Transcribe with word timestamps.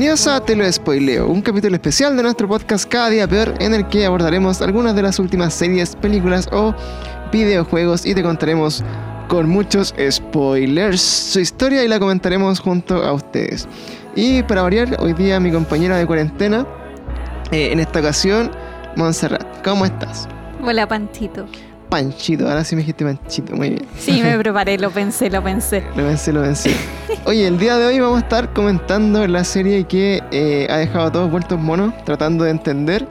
Bienvenidos 0.00 0.26
a 0.28 0.40
Te 0.40 0.56
lo 0.56 0.72
spoileo, 0.72 1.28
un 1.28 1.42
capítulo 1.42 1.74
especial 1.74 2.16
de 2.16 2.22
nuestro 2.22 2.48
podcast 2.48 2.88
Cada 2.88 3.10
día 3.10 3.28
peor 3.28 3.52
en 3.60 3.74
el 3.74 3.86
que 3.86 4.06
abordaremos 4.06 4.62
algunas 4.62 4.96
de 4.96 5.02
las 5.02 5.18
últimas 5.18 5.52
series, 5.52 5.94
películas 5.94 6.48
o 6.52 6.74
videojuegos 7.30 8.06
y 8.06 8.14
te 8.14 8.22
contaremos 8.22 8.82
con 9.28 9.46
muchos 9.46 9.94
spoilers 10.10 11.02
su 11.02 11.40
historia 11.40 11.84
y 11.84 11.88
la 11.88 12.00
comentaremos 12.00 12.60
junto 12.60 13.04
a 13.04 13.12
ustedes. 13.12 13.68
Y 14.16 14.42
para 14.44 14.62
variar, 14.62 14.96
hoy 15.00 15.12
día 15.12 15.38
mi 15.38 15.52
compañera 15.52 15.98
de 15.98 16.06
cuarentena, 16.06 16.66
eh, 17.52 17.70
en 17.70 17.78
esta 17.78 18.00
ocasión, 18.00 18.50
Montserrat. 18.96 19.62
¿Cómo 19.62 19.84
estás? 19.84 20.26
Hola, 20.62 20.88
Panchito. 20.88 21.44
Panchito, 21.90 22.48
ahora 22.48 22.64
sí 22.64 22.76
me 22.76 22.82
dijiste 22.82 23.04
Panchito, 23.04 23.54
muy 23.54 23.70
bien. 23.70 23.86
Sí, 23.98 24.22
me 24.22 24.38
preparé, 24.38 24.78
lo 24.78 24.90
pensé, 24.90 25.28
lo 25.28 25.42
pensé. 25.42 25.82
lo 25.96 26.06
pensé, 26.06 26.32
lo 26.32 26.42
pensé. 26.42 26.74
Oye, 27.26 27.46
el 27.46 27.58
día 27.58 27.76
de 27.76 27.86
hoy 27.86 27.98
vamos 27.98 28.18
a 28.18 28.22
estar 28.22 28.52
comentando 28.52 29.26
la 29.26 29.44
serie 29.44 29.84
que 29.84 30.22
eh, 30.30 30.68
ha 30.70 30.76
dejado 30.76 31.06
a 31.06 31.12
todos 31.12 31.30
vueltos 31.30 31.58
monos, 31.58 31.92
tratando 32.04 32.44
de 32.44 32.52
entender. 32.52 33.06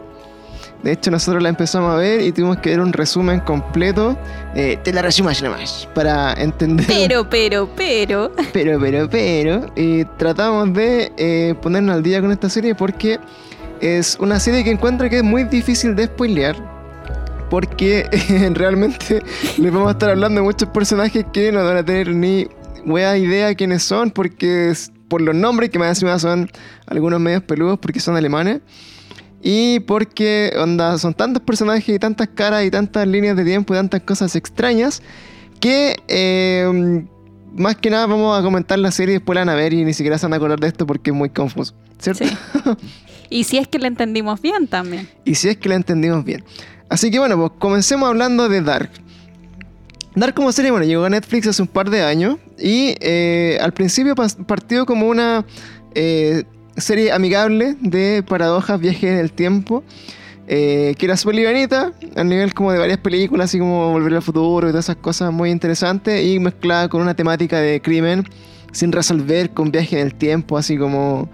De 0.81 0.93
hecho, 0.93 1.11
nosotros 1.11 1.43
la 1.43 1.49
empezamos 1.49 1.93
a 1.93 1.97
ver 1.97 2.21
y 2.21 2.31
tuvimos 2.31 2.57
que 2.59 2.69
ver 2.69 2.79
un 2.79 2.93
resumen 2.93 3.41
completo. 3.41 4.17
Eh, 4.55 4.79
te 4.81 4.93
la 4.93 5.01
resumo 5.01 5.29
nada 5.29 5.49
más, 5.49 5.89
para 5.93 6.31
entender. 6.33 6.85
Pero, 6.87 7.29
pero, 7.29 7.69
pero. 7.75 8.31
Pero, 8.53 8.79
pero, 8.79 9.09
pero. 9.09 9.65
Y 9.75 10.05
tratamos 10.17 10.73
de 10.73 11.11
eh, 11.17 11.53
ponernos 11.61 11.97
al 11.97 12.01
día 12.01 12.21
con 12.21 12.31
esta 12.31 12.49
serie 12.49 12.75
porque 12.75 13.19
es 13.81 14.17
una 14.21 14.39
serie 14.39 14.63
que 14.63 14.71
encuentro 14.71 15.09
que 15.09 15.17
es 15.17 15.23
muy 15.23 15.43
difícil 15.43 15.95
de 15.95 16.05
spoilear 16.05 16.78
porque 17.49 18.07
realmente 18.53 19.21
les 19.57 19.71
vamos 19.71 19.89
a 19.89 19.91
estar 19.91 20.09
hablando 20.09 20.41
de 20.41 20.45
muchos 20.45 20.69
personajes 20.69 21.25
que 21.33 21.51
no 21.51 21.63
van 21.63 21.77
a 21.77 21.85
tener 21.85 22.13
ni 22.13 22.47
wea 22.85 23.17
idea 23.17 23.53
quiénes 23.55 23.83
son, 23.83 24.11
porque 24.11 24.73
por 25.07 25.21
los 25.21 25.35
nombres 25.35 25.69
que 25.69 25.79
más 25.79 25.89
encima 25.89 26.17
son 26.19 26.49
algunos 26.85 27.19
medios 27.19 27.43
peludos 27.43 27.79
porque 27.79 27.99
son 27.99 28.15
alemanes. 28.15 28.61
Y 29.41 29.79
porque 29.81 30.51
onda, 30.57 30.97
son 30.97 31.13
tantos 31.13 31.41
personajes 31.41 31.87
y 31.87 31.97
tantas 31.97 32.27
caras 32.27 32.65
y 32.65 32.71
tantas 32.71 33.07
líneas 33.07 33.37
de 33.37 33.45
tiempo 33.45 33.73
y 33.73 33.77
tantas 33.77 34.01
cosas 34.01 34.35
extrañas 34.35 35.01
que 35.61 35.95
eh, 36.09 37.05
más 37.55 37.77
que 37.77 37.89
nada 37.89 38.05
vamos 38.05 38.37
a 38.37 38.43
comentar 38.43 38.79
la 38.79 38.91
serie 38.91 39.15
y 39.15 39.17
después 39.17 39.35
la 39.35 39.41
van 39.41 39.49
a 39.49 39.55
ver 39.55 39.73
y 39.73 39.85
ni 39.85 39.93
siquiera 39.93 40.17
se 40.17 40.25
van 40.25 40.33
a 40.33 40.35
acordar 40.37 40.59
de 40.59 40.67
esto 40.67 40.85
porque 40.85 41.11
es 41.11 41.15
muy 41.15 41.29
confuso, 41.29 41.73
¿cierto? 41.99 42.25
y 43.29 43.45
si 43.45 43.57
es 43.57 43.67
que 43.67 43.79
la 43.79 43.87
entendimos 43.87 44.41
bien 44.41 44.67
también. 44.67 45.07
Y 45.23 45.35
si 45.35 45.49
es 45.49 45.57
que 45.57 45.69
la 45.69 45.75
entendimos 45.75 46.23
bien. 46.25 46.43
Así 46.89 47.11
que 47.11 47.19
bueno, 47.19 47.37
pues 47.37 47.51
comencemos 47.59 48.09
hablando 48.09 48.49
de 48.49 48.61
Dark. 48.61 48.89
Dark 50.15 50.33
como 50.33 50.51
serie, 50.51 50.71
bueno, 50.71 50.85
llegó 50.85 51.05
a 51.05 51.09
Netflix 51.09 51.47
hace 51.47 51.61
un 51.61 51.67
par 51.67 51.89
de 51.89 52.01
años 52.01 52.37
y 52.57 52.95
eh, 52.99 53.59
al 53.61 53.73
principio 53.73 54.15
partió 54.15 54.85
como 54.87 55.07
una 55.07 55.45
eh, 55.93 56.43
serie 56.77 57.11
amigable 57.11 57.75
de 57.79 58.23
paradojas, 58.27 58.79
viajes 58.79 59.03
en 59.03 59.17
el 59.17 59.31
tiempo, 59.31 59.83
eh, 60.47 60.95
que 60.97 61.05
era 61.05 61.15
súper 61.15 61.35
livianita, 61.35 61.93
a 62.15 62.23
nivel 62.23 62.55
como 62.55 62.71
de 62.71 62.79
varias 62.79 62.97
películas, 62.97 63.45
así 63.45 63.59
como 63.59 63.91
Volver 63.91 64.15
al 64.15 64.21
Futuro 64.23 64.67
y 64.67 64.71
todas 64.71 64.85
esas 64.85 64.95
cosas 64.95 65.31
muy 65.31 65.51
interesantes, 65.51 66.25
y 66.25 66.39
mezclada 66.39 66.89
con 66.89 67.03
una 67.03 67.13
temática 67.13 67.59
de 67.59 67.79
crimen 67.81 68.23
sin 68.71 68.91
resolver, 68.91 69.51
con 69.51 69.71
viaje 69.71 69.99
en 69.99 70.07
el 70.07 70.15
tiempo, 70.15 70.57
así 70.57 70.75
como 70.75 71.29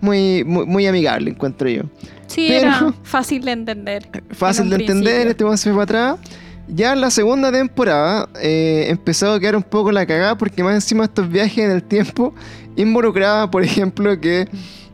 muy, 0.00 0.44
muy, 0.44 0.66
muy 0.66 0.86
amigable, 0.86 1.30
encuentro 1.30 1.68
yo. 1.68 1.82
Sí, 2.26 2.52
era 2.52 2.92
fácil 3.02 3.44
de 3.44 3.52
entender. 3.52 4.08
Fácil 4.30 4.70
de 4.70 4.76
entender, 4.76 5.28
este 5.28 5.44
momento 5.44 5.62
se 5.62 5.72
fue 5.72 5.86
para 5.86 6.12
atrás. 6.12 6.30
Ya 6.68 6.92
en 6.92 7.00
la 7.00 7.10
segunda 7.10 7.50
temporada 7.50 8.28
eh, 8.42 8.86
empezó 8.88 9.32
a 9.32 9.40
quedar 9.40 9.56
un 9.56 9.62
poco 9.62 9.90
la 9.90 10.04
cagada 10.04 10.36
porque 10.36 10.62
más 10.62 10.74
encima 10.74 11.04
estos 11.04 11.28
viajes 11.28 11.64
en 11.64 11.70
el 11.70 11.82
tiempo 11.82 12.34
involucraba, 12.76 13.50
por 13.50 13.62
ejemplo, 13.62 14.20
que 14.20 14.48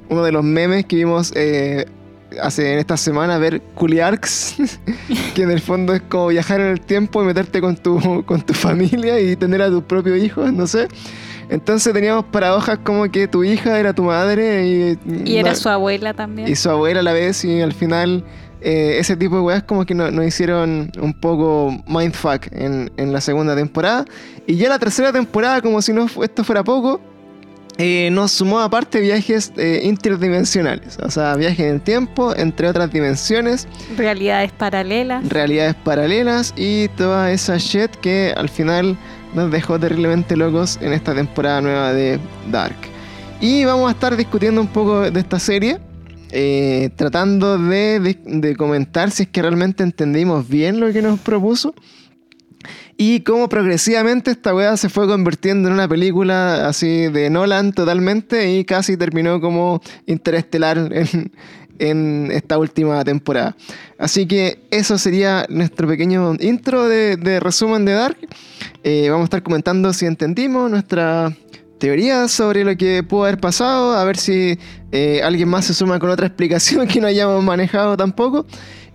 uno 0.09 0.23
de 0.23 0.31
los 0.31 0.45
memes 0.45 0.87
que 0.87 0.97
vimos 0.97 1.33
eh, 1.35 1.87
hace 2.41 2.75
en 2.75 2.79
esta 2.79 2.97
semana, 2.97 3.39
ver 3.39 3.61
Culiarks, 3.75 4.57
que 5.35 5.43
en 5.43 5.51
el 5.51 5.61
fondo 5.61 5.95
es 5.95 6.03
como 6.03 6.29
viajar 6.29 6.61
en 6.61 6.69
el 6.69 6.81
tiempo 6.81 7.23
y 7.23 7.27
meterte 7.27 7.61
con 7.61 7.77
tu, 7.77 8.25
con 8.25 8.43
tu 8.43 8.55
familia 8.55 9.21
y 9.21 9.35
tener 9.37 9.63
a 9.63 9.69
tus 9.69 9.83
propios 9.83 10.23
hijos, 10.23 10.53
no 10.53 10.67
sé. 10.67 10.89
Entonces 11.49 11.93
teníamos 11.93 12.25
paradojas 12.27 12.79
como 12.79 13.11
que 13.11 13.29
tu 13.29 13.45
hija 13.45 13.79
era 13.79 13.93
tu 13.93 14.05
madre 14.05 14.67
y... 14.67 14.99
Y 15.25 15.37
era 15.37 15.55
su 15.55 15.69
abuela 15.69 16.15
también. 16.15 16.49
Y 16.49 16.57
su 16.57 16.71
abuela 16.71 17.01
a 17.01 17.03
la 17.03 17.13
vez 17.13 17.45
y 17.45 17.61
al 17.61 17.73
final 17.73 18.25
eh, 18.61 18.97
ese 18.99 19.17
tipo 19.17 19.37
de 19.37 19.43
weas 19.43 19.63
como 19.63 19.85
que 19.85 19.95
nos 19.95 20.13
no 20.13 20.25
hicieron 20.25 20.91
un 21.01 21.13
poco 21.13 21.77
mindfuck 21.87 22.47
en, 22.53 22.91
en 22.97 23.13
la 23.13 23.21
segunda 23.21 23.55
temporada. 23.55 24.05
Y 24.47 24.57
ya 24.57 24.69
la 24.69 24.79
tercera 24.79 25.13
temporada, 25.13 25.61
como 25.61 25.83
si 25.83 25.93
no 25.93 26.07
esto 26.23 26.45
fuera 26.45 26.65
poco, 26.65 27.01
eh, 27.77 28.09
nos 28.13 28.31
sumó 28.31 28.61
aparte 28.61 29.01
viajes 29.01 29.53
eh, 29.57 29.81
interdimensionales, 29.83 30.97
o 31.03 31.11
sea, 31.11 31.35
viajes 31.35 31.59
en 31.61 31.75
el 31.75 31.81
tiempo, 31.81 32.33
entre 32.37 32.69
otras 32.69 32.93
dimensiones. 32.93 33.67
Realidades 33.97 34.53
paralelas. 34.53 35.29
Realidades 35.29 35.75
paralelas 35.75 36.55
y 36.57 36.87
toda 36.97 37.33
esa 37.33 37.57
shit 37.57 37.91
que 37.97 38.33
al 38.37 38.49
final 38.49 38.97
nos 39.35 39.51
dejó 39.51 39.79
terriblemente 39.79 40.37
locos 40.37 40.79
en 40.81 40.93
esta 40.93 41.15
temporada 41.15 41.61
nueva 41.61 41.93
de 41.93 42.19
Dark. 42.51 42.77
Y 43.41 43.65
vamos 43.65 43.89
a 43.89 43.93
estar 43.93 44.17
discutiendo 44.17 44.61
un 44.61 44.69
poco 44.69 45.11
de 45.11 45.21
esta 45.21 45.39
serie, 45.39 45.79
eh, 46.31 46.91
tratando 46.97 47.59
de, 47.59 48.55
comentar 48.57 49.11
si 49.11 49.25
es 49.25 49.29
que 49.29 49.43
realmente 49.43 49.83
entendimos 49.83 50.49
bien 50.49 50.81
lo 50.81 50.93
que 50.93 51.03
nos 51.03 51.21
propuso. 51.21 51.75
Y 52.97 53.21
cómo 53.21 53.49
progresivamente 53.49 54.31
esta 54.31 54.55
weá 54.55 54.77
se 54.77 54.89
fue 54.89 55.07
convirtiendo 55.07 55.69
en 55.69 55.75
una 55.75 55.89
película 55.89 56.69
así 56.69 57.09
de 57.09 57.29
Nolan 57.29 57.73
totalmente 57.73 58.55
y 58.55 58.65
casi 58.65 58.97
terminó 58.97 59.41
como 59.41 59.83
interestelar 60.07 60.79
en, 60.93 61.33
en 61.79 62.31
esta 62.33 62.59
última 62.59 63.05
temporada. 63.05 63.57
Así 63.99 64.27
que 64.27 64.59
eso 64.71 64.99
sería 64.99 65.47
nuestro 65.49 65.89
pequeño 65.89 66.35
intro 66.41 66.89
de, 66.89 67.41
resumen 67.41 67.85
de 67.85 67.93
Dark. 67.93 68.19
Eh, 68.83 69.09
vamos 69.11 69.23
a 69.23 69.27
estar 69.27 69.43
comentando 69.43 69.93
si 69.93 70.07
entendimos 70.07 70.71
nuestra 70.71 71.35
teoría 71.79 72.29
sobre 72.29 72.65
lo 72.65 72.77
que 72.77 73.03
pudo 73.03 73.25
haber 73.25 73.39
pasado, 73.39 73.95
a 73.95 74.05
ver 74.05 74.17
si 74.17 74.59
eh, 74.93 75.21
alguien 75.23 75.49
más 75.49 75.67
se 75.67 75.75
suma 75.75 75.99
con 75.99 76.11
otra 76.11 76.27
explicación 76.29 76.87
que 76.87 77.01
no 77.01 77.07
hayamos 77.07 77.43
manejado 77.43 77.97
tampoco. 77.97 78.47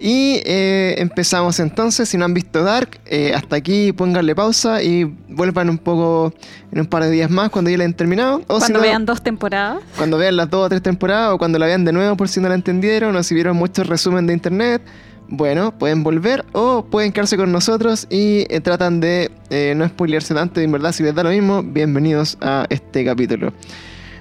Y 0.02 0.42
eh, 0.46 0.96
empezamos 0.98 1.60
entonces, 1.60 2.08
si 2.08 2.18
no 2.18 2.24
han 2.24 2.34
visto 2.34 2.64
Dark, 2.64 3.02
eh, 3.06 3.34
hasta 3.36 3.58
aquí 3.58 3.92
pónganle 3.92 4.34
pausa 4.34 4.82
y 4.82 5.04
vuelvan 5.28 5.70
un 5.70 5.78
poco 5.78 6.34
en 6.72 6.80
un 6.80 6.86
par 6.86 7.04
de 7.04 7.12
días 7.12 7.30
más 7.30 7.50
cuando 7.50 7.70
ya 7.70 7.78
la 7.78 7.84
hayan 7.84 7.94
terminado. 7.94 8.42
O 8.48 8.60
cuando 8.60 8.80
vean 8.80 9.06
dos 9.06 9.22
temporadas. 9.22 9.80
Cuando 9.98 10.18
vean 10.18 10.38
las 10.38 10.50
dos 10.50 10.68
o 10.68 10.70
tres 10.70 10.82
temporadas 10.82 11.34
o 11.34 11.38
cuando 11.38 11.60
la 11.60 11.66
vean 11.66 11.84
de 11.84 11.92
nuevo 11.92 12.16
por 12.16 12.30
si 12.30 12.40
no 12.40 12.48
la 12.48 12.56
entendieron 12.56 13.14
o 13.14 13.24
si 13.24 13.36
vieron 13.36 13.58
muchos 13.58 13.88
resumen 13.88 14.26
de 14.26 14.34
internet. 14.34 14.82
Bueno, 15.28 15.78
pueden 15.78 16.02
volver 16.02 16.46
o 16.54 16.86
pueden 16.86 17.12
quedarse 17.12 17.36
con 17.36 17.52
nosotros 17.52 18.08
y 18.10 18.46
eh, 18.50 18.62
tratan 18.62 19.02
de 19.02 19.30
no 19.76 19.86
spoilearse 19.86 20.34
tanto 20.34 20.62
y 20.62 20.64
en 20.64 20.72
verdad 20.72 20.94
si 20.94 21.04
les 21.04 21.14
da 21.14 21.24
lo 21.24 21.30
mismo, 21.30 21.62
bienvenidos 21.62 22.38
a 22.40 22.66
este 22.70 23.04
capítulo. 23.04 23.52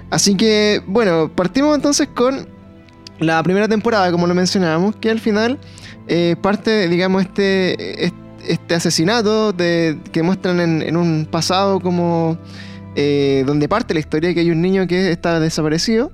Así 0.09 0.35
que, 0.35 0.81
bueno, 0.85 1.31
partimos 1.33 1.75
entonces 1.75 2.09
con 2.13 2.58
la 3.19 3.41
primera 3.43 3.67
temporada, 3.67 4.11
como 4.11 4.27
lo 4.27 4.33
mencionábamos, 4.33 4.95
que 4.95 5.09
al 5.09 5.19
final 5.19 5.59
eh, 6.07 6.35
parte, 6.41 6.87
digamos, 6.87 7.23
este, 7.23 8.11
este 8.47 8.75
asesinato 8.75 9.53
de, 9.53 9.99
que 10.11 10.23
muestran 10.23 10.59
en, 10.59 10.97
un 10.97 11.27
pasado 11.29 11.79
como 11.79 12.37
eh, 12.95 13.43
donde 13.45 13.67
parte 13.67 13.93
la 13.93 13.99
historia 13.99 14.33
que 14.33 14.39
hay 14.39 14.51
un 14.51 14.61
niño 14.61 14.87
que 14.87 15.11
está 15.11 15.39
desaparecido. 15.39 16.11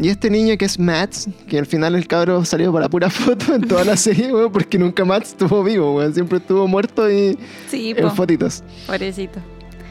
Y 0.00 0.08
este 0.08 0.30
niño 0.30 0.56
que 0.56 0.64
es 0.64 0.78
Matt, 0.78 1.14
que 1.48 1.58
al 1.58 1.66
final 1.66 1.96
el 1.96 2.06
cabro 2.06 2.44
salió 2.44 2.72
para 2.72 2.88
pura 2.88 3.10
foto 3.10 3.54
en 3.54 3.62
toda 3.62 3.84
la 3.84 3.96
serie, 3.96 4.30
porque 4.52 4.78
nunca 4.78 5.04
Matt 5.04 5.24
estuvo 5.24 5.64
vivo, 5.64 6.00
siempre 6.12 6.38
estuvo 6.38 6.68
muerto 6.68 7.10
y 7.10 7.36
en 7.72 8.10
fotitos. 8.12 8.62
Pobrecito. 8.86 9.40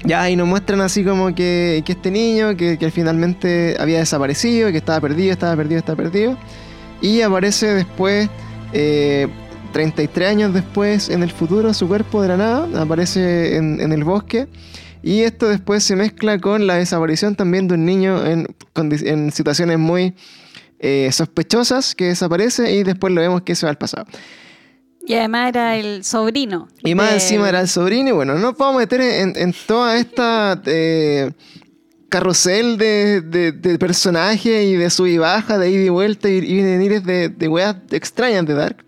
Ya, 0.03 0.29
y 0.29 0.35
nos 0.35 0.47
muestran 0.47 0.81
así 0.81 1.03
como 1.03 1.33
que, 1.35 1.83
este 1.85 2.11
niño, 2.11 2.55
que, 2.57 2.91
finalmente 2.91 3.75
había 3.79 3.99
desaparecido, 3.99 4.71
que 4.71 4.77
estaba 4.77 4.99
perdido, 4.99 5.31
estaba 5.31 5.55
perdido, 5.55 5.79
estaba 5.79 5.97
perdido. 5.97 6.37
Y 7.01 7.21
aparece 7.21 7.67
después, 7.73 8.29
33 8.71 10.17
eh, 10.17 10.29
años 10.29 10.53
después, 10.53 11.09
en 11.09 11.23
el 11.23 11.31
futuro, 11.31 11.73
su 11.73 11.87
cuerpo 11.87 12.21
de 12.21 12.29
la 12.29 12.37
nada, 12.37 12.81
aparece 12.81 13.57
en, 13.57 13.91
el 13.91 14.03
bosque. 14.03 14.47
Y 15.03 15.21
esto 15.21 15.49
después 15.49 15.83
se 15.83 15.95
mezcla 15.95 16.39
con 16.39 16.67
la 16.67 16.75
desaparición 16.75 17.35
también 17.35 17.67
de 17.67 17.73
un 17.75 17.85
niño 17.85 18.25
en, 18.25 18.47
en 18.75 19.31
situaciones 19.31 19.79
muy 19.79 20.13
eh, 20.83 21.11
sospechosas 21.11 21.93
que 21.93 22.05
desaparece 22.05 22.73
y 22.73 22.83
después 22.83 23.13
lo 23.13 23.21
vemos 23.21 23.43
que 23.43 23.53
se 23.53 23.67
va 23.67 23.69
al 23.69 23.77
pasado. 23.77 24.05
Y 25.05 25.15
además 25.15 25.49
era 25.49 25.77
el 25.77 26.03
sobrino. 26.03 26.67
Y 26.83 26.95
más 26.95 27.13
encima 27.13 27.49
era 27.49 27.61
el 27.61 27.67
sobrino. 27.67 28.09
Y 28.09 28.11
bueno, 28.11 28.33
no 28.35 28.39
nos 28.39 28.57
vamos 28.57 28.75
a 28.75 28.79
meter 28.79 29.01
en, 29.01 29.53
toda 29.65 29.97
esta 29.97 30.61
eh, 30.65 31.31
carrusel 32.09 32.77
de, 32.77 33.21
de, 33.21 33.79
personajes 33.79 34.65
y 34.65 34.75
de 34.75 34.89
sub 34.89 35.07
y 35.07 35.17
baja, 35.17 35.57
de 35.57 35.71
ida 35.71 35.83
y 35.85 35.89
vuelta 35.89 36.29
y, 36.29 36.37
y 36.37 36.61
venir 36.61 37.01
de, 37.01 37.29
de 37.29 37.47
weas 37.47 37.75
extrañas 37.91 38.45
de 38.45 38.53
Dark. 38.53 38.85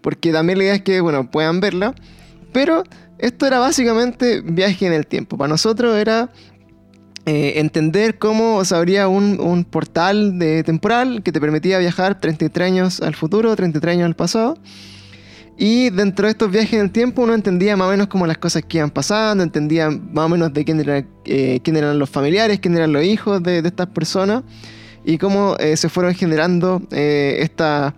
Porque 0.00 0.32
también 0.32 0.58
la 0.58 0.64
idea 0.64 0.74
es 0.74 0.82
que, 0.82 1.00
bueno, 1.00 1.30
puedan 1.30 1.60
verla. 1.60 1.94
Pero 2.52 2.82
esto 3.18 3.46
era 3.46 3.60
básicamente 3.60 4.40
viaje 4.40 4.86
en 4.86 4.92
el 4.92 5.06
tiempo. 5.06 5.38
Para 5.38 5.48
nosotros 5.48 5.96
era 5.96 6.30
eh, 7.24 7.54
entender 7.60 8.18
cómo 8.18 8.64
se 8.64 8.74
abría 8.74 9.06
un, 9.06 9.40
un 9.40 9.64
portal 9.64 10.40
de 10.40 10.64
temporal 10.64 11.22
que 11.22 11.30
te 11.30 11.40
permitía 11.40 11.78
viajar 11.78 12.18
33 12.18 12.66
años 12.66 13.00
al 13.00 13.14
futuro, 13.14 13.54
33 13.54 13.92
años 13.92 14.06
al 14.06 14.16
pasado. 14.16 14.58
Y 15.64 15.90
dentro 15.90 16.26
de 16.26 16.32
estos 16.32 16.50
viajes 16.50 16.72
en 16.72 16.80
el 16.80 16.90
tiempo 16.90 17.22
uno 17.22 17.34
entendía 17.34 17.76
más 17.76 17.86
o 17.86 17.90
menos 17.92 18.08
como 18.08 18.26
las 18.26 18.36
cosas 18.36 18.64
que 18.64 18.78
iban 18.78 18.90
pasando, 18.90 19.44
entendía 19.44 19.90
más 19.90 20.24
o 20.24 20.28
menos 20.28 20.52
de 20.52 20.64
quién, 20.64 20.80
era, 20.80 21.04
eh, 21.24 21.60
quién 21.62 21.76
eran 21.76 22.00
los 22.00 22.10
familiares, 22.10 22.58
quién 22.58 22.74
eran 22.74 22.92
los 22.92 23.04
hijos 23.04 23.40
de, 23.44 23.60
estas 23.60 23.86
personas 23.86 24.42
y 25.04 25.18
cómo 25.18 25.54
eh, 25.60 25.76
se 25.76 25.88
fueron 25.88 26.16
generando 26.16 26.82
eh, 26.90 27.36
estas 27.42 27.94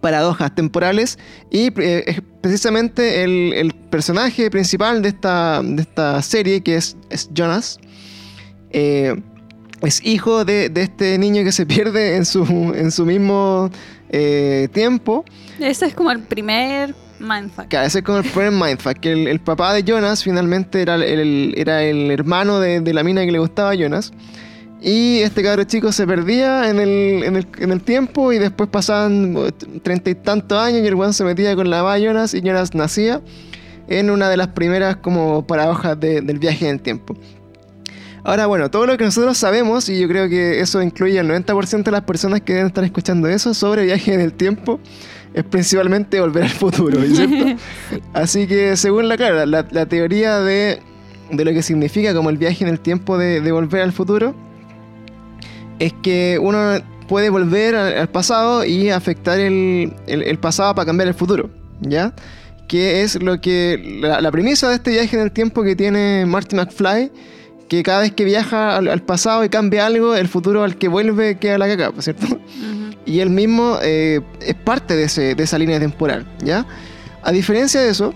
paradojas 0.00 0.52
temporales. 0.52 1.20
Y 1.48 1.70
eh, 1.80 2.22
precisamente 2.40 3.22
el, 3.22 3.72
personaje 3.88 4.50
principal 4.50 5.00
de 5.00 5.10
esta, 5.10 5.62
de 5.62 5.82
esta 5.82 6.20
serie, 6.22 6.60
que 6.60 6.74
es, 6.74 6.96
Jonas, 7.32 7.78
es 8.70 10.04
hijo 10.04 10.44
de, 10.44 10.70
de 10.70 10.82
este 10.82 11.18
niño 11.18 11.44
que 11.44 11.52
se 11.52 11.66
pierde 11.72 12.16
en 12.16 12.24
su, 12.24 12.42
en 12.74 12.90
su 12.90 13.06
mismo 13.06 13.70
eh, 14.10 14.68
tiempo. 14.72 15.24
Ese 15.60 15.86
es 15.86 15.94
como 15.94 16.10
el 16.10 16.20
primer 16.20 16.94
mindfuck. 17.20 17.68
Claro, 17.68 17.86
ese 17.86 17.98
es 17.98 18.04
como 18.04 18.18
el 18.18 18.24
primer 18.24 18.52
mindfuck, 18.52 18.98
que 18.98 19.12
el, 19.12 19.26
el 19.26 19.40
papá 19.40 19.74
de 19.74 19.82
Jonas 19.82 20.22
finalmente 20.22 20.80
era 20.82 20.94
el, 20.94 21.54
era 21.56 21.82
el 21.82 22.10
hermano 22.10 22.60
de, 22.60 22.80
de 22.80 22.94
la 22.94 23.02
mina 23.02 23.24
que 23.24 23.32
le 23.32 23.38
gustaba 23.38 23.70
a 23.70 23.74
Jonas. 23.74 24.12
Y 24.80 25.18
este 25.22 25.42
cabro 25.42 25.64
chico 25.64 25.90
se 25.90 26.06
perdía 26.06 26.70
en 26.70 26.78
el, 26.78 27.24
en 27.24 27.34
el, 27.34 27.46
en 27.58 27.72
el 27.72 27.82
tiempo 27.82 28.32
y 28.32 28.38
después 28.38 28.70
pasaban 28.70 29.36
treinta 29.82 30.10
y 30.10 30.14
tantos 30.14 30.56
años 30.56 30.82
y 30.84 30.86
el 30.86 30.94
weón 30.94 31.12
se 31.12 31.24
metía 31.24 31.56
con 31.56 31.68
la 31.68 31.78
mamá 31.82 31.96
de 31.96 32.02
Jonas 32.04 32.32
y 32.32 32.40
Jonas 32.42 32.72
nacía 32.76 33.20
en 33.88 34.08
una 34.10 34.28
de 34.28 34.36
las 34.36 34.48
primeras 34.48 34.96
como 34.98 35.44
paradojas 35.48 35.98
de- 35.98 36.20
del 36.20 36.38
viaje 36.38 36.66
en 36.68 36.76
el 36.76 36.80
tiempo. 36.80 37.16
Ahora, 38.28 38.44
bueno, 38.46 38.70
todo 38.70 38.84
lo 38.86 38.98
que 38.98 39.04
nosotros 39.04 39.38
sabemos, 39.38 39.88
y 39.88 39.98
yo 39.98 40.06
creo 40.06 40.28
que 40.28 40.60
eso 40.60 40.82
incluye 40.82 41.18
al 41.18 41.26
90% 41.28 41.82
de 41.84 41.90
las 41.90 42.02
personas 42.02 42.42
que 42.42 42.52
deben 42.52 42.66
estar 42.66 42.84
escuchando 42.84 43.26
eso 43.26 43.54
sobre 43.54 43.84
viaje 43.84 44.12
en 44.12 44.20
el 44.20 44.34
tiempo, 44.34 44.80
es 45.32 45.44
principalmente 45.44 46.20
volver 46.20 46.42
al 46.42 46.50
futuro, 46.50 47.00
¿cierto? 47.06 47.58
Así 48.12 48.46
que 48.46 48.76
según 48.76 49.08
la, 49.08 49.16
claro, 49.16 49.46
la, 49.46 49.66
la 49.70 49.86
teoría 49.86 50.40
de, 50.40 50.80
de 51.30 51.44
lo 51.46 51.52
que 51.52 51.62
significa 51.62 52.12
como 52.12 52.28
el 52.28 52.36
viaje 52.36 52.64
en 52.64 52.68
el 52.70 52.80
tiempo 52.80 53.16
de, 53.16 53.40
de 53.40 53.50
volver 53.50 53.80
al 53.80 53.92
futuro, 53.92 54.34
es 55.78 55.94
que 56.02 56.38
uno 56.38 56.80
puede 57.08 57.30
volver 57.30 57.76
al, 57.76 57.96
al 57.96 58.08
pasado 58.10 58.62
y 58.62 58.90
afectar 58.90 59.40
el, 59.40 59.94
el- 60.06 60.22
el 60.24 60.38
pasado 60.38 60.74
para 60.74 60.84
cambiar 60.84 61.08
el 61.08 61.14
futuro, 61.14 61.48
¿ya? 61.80 62.12
Que 62.68 63.00
es 63.00 63.22
lo 63.22 63.40
que 63.40 63.98
la, 64.02 64.20
la 64.20 64.30
premisa 64.30 64.68
de 64.68 64.74
este 64.74 64.90
viaje 64.90 65.16
en 65.16 65.22
el 65.22 65.32
tiempo 65.32 65.62
que 65.62 65.74
tiene 65.74 66.26
Marty 66.26 66.56
McFly, 66.56 67.10
que 67.68 67.82
cada 67.82 68.00
vez 68.00 68.12
que 68.12 68.24
viaja 68.24 68.76
al, 68.76 68.88
al 68.88 69.02
pasado 69.02 69.44
y 69.44 69.48
cambia 69.48 69.86
algo, 69.86 70.14
el 70.14 70.28
futuro 70.28 70.64
al 70.64 70.76
que 70.76 70.88
vuelve 70.88 71.38
queda 71.38 71.58
la 71.58 71.68
caca, 71.68 71.92
¿cierto? 72.00 72.26
Ujú. 72.26 72.38
y 73.06 73.20
él 73.20 73.30
mismo 73.30 73.78
eh, 73.82 74.20
es 74.40 74.54
parte 74.54 74.96
de, 74.96 75.04
ese- 75.04 75.34
de 75.34 75.42
esa 75.44 75.58
línea 75.58 75.78
temporal, 75.78 76.26
¿ya? 76.42 76.66
A 77.22 77.32
diferencia 77.32 77.80
de 77.80 77.90
eso, 77.90 78.14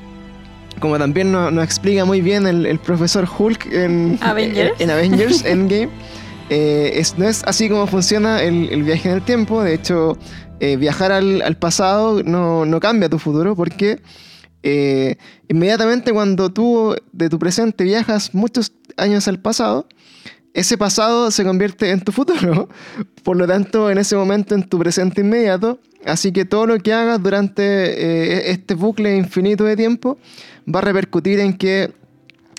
como 0.80 0.98
también 0.98 1.30
no- 1.32 1.50
nos, 1.50 1.64
explica 1.64 2.04
muy 2.04 2.20
bien 2.20 2.46
el, 2.46 2.66
el 2.66 2.78
profesor 2.78 3.28
Hulk 3.38 3.66
en 3.72 4.18
Avengers. 4.22 4.72
en, 4.80 4.90
en 4.90 4.96
Avengers 4.96 5.44
Endgame, 5.46 5.88
eh, 6.50 6.92
es, 6.96 7.16
no 7.18 7.28
es 7.28 7.42
así 7.44 7.68
como 7.68 7.86
funciona 7.86 8.42
el, 8.42 8.68
el 8.70 8.82
viaje 8.82 9.08
en 9.08 9.14
el 9.16 9.22
tiempo, 9.22 9.62
de 9.62 9.74
hecho, 9.74 10.16
eh, 10.60 10.76
viajar 10.76 11.12
al, 11.12 11.42
al 11.42 11.56
pasado 11.56 12.22
no, 12.22 12.64
no 12.64 12.80
cambia 12.80 13.08
tu 13.08 13.18
futuro 13.18 13.54
porque... 13.56 14.00
eh, 14.62 15.16
inmediatamente 15.48 16.12
cuando 16.12 16.52
tú 16.52 16.94
de 17.12 17.28
tu 17.28 17.38
presente 17.38 17.84
viajas 17.84 18.34
muchos 18.34 18.72
años 18.96 19.28
al 19.28 19.40
pasado, 19.40 19.86
ese 20.54 20.76
pasado 20.76 21.30
se 21.30 21.44
convierte 21.44 21.90
en 21.90 22.00
tu 22.00 22.12
futuro. 22.12 22.68
Por 23.22 23.36
lo 23.36 23.46
tanto, 23.46 23.90
en 23.90 23.98
ese 23.98 24.16
momento, 24.16 24.54
en 24.54 24.62
tu 24.64 24.78
presente 24.78 25.22
inmediato. 25.22 25.80
Así 26.04 26.32
que 26.32 26.44
todo 26.44 26.66
lo 26.66 26.78
que 26.78 26.92
hagas 26.92 27.22
durante 27.22 27.62
eh, 27.62 28.50
este 28.50 28.74
bucle 28.74 29.16
infinito 29.16 29.64
de 29.64 29.76
tiempo 29.76 30.18
va 30.72 30.80
a 30.80 30.82
repercutir 30.82 31.38
en 31.38 31.56
que 31.56 31.92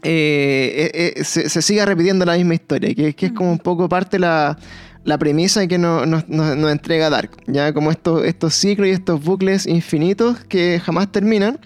eh, 0.06 0.92
eh, 0.94 1.14
eh, 1.16 1.24
se, 1.24 1.48
se 1.48 1.62
siga 1.62 1.86
repitiendo 1.86 2.26
la 2.26 2.36
misma 2.36 2.56
historia, 2.56 2.94
que, 2.94 3.14
que 3.14 3.28
es 3.28 3.32
como 3.32 3.52
un 3.52 3.60
poco 3.60 3.88
parte 3.88 4.20
la, 4.20 4.58
la 5.06 5.18
premisa 5.18 5.66
que 5.66 5.78
nos, 5.78 6.26
entrega 6.70 7.10
Dark. 7.10 7.32
Ya 7.48 7.74
como 7.74 7.92
estos 7.92 8.54
ciclos 8.54 8.90
y 8.90 8.92
estos 8.92 9.24
bucles 9.24 9.66
infinitos 9.66 10.44
que 10.44 10.82
jamás 10.84 11.12
terminan 11.12 11.60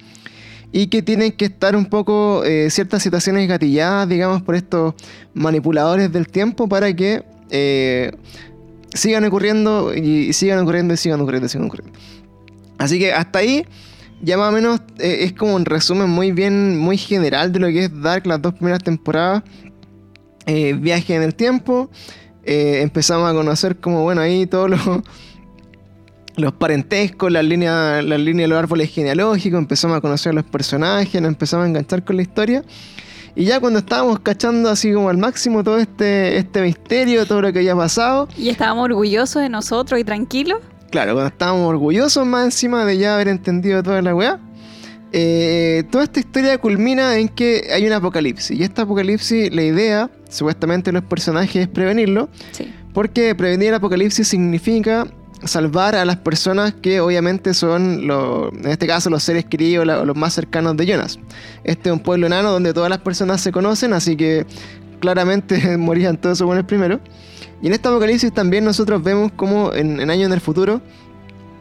y 0.72 0.88
que 0.88 1.02
tienen 1.02 1.32
que 1.32 1.46
estar 1.46 1.76
un 1.76 1.86
poco 1.86 2.44
eh, 2.44 2.70
ciertas 2.70 3.02
situaciones 3.02 3.48
gatilladas, 3.48 4.08
digamos, 4.10 4.42
por 4.42 4.56
estos 4.56 4.94
manipuladores 5.34 6.12
del 6.12 6.28
tiempo 6.28 6.68
para 6.68 6.94
que 6.94 7.24
eh, 7.50 8.12
sigan 8.94 9.24
ocurriendo 9.26 9.94
y, 9.94 10.34
sigan 10.34 10.60
ocurriendo 10.60 10.94
y 10.94 10.98
sigan 10.98 11.22
ocurriendo 11.22 11.46
y 11.46 11.50
sigan 11.50 11.68
ocurriendo. 11.68 11.98
Así 12.78 13.00
que 13.00 13.14
hasta 13.14 13.40
ahí 13.40 13.66
ya 14.22 14.38
más 14.38 14.50
o 14.50 14.52
menos 14.52 14.82
eh, 15.00 15.20
es 15.22 15.34
como 15.34 15.56
un 15.56 15.66
resumen 15.66 16.10
muy 16.10 16.32
bien, 16.32 16.78
muy 16.78 16.98
general 16.98 17.52
de 17.52 17.60
lo 17.60 17.68
que 17.68 17.86
es 17.86 18.02
Dark 18.02 18.28
las 18.28 18.42
dos 18.42 18.54
primeras 18.54 18.84
temporadas. 18.84 19.44
Viaje 20.46 21.14
en 21.14 21.24
el 21.24 21.36
tiempo. 21.36 21.90
empezamos 22.46 23.30
a 23.30 23.34
conocer 23.34 23.82
como, 23.82 24.04
bueno, 24.04 24.22
ahí 24.22 24.48
todos 24.48 24.70
los, 24.70 24.80
los 26.38 26.54
parentescos, 26.54 27.32
las 27.32 27.44
líneas, 27.44 28.04
las 28.04 28.20
líneas 28.20 28.46
de 28.46 28.48
los 28.50 28.60
árboles 28.60 28.92
genealógicos, 28.92 29.60
empezamos 29.60 29.98
a 29.98 30.02
conocer 30.02 30.32
a 30.32 30.34
los 30.34 30.44
personajes, 30.46 31.20
nos 31.22 31.30
empezamos 31.30 31.66
a 31.66 31.68
enganchar 31.68 32.06
con 32.06 32.16
la 32.16 32.22
historia. 32.22 32.64
Y 33.36 33.46
ya 33.46 33.60
cuando 33.60 33.80
estábamos 33.80 34.20
cachando 34.20 34.70
así 34.70 34.94
como 34.94 35.10
al 35.10 35.18
máximo 35.18 35.64
todo 35.64 35.78
este, 35.78 36.38
este 36.38 36.62
misterio, 36.62 37.26
todo 37.26 37.42
lo 37.42 37.52
que 37.54 37.60
había 37.60 37.76
pasado, 37.76 38.28
Y 38.38 38.50
estábamos 38.50 38.86
orgullosos 38.86 39.42
de 39.42 39.50
nosotros 39.50 40.00
y 40.00 40.04
tranquilos. 40.04 40.60
claro, 40.90 41.14
cuando 41.14 41.28
estábamos 41.28 41.68
orgullosos 41.68 42.26
más 42.26 42.46
encima 42.46 42.86
de 42.86 42.98
ya 42.98 43.16
haber 43.16 43.28
entendido 43.28 43.84
toda 43.84 44.02
la 44.02 44.16
weá, 44.16 44.40
eh, 45.14 45.84
toda 45.92 46.04
esta 46.04 46.20
historia 46.20 46.58
culmina 46.58 47.18
en 47.18 47.30
que 47.30 47.70
hay 47.74 47.86
un 47.86 47.94
apocalipsis. 47.94 48.60
Y 48.60 48.64
este 48.64 48.82
apocalipsis, 48.82 49.54
la 49.54 49.64
idea, 49.64 50.10
supuestamente 50.30 50.92
de 50.92 50.94
los 51.00 51.04
personajes, 51.04 51.56
es 51.56 51.68
prevenirlo. 51.68 52.30
Sí. 52.52 52.72
Porque 52.94 53.34
prevenir 53.36 53.70
el 53.70 53.76
apocalipsis 53.76 54.28
significa 54.28 55.08
salvar 55.44 55.96
a 55.96 56.06
las 56.06 56.18
personas 56.18 56.74
que 56.74 57.00
obviamente 57.00 57.54
son, 57.54 58.08
los, 58.08 58.54
en 58.54 58.68
este 58.68 58.88
caso, 58.88 59.10
los 59.10 59.24
seres 59.24 59.46
queridos 59.46 59.88
o 59.88 60.06
los 60.06 60.16
más 60.16 60.34
cercanos 60.34 60.76
de 60.78 60.86
Jonas. 60.86 61.20
Este 61.64 61.90
es 61.90 61.94
un 61.94 62.00
pueblo 62.00 62.28
enano 62.28 62.52
donde 62.52 62.74
todas 62.74 62.90
las 62.90 63.00
personas 63.00 63.42
se 63.42 63.52
conocen, 63.52 63.94
así 63.94 64.16
que 64.16 64.46
claramente 65.00 65.78
morían 65.78 66.18
todos 66.18 66.38
esos 66.38 66.48
buenos 66.48 66.66
primero. 66.66 67.00
Y 67.62 67.68
en 67.68 67.74
este 67.74 67.88
apocalipsis 67.88 68.32
también 68.34 68.66
nosotros 68.66 69.02
vemos 69.04 69.32
como 69.36 69.74
en, 69.74 70.00
en 70.00 70.10
años 70.10 70.28
en 70.28 70.34
el 70.34 70.42
futuro 70.42 70.82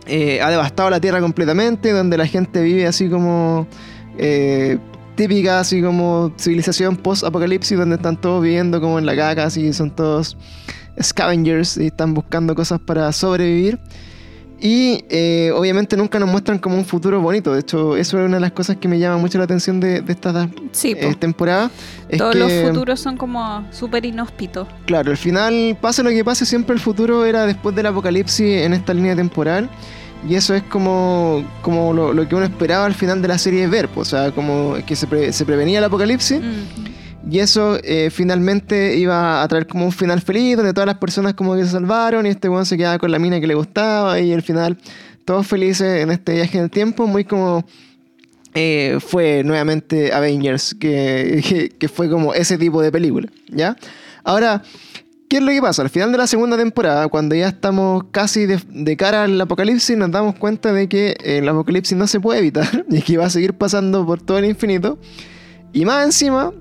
eh, 0.06 0.40
ha 0.40 0.50
devastado 0.50 0.88
la 0.88 1.00
Tierra 1.00 1.21
completamente, 1.21 1.90
donde 1.90 2.16
la 2.16 2.26
gente 2.26 2.62
vive 2.62 2.87
así 2.87 3.09
como 3.09 3.66
eh, 4.18 4.78
típica, 5.16 5.61
así 5.61 5.83
como 5.83 6.33
civilización 6.38 6.97
post-apocalipsis, 6.97 7.76
donde 7.76 7.97
están 7.97 8.16
todos 8.21 8.42
viviendo 8.42 8.80
como 8.80 9.00
en 9.00 9.06
la 9.06 9.16
caca, 9.16 9.45
así 9.45 9.73
son 9.73 9.90
todos 9.90 10.37
scavengers 11.00 11.76
y 11.76 11.87
están 11.87 12.15
buscando 12.15 12.55
cosas 12.55 12.81
para 12.81 13.11
sobrevivir. 13.12 13.79
Y 14.59 15.05
eh, 15.11 15.53
obviamente 15.55 15.99
nunca 15.99 16.19
nos 16.19 16.31
muestran 16.31 16.59
como 16.59 16.76
un 16.79 16.87
futuro 16.87 17.21
bonito. 17.21 17.53
De 17.53 17.61
hecho, 17.61 17.95
eso 17.95 18.19
es 18.19 18.25
una 18.25 18.37
de 18.37 18.41
las 18.41 18.53
cosas 18.53 18.76
que 18.76 18.88
me 18.88 18.99
llama 18.99 19.19
mucho 19.19 19.37
la 19.37 19.45
atención 19.45 19.81
de, 19.81 20.00
de 20.00 20.12
esta 20.15 20.49
Sí, 20.73 20.95
eh, 20.99 21.15
temporada. 21.19 21.71
Es 22.09 22.17
Todos 22.17 22.33
que, 22.33 22.38
los 22.38 22.53
futuros 22.71 22.99
son 22.99 23.19
como 23.19 23.67
súper 23.71 24.07
inhóspitos. 24.07 24.67
Claro, 24.87 25.11
al 25.11 25.19
final, 25.19 25.76
pase 25.79 26.03
lo 26.03 26.09
que 26.09 26.25
pase, 26.25 26.47
siempre 26.47 26.75
el 26.75 26.81
futuro 26.81 27.26
era 27.26 27.45
después 27.45 27.76
del 27.76 27.85
apocalipsis 27.85 28.62
en 28.62 28.73
esta 28.73 28.95
línea 28.95 29.15
temporal. 29.15 29.69
Y 30.26 30.35
eso 30.37 30.55
es 30.55 30.62
como, 30.62 31.45
como 31.61 31.93
lo, 31.93 32.15
lo 32.15 32.26
que 32.26 32.35
uno 32.35 32.47
esperaba 32.47 32.87
al 32.87 32.95
final 32.95 33.21
de 33.21 33.29
la 33.29 33.37
serie 33.37 33.67
ver. 33.67 33.88
pues, 33.88 34.09
O 34.09 34.11
sea, 34.17 34.31
como 34.33 34.76
que 34.87 34.97
se, 34.97 35.07
pre- 35.07 35.35
se 35.35 35.45
prevenía 35.45 35.79
el 35.81 35.85
apocalipsis. 35.85 36.41
Mm. 36.41 36.96
Y 37.28 37.40
eso 37.40 37.78
eh, 37.83 38.11
finalmente 38.11 38.97
iba 38.97 39.42
a 39.42 39.49
traer 39.49 39.66
como 39.66 39.85
un 39.85 39.92
final 39.92 40.21
feliz, 40.21 40.56
donde 40.56 40.73
todas 40.73 40.87
las 40.87 40.99
personas 40.99 41.35
como 41.35 41.56
que 41.56 41.64
se 41.64 41.71
salvaron 41.71 42.25
y 42.25 42.28
este 42.28 42.49
weón 42.49 42.64
se 42.66 42.76
quedaba 42.76 42.99
con 42.99 43.11
la 43.11 43.18
mina 43.18 43.40
que 43.40 43.49
le 43.49 43.54
gustaba 43.54 44.21
y 44.21 44.33
al 44.33 44.42
final 44.42 44.78
todos 45.25 45.47
felices 45.47 46.02
en 46.02 46.11
este 46.12 46.35
viaje 46.35 46.56
en 46.56 46.64
el 46.64 46.71
tiempo, 46.71 47.06
muy 47.09 47.25
como 47.25 47.64
eh, 48.54 48.99
fue 49.00 49.42
nuevamente 49.45 50.12
Avengers, 50.12 50.75
que, 50.78 51.73
que, 51.78 51.88
fue 51.88 52.09
como 52.09 52.33
ese 52.33 52.56
tipo 52.56 52.80
de 52.80 52.92
película, 52.92 53.28
¿ya? 53.49 53.76
Ahora, 54.23 54.62
¿qué 55.28 55.38
es 55.38 55.42
lo 55.42 55.50
que 55.50 55.61
pasa? 55.61 55.83
Al 55.83 55.90
final 55.90 56.12
de 56.12 56.18
la 56.18 56.28
segunda 56.28 56.56
temporada, 56.56 57.09
cuando 57.09 57.35
ya 57.35 57.49
estamos 57.49 58.04
casi 58.12 58.47
de, 58.47 58.61
de 58.68 58.97
cara 58.97 59.25
al 59.25 59.38
apocalipsis, 59.40 59.97
nos 59.97 60.12
damos 60.12 60.37
cuenta 60.37 60.73
de 60.73 60.88
que 60.88 61.16
eh, 61.23 61.38
el 61.38 61.49
apocalipsis 61.49 61.99
no 61.99 62.06
se 62.06 62.21
puede 62.21 62.38
evitar 62.38 62.87
y 62.90 63.02
que 63.02 63.18
va 63.18 63.26
a 63.26 63.30
seguir 63.30 63.52
pasando 63.54 64.06
por 64.06 64.23
todo 64.23 64.38
el 64.38 64.45
infinito. 64.45 64.99
Y 65.73 65.85
más 65.85 66.06
encima, 66.06 66.52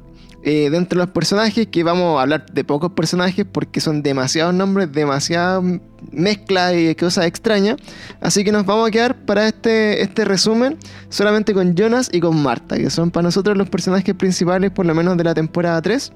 eh, 0.47 0.69
dentro 0.69 0.99
de 0.99 1.07
los 1.07 1.11
personajes, 1.11 1.65
que 1.65 1.83
vamos 1.83 2.19
a 2.19 2.21
hablar 2.21 2.45
de 2.45 2.63
pocos 2.63 2.91
personajes 2.91 3.47
porque 3.51 3.81
son 3.81 4.03
demasiados 4.03 4.53
nombres, 4.53 4.91
demasiadas 4.91 5.63
mezclas 6.11 6.75
y 6.75 6.93
cosas 6.93 7.25
extrañas. 7.25 7.77
Así 8.21 8.43
que 8.43 8.51
nos 8.51 8.63
vamos 8.63 8.87
a 8.87 8.91
quedar 8.91 9.25
para 9.25 9.47
este, 9.47 10.03
este 10.03 10.23
resumen 10.23 10.77
solamente 11.09 11.51
con 11.55 11.73
Jonas 11.73 12.11
y 12.11 12.19
con 12.19 12.43
Marta, 12.43 12.77
que 12.77 12.91
son 12.91 13.09
para 13.09 13.23
nosotros 13.23 13.57
los 13.57 13.71
personajes 13.71 14.13
principales, 14.13 14.69
por 14.69 14.85
lo 14.85 14.93
menos 14.93 15.17
de 15.17 15.23
la 15.23 15.33
temporada 15.33 15.81
3. 15.81 16.13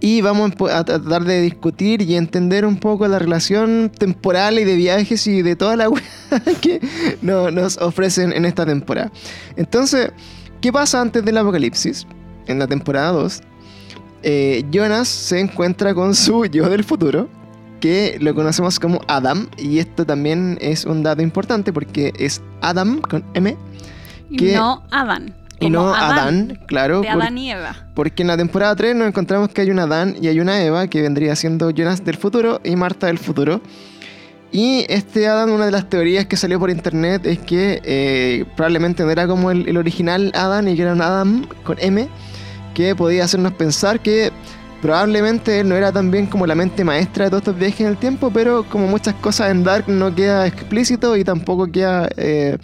y 0.00 0.22
vamos 0.22 0.52
a 0.72 0.82
tratar 0.82 1.24
de 1.24 1.42
discutir 1.42 2.00
y 2.00 2.16
entender 2.16 2.64
un 2.64 2.78
poco 2.78 3.06
la 3.06 3.18
relación 3.18 3.92
temporal 3.98 4.58
y 4.58 4.64
de 4.64 4.76
viajes 4.76 5.26
y 5.26 5.42
de 5.42 5.56
toda 5.56 5.76
la 5.76 5.88
weá 5.90 6.02
que 6.62 6.80
nos 7.20 7.76
ofrecen 7.76 8.32
en 8.32 8.46
esta 8.46 8.64
temporada. 8.64 9.12
Entonces, 9.56 10.10
¿qué 10.62 10.72
pasa 10.72 11.02
antes 11.02 11.22
del 11.22 11.36
apocalipsis? 11.36 12.06
En 12.46 12.58
la 12.58 12.66
temporada 12.66 13.12
2, 13.12 13.42
eh, 14.22 14.64
Jonas 14.70 15.08
se 15.08 15.40
encuentra 15.40 15.94
con 15.94 16.14
su 16.14 16.46
yo 16.46 16.68
del 16.68 16.84
futuro, 16.84 17.28
que 17.80 18.16
lo 18.20 18.34
conocemos 18.34 18.78
como 18.78 19.00
Adam, 19.06 19.48
y 19.58 19.78
esto 19.78 20.06
también 20.06 20.58
es 20.60 20.84
un 20.84 21.02
dato 21.02 21.22
importante 21.22 21.72
porque 21.72 22.12
es 22.18 22.42
Adam 22.60 23.00
con 23.00 23.24
M. 23.34 23.56
Que, 24.36 24.54
no 24.54 24.82
Adán. 24.90 25.34
Y 25.60 25.70
no 25.70 25.94
Adán, 25.94 26.58
claro. 26.66 27.00
De 27.00 27.08
Adán 27.08 27.38
y 27.38 27.50
Eva. 27.50 27.76
Porque 27.94 28.22
en 28.22 28.28
la 28.28 28.36
temporada 28.36 28.74
3 28.74 28.96
nos 28.96 29.08
encontramos 29.08 29.50
que 29.50 29.60
hay 29.60 29.70
un 29.70 29.78
Adán 29.78 30.16
y 30.20 30.28
hay 30.28 30.40
una 30.40 30.62
Eva, 30.62 30.88
que 30.88 31.02
vendría 31.02 31.36
siendo 31.36 31.70
Jonas 31.70 32.04
del 32.04 32.16
futuro 32.16 32.60
y 32.64 32.76
Marta 32.76 33.06
del 33.06 33.18
futuro. 33.18 33.60
Y 34.54 34.86
este 34.88 35.26
Adán, 35.26 35.50
una 35.50 35.66
de 35.66 35.72
las 35.72 35.88
teorías 35.88 36.26
que 36.26 36.36
salió 36.36 36.60
por 36.60 36.70
internet 36.70 37.26
es 37.26 37.40
que 37.40 37.80
eh, 37.82 38.44
probablemente 38.54 39.02
no 39.02 39.10
era 39.10 39.26
como 39.26 39.50
el, 39.50 39.76
original 39.76 40.30
Adán 40.32 40.68
y 40.68 40.76
que 40.76 40.82
era 40.82 40.92
un 40.92 41.02
Adam 41.02 41.44
con 41.64 41.76
M, 41.80 42.08
que 42.74 42.94
podía 42.94 43.24
hacernos 43.24 43.52
pensar 43.52 44.00
que 44.00 44.32
probablemente 44.82 45.60
él 45.60 45.68
no 45.68 45.76
era 45.76 45.90
tan 45.92 46.10
bien 46.10 46.26
como 46.26 46.46
la 46.46 46.54
mente 46.54 46.84
maestra 46.84 47.24
de 47.24 47.30
todos 47.30 47.42
estos 47.42 47.58
viajes 47.58 47.80
en 47.80 47.86
el 47.86 47.96
tiempo, 47.96 48.30
pero 48.30 48.64
como 48.64 48.86
muchas 48.86 49.14
cosas 49.14 49.50
en 49.50 49.64
Dark 49.64 49.88
no 49.88 50.14
queda 50.14 50.46
explícito 50.46 51.16
y 51.16 51.24
tampoco 51.24 51.72
queda 51.72 52.08
eh, 52.16 52.58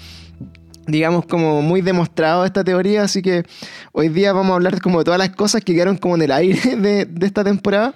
digamos, 0.91 1.25
como 1.27 1.63
muy 1.63 1.81
demostrado 1.81 2.45
esta 2.45 2.65
teoría, 2.65 3.03
así 3.03 3.23
que 3.23 3.45
hoy 3.93 4.09
día 4.09 4.33
vamos 4.33 4.53
a 4.53 4.55
hablar 4.57 4.81
como 4.81 4.99
de 4.99 5.05
todas 5.05 5.19
las 5.19 5.31
cosas 5.31 5.63
que 5.65 5.75
quedaron 5.75 5.97
como 5.97 6.17
en 6.17 6.23
el 6.23 6.33
aire 6.33 6.77
de, 6.77 7.09
esta 7.23 7.45
temporada. 7.45 7.95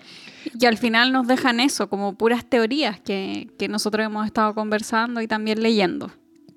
Y 0.59 0.67
al 0.67 0.77
final 0.77 1.13
nos 1.13 1.27
dejan 1.27 1.61
eso, 1.61 1.89
como 1.89 2.15
puras 2.15 2.45
teorías 2.45 3.01
que, 3.01 3.49
nosotros 3.69 4.07
hemos 4.07 4.27
estado 4.27 4.55
conversando 4.55 5.21
y 5.21 5.27
también 5.27 5.63
leyendo. 5.63 6.11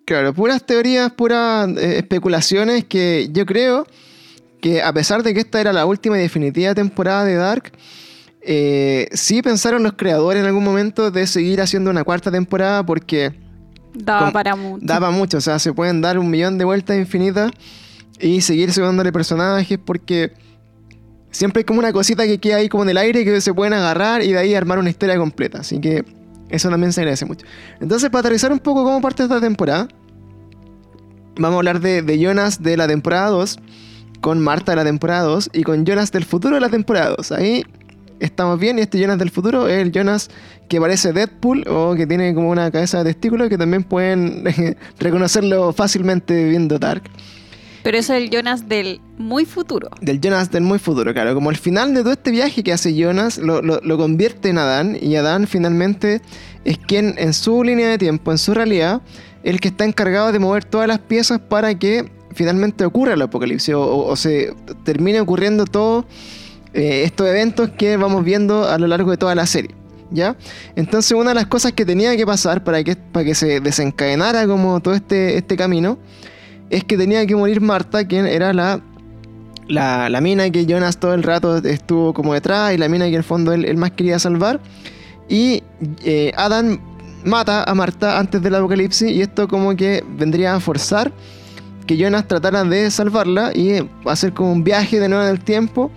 Claro, 0.06 0.34
puras 0.34 0.66
teorías, 0.66 1.12
puras 1.12 1.70
eh, 1.70 1.98
especulaciones 1.98 2.86
que 2.86 3.30
yo 3.32 3.46
creo 3.46 3.86
que 4.68 4.82
a 4.82 4.92
pesar 4.92 5.24
de 5.24 5.34
que 5.34 5.40
esta 5.40 5.62
era 5.62 5.72
la 5.72 5.86
última 5.86 6.18
y 6.18 6.22
definitiva 6.22 6.76
temporada 6.76 7.24
de 7.24 7.36
Dark, 7.36 7.72
eh, 8.42 9.08
sí 9.14 9.42
pensaron 9.42 9.84
los 9.84 9.94
creadores 9.94 10.42
en 10.42 10.48
algún 10.48 10.64
momento 10.64 11.10
de 11.10 11.26
seguir 11.26 11.62
haciendo 11.62 11.90
una 11.90 12.04
cuarta 12.04 12.32
temporada 12.32 12.86
porque 12.86 13.34
Daba 13.94 14.32
para 14.32 14.56
mucho. 14.56 14.86
Daba 14.86 15.10
mucho, 15.12 15.38
o 15.38 15.42
sea, 15.42 15.58
se 15.58 15.74
pueden 15.74 16.02
dar 16.02 16.20
un 16.20 16.30
millón 16.30 16.58
de 16.58 16.66
vueltas 16.66 16.98
infinitas 16.98 17.52
y 18.20 18.42
seguir 18.42 18.72
subiéndole 18.74 19.12
personajes 19.12 19.80
porque 19.84 20.34
siempre 21.32 21.62
hay 21.62 21.64
como 21.64 21.80
una 21.80 21.94
cosita 21.94 22.26
que 22.26 22.38
queda 22.38 22.58
ahí 22.58 22.70
como 22.70 22.84
en 22.84 22.90
el 22.90 22.98
aire 22.98 23.24
que 23.24 23.42
se 23.42 23.54
pueden 23.54 23.74
agarrar 23.74 24.22
y 24.22 24.34
de 24.34 24.38
ahí 24.38 24.54
armar 24.54 24.80
una 24.80 24.90
historia 24.90 25.18
completa. 25.18 25.60
Así 25.60 25.80
que 25.80 26.06
eso 26.50 26.70
también 26.70 26.94
se 26.94 27.02
agradece 27.02 27.26
mucho. 27.26 27.46
Entonces, 27.80 28.10
para 28.10 28.20
aterrizar 28.20 28.52
un 28.52 28.60
poco 28.60 28.84
cómo 28.84 29.02
parte 29.02 29.24
esta 29.24 29.40
temporada, 29.40 29.88
vamos 31.38 31.56
a 31.56 31.58
hablar 31.58 31.80
de, 31.80 32.02
de 32.02 32.20
Jonas 32.20 32.62
de 32.62 32.78
la 32.78 32.88
temporada 32.88 33.30
2, 33.30 33.60
con 34.22 34.40
Marta 34.40 34.72
de 34.72 34.76
la 34.78 34.84
temporada 34.84 35.24
2 35.24 35.52
y 35.54 35.64
con 35.64 35.86
Jonas 35.86 36.12
del 36.12 36.26
futuro 36.26 36.56
de 36.56 36.62
la 36.62 36.70
temporada 36.70 37.16
2. 37.18 37.32
Ahí 37.32 37.64
estamos 38.20 38.60
bien 38.60 38.80
y 38.80 38.82
este 38.82 39.00
Jonas 39.00 39.18
del 39.20 39.30
futuro 39.30 39.68
es 39.68 39.82
el 39.82 39.92
Jonas 39.92 40.30
que 40.70 40.80
parece 40.80 41.14
Deadpool 41.14 41.66
o 41.68 41.96
que 41.96 42.08
tiene 42.08 42.34
como 42.34 42.50
una 42.50 42.72
cabeza 42.72 43.04
de 43.04 43.14
testículo 43.14 43.50
que 43.50 43.58
también 43.58 43.84
pueden 43.84 44.44
reconocerlo 45.00 45.74
fácilmente 45.74 46.50
viendo 46.50 46.80
Dark. 46.80 47.04
Pero 47.84 48.00
es 48.00 48.10
el 48.10 48.30
Jonas 48.30 48.68
del 48.68 49.00
muy 49.18 49.46
futuro. 49.46 49.90
Del 50.02 50.20
Jonas 50.20 50.52
del 50.52 50.64
muy 50.64 50.78
futuro, 50.78 51.14
claro. 51.14 51.34
Como 51.34 51.52
el 51.52 51.58
final 51.58 51.94
de 51.94 52.02
todo 52.02 52.12
este 52.12 52.32
viaje 52.32 52.62
que 52.62 52.74
hace 52.74 52.94
Jonas 52.94 53.38
lo, 53.38 53.62
lo 53.62 53.98
convierte 53.98 54.50
en 54.50 54.58
Adán 54.58 54.98
y 55.00 55.16
Adán 55.16 55.48
finalmente 55.48 56.22
es 56.66 56.78
quien 56.80 57.16
en 57.18 57.34
su 57.34 57.64
línea 57.64 57.88
de 57.90 57.98
tiempo, 57.98 58.32
en 58.32 58.40
su 58.40 58.54
realidad, 58.54 59.02
el 59.44 59.62
que 59.62 59.70
está 59.70 59.86
encargado 59.86 60.34
de 60.34 60.40
mover 60.40 60.66
todas 60.66 60.88
las 60.88 61.00
piezas 61.00 61.40
para 61.40 61.80
que 61.80 62.12
finalmente 62.38 62.86
ocurra 62.86 63.16
el 63.16 63.22
apocalipsis 63.22 63.74
o, 63.76 64.16
se 64.16 64.54
termine 64.84 65.20
ocurriendo 65.20 65.66
todos 65.66 66.06
eh, 66.74 67.02
estos 67.04 67.28
eventos 67.28 67.72
que 67.72 67.98
vamos 67.98 68.24
viendo 68.24 68.70
a 68.70 68.78
lo 68.78 68.86
largo 68.86 69.10
de 69.10 69.18
toda 69.18 69.34
la 69.34 69.48
serie. 69.48 69.72
¿ya? 70.12 70.36
Entonces 70.76 71.12
una 71.14 71.32
de 71.32 71.36
las 71.36 71.48
cosas 71.48 71.74
que 71.74 71.84
tenía 71.84 72.16
que 72.16 72.26
pasar 72.28 72.64
para 72.64 72.84
que, 72.84 72.96
para 72.96 73.26
que 73.26 73.34
se 73.34 73.60
desencadenara 73.60 74.46
como 74.46 74.80
todo 74.80 74.94
este, 74.94 75.36
este 75.38 75.58
camino 75.58 75.98
es 76.70 76.84
que 76.84 76.96
tenía 76.96 77.26
que 77.26 77.36
morir 77.36 77.60
Marta, 77.60 78.08
quien 78.08 78.28
era 78.28 78.54
la, 78.54 78.82
la, 79.68 80.22
mina 80.22 80.50
que 80.52 80.68
Jonas 80.68 80.98
todo 80.98 81.16
el 81.16 81.24
rato 81.24 81.58
estuvo 81.58 82.14
como 82.14 82.36
detrás 82.36 82.74
y 82.76 82.78
la 82.78 82.88
mina 82.88 83.06
que 83.06 83.12
en 83.12 83.16
el 83.16 83.24
fondo 83.24 83.52
él, 83.52 83.78
más 83.78 83.92
quería 83.92 84.20
salvar. 84.20 84.60
Y 85.28 85.64
eh, 86.04 86.32
Adam 86.38 86.80
mata 87.24 87.64
a 87.64 87.74
Marta 87.74 88.20
antes 88.20 88.44
del 88.44 88.54
apocalipsis 88.54 89.10
y 89.10 89.22
esto 89.22 89.48
como 89.48 89.76
que 89.76 90.04
vendría 90.08 90.56
a 90.56 90.60
forzar 90.60 91.12
que 91.88 91.98
Jonas 91.98 92.28
tratara 92.28 92.64
de 92.64 92.92
salvarla 92.92 93.52
y 93.56 93.88
hacer 94.06 94.34
como 94.34 94.52
un 94.52 94.64
viaje 94.64 95.00
de 95.00 95.10
nuevo 95.10 95.24
en 95.24 95.32
el 95.32 95.40
tiempo 95.40 95.92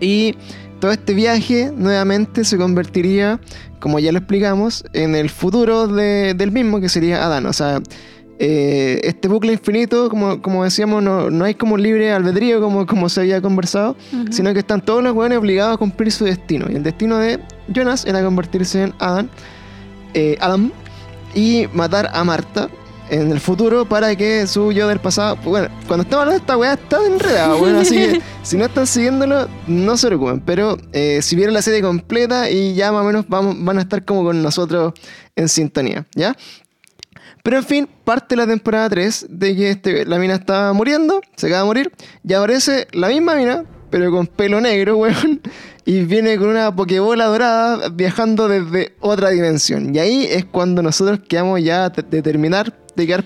y 0.00 0.34
todo 0.80 0.92
este 0.92 1.14
viaje 1.14 1.72
nuevamente 1.74 2.44
se 2.44 2.58
convertiría, 2.58 3.40
como 3.80 3.98
ya 4.00 4.12
lo 4.12 4.18
explicamos, 4.18 4.84
en 4.92 5.14
el 5.14 5.30
futuro 5.30 5.86
del 5.86 6.52
mismo, 6.52 6.80
que 6.80 6.88
sería 6.88 7.24
Adán. 7.24 7.46
O 7.46 7.52
sea, 7.52 7.80
eh, 8.38 9.00
este 9.04 9.28
bucle 9.28 9.52
infinito, 9.52 10.10
como, 10.10 10.42
como 10.42 10.64
decíamos, 10.64 11.02
no, 11.02 11.30
no, 11.30 11.44
hay 11.44 11.54
como 11.54 11.74
un 11.74 11.82
libre 11.82 12.12
albedrío, 12.12 12.60
como, 12.60 12.84
como 12.86 13.08
se 13.08 13.20
había 13.20 13.40
conversado, 13.40 13.96
sino 14.30 14.52
que 14.52 14.58
están 14.58 14.84
todos 14.84 15.02
los 15.02 15.14
buenos 15.14 15.38
obligados 15.38 15.74
a 15.74 15.78
cumplir 15.78 16.12
su 16.12 16.24
destino. 16.24 16.66
Y 16.70 16.76
el 16.76 16.82
destino 16.82 17.16
de 17.18 17.40
Jonas 17.68 18.04
era 18.04 18.22
convertirse 18.22 18.82
en 18.82 18.94
Adán, 18.98 19.30
eh, 20.12 20.36
Adam, 20.40 20.70
y 21.34 21.66
matar 21.72 22.10
a 22.12 22.24
Marta, 22.24 22.68
en 23.10 23.30
el 23.30 23.40
futuro 23.40 23.84
para 23.84 24.14
que 24.16 24.46
su 24.46 24.72
yo 24.72 24.88
del 24.88 25.00
pasado. 25.00 25.36
Bueno, 25.44 25.68
cuando 25.86 26.02
estamos 26.02 26.22
hablando 26.22 26.32
de 26.32 26.36
esta 26.38 26.56
weá 26.56 26.74
está 26.74 26.98
enredada, 27.06 27.54
bueno, 27.54 27.80
así 27.80 27.96
que 27.96 28.22
si 28.42 28.56
no 28.56 28.64
están 28.64 28.86
siguiéndolo, 28.86 29.48
no 29.66 29.96
se 29.96 30.06
preocupen. 30.06 30.40
Pero 30.40 30.76
eh, 30.92 31.20
si 31.22 31.36
vieron 31.36 31.54
la 31.54 31.62
serie 31.62 31.82
completa 31.82 32.50
y 32.50 32.74
ya 32.74 32.92
más 32.92 33.02
o 33.02 33.04
menos 33.04 33.26
vamos, 33.28 33.56
van 33.58 33.78
a 33.78 33.82
estar 33.82 34.04
como 34.04 34.24
con 34.24 34.42
nosotros 34.42 34.94
en 35.36 35.48
sintonía, 35.48 36.06
¿ya? 36.14 36.36
Pero 37.42 37.58
en 37.58 37.64
fin, 37.64 37.88
parte 38.04 38.36
la 38.36 38.46
temporada 38.46 38.88
3 38.88 39.26
de 39.28 39.54
que 39.54 39.70
este, 39.70 40.06
la 40.06 40.18
mina 40.18 40.34
estaba 40.34 40.72
muriendo, 40.72 41.20
se 41.36 41.48
acaba 41.48 41.60
de 41.60 41.66
morir, 41.66 41.92
y 42.26 42.32
aparece 42.32 42.88
la 42.92 43.08
misma 43.08 43.34
mina, 43.34 43.64
pero 43.90 44.10
con 44.10 44.26
pelo 44.26 44.62
negro, 44.62 44.96
weón, 44.98 45.42
y 45.84 46.04
viene 46.04 46.38
con 46.38 46.48
una 46.48 46.74
pokebola 46.74 47.26
dorada 47.26 47.90
viajando 47.90 48.48
desde 48.48 48.94
otra 48.98 49.28
dimensión. 49.28 49.94
Y 49.94 49.98
ahí 49.98 50.26
es 50.28 50.46
cuando 50.46 50.80
nosotros 50.80 51.20
quedamos 51.28 51.62
ya 51.62 51.90
de 51.90 52.22
terminar 52.22 52.74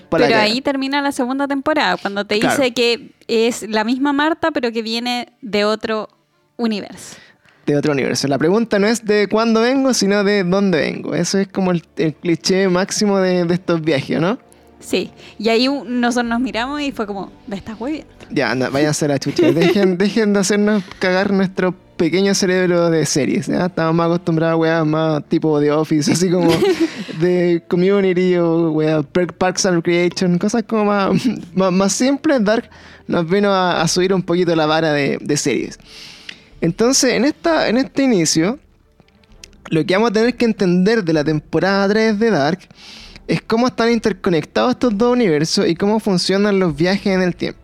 pero 0.09 0.35
ahí 0.35 0.61
termina 0.61 1.01
la 1.01 1.11
segunda 1.11 1.47
temporada, 1.47 1.97
cuando 1.97 2.25
te 2.25 2.35
dice 2.35 2.73
que 2.73 3.11
es 3.27 3.67
la 3.67 3.83
misma 3.83 4.13
Marta, 4.13 4.51
pero 4.51 4.71
que 4.71 4.81
viene 4.81 5.33
de 5.41 5.65
otro 5.65 6.09
universo. 6.57 7.17
De 7.65 7.77
otro 7.77 7.91
universo. 7.91 8.27
La 8.27 8.37
pregunta 8.37 8.79
no 8.79 8.87
es 8.87 9.05
de 9.05 9.27
cuándo 9.27 9.61
vengo, 9.61 9.93
sino 9.93 10.23
de 10.23 10.43
dónde 10.43 10.79
vengo. 10.79 11.13
Eso 11.13 11.37
es 11.37 11.47
como 11.47 11.71
el, 11.71 11.83
cliché 12.21 12.67
máximo 12.67 13.19
de, 13.19 13.41
estos 13.53 13.81
viajes, 13.81 14.19
¿no? 14.19 14.39
Sí, 14.79 15.11
y 15.37 15.49
ahí 15.49 15.67
nosotros 15.67 16.29
nos 16.29 16.39
miramos 16.39 16.81
y 16.81 16.91
fue 16.91 17.05
como, 17.05 17.31
¿me 17.47 17.57
estás 17.57 17.77
bien? 17.79 18.05
Ya, 18.31 18.51
anda, 18.51 18.69
vayan 18.69 18.87
a 18.87 18.91
hacer 18.91 19.09
la 19.09 19.19
chucha. 19.19 19.51
Dejen, 19.51 19.97
de 19.97 20.39
hacernos 20.39 20.83
cagar 20.99 21.31
nuestro 21.31 21.73
pequeño 21.97 22.33
cerebro 22.33 22.89
de 22.89 23.05
series. 23.05 23.47
¿ya? 23.47 23.65
Estamos 23.65 23.93
más 23.93 24.05
acostumbrados 24.07 24.53
a 24.53 24.57
weas 24.57 24.85
más 24.85 25.23
tipo 25.27 25.59
de 25.59 25.71
Office, 25.71 26.11
así 26.11 26.29
como 26.29 26.49
de 27.19 27.61
Community 27.67 28.35
o 28.37 28.71
wea, 28.71 29.03
Parks 29.03 29.65
and 29.65 29.75
Recreation, 29.75 30.37
cosas 30.37 30.63
como 30.63 30.85
más, 30.85 31.11
más, 31.53 31.93
simples. 31.93 32.43
Dark 32.43 32.69
nos 33.07 33.29
vino 33.29 33.53
a, 33.53 33.85
subir 33.87 34.13
un 34.13 34.23
poquito 34.23 34.55
la 34.55 34.65
vara 34.65 34.93
de, 34.93 35.37
series. 35.37 35.77
Entonces, 36.61 37.13
en, 37.13 37.25
esta, 37.25 37.67
en 37.67 37.77
este 37.77 38.03
inicio, 38.03 38.59
lo 39.69 39.85
que 39.85 39.93
vamos 39.93 40.11
a 40.11 40.13
tener 40.13 40.35
que 40.35 40.45
entender 40.45 41.03
de 41.03 41.13
la 41.13 41.23
temporada 41.23 41.87
3 41.89 42.17
de 42.17 42.29
Dark 42.31 42.59
es 43.29 43.43
cómo 43.43 43.67
están 43.67 43.91
interconectados 43.91 44.71
estos 44.71 44.97
dos 44.97 45.13
universos 45.13 45.67
y 45.67 45.75
cómo 45.75 45.99
funcionan 45.99 46.59
los 46.59 46.75
viajes 46.75 47.13
en 47.13 47.21
el 47.21 47.35
tiempo. 47.35 47.59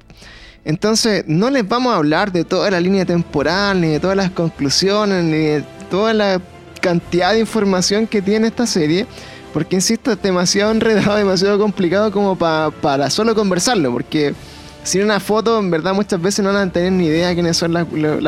Entonces, 0.63 1.25
no 1.27 1.49
les 1.49 1.67
vamos 1.67 1.91
a 1.91 1.97
hablar 1.97 2.31
de 2.31 2.43
toda 2.43 2.69
la 2.69 2.79
línea 2.79 3.03
temporal, 3.03 3.81
ni 3.81 3.87
de 3.87 3.99
todas 3.99 4.15
las 4.15 4.29
conclusiones, 4.29 5.23
ni 5.23 5.37
de 5.37 5.63
toda 5.89 6.13
la 6.13 6.39
cantidad 6.81 7.33
de 7.33 7.39
información 7.39 8.05
que 8.05 8.21
tiene 8.21 8.47
esta 8.47 8.67
serie, 8.67 9.07
porque 9.53 9.75
insisto, 9.75 10.11
es 10.11 10.21
demasiado 10.21 10.71
enredado, 10.71 11.15
demasiado 11.17 11.57
complicado 11.57 12.11
como 12.11 12.37
para 12.37 13.09
solo 13.09 13.33
conversarlo, 13.33 13.91
porque 13.91 14.35
sin 14.83 15.01
una 15.01 15.19
foto, 15.19 15.57
en 15.57 15.71
verdad, 15.71 15.95
muchas 15.95 16.21
veces 16.21 16.45
no 16.45 16.53
van 16.53 16.69
a 16.69 16.71
tener 16.71 16.91
ni 16.91 17.07
idea 17.07 17.33
quiénes 17.33 17.57
son 17.57 17.73
las, 17.73 17.85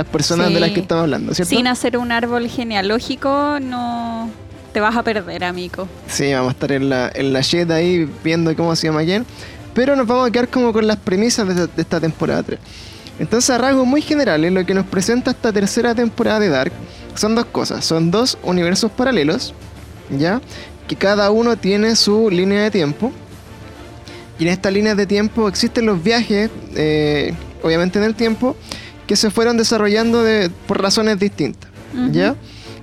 personas 0.07 0.51
de 0.51 0.59
las 0.59 0.71
que 0.71 0.79
estamos 0.79 1.03
hablando, 1.03 1.35
¿cierto? 1.35 1.55
Sin 1.55 1.67
hacer 1.67 1.97
un 1.97 2.11
árbol 2.11 2.47
genealógico, 2.47 3.59
no 3.61 4.46
te 4.71 4.79
vas 4.79 4.95
a 4.95 5.03
perder, 5.03 5.43
amigo. 5.43 5.87
Sí, 6.07 6.33
vamos 6.33 6.49
a 6.49 6.51
estar 6.53 6.71
en 6.71 6.89
la, 6.89 7.11
en 7.13 7.33
la 7.33 7.41
jet 7.41 7.69
ahí 7.71 8.09
viendo 8.23 8.55
cómo 8.55 8.75
se 8.75 8.87
llama 8.87 9.03
quién. 9.03 9.25
Pero 9.73 9.95
nos 9.95 10.07
vamos 10.07 10.27
a 10.27 10.31
quedar 10.31 10.47
como 10.47 10.73
con 10.73 10.87
las 10.87 10.97
premisas 10.97 11.47
de, 11.55 11.69
esta 11.77 11.99
temporada 11.99 12.43
3. 12.43 12.59
Entonces, 13.19 13.49
a 13.49 13.57
rasgos 13.57 13.85
muy 13.85 14.01
generales, 14.01 14.51
lo 14.51 14.65
que 14.65 14.73
nos 14.73 14.85
presenta 14.85 15.31
esta 15.31 15.51
tercera 15.51 15.93
temporada 15.95 16.39
de 16.39 16.49
Dark 16.49 16.71
son 17.15 17.35
dos 17.35 17.45
cosas. 17.45 17.85
Son 17.85 18.11
dos 18.11 18.37
universos 18.43 18.91
paralelos, 18.91 19.53
¿ya? 20.09 20.41
Que 20.87 20.95
cada 20.95 21.31
uno 21.31 21.57
tiene 21.57 21.95
su 21.95 22.29
línea 22.29 22.63
de 22.63 22.71
tiempo. 22.71 23.11
Y 24.39 24.43
en 24.43 24.49
estas 24.49 24.71
líneas 24.73 24.97
de 24.97 25.07
tiempo 25.07 25.47
existen 25.47 25.85
los 25.85 26.03
viajes, 26.03 26.49
eh, 26.75 27.33
obviamente 27.63 27.97
en 27.99 28.05
el 28.05 28.15
tiempo, 28.15 28.55
que 29.07 29.15
se 29.15 29.31
fueron 29.31 29.57
desarrollando 29.57 30.23
por 30.67 30.81
razones 30.81 31.17
distintas, 31.17 31.71
¿ya? 32.11 32.35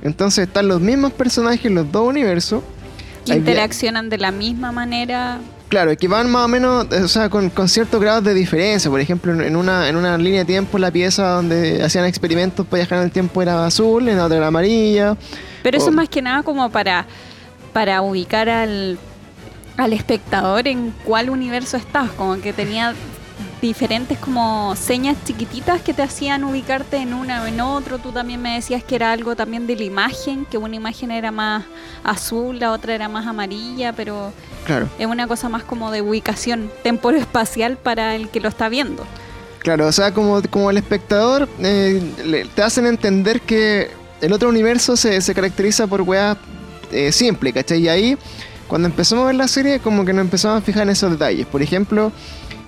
Entonces 0.04 0.46
están 0.46 0.68
los 0.68 0.80
mismos 0.80 1.12
personajes 1.12 1.64
en 1.64 1.74
los 1.74 1.90
dos 1.90 2.06
universos. 2.06 2.62
interaccionan 3.24 4.10
de 4.10 4.18
la 4.18 4.30
misma 4.30 4.70
manera. 4.70 5.40
Claro, 5.68 5.96
que 5.96 6.06
van 6.06 6.30
más 6.30 6.44
o 6.44 6.48
menos, 6.48 6.86
o 6.92 7.08
sea, 7.08 7.30
con, 7.30 7.50
ciertos 7.68 8.00
grados 8.00 8.22
de 8.22 8.34
diferencia. 8.34 8.90
Por 8.90 9.00
ejemplo, 9.00 9.32
en 9.32 9.56
una, 9.56 9.88
en 9.88 9.96
una 9.96 10.16
línea 10.18 10.40
de 10.40 10.44
tiempo, 10.44 10.78
la 10.78 10.90
pieza 10.90 11.30
donde 11.30 11.82
hacían 11.82 12.04
experimentos 12.04 12.66
para 12.66 12.82
viajar 12.82 12.98
en 12.98 13.04
el 13.04 13.10
tiempo 13.10 13.40
era 13.40 13.66
azul, 13.66 14.06
en 14.08 14.18
la 14.18 14.26
otra 14.26 14.36
era 14.36 14.46
amarilla. 14.46 15.16
Pero 15.62 15.78
eso 15.78 15.88
es 15.88 15.94
más 15.94 16.08
que 16.10 16.20
nada 16.20 16.42
como 16.42 16.68
para, 16.70 17.06
para 17.72 18.02
ubicar 18.02 18.50
al, 18.50 18.98
al 19.78 19.92
espectador 19.94 20.68
en 20.68 20.94
cuál 21.04 21.30
universo 21.30 21.78
estás. 21.78 22.10
Como 22.10 22.38
que 22.40 22.52
tenía 22.52 22.94
diferentes 23.66 24.18
como 24.18 24.76
señas 24.76 25.16
chiquititas 25.24 25.80
que 25.80 25.94
te 25.94 26.02
hacían 26.02 26.44
ubicarte 26.44 26.98
en 26.98 27.14
una 27.14 27.42
o 27.42 27.46
en 27.46 27.60
otro. 27.60 27.98
Tú 27.98 28.12
también 28.12 28.42
me 28.42 28.56
decías 28.56 28.84
que 28.84 28.94
era 28.94 29.12
algo 29.12 29.36
también 29.36 29.66
de 29.66 29.74
la 29.74 29.84
imagen, 29.84 30.44
que 30.44 30.58
una 30.58 30.76
imagen 30.76 31.10
era 31.10 31.30
más 31.30 31.64
azul, 32.02 32.58
la 32.58 32.72
otra 32.72 32.94
era 32.94 33.08
más 33.08 33.26
amarilla, 33.26 33.94
pero 33.94 34.32
claro. 34.66 34.88
es 34.98 35.06
una 35.06 35.26
cosa 35.26 35.48
más 35.48 35.62
como 35.62 35.90
de 35.90 36.02
ubicación 36.02 36.70
temporoespacial 36.82 37.76
para 37.82 38.14
el 38.14 38.28
que 38.28 38.40
lo 38.40 38.48
está 38.48 38.68
viendo. 38.68 39.06
Claro, 39.60 39.86
o 39.86 39.92
sea, 39.92 40.12
como, 40.12 40.42
como 40.50 40.70
el 40.70 40.76
espectador 40.76 41.48
eh, 41.58 42.46
te 42.54 42.62
hacen 42.62 42.84
entender 42.84 43.40
que 43.40 43.90
el 44.20 44.32
otro 44.34 44.50
universo 44.50 44.94
se, 44.94 45.20
caracteriza 45.34 45.86
por 45.86 46.02
weas 46.02 46.36
eh, 46.92 47.12
simples, 47.12 47.54
¿cachai? 47.54 47.80
Y 47.80 47.88
ahí, 47.88 48.18
cuando 48.68 48.88
empezamos 48.88 49.24
a 49.24 49.26
ver 49.28 49.36
la 49.36 49.48
serie, 49.48 49.80
como 49.80 50.04
que 50.04 50.12
nos 50.12 50.26
empezamos 50.26 50.58
a 50.58 50.60
fijar 50.60 50.82
en 50.82 50.90
esos 50.90 51.10
detalles. 51.10 51.46
Por 51.46 51.62
ejemplo, 51.62 52.12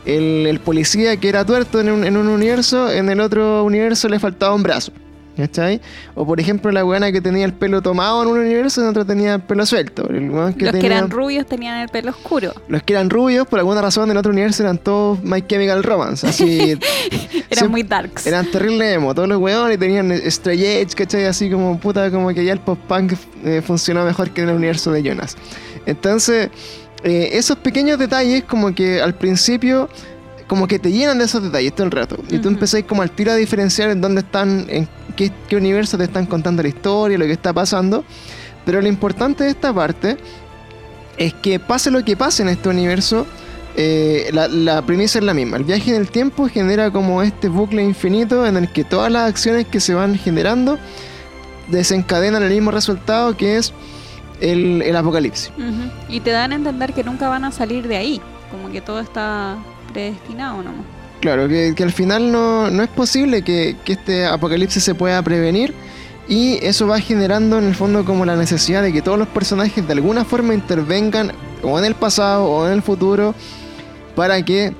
el, 0.06 0.60
policía 0.60 1.16
que 1.16 1.28
era 1.28 1.44
tuerto 1.44 1.80
en 1.80 1.90
un, 1.90 2.04
en 2.04 2.16
un, 2.16 2.28
universo, 2.28 2.90
en 2.90 3.08
el 3.10 3.20
otro 3.20 3.64
universo 3.64 4.08
le 4.08 4.18
faltaba 4.18 4.54
un 4.54 4.62
brazo. 4.62 4.92
¿Cachai? 5.36 5.82
O 6.14 6.24
por 6.24 6.40
ejemplo 6.40 6.72
la 6.72 6.82
buena 6.82 7.12
que 7.12 7.20
tenía 7.20 7.44
el 7.44 7.52
pelo 7.52 7.82
tomado 7.82 8.22
en 8.22 8.28
un 8.30 8.38
universo, 8.38 8.80
en 8.80 8.88
otro 8.88 9.04
tenía 9.04 9.34
el 9.34 9.42
pelo 9.42 9.66
suelto. 9.66 10.08
los 10.08 10.54
que 10.54 10.86
eran 10.86 11.10
rubios 11.10 11.44
tenían 11.44 11.78
el 11.82 11.90
pelo 11.90 12.10
oscuro. 12.10 12.54
Los 12.68 12.82
que 12.82 12.94
eran 12.94 13.10
rubios, 13.10 13.46
por 13.46 13.58
alguna 13.58 13.82
razón, 13.82 14.04
en 14.04 14.12
el 14.12 14.16
otro 14.16 14.32
universo 14.32 14.62
eran 14.62 14.78
todos 14.78 15.22
My 15.22 15.42
Chemical 15.42 15.82
Romance. 15.82 16.26
Así. 16.26 16.78
eran 17.50 17.70
muy 17.70 17.82
darks. 17.82 18.26
Eran 18.26 18.50
terribles 18.50 18.96
emo. 18.96 19.14
Todos 19.14 19.28
los 19.28 19.38
weones 19.38 19.78
tenían 19.78 20.10
Stray 20.30 20.64
Edge, 20.64 20.94
¿cachai? 20.94 21.26
Así 21.26 21.50
como 21.50 21.78
puta, 21.78 22.10
como 22.10 22.32
que 22.32 22.42
ya 22.42 22.54
el 22.54 22.60
post-punk 22.60 23.12
eh, 23.44 23.60
funcionaba 23.60 24.06
mejor 24.06 24.30
que 24.30 24.40
en 24.40 24.48
el 24.48 24.56
universo 24.56 24.90
de 24.90 25.02
Jonas. 25.02 25.36
Entonces 25.84 26.48
eh, 27.06 27.38
esos 27.38 27.56
pequeños 27.58 28.00
detalles 28.00 28.42
como 28.42 28.74
que 28.74 29.00
al 29.00 29.14
principio 29.14 29.88
como 30.48 30.66
que 30.66 30.80
te 30.80 30.90
llenan 30.90 31.18
de 31.18 31.26
esos 31.26 31.40
detalles 31.40 31.72
todo 31.72 31.84
el 31.84 31.92
rato. 31.92 32.16
Y 32.28 32.38
tú 32.38 32.48
empezáis 32.48 32.84
como 32.84 33.02
al 33.02 33.12
tiro 33.12 33.30
a 33.30 33.36
diferenciar 33.36 33.90
en 33.90 34.00
dónde 34.00 34.22
están, 34.22 34.66
en 34.68 34.88
qué, 35.14 35.30
universo 35.56 35.96
te 35.96 36.02
están 36.02 36.26
contando 36.26 36.64
la 36.64 36.68
historia, 36.68 37.16
lo 37.16 37.24
que 37.24 37.32
está 37.32 37.52
pasando. 37.52 38.04
Pero 38.64 38.80
lo 38.80 38.88
importante 38.88 39.44
de 39.44 39.50
esta 39.50 39.72
parte 39.72 40.16
es 41.16 41.32
que 41.34 41.60
pase 41.60 41.92
lo 41.92 42.04
que 42.04 42.16
pase 42.16 42.42
en 42.42 42.48
este 42.48 42.68
universo, 42.68 43.24
eh, 43.76 44.28
la, 44.32 44.48
la, 44.48 44.82
premisa 44.84 45.20
es 45.20 45.24
la 45.24 45.34
misma. 45.34 45.58
El 45.58 45.64
viaje 45.64 45.90
en 45.90 46.00
el 46.00 46.10
tiempo 46.10 46.48
genera 46.48 46.90
como 46.90 47.22
este 47.22 47.48
bucle 47.48 47.84
infinito 47.84 48.44
en 48.46 48.56
el 48.56 48.72
que 48.72 48.82
todas 48.82 49.12
las 49.12 49.28
acciones 49.28 49.64
que 49.68 49.78
se 49.78 49.94
van 49.94 50.16
generando 50.18 50.76
desencadenan 51.68 52.42
el 52.42 52.50
mismo 52.50 52.72
resultado 52.72 53.36
que 53.36 53.58
es 53.58 53.72
el, 54.40 54.96
apocalipsis. 54.96 55.50
Y 56.08 56.20
te 56.20 56.30
dan 56.30 56.52
a 56.52 56.54
entender 56.54 56.92
que 56.92 57.04
nunca 57.04 57.28
van 57.28 57.44
a 57.44 57.52
salir 57.52 57.86
de 57.88 57.96
ahí, 57.96 58.20
como 58.50 58.70
que 58.70 58.80
todo 58.80 59.00
está 59.00 59.56
predestinado 59.92 60.62
nomás. 60.62 60.84
Claro, 61.20 61.48
que, 61.48 61.74
al 61.82 61.92
final 61.92 62.30
no, 62.30 62.68
es 62.82 62.88
posible 62.90 63.42
que, 63.42 63.76
este 63.86 64.26
apocalipsis 64.26 64.82
se 64.82 64.94
pueda 64.94 65.20
prevenir 65.22 65.74
y 66.28 66.58
eso 66.64 66.86
va 66.86 67.00
generando 67.00 67.58
en 67.58 67.64
el 67.64 67.74
fondo 67.74 68.04
como 68.04 68.24
la 68.24 68.36
necesidad 68.36 68.82
de 68.82 68.92
que 68.92 69.00
todos 69.00 69.18
los 69.18 69.28
personajes 69.28 69.86
de 69.86 69.92
alguna 69.92 70.24
forma 70.24 70.54
intervengan 70.54 71.32
o 71.62 71.78
en 71.78 71.84
el 71.84 71.94
pasado 71.94 72.44
o 72.44 72.66
en 72.66 72.72
el 72.72 72.82
futuro 72.82 73.34
para 74.14 74.42
que 74.42 74.72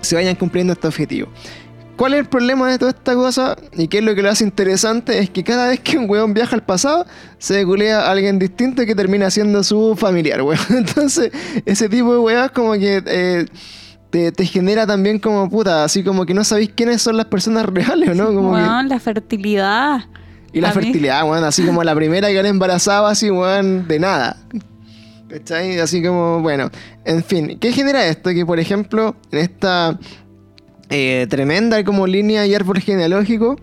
se 0.00 0.16
vayan 0.16 0.34
cumpliendo 0.34 0.72
este 0.72 0.86
objetivo. 0.86 1.28
¿Cuál 1.98 2.14
es 2.14 2.20
el 2.20 2.26
problema 2.26 2.70
de 2.70 2.78
toda 2.78 2.92
esta 2.92 3.14
cosa? 3.14 3.56
Y 3.76 3.88
qué 3.88 3.98
es 3.98 4.04
lo 4.04 4.14
que 4.14 4.22
lo 4.22 4.30
hace 4.30 4.44
interesante 4.44 5.18
es 5.18 5.30
que 5.30 5.42
cada 5.42 5.66
vez 5.66 5.80
que 5.80 5.98
un 5.98 6.08
weón 6.08 6.32
viaja 6.32 6.54
al 6.54 6.62
pasado, 6.62 7.04
se 7.38 7.64
culea 7.66 8.02
a 8.02 8.12
alguien 8.12 8.38
distinto 8.38 8.86
que 8.86 8.94
termina 8.94 9.28
siendo 9.32 9.64
su 9.64 9.96
familiar, 9.96 10.42
weón. 10.42 10.60
Entonces, 10.70 11.32
ese 11.66 11.88
tipo 11.88 12.12
de 12.12 12.20
weas 12.20 12.52
como 12.52 12.74
que 12.74 13.02
eh, 13.04 13.46
te, 14.10 14.46
genera 14.46 14.86
también 14.86 15.18
como 15.18 15.50
puta, 15.50 15.82
así 15.82 16.04
como 16.04 16.24
que 16.24 16.34
no 16.34 16.44
sabéis 16.44 16.70
quiénes 16.72 17.02
son 17.02 17.16
las 17.16 17.26
personas 17.26 17.66
reales, 17.66 18.14
¿no? 18.14 18.26
Como 18.26 18.52
weón, 18.52 18.88
la 18.88 19.00
fertilidad. 19.00 20.02
Y 20.52 20.60
la 20.60 20.70
fertilidad, 20.70 21.28
weón, 21.28 21.42
así 21.42 21.66
como 21.66 21.82
la 21.82 21.96
primera 21.96 22.28
que 22.28 22.38
era 22.38 22.48
embarazada, 22.48 23.10
así, 23.10 23.28
weón, 23.28 23.88
de 23.88 23.98
nada. 23.98 24.36
¿Cachai? 25.28 25.80
Así 25.80 26.00
como, 26.00 26.42
bueno, 26.42 26.70
en 27.04 27.24
fin, 27.24 27.58
¿qué 27.58 27.72
genera 27.72 28.06
esto? 28.06 28.30
Que 28.30 28.46
por 28.46 28.60
ejemplo, 28.60 29.16
en 29.32 29.40
esta 29.40 29.98
eh, 30.90 31.26
tremenda 31.28 31.84
como 31.84 32.06
línea 32.06 32.46
y 32.46 32.54
árbol 32.54 32.80
genealógico, 32.80 33.58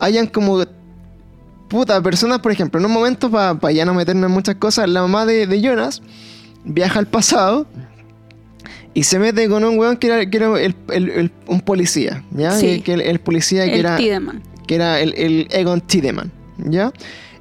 hayan 0.00 0.26
como 0.26 0.64
puta 1.68 2.02
personas, 2.02 2.40
por 2.40 2.52
ejemplo, 2.52 2.80
en 2.80 2.86
un 2.86 2.92
momento, 2.92 3.30
para 3.30 3.72
ya 3.72 3.84
no 3.84 3.94
meternos 3.94 4.28
en 4.28 4.32
muchas 4.32 4.56
cosas, 4.56 4.88
la 4.88 5.02
mamá 5.02 5.26
de, 5.26 5.60
Jonas 5.60 6.02
viaja 6.64 6.98
al 6.98 7.06
pasado 7.06 7.66
y 8.94 9.04
se 9.04 9.18
mete 9.18 9.48
con 9.48 9.64
un 9.64 9.78
weón 9.78 9.96
que 9.96 10.06
era, 10.06 10.48
un 11.46 11.60
policía, 11.60 12.24
¿ya? 12.30 12.58
que 12.58 12.82
el, 12.86 13.20
policía 13.20 13.64
que 13.66 13.78
era. 13.78 13.96
Que 14.66 14.74
era 14.74 15.00
el, 15.00 15.46
Egon 15.50 15.80
Tideman, 15.80 16.32
¿ya? 16.58 16.92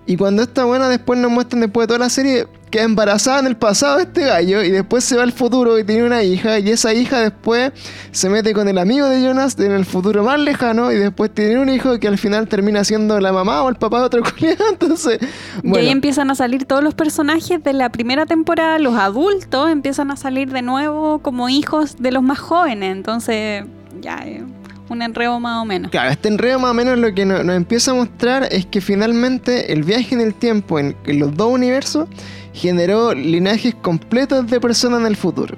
Y 0.05 0.17
cuando 0.17 0.43
esta 0.43 0.65
buena 0.65 0.89
después 0.89 1.19
nos 1.19 1.31
muestran 1.31 1.61
después 1.61 1.83
de 1.83 1.87
toda 1.87 1.99
la 1.99 2.09
serie, 2.09 2.47
queda 2.73 2.85
embarazada 2.85 3.39
en 3.41 3.45
el 3.45 3.55
pasado 3.55 3.99
este 3.99 4.25
gallo 4.25 4.63
y 4.63 4.71
después 4.71 5.03
se 5.03 5.15
va 5.15 5.21
al 5.21 5.31
futuro 5.31 5.77
y 5.77 5.83
tiene 5.83 6.05
una 6.05 6.23
hija 6.23 6.57
y 6.57 6.71
esa 6.71 6.91
hija 6.91 7.19
después 7.19 7.71
se 8.09 8.29
mete 8.29 8.51
con 8.51 8.67
el 8.67 8.79
amigo 8.79 9.07
de 9.07 9.21
Jonas 9.21 9.59
en 9.59 9.73
el 9.73 9.85
futuro 9.85 10.23
más 10.23 10.39
lejano 10.39 10.91
y 10.91 10.95
después 10.95 11.31
tiene 11.31 11.59
un 11.59 11.69
hijo 11.69 11.99
que 11.99 12.07
al 12.07 12.17
final 12.17 12.47
termina 12.47 12.83
siendo 12.83 13.19
la 13.19 13.31
mamá 13.31 13.61
o 13.61 13.69
el 13.69 13.75
papá 13.75 13.99
de 13.99 14.05
otro 14.05 14.23
culiado. 14.39 14.65
Entonces, 14.71 15.19
Y 15.61 15.77
ahí 15.77 15.89
empiezan 15.89 16.31
a 16.31 16.35
salir 16.35 16.65
todos 16.65 16.83
los 16.83 16.95
personajes 16.95 17.63
de 17.63 17.73
la 17.73 17.91
primera 17.91 18.25
temporada, 18.25 18.79
los 18.79 18.95
adultos 18.95 19.69
empiezan 19.69 20.09
a 20.09 20.15
salir 20.15 20.51
de 20.51 20.63
nuevo 20.63 21.19
como 21.19 21.49
hijos 21.49 21.97
de 21.99 22.11
los 22.11 22.23
más 22.23 22.39
jóvenes. 22.39 22.91
Entonces, 22.91 23.65
ya... 24.01 24.17
Eh, 24.25 24.43
un 24.89 25.01
enredo 25.01 25.39
más 25.39 25.61
o 25.61 25.65
menos. 25.65 25.89
Claro, 25.89 26.11
este 26.11 26.27
enredo 26.27 26.59
más 26.59 26.71
o 26.71 26.73
menos 26.73 26.99
lo 26.99 27.13
que 27.15 27.25
nos, 27.25 27.47
empieza 27.47 27.91
a 27.91 27.93
mostrar 27.93 28.49
es 28.51 28.65
que 28.65 28.81
finalmente 28.81 29.71
el 29.71 29.83
viaje 29.83 30.13
en 30.13 30.21
el 30.21 30.35
tiempo 30.35 30.77
en 30.77 30.95
los 31.05 31.35
dos 31.35 31.51
universos 31.51 32.09
generó 32.53 33.13
linajes 33.13 33.75
completos 33.75 34.47
de 34.47 34.59
personas 34.59 35.01
en 35.01 35.07
el 35.07 35.15
futuro. 35.15 35.57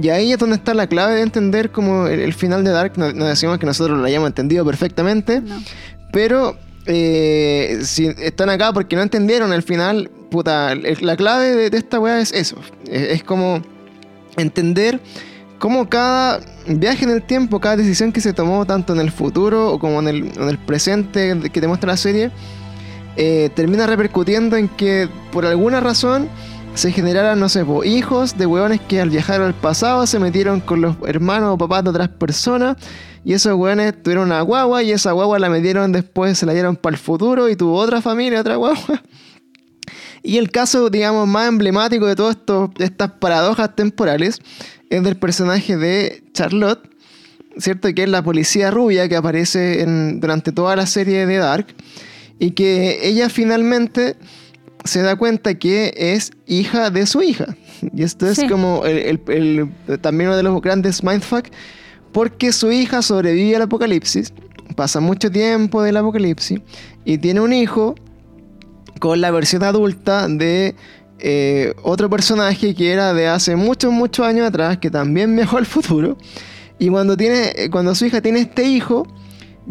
Y 0.00 0.10
ahí 0.10 0.32
es 0.32 0.38
donde 0.38 0.56
está 0.56 0.74
la 0.74 0.86
clave 0.86 1.14
de 1.14 1.22
entender 1.22 1.70
como 1.70 2.06
el, 2.06 2.32
final 2.34 2.64
de 2.64 2.70
Dark. 2.70 2.98
No, 2.98 3.24
decimos 3.24 3.58
que 3.58 3.66
nosotros 3.66 3.98
lo 3.98 4.04
hayamos 4.04 4.28
entendido 4.28 4.64
perfectamente, 4.64 5.42
pero 6.12 6.56
eh, 6.84 7.78
si 7.82 8.06
están 8.06 8.50
acá 8.50 8.72
porque 8.72 8.94
no 8.94 9.02
entendieron 9.02 9.52
el 9.54 9.62
final, 9.62 10.10
puta, 10.30 10.74
la 10.74 11.16
clave 11.16 11.70
de, 11.70 11.78
esta 11.78 11.98
weá 11.98 12.20
es 12.20 12.32
eso. 12.32 12.56
Es, 12.86 13.22
como 13.24 13.62
entender 14.36 15.00
cómo 15.58 15.88
cada 15.88 16.40
viaje 16.66 17.04
en 17.04 17.10
el 17.10 17.22
tiempo, 17.22 17.58
cada 17.58 17.76
decisión 17.76 18.12
que 18.12 18.20
se 18.20 18.34
tomó, 18.34 18.66
tanto 18.66 18.92
en 18.92 19.00
el 19.00 19.10
futuro 19.10 19.72
o 19.72 19.78
como 19.78 20.00
en 20.00 20.08
el, 20.08 20.16
en 20.36 20.48
el 20.50 20.58
presente 20.58 21.40
que 21.50 21.60
te 21.60 21.68
muestra 21.68 21.92
la 21.92 21.96
serie, 21.96 22.30
eh, 23.16 23.50
termina 23.54 23.86
repercutiendo 23.86 24.56
en 24.56 24.68
que 24.68 25.08
por 25.32 25.46
alguna 25.46 25.80
razón 25.80 26.28
se 26.74 26.92
generaran, 26.92 27.40
no 27.40 27.48
sé, 27.48 27.64
hijos 27.84 28.36
de 28.36 28.44
hueones 28.44 28.80
que 28.82 29.00
al 29.00 29.08
viajar 29.08 29.40
al 29.40 29.54
pasado 29.54 30.06
se 30.06 30.18
metieron 30.18 30.60
con 30.60 30.82
los 30.82 30.96
hermanos 31.06 31.54
o 31.54 31.58
papás 31.58 31.84
de 31.84 31.90
otras 31.90 32.08
personas 32.08 32.76
y 33.24 33.32
esos 33.32 33.54
hueones 33.54 34.02
tuvieron 34.02 34.26
una 34.26 34.42
guagua 34.42 34.82
y 34.82 34.92
esa 34.92 35.12
guagua 35.12 35.38
la 35.38 35.48
metieron 35.48 35.90
después, 35.90 36.38
se 36.38 36.44
la 36.44 36.52
dieron 36.52 36.76
para 36.76 36.94
el 36.94 37.00
futuro 37.00 37.48
y 37.48 37.56
tuvo 37.56 37.78
otra 37.78 38.02
familia, 38.02 38.40
otra 38.40 38.56
guagua. 38.56 39.02
Y 40.22 40.38
el 40.38 40.50
caso, 40.50 40.90
digamos, 40.90 41.28
más 41.28 41.46
emblemático 41.46 42.04
de 42.04 42.16
todas 42.16 42.36
estas 42.78 43.12
paradojas 43.12 43.76
temporales 43.76 44.40
es 44.90 45.02
del 45.04 45.16
personaje 45.16 45.76
de 45.76 46.24
Charlotte, 46.32 46.80
¿cierto? 47.58 47.94
Que 47.94 48.02
es 48.02 48.08
la 48.08 48.24
policía 48.24 48.72
rubia 48.72 49.08
que 49.08 49.14
aparece 49.14 49.84
durante 50.16 50.50
toda 50.50 50.74
la 50.74 50.86
serie 50.86 51.26
de 51.26 51.36
Dark 51.36 51.68
y 52.38 52.52
que 52.52 53.06
ella 53.08 53.28
finalmente 53.28 54.16
se 54.84 55.02
da 55.02 55.16
cuenta 55.16 55.54
que 55.54 55.92
es 55.96 56.32
hija 56.46 56.90
de 56.90 57.06
su 57.06 57.22
hija. 57.22 57.56
Y 57.94 58.02
esto 58.02 58.26
es 58.28 58.42
como 58.48 58.84
el, 58.84 59.20
también 60.00 60.28
uno 60.28 60.36
de 60.36 60.42
los 60.42 60.60
grandes 60.60 61.02
mindfuck, 61.02 61.46
porque 62.12 62.52
su 62.52 62.70
hija 62.72 63.02
sobrevive 63.02 63.56
al 63.56 63.62
apocalipsis, 63.62 64.32
pasa 64.74 65.00
mucho 65.00 65.30
tiempo 65.30 65.82
del 65.82 65.96
apocalipsis 65.96 66.60
y 67.04 67.18
tiene 67.18 67.40
un 67.40 67.52
hijo 67.52 67.94
con 69.00 69.20
la 69.20 69.30
versión 69.30 69.62
adulta 69.62 70.26
de 70.28 70.74
eh, 71.18 71.74
otro 71.82 72.10
personaje 72.10 72.74
que 72.74 72.92
era 72.92 73.14
de 73.14 73.28
hace 73.28 73.56
muchos, 73.56 73.92
muchos 73.92 74.26
años 74.26 74.46
atrás, 74.46 74.78
que 74.78 74.90
también 74.90 75.34
viajó 75.36 75.58
al 75.58 75.66
futuro. 75.66 76.16
Y 76.78 76.88
cuando, 76.88 77.16
tiene, 77.16 77.70
cuando 77.70 77.94
su 77.94 78.04
hija 78.04 78.20
tiene 78.20 78.40
este 78.40 78.64
hijo, 78.64 79.06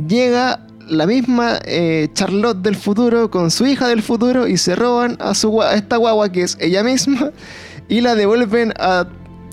llega 0.08 0.65
la 0.88 1.06
misma 1.06 1.60
eh, 1.65 2.10
Charlotte 2.13 2.58
del 2.58 2.76
futuro 2.76 3.30
con 3.30 3.52
su 3.52 3.65
hija 3.65 3.88
del 3.88 4.02
futuro 4.02 4.48
y 4.48 4.58
se 4.58 4.76
roban 4.76 5.17
a, 5.19 5.34
su, 5.34 5.62
a 5.62 5.76
esta 5.76 5.98
guagua 5.98 6.32
que 6.32 6.43
es 6.43 6.58
ella 6.60 6.84
misma 6.84 7.32
y 7.89 8.02
la 8.02 8.15
devuelven 8.15 8.74
a, 8.80 9.08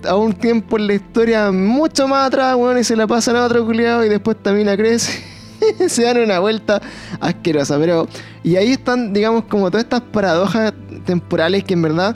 a 0.07 0.15
un 0.15 0.33
tiempo 0.33 0.77
en 0.77 0.87
la 0.87 0.93
historia 0.93 1.51
mucho 1.51 2.07
más 2.07 2.27
atrás, 2.27 2.55
bueno, 2.55 2.79
y 2.79 2.83
se 2.83 2.95
la 2.95 3.07
pasan 3.07 3.35
a 3.35 3.45
otro 3.45 3.65
culiado 3.65 4.05
y 4.05 4.09
después 4.09 4.37
también 4.41 4.75
crece. 4.75 5.23
se 5.87 6.03
dan 6.03 6.17
una 6.17 6.39
vuelta 6.39 6.81
asquerosa, 7.19 7.77
pero... 7.79 8.07
Y 8.43 8.57
ahí 8.57 8.73
están, 8.73 9.13
digamos, 9.13 9.45
como 9.45 9.71
todas 9.71 9.85
estas 9.85 10.01
paradojas 10.01 10.73
temporales 11.05 11.63
que 11.63 11.73
en 11.73 11.81
verdad 11.81 12.15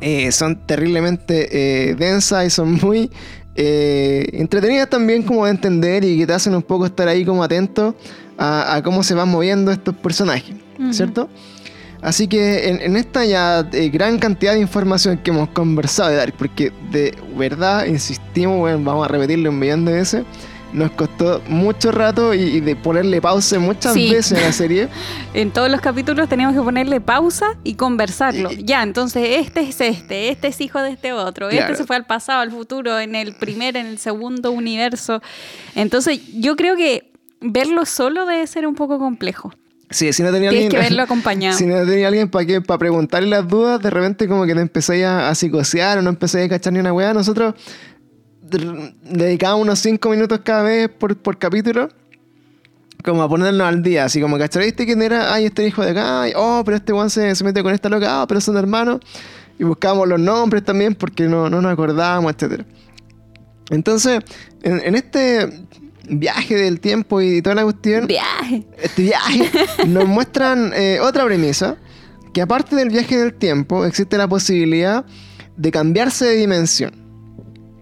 eh, 0.00 0.32
son 0.32 0.66
terriblemente 0.66 1.48
eh, 1.90 1.94
densas 1.94 2.46
y 2.46 2.50
son 2.50 2.74
muy 2.74 3.10
entretenidas 3.58 4.90
también 4.90 5.22
como 5.22 5.46
de 5.46 5.50
entender 5.52 6.04
y 6.04 6.18
que 6.18 6.26
te 6.26 6.34
hacen 6.34 6.54
un 6.54 6.62
poco 6.62 6.84
estar 6.84 7.08
ahí 7.08 7.24
como 7.24 7.42
atento 7.42 7.94
a, 8.38 8.80
cómo 8.84 9.02
se 9.02 9.14
van 9.14 9.28
moviendo 9.28 9.70
estos 9.70 9.94
personajes, 9.94 10.54
¿cierto? 10.90 11.28
Así 12.02 12.28
que 12.28 12.68
en, 12.68 12.96
esta 12.96 13.24
ya 13.24 13.62
gran 13.62 14.18
cantidad 14.18 14.52
de 14.52 14.60
información 14.60 15.18
que 15.18 15.30
hemos 15.30 15.48
conversado 15.48 16.10
de 16.10 16.16
Dark, 16.16 16.34
porque 16.38 16.72
de 16.90 17.14
verdad, 17.36 17.86
insistimos, 17.86 18.70
vamos 18.84 19.04
a 19.04 19.08
repetirlo 19.08 19.50
un 19.50 19.58
millón 19.58 19.84
de 19.84 19.92
veces, 19.92 20.24
nos 20.72 20.90
costó 20.90 21.42
mucho 21.48 21.90
rato 21.90 22.34
y, 22.34 22.60
de 22.60 22.76
ponerle 22.76 23.20
pausa 23.20 23.58
muchas 23.58 23.94
veces 23.94 24.38
a 24.38 24.42
la 24.42 24.52
serie. 24.52 24.88
en 25.34 25.50
todos 25.50 25.70
los 25.70 25.80
capítulos 25.80 26.28
teníamos 26.28 26.54
que 26.54 26.62
ponerle 26.62 27.00
pausa 27.00 27.56
y 27.64 27.74
conversarlo. 27.74 28.50
ya, 28.52 28.82
entonces 28.82 29.46
este 29.46 29.62
es 29.62 29.80
este, 29.80 30.28
este 30.28 30.48
es 30.48 30.60
hijo 30.60 30.80
de 30.82 30.90
este 30.90 31.12
otro, 31.12 31.48
este 31.48 31.76
se 31.76 31.84
fue 31.84 31.96
al 31.96 32.04
pasado, 32.04 32.40
al 32.40 32.50
futuro, 32.50 32.98
en 33.00 33.14
el 33.14 33.34
primer, 33.34 33.76
en 33.76 33.86
el 33.86 33.98
segundo 33.98 34.50
universo. 34.50 35.22
Entonces 35.74 36.20
yo 36.34 36.56
creo 36.56 36.76
que 36.76 37.15
verlo 37.40 37.86
solo 37.86 38.26
debe 38.26 38.46
ser 38.46 38.66
un 38.66 38.74
poco 38.74 38.98
complejo. 38.98 39.52
Sí, 39.90 40.12
si 40.12 40.22
no 40.22 40.32
tenía 40.32 40.50
Tienes 40.50 40.66
alguien. 40.66 40.82
que 40.82 40.88
verlo 40.88 41.02
acompañado. 41.02 41.56
Si 41.58 41.66
no 41.66 41.84
tenía 41.86 42.08
alguien 42.08 42.28
para 42.28 42.44
que 42.44 42.60
para 42.60 42.78
preguntarle 42.78 43.28
las 43.28 43.46
dudas, 43.46 43.80
de 43.80 43.90
repente 43.90 44.26
como 44.26 44.44
que 44.44 44.54
te 44.54 44.60
empecé 44.60 45.04
a, 45.04 45.28
a 45.28 45.34
psicosear 45.34 45.98
o 45.98 46.02
no 46.02 46.10
empecé 46.10 46.42
a 46.42 46.48
cachar 46.48 46.72
ni 46.72 46.80
una 46.80 46.92
weá. 46.92 47.14
Nosotros 47.14 47.54
dedicaba 48.48 49.56
unos 49.56 49.78
5 49.80 50.08
minutos 50.10 50.40
cada 50.42 50.62
vez 50.62 50.88
por, 50.88 51.16
por, 51.16 51.38
capítulo. 51.38 51.88
Como 53.04 53.22
a 53.22 53.28
ponernos 53.28 53.66
al 53.66 53.82
día, 53.82 54.04
así 54.04 54.20
como, 54.20 54.36
¿cachai? 54.38 54.72
quién 54.72 55.00
era? 55.00 55.32
Ay, 55.32 55.46
este 55.46 55.66
hijo 55.66 55.82
de 55.82 55.90
acá. 55.90 56.24
oh, 56.34 56.62
pero 56.64 56.78
este 56.78 56.92
one 56.92 57.10
se, 57.10 57.44
mete 57.44 57.62
con 57.62 57.72
esta 57.72 57.88
loca. 57.88 58.22
Ah, 58.22 58.26
pero 58.26 58.40
son 58.40 58.56
hermanos. 58.56 59.00
Y 59.58 59.64
buscábamos 59.64 60.08
los 60.08 60.18
nombres 60.18 60.64
también 60.64 60.94
porque 60.94 61.24
no, 61.24 61.48
no 61.48 61.62
nos 61.62 61.72
acordábamos, 61.72 62.32
etc. 62.32 62.62
Entonces, 63.70 64.20
en, 64.62 64.94
este 64.94 65.48
viaje 66.08 66.56
del 66.56 66.80
tiempo 66.80 67.20
y 67.20 67.42
toda 67.42 67.56
la 67.56 67.64
cuestión. 67.64 68.06
Viaje. 68.06 68.66
Este 68.82 69.02
viaje. 69.02 69.50
nos 69.86 70.06
muestran 70.06 70.72
eh, 70.74 70.98
otra 71.00 71.24
premisa. 71.24 71.76
Que 72.32 72.42
aparte 72.42 72.76
del 72.76 72.90
viaje 72.90 73.16
del 73.16 73.34
tiempo, 73.34 73.86
existe 73.86 74.18
la 74.18 74.28
posibilidad 74.28 75.06
de 75.56 75.70
cambiarse 75.70 76.26
de 76.26 76.36
dimensión. 76.36 77.06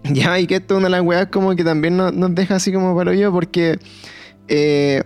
Ya, 0.13 0.39
y 0.39 0.45
que 0.45 0.57
esto 0.57 0.75
es 0.75 0.77
una 0.77 0.85
de 0.85 0.91
las 0.91 1.01
weas 1.01 1.27
como 1.27 1.55
que 1.55 1.63
también 1.63 1.97
nos, 1.97 2.35
deja 2.35 2.55
así 2.55 2.71
como 2.71 2.95
para 2.95 3.15
yo, 3.15 3.31
porque 3.31 3.79
eh, 4.47 5.03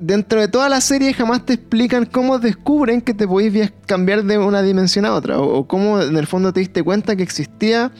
dentro 0.00 0.40
de 0.40 0.48
toda 0.48 0.68
la 0.68 0.80
serie 0.80 1.12
jamás 1.12 1.46
te 1.46 1.52
explican 1.52 2.06
cómo 2.06 2.38
descubren 2.38 3.02
que 3.02 3.14
te 3.14 3.28
podéis 3.28 3.72
cambiar 3.86 4.24
de 4.24 4.38
una 4.38 4.62
dimensión 4.62 5.04
a 5.04 5.14
otra, 5.14 5.38
o, 5.38 5.66
cómo 5.68 6.00
en 6.00 6.16
el 6.16 6.26
fondo 6.26 6.52
te 6.52 6.60
diste 6.60 6.82
cuenta 6.82 7.14
que 7.14 7.22
existía 7.22 7.92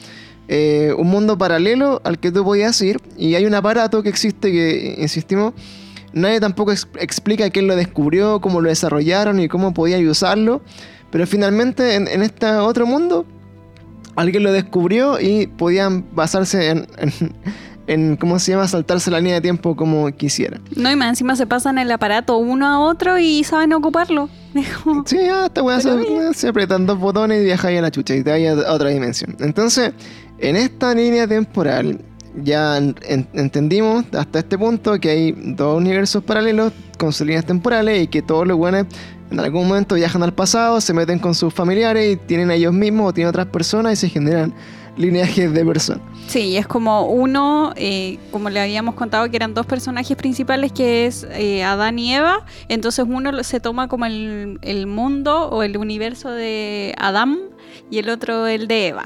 eh, 0.47 0.93
un 0.97 1.07
mundo 1.07 1.37
paralelo 1.37 2.01
al 2.03 2.19
que 2.19 2.31
tú 2.31 2.43
podías 2.43 2.81
ir, 2.81 2.99
y 3.17 3.35
hay 3.35 3.45
un 3.45 3.53
aparato 3.53 4.03
que 4.03 4.09
existe 4.09 4.51
que, 4.51 4.95
insistimos, 4.99 5.53
nadie 6.13 6.39
tampoco 6.39 6.71
explica 6.71 7.49
quién 7.49 7.67
lo 7.67 7.75
descubrió, 7.75 8.41
cómo 8.41 8.61
lo 8.61 8.69
desarrollaron 8.69 9.39
y 9.39 9.47
cómo 9.47 9.73
podía 9.73 9.97
usarlo, 10.09 10.61
pero 11.11 11.27
finalmente 11.27 11.95
en, 11.95 12.07
en 12.07 12.21
este 12.21 12.47
otro 12.47 12.85
mundo 12.85 13.25
alguien 14.15 14.43
lo 14.43 14.51
descubrió 14.51 15.19
y 15.19 15.47
podían 15.47 16.05
basarse 16.13 16.69
en, 16.69 16.87
en, 17.87 18.17
¿cómo 18.17 18.39
se 18.39 18.51
llama? 18.51 18.67
Saltarse 18.67 19.11
la 19.11 19.19
línea 19.19 19.35
de 19.35 19.41
tiempo 19.41 19.75
como 19.75 20.11
quisiera. 20.11 20.59
No, 20.75 20.91
y 20.91 20.95
más 20.95 21.09
encima 21.09 21.35
se 21.35 21.47
pasan 21.47 21.77
el 21.77 21.91
aparato 21.91 22.37
uno 22.37 22.67
a 22.67 22.79
otro 22.79 23.17
y 23.17 23.43
saben 23.43 23.73
ocuparlo. 23.73 24.29
sí, 25.05 25.17
ya, 25.17 25.45
esta 25.45 25.63
weá 25.63 25.79
se, 25.79 26.33
se, 26.33 26.47
apretan 26.49 26.85
dos 26.85 26.99
botones 26.99 27.41
y 27.41 27.45
viajáis 27.45 27.79
a 27.79 27.81
la 27.81 27.91
chucha 27.91 28.15
y 28.15 28.23
te 28.23 28.31
vais 28.31 28.65
a 28.65 28.73
otra 28.73 28.89
dimensión. 28.89 29.35
Entonces, 29.39 29.93
en 30.41 30.55
esta 30.55 30.93
línea 30.93 31.27
temporal, 31.27 32.01
ya 32.43 32.77
entendimos 32.77 34.05
hasta 34.13 34.39
este 34.39 34.57
punto 34.57 34.99
que 34.99 35.09
hay 35.09 35.31
dos 35.31 35.77
universos 35.77 36.23
paralelos 36.23 36.73
con 36.97 37.11
sus 37.13 37.27
líneas 37.27 37.45
temporales 37.45 38.03
y 38.03 38.07
que 38.07 38.21
todos 38.21 38.47
los 38.47 38.57
buenos 38.57 38.85
en 39.31 39.39
algún 39.39 39.67
momento 39.67 39.95
viajan 39.95 40.23
al 40.23 40.33
pasado, 40.33 40.81
se 40.81 40.93
meten 40.93 41.19
con 41.19 41.33
sus 41.35 41.53
familiares 41.53 42.13
y 42.13 42.17
tienen 42.17 42.51
a 42.51 42.55
ellos 42.55 42.73
mismos 42.73 43.09
o 43.09 43.13
tienen 43.13 43.29
otras 43.29 43.47
personas 43.47 43.93
y 43.93 43.95
se 43.95 44.09
generan 44.09 44.53
lineajes 44.97 45.53
de 45.53 45.65
personas. 45.65 46.01
Sí, 46.27 46.57
es 46.57 46.67
como 46.67 47.07
uno, 47.07 47.73
eh, 47.75 48.17
como 48.31 48.49
le 48.49 48.59
habíamos 48.59 48.95
contado 48.95 49.29
que 49.29 49.35
eran 49.35 49.53
dos 49.53 49.65
personajes 49.65 50.15
principales, 50.17 50.71
que 50.71 51.05
es 51.05 51.25
eh, 51.31 51.63
Adán 51.63 51.99
y 51.99 52.13
Eva. 52.13 52.45
Entonces 52.67 53.05
uno 53.07 53.43
se 53.43 53.59
toma 53.59 53.87
como 53.87 54.05
el, 54.05 54.87
mundo 54.87 55.49
o 55.49 55.63
el 55.63 55.77
universo 55.77 56.31
de 56.31 56.93
Adán 56.97 57.39
y 57.89 57.99
el 57.99 58.09
otro 58.09 58.47
el 58.47 58.67
de 58.67 58.87
Eva. 58.87 59.05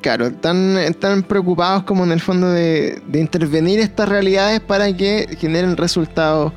Claro, 0.00 0.26
están, 0.28 1.24
preocupados 1.26 1.82
como 1.82 2.04
en 2.04 2.12
el 2.12 2.20
fondo 2.20 2.50
de, 2.50 3.02
de 3.06 3.20
intervenir 3.20 3.80
estas 3.80 4.08
realidades 4.08 4.60
para 4.60 4.96
que 4.96 5.36
generen 5.38 5.76
resultados 5.76 6.52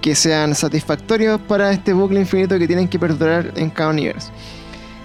que 0.00 0.14
sean 0.14 0.54
satisfactorios 0.54 1.40
para 1.48 1.72
este 1.72 1.92
bucle 1.92 2.20
infinito 2.20 2.58
que 2.58 2.66
tienen 2.68 2.86
que 2.86 2.98
perdurar 2.98 3.52
en 3.56 3.70
cada 3.70 3.90
universo. 3.90 4.30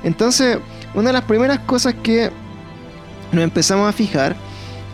Entonces, 0.04 0.60
una 0.94 1.10
de 1.10 1.14
las 1.14 1.24
primeras 1.24 1.60
cosas 1.60 1.96
que 2.04 2.30
nos 3.32 3.44
empezamos 3.44 3.90
a 3.90 3.94
fijar 3.94 4.36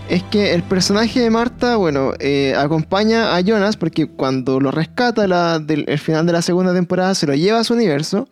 es 0.10 0.24
que 0.24 0.54
el 0.54 0.64
personaje 0.64 1.20
de 1.20 1.30
Marta, 1.30 1.76
bueno, 1.76 2.14
eh, 2.20 2.56
acompaña 2.58 3.36
a 3.36 3.42
Jonas 3.42 3.76
porque 3.76 4.08
cuando 4.08 4.60
lo 4.60 4.72
rescata 4.72 5.28
la, 5.28 5.60
del 5.60 5.84
el 5.88 6.00
final 6.00 6.26
de 6.26 6.34
la 6.34 6.42
segunda 6.42 6.74
temporada 6.74 7.14
se 7.14 7.28
lo 7.28 7.34
lleva 7.34 7.60
a 7.60 7.64
su 7.64 7.74
universo. 7.74 8.28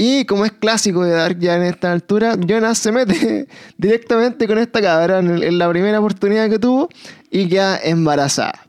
Y 0.00 0.26
como 0.26 0.44
es 0.44 0.52
clásico 0.52 1.02
de 1.02 1.10
Dark 1.10 1.40
ya 1.40 1.56
en 1.56 1.64
esta 1.64 1.90
altura, 1.90 2.36
Jonas 2.38 2.78
se 2.78 2.92
mete 2.92 3.48
directamente 3.78 4.46
con 4.46 4.56
esta 4.58 4.80
cabra 4.80 5.18
en, 5.18 5.58
la 5.58 5.68
primera 5.68 5.98
oportunidad 5.98 6.48
que 6.48 6.60
tuvo 6.60 6.88
y 7.32 7.48
queda 7.48 7.80
embarazada. 7.82 8.64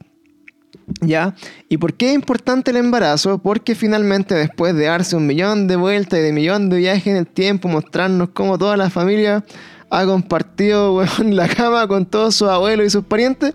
¿Ya? 1.02 1.36
¿Y 1.70 1.78
por 1.78 1.94
qué 1.94 2.10
es 2.10 2.16
importante 2.16 2.72
el 2.72 2.78
embarazo? 2.78 3.38
Porque 3.38 3.76
finalmente 3.76 4.34
después 4.34 4.74
de 4.74 4.86
darse 4.86 5.16
un 5.16 5.28
millón 5.28 5.68
de 5.68 5.76
vueltas 5.76 6.20
y 6.20 6.24
de 6.24 6.34
millón 6.34 6.68
de 6.68 6.78
viajes 6.78 7.06
en 7.06 7.18
el 7.18 7.28
tiempo, 7.28 7.68
mostrarnos 7.68 8.30
cómo 8.30 8.58
toda 8.58 8.76
la 8.76 8.90
familia 8.90 9.46
ha 9.92 10.06
compartido 10.08 11.06
la 11.24 11.48
cama 11.48 11.88
con 11.88 12.08
todos 12.08 12.34
sus 12.34 12.50
abuelos 12.50 12.88
y 12.88 12.90
sus 12.90 13.06
parientes, 13.06 13.54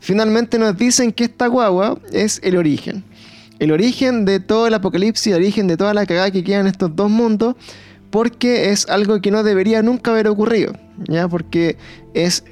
finalmente 0.00 0.58
nos 0.58 0.76
dicen 0.76 1.12
que 1.12 1.22
esta 1.22 1.46
guagua 1.46 2.00
es 2.12 2.40
el 2.42 2.56
origen. 2.56 3.04
El 3.58 3.72
origen 3.72 4.24
de 4.24 4.40
todo 4.40 4.66
el 4.66 4.74
apocalipsis, 4.74 5.28
el 5.28 5.42
origen 5.42 5.66
de 5.66 5.76
toda 5.76 5.94
la 5.94 6.06
cagada 6.06 6.30
que 6.30 6.44
queda 6.44 6.60
en 6.60 6.66
estos 6.66 6.94
dos 6.94 7.10
mundos, 7.10 7.56
porque 8.10 8.70
es 8.70 8.88
algo 8.88 9.20
que 9.20 9.30
no 9.30 9.42
debería 9.42 9.82
nunca 9.82 10.10
haber 10.10 10.28
ocurrido, 10.28 10.74
¿ya? 11.08 11.28
Porque 11.28 11.76
es 12.14 12.44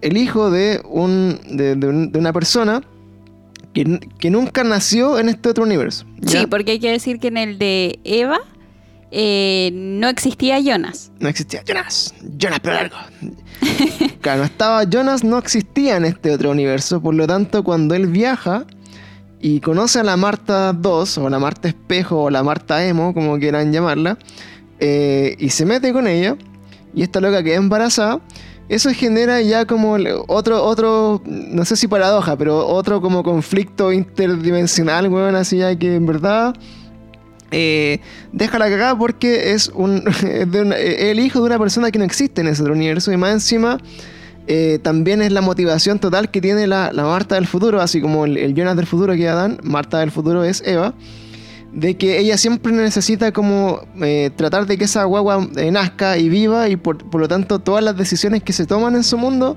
el 0.00 0.16
hijo 0.16 0.50
de, 0.50 0.80
un, 0.84 1.38
de 1.48 2.18
una 2.18 2.32
persona 2.32 2.82
que, 4.18 4.30
nunca 4.30 4.64
nació 4.64 5.18
en 5.18 5.28
este 5.28 5.48
otro 5.48 5.64
universo. 5.64 6.04
Sí, 6.26 6.46
porque 6.48 6.72
hay 6.72 6.80
que 6.80 6.90
decir 6.90 7.18
que 7.18 7.28
en 7.28 7.36
el 7.36 7.58
de 7.58 7.98
Eva 8.04 8.40
eh, 9.10 9.70
no 9.72 10.08
existía 10.08 10.58
Jonas. 10.60 11.12
No 11.20 11.28
existía 11.28 11.62
Jonas. 11.66 12.14
Jonas, 12.38 12.60
pero 12.60 12.74
largo. 12.74 12.96
claro, 14.20 14.40
no 14.40 14.44
estaba 14.44 14.84
Jonas, 14.84 15.24
no 15.24 15.38
existía 15.38 15.96
en 15.96 16.04
este 16.04 16.32
otro 16.32 16.50
universo. 16.50 17.00
Por 17.00 17.14
lo 17.14 17.26
tanto, 17.26 17.62
cuando 17.62 17.94
él 17.94 18.06
viaja 18.06 18.66
y 19.40 19.60
conoce 19.60 20.00
a 20.00 20.02
la 20.02 20.16
Marta 20.16 20.72
2, 20.72 21.18
o 21.18 21.30
la 21.30 21.38
Marta 21.38 21.68
Espejo, 21.68 22.24
o 22.24 22.30
la 22.30 22.42
Marta 22.42 22.84
Emo, 22.84 23.14
como 23.14 23.38
quieran 23.38 23.72
llamarla, 23.72 24.18
eh, 24.80 25.36
y 25.38 25.50
se 25.50 25.64
mete 25.64 25.92
con 25.92 26.06
ella, 26.06 26.36
y 26.94 27.02
esta 27.02 27.20
loca 27.20 27.42
queda 27.42 27.56
embarazada, 27.56 28.20
eso 28.68 28.90
genera 28.90 29.40
ya 29.40 29.64
como 29.64 29.96
otro, 30.26 30.62
otro, 30.62 31.22
no 31.24 31.64
sé 31.64 31.76
si 31.76 31.88
paradoja, 31.88 32.36
pero 32.36 32.66
otro 32.66 33.00
como 33.00 33.22
conflicto 33.22 33.92
interdimensional, 33.92 35.08
weón, 35.08 35.36
así 35.36 35.58
ya 35.58 35.74
que 35.78 35.94
en 35.94 36.04
verdad 36.04 36.54
eh, 37.50 38.00
deja 38.32 38.58
la 38.58 38.68
cagada 38.68 38.98
porque 38.98 39.52
es 39.52 39.70
un, 39.74 40.04
el 40.22 41.18
hijo 41.18 41.40
de 41.40 41.46
una 41.46 41.58
persona 41.58 41.90
que 41.90 41.98
no 41.98 42.04
existe 42.04 42.42
en 42.42 42.48
ese 42.48 42.62
otro 42.62 42.74
universo 42.74 43.10
y 43.10 43.16
más 43.16 43.32
encima 43.32 43.78
eh, 44.48 44.78
también 44.82 45.20
es 45.22 45.30
la 45.30 45.42
motivación 45.42 45.98
total 45.98 46.30
que 46.30 46.40
tiene 46.40 46.66
la, 46.66 46.90
la 46.92 47.04
Marta 47.04 47.34
del 47.34 47.46
futuro, 47.46 47.80
así 47.80 48.00
como 48.00 48.24
el, 48.24 48.36
el 48.38 48.54
Jonas 48.54 48.76
del 48.76 48.86
futuro 48.86 49.14
que 49.14 49.28
Adán, 49.28 49.58
Marta 49.62 49.98
del 49.98 50.10
futuro 50.10 50.42
es 50.42 50.62
Eva, 50.66 50.94
de 51.72 51.98
que 51.98 52.18
ella 52.18 52.38
siempre 52.38 52.72
necesita 52.72 53.30
como 53.30 53.80
eh, 54.00 54.30
tratar 54.34 54.66
de 54.66 54.78
que 54.78 54.84
esa 54.84 55.04
guagua 55.04 55.46
eh, 55.56 55.70
nazca 55.70 56.16
y 56.16 56.30
viva 56.30 56.68
y 56.70 56.76
por, 56.76 56.96
por 57.10 57.20
lo 57.20 57.28
tanto 57.28 57.58
todas 57.58 57.84
las 57.84 57.96
decisiones 57.96 58.42
que 58.42 58.54
se 58.54 58.64
toman 58.64 58.96
en 58.96 59.04
su 59.04 59.18
mundo 59.18 59.54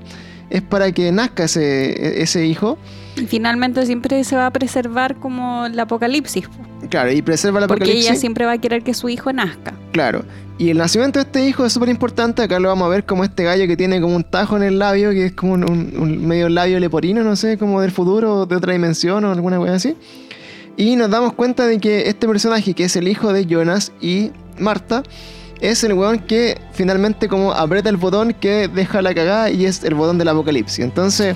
es 0.50 0.60
para 0.60 0.92
que 0.92 1.10
nazca 1.10 1.44
ese, 1.44 2.20
ese 2.22 2.44
hijo. 2.46 2.76
Y 3.16 3.26
finalmente 3.26 3.86
siempre 3.86 4.22
se 4.24 4.36
va 4.36 4.46
a 4.46 4.50
preservar 4.50 5.16
como 5.16 5.64
el 5.64 5.80
apocalipsis. 5.80 6.48
po. 6.48 6.88
Claro, 6.90 7.10
y 7.12 7.22
preserva 7.22 7.60
Porque 7.60 7.84
apocalipsis. 7.84 8.10
ella 8.10 8.20
siempre 8.20 8.44
va 8.44 8.52
a 8.52 8.58
querer 8.58 8.82
que 8.82 8.92
su 8.92 9.08
hijo 9.08 9.32
nazca. 9.32 9.72
Claro. 9.92 10.24
Y 10.62 10.70
el 10.70 10.78
nacimiento 10.78 11.18
de 11.18 11.24
este 11.24 11.44
hijo 11.44 11.66
es 11.66 11.72
súper 11.72 11.88
importante. 11.88 12.40
Acá 12.40 12.60
lo 12.60 12.68
vamos 12.68 12.86
a 12.86 12.88
ver 12.88 13.04
como 13.04 13.24
este 13.24 13.42
gallo 13.42 13.66
que 13.66 13.76
tiene 13.76 14.00
como 14.00 14.14
un 14.14 14.22
tajo 14.22 14.56
en 14.56 14.62
el 14.62 14.78
labio, 14.78 15.10
que 15.10 15.26
es 15.26 15.32
como 15.32 15.54
un, 15.54 16.24
medio 16.24 16.48
labio 16.48 16.78
leporino, 16.78 17.24
no 17.24 17.34
sé, 17.34 17.58
como 17.58 17.80
del 17.80 17.90
futuro, 17.90 18.46
de 18.46 18.54
otra 18.54 18.72
dimensión 18.72 19.24
o 19.24 19.32
alguna 19.32 19.56
cosa 19.56 19.74
así. 19.74 19.96
Y 20.76 20.94
nos 20.94 21.10
damos 21.10 21.32
cuenta 21.32 21.66
de 21.66 21.80
que 21.80 22.08
este 22.08 22.28
personaje, 22.28 22.74
que 22.74 22.84
es 22.84 22.94
el 22.94 23.08
hijo 23.08 23.32
de 23.32 23.44
Jonas 23.44 23.90
y 24.00 24.30
Marta, 24.56 25.02
es 25.60 25.82
el 25.82 25.94
weón 25.94 26.20
que 26.20 26.60
finalmente 26.70 27.26
como 27.26 27.52
aprieta 27.52 27.88
el 27.88 27.96
botón 27.96 28.32
que 28.32 28.68
deja 28.68 29.02
la 29.02 29.16
cagada 29.16 29.50
y 29.50 29.66
es 29.66 29.82
el 29.82 29.96
botón 29.96 30.16
del 30.16 30.28
apocalipsis. 30.28 30.78
Entonces, 30.78 31.34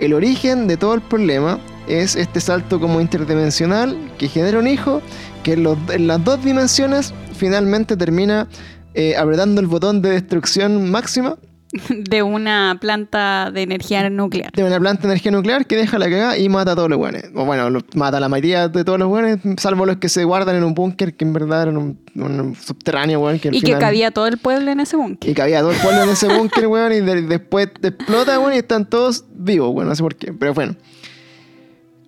el 0.00 0.12
origen 0.12 0.68
de 0.68 0.76
todo 0.76 0.92
el 0.92 1.00
problema 1.00 1.58
es 1.88 2.16
este 2.16 2.40
salto 2.40 2.80
como 2.80 3.00
interdimensional 3.00 3.96
que 4.18 4.28
genera 4.28 4.58
un 4.58 4.66
hijo 4.68 5.02
que 5.42 5.52
en, 5.54 5.62
los- 5.62 5.78
en 5.90 6.06
las 6.06 6.22
dos 6.24 6.42
dimensiones 6.44 7.12
finalmente 7.36 7.96
termina 7.96 8.48
eh, 8.94 9.16
apretando 9.16 9.60
el 9.60 9.66
botón 9.66 10.00
de 10.02 10.10
destrucción 10.10 10.90
máxima 10.90 11.36
De 11.90 12.22
una 12.22 12.78
planta 12.80 13.50
de 13.52 13.62
energía 13.62 14.08
nuclear. 14.08 14.52
de 14.52 14.62
una 14.64 14.78
planta 14.78 15.02
de 15.02 15.08
energía 15.08 15.32
nuclear 15.32 15.66
que 15.66 15.76
deja 15.76 15.98
la 15.98 16.08
cagada 16.08 16.38
y 16.38 16.48
mata 16.48 16.72
a 16.72 16.74
todos 16.76 16.88
los 16.88 16.96
buenos. 16.96 17.22
O 17.34 17.44
bueno, 17.44 17.80
mata 17.94 18.16
a 18.16 18.20
la 18.20 18.28
mayoría 18.28 18.68
de 18.68 18.84
todos 18.84 18.98
los 19.00 19.08
buenos, 19.08 19.40
salvo 19.58 19.84
los 19.84 19.96
que 19.96 20.08
se 20.08 20.22
guardan 20.24 20.54
en 20.56 20.64
un 20.64 20.74
búnker 20.74 21.14
que 21.16 21.24
en 21.24 21.32
verdad 21.34 21.62
era 21.62 21.72
un, 21.72 21.98
un 22.14 22.54
subterráneo, 22.54 23.18
weón. 23.20 23.40
Que 23.40 23.48
Y 23.52 23.60
que 23.60 23.76
cabía 23.76 24.12
todo 24.12 24.28
el 24.28 24.38
pueblo 24.38 24.70
en 24.70 24.78
ese 24.80 24.96
búnker. 24.96 25.28
Y 25.28 25.34
cabía 25.34 25.58
todo 25.60 25.72
el 25.72 25.76
pueblo 25.78 26.04
en 26.04 26.08
ese 26.10 26.28
búnker, 26.28 26.66
weón, 26.68 26.92
y 26.92 27.00
de- 27.00 27.22
después 27.22 27.68
explota, 27.82 28.38
weón, 28.38 28.54
y 28.54 28.58
están 28.58 28.88
todos 28.88 29.24
vivos, 29.34 29.70
weón, 29.74 29.88
no 29.88 29.94
sé 29.96 30.02
por 30.04 30.14
qué, 30.14 30.32
pero 30.32 30.54
bueno. 30.54 30.76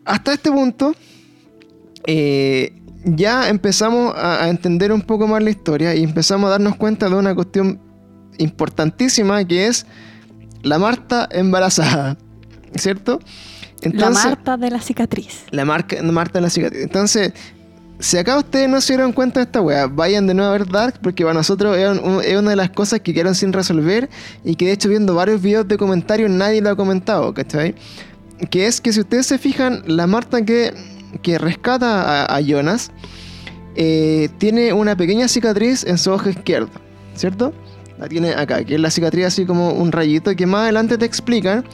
Hasta 0.08 0.32
este 0.32 0.50
punto, 0.50 0.94
eh, 2.06 2.72
ya 3.04 3.48
empezamos 3.48 4.14
a, 4.16 4.44
a 4.44 4.48
entender 4.48 4.90
un 4.90 5.02
poco 5.02 5.28
más 5.28 5.42
la 5.42 5.50
historia 5.50 5.94
y 5.94 6.02
empezamos 6.02 6.48
a 6.48 6.52
darnos 6.52 6.76
cuenta 6.76 7.08
de 7.08 7.14
una 7.14 7.34
cuestión 7.34 7.78
importantísima 8.38 9.44
que 9.44 9.66
es 9.66 9.86
la 10.62 10.78
Marta 10.78 11.28
embarazada, 11.30 12.16
¿cierto? 12.74 13.20
la 13.82 14.10
Marta 14.10 14.56
de 14.56 14.70
la 14.70 14.80
cicatriz. 14.80 15.44
La 15.50 15.64
marca, 15.64 16.02
Marta 16.02 16.38
de 16.38 16.42
la 16.42 16.50
cicatriz. 16.50 16.82
Entonces, 16.82 17.32
si 18.00 18.16
acá 18.16 18.38
ustedes 18.38 18.68
no 18.68 18.80
se 18.80 18.94
dieron 18.94 19.12
cuenta 19.12 19.40
de 19.40 19.44
esta 19.44 19.60
weá, 19.60 19.86
vayan 19.86 20.26
de 20.26 20.34
nuevo 20.34 20.50
a 20.50 20.52
ver 20.52 20.68
Dark, 20.68 21.00
porque 21.02 21.24
para 21.24 21.34
nosotros 21.34 21.76
es 21.76 22.36
una 22.36 22.50
de 22.50 22.56
las 22.56 22.70
cosas 22.70 23.00
que 23.00 23.12
quedaron 23.12 23.34
sin 23.34 23.52
resolver 23.52 24.08
y 24.44 24.54
que 24.54 24.66
de 24.66 24.72
hecho 24.72 24.88
viendo 24.88 25.14
varios 25.14 25.42
videos 25.42 25.66
de 25.66 25.76
comentarios 25.76 26.30
nadie 26.30 26.60
lo 26.60 26.70
ha 26.70 26.76
comentado, 26.76 27.34
¿cachai? 27.34 27.74
Que 28.50 28.66
es 28.66 28.80
que 28.80 28.92
si 28.92 29.00
ustedes 29.00 29.26
se 29.26 29.38
fijan, 29.38 29.82
la 29.86 30.06
Marta 30.06 30.44
que, 30.44 30.72
que 31.22 31.38
rescata 31.38 32.24
a, 32.24 32.36
a 32.36 32.40
Jonas 32.40 32.90
eh, 33.76 34.28
tiene 34.38 34.72
una 34.72 34.96
pequeña 34.96 35.28
cicatriz 35.28 35.84
en 35.84 35.98
su 35.98 36.10
ojo 36.12 36.28
izquierdo, 36.28 36.70
¿cierto? 37.14 37.52
La 37.98 38.08
tiene 38.08 38.30
acá, 38.30 38.64
que 38.64 38.76
es 38.76 38.80
la 38.80 38.90
cicatriz 38.90 39.26
así 39.26 39.44
como 39.44 39.70
un 39.72 39.90
rayito, 39.92 40.34
que 40.36 40.46
más 40.46 40.62
adelante 40.62 40.98
te 40.98 41.04
explican 41.04 41.64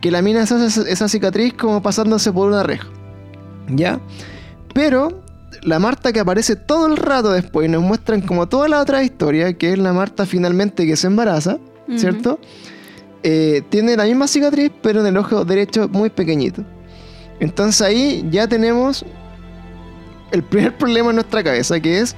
que 0.00 0.10
la 0.10 0.22
mina 0.22 0.44
se 0.46 0.54
hace 0.54 0.90
esa- 0.90 1.08
cicatriz 1.08 1.54
como 1.54 1.82
pasándose 1.82 2.32
por 2.32 2.48
una 2.48 2.62
reja. 2.62 2.86
¿Ya? 3.68 4.00
Pero 4.74 5.22
la 5.62 5.78
Marta 5.78 6.12
que 6.12 6.20
aparece 6.20 6.56
todo 6.56 6.86
el 6.86 6.96
rato 6.96 7.32
después 7.32 7.66
y 7.68 7.70
nos 7.70 7.82
muestran 7.82 8.20
como 8.22 8.46
toda 8.48 8.68
la 8.68 8.80
otra 8.80 9.02
historia, 9.02 9.52
que 9.54 9.72
es 9.72 9.78
la 9.78 9.92
Marta 9.92 10.26
finalmente 10.26 10.86
que 10.86 10.96
se 10.96 11.06
embaraza. 11.06 11.58
¿cierto? 11.98 12.38
Eh, 13.22 13.62
tiene 13.68 13.96
la 13.96 14.04
misma 14.04 14.26
cicatriz, 14.26 14.70
pero 14.82 15.00
en 15.00 15.06
el 15.06 15.16
ojo 15.16 15.44
derecho 15.44 15.88
muy 15.88 16.10
pequeñito. 16.10 16.64
Entonces 17.38 17.82
ahí 17.82 18.26
ya 18.30 18.46
tenemos 18.48 19.04
el 20.32 20.42
primer 20.42 20.76
problema 20.78 21.10
en 21.10 21.16
nuestra 21.16 21.42
cabeza, 21.42 21.80
que 21.80 22.00
es 22.00 22.16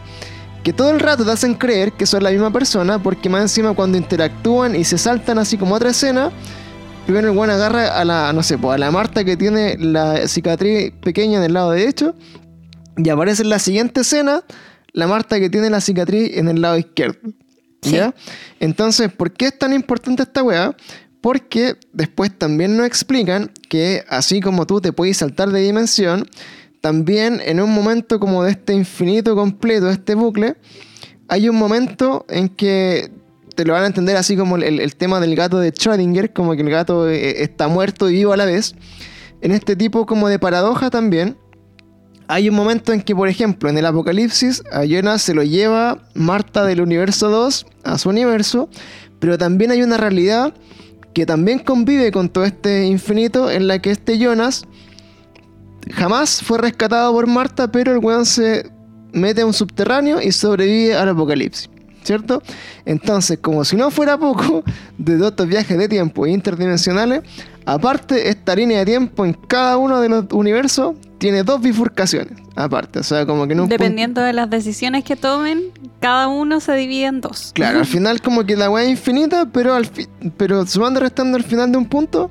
que 0.62 0.72
todo 0.72 0.90
el 0.90 1.00
rato 1.00 1.24
te 1.24 1.30
hacen 1.32 1.54
creer 1.54 1.92
que 1.92 2.06
son 2.06 2.22
la 2.22 2.30
misma 2.30 2.52
persona, 2.52 3.02
porque 3.02 3.28
más 3.28 3.42
encima 3.42 3.74
cuando 3.74 3.98
interactúan 3.98 4.76
y 4.76 4.84
se 4.84 4.96
saltan 4.96 5.38
así 5.38 5.56
como 5.56 5.74
otra 5.74 5.90
escena, 5.90 6.30
primero 7.04 7.30
el 7.30 7.36
buen 7.36 7.50
agarra 7.50 7.98
a 7.98 8.04
la, 8.04 8.32
no 8.32 8.42
sé, 8.44 8.58
pues 8.58 8.74
a 8.74 8.78
la 8.78 8.90
Marta 8.92 9.24
que 9.24 9.36
tiene 9.36 9.76
la 9.78 10.28
cicatriz 10.28 10.92
pequeña 11.02 11.38
en 11.38 11.44
el 11.44 11.54
lado 11.54 11.72
derecho, 11.72 12.14
y 12.96 13.08
aparece 13.08 13.42
en 13.42 13.48
la 13.48 13.58
siguiente 13.58 14.02
escena 14.02 14.44
la 14.92 15.06
Marta 15.08 15.40
que 15.40 15.50
tiene 15.50 15.68
la 15.70 15.80
cicatriz 15.80 16.36
en 16.36 16.48
el 16.48 16.60
lado 16.60 16.78
izquierdo. 16.78 17.18
¿Ya? 17.82 18.14
Entonces, 18.60 19.12
¿por 19.12 19.32
qué 19.32 19.46
es 19.46 19.58
tan 19.58 19.72
importante 19.72 20.22
esta 20.22 20.42
weá? 20.42 20.76
Porque 21.20 21.76
después 21.92 22.36
también 22.36 22.76
nos 22.76 22.86
explican 22.86 23.52
que 23.68 24.04
así 24.08 24.40
como 24.40 24.66
tú 24.66 24.80
te 24.80 24.92
puedes 24.92 25.16
saltar 25.16 25.50
de 25.50 25.60
dimensión, 25.60 26.28
también 26.80 27.40
en 27.44 27.60
un 27.60 27.72
momento 27.72 28.18
como 28.18 28.44
de 28.44 28.52
este 28.52 28.74
infinito 28.74 29.34
completo, 29.34 29.90
este 29.90 30.14
bucle, 30.14 30.56
hay 31.28 31.48
un 31.48 31.56
momento 31.56 32.24
en 32.28 32.48
que 32.48 33.10
te 33.54 33.64
lo 33.64 33.72
van 33.72 33.84
a 33.84 33.86
entender 33.86 34.16
así 34.16 34.36
como 34.36 34.56
el, 34.56 34.80
el 34.80 34.96
tema 34.96 35.20
del 35.20 35.36
gato 35.36 35.58
de 35.58 35.72
Schrödinger, 35.72 36.32
como 36.32 36.54
que 36.54 36.62
el 36.62 36.70
gato 36.70 37.08
eh, 37.08 37.42
está 37.42 37.68
muerto 37.68 38.10
y 38.10 38.14
vivo 38.14 38.32
a 38.32 38.36
la 38.36 38.44
vez. 38.44 38.74
En 39.40 39.52
este 39.52 39.76
tipo 39.76 40.06
como 40.06 40.28
de 40.28 40.38
paradoja 40.38 40.90
también, 40.90 41.36
hay 42.32 42.48
un 42.48 42.54
momento 42.54 42.94
en 42.94 43.02
que, 43.02 43.14
por 43.14 43.28
ejemplo, 43.28 43.68
en 43.68 43.76
el 43.76 43.84
Apocalipsis, 43.84 44.62
a 44.72 44.86
Jonas 44.86 45.20
se 45.20 45.34
lo 45.34 45.42
lleva 45.42 45.98
Marta 46.14 46.64
del 46.64 46.80
universo 46.80 47.28
2 47.28 47.66
a 47.84 47.98
su 47.98 48.08
universo, 48.08 48.70
pero 49.18 49.36
también 49.36 49.70
hay 49.70 49.82
una 49.82 49.98
realidad 49.98 50.54
que 51.12 51.26
también 51.26 51.58
convive 51.58 52.10
con 52.10 52.30
todo 52.30 52.44
este 52.44 52.86
infinito 52.86 53.50
en 53.50 53.66
la 53.68 53.82
que 53.82 53.90
este 53.90 54.18
Jonas 54.18 54.64
jamás 55.92 56.42
fue 56.42 56.56
rescatado 56.56 57.12
por 57.12 57.26
Marta, 57.26 57.70
pero 57.70 57.92
el 57.92 57.98
weón 57.98 58.24
se 58.24 58.70
mete 59.12 59.42
a 59.42 59.46
un 59.46 59.52
subterráneo 59.52 60.22
y 60.22 60.32
sobrevive 60.32 60.96
al 60.96 61.10
apocalipsis. 61.10 61.68
¿Cierto? 62.02 62.42
Entonces, 62.84 63.38
como 63.40 63.64
si 63.64 63.76
no 63.76 63.90
fuera 63.90 64.18
poco, 64.18 64.64
de 64.98 65.16
todos 65.16 65.30
estos 65.30 65.46
viajes 65.48 65.78
de 65.78 65.88
tiempo 65.88 66.26
interdimensionales, 66.26 67.22
aparte, 67.64 68.28
esta 68.28 68.54
línea 68.56 68.80
de 68.80 68.86
tiempo 68.86 69.24
en 69.24 69.32
cada 69.34 69.76
uno 69.76 70.00
de 70.00 70.08
los 70.08 70.24
universos 70.32 70.94
tiene 71.18 71.42
dos 71.44 71.60
bifurcaciones. 71.60 72.32
Aparte, 72.56 72.98
o 72.98 73.02
sea, 73.02 73.24
como 73.24 73.46
que 73.46 73.54
no 73.54 73.66
Dependiendo 73.66 74.20
de 74.20 74.32
las 74.32 74.50
decisiones 74.50 75.04
que 75.04 75.14
tomen, 75.16 75.70
cada 76.00 76.26
uno 76.28 76.60
se 76.60 76.74
divide 76.74 77.06
en 77.06 77.20
dos. 77.20 77.52
Claro, 77.54 77.78
al 77.78 77.86
final 77.96 78.20
como 78.20 78.44
que 78.44 78.56
la 78.56 78.68
weá 78.68 78.84
es 78.84 78.90
infinita, 78.90 79.46
pero 79.52 79.74
al 79.74 79.86
fi- 79.86 80.08
pero 80.36 80.66
sumando 80.66 80.98
restando 81.00 81.36
al 81.38 81.44
final 81.44 81.70
de 81.70 81.78
un 81.78 81.86
punto, 81.86 82.30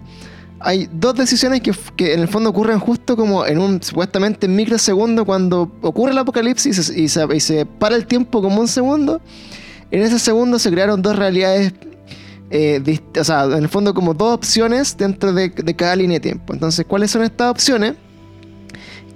hay 0.63 0.89
dos 0.91 1.15
decisiones 1.15 1.62
que, 1.62 2.13
en 2.13 2.19
el 2.19 2.28
fondo 2.28 2.50
ocurren 2.50 2.80
justo 2.80 3.15
como 3.15 3.45
en 3.45 3.60
un 3.60 3.82
supuestamente 3.82 4.47
microsegundo 4.47 5.26
cuando 5.26 5.71
ocurre 5.82 6.12
el 6.12 6.17
apocalipsis 6.17 6.89
y 6.89 7.08
se, 7.10 7.65
para 7.65 7.95
el 7.95 8.06
tiempo 8.06 8.41
como 8.41 8.62
un 8.62 8.67
segundo. 8.67 9.21
En 9.91 10.02
ese 10.02 10.19
segundo 10.19 10.58
se 10.60 10.71
crearon 10.71 11.02
dos 11.02 11.15
realidades, 11.15 11.74
eh, 12.50 13.00
o 13.19 13.24
sea, 13.24 13.45
en 13.45 13.63
el 13.63 13.69
fondo 13.69 13.93
como 13.93 14.13
dos 14.13 14.34
opciones 14.34 14.95
dentro 14.97 15.34
de, 15.34 15.52
cada 15.76 15.95
línea 15.95 16.15
de 16.15 16.21
tiempo. 16.21 16.54
Entonces, 16.54 16.86
¿cuáles 16.88 17.12
son 17.12 17.24
estas 17.24 17.52
opciones? 17.52 17.95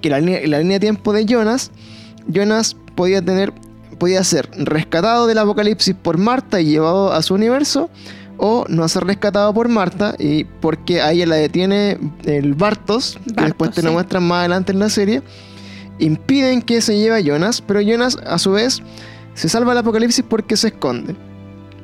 Que 0.02 0.10
la 0.10 0.20
línea, 0.20 0.42
la 0.48 0.60
línea 0.60 0.76
de 0.76 0.82
tiempo 0.82 1.14
de 1.14 1.26
Jonas, 1.26 1.72
Jonas 2.28 2.76
podía 2.96 3.22
tener 3.22 3.54
podía 3.96 4.24
ser 4.26 4.50
rescatado 4.58 5.26
del 5.26 5.38
apocalipsis 5.38 5.96
por 5.96 6.18
Marta 6.18 6.60
y 6.60 6.66
llevado 6.66 7.14
a 7.14 7.22
su 7.22 7.34
universo, 7.34 7.90
o 8.38 8.66
no 8.68 8.88
ser 8.88 9.06
rescatado 9.06 9.54
por 9.54 9.70
Marta, 9.70 10.16
y 10.18 10.44
porque 10.44 11.02
a 11.02 11.12
ella 11.12 11.26
la 11.26 11.36
detiene 11.36 11.98
el 12.26 12.54
Bartos, 12.54 13.18
que 13.36 13.44
después 13.46 13.72
te 13.72 13.82
lo 13.82 13.90
sí. 13.90 13.94
muestran 13.94 14.24
más 14.24 14.40
adelante 14.40 14.72
en 14.72 14.80
la 14.80 14.90
serie, 14.90 15.22
impiden 16.00 16.62
que 16.62 16.82
se 16.82 16.98
lleve 16.98 17.18
a 17.18 17.20
Jonas, 17.20 17.62
pero 17.62 17.82
Jonas 17.82 18.18
a 18.26 18.38
su 18.38 18.52
vez 18.52 18.82
se 19.34 19.50
salva 19.50 19.72
del 19.72 19.80
apocalipsis 19.80 20.24
porque 20.28 20.58
se 20.58 20.68
esconde. 20.68 21.16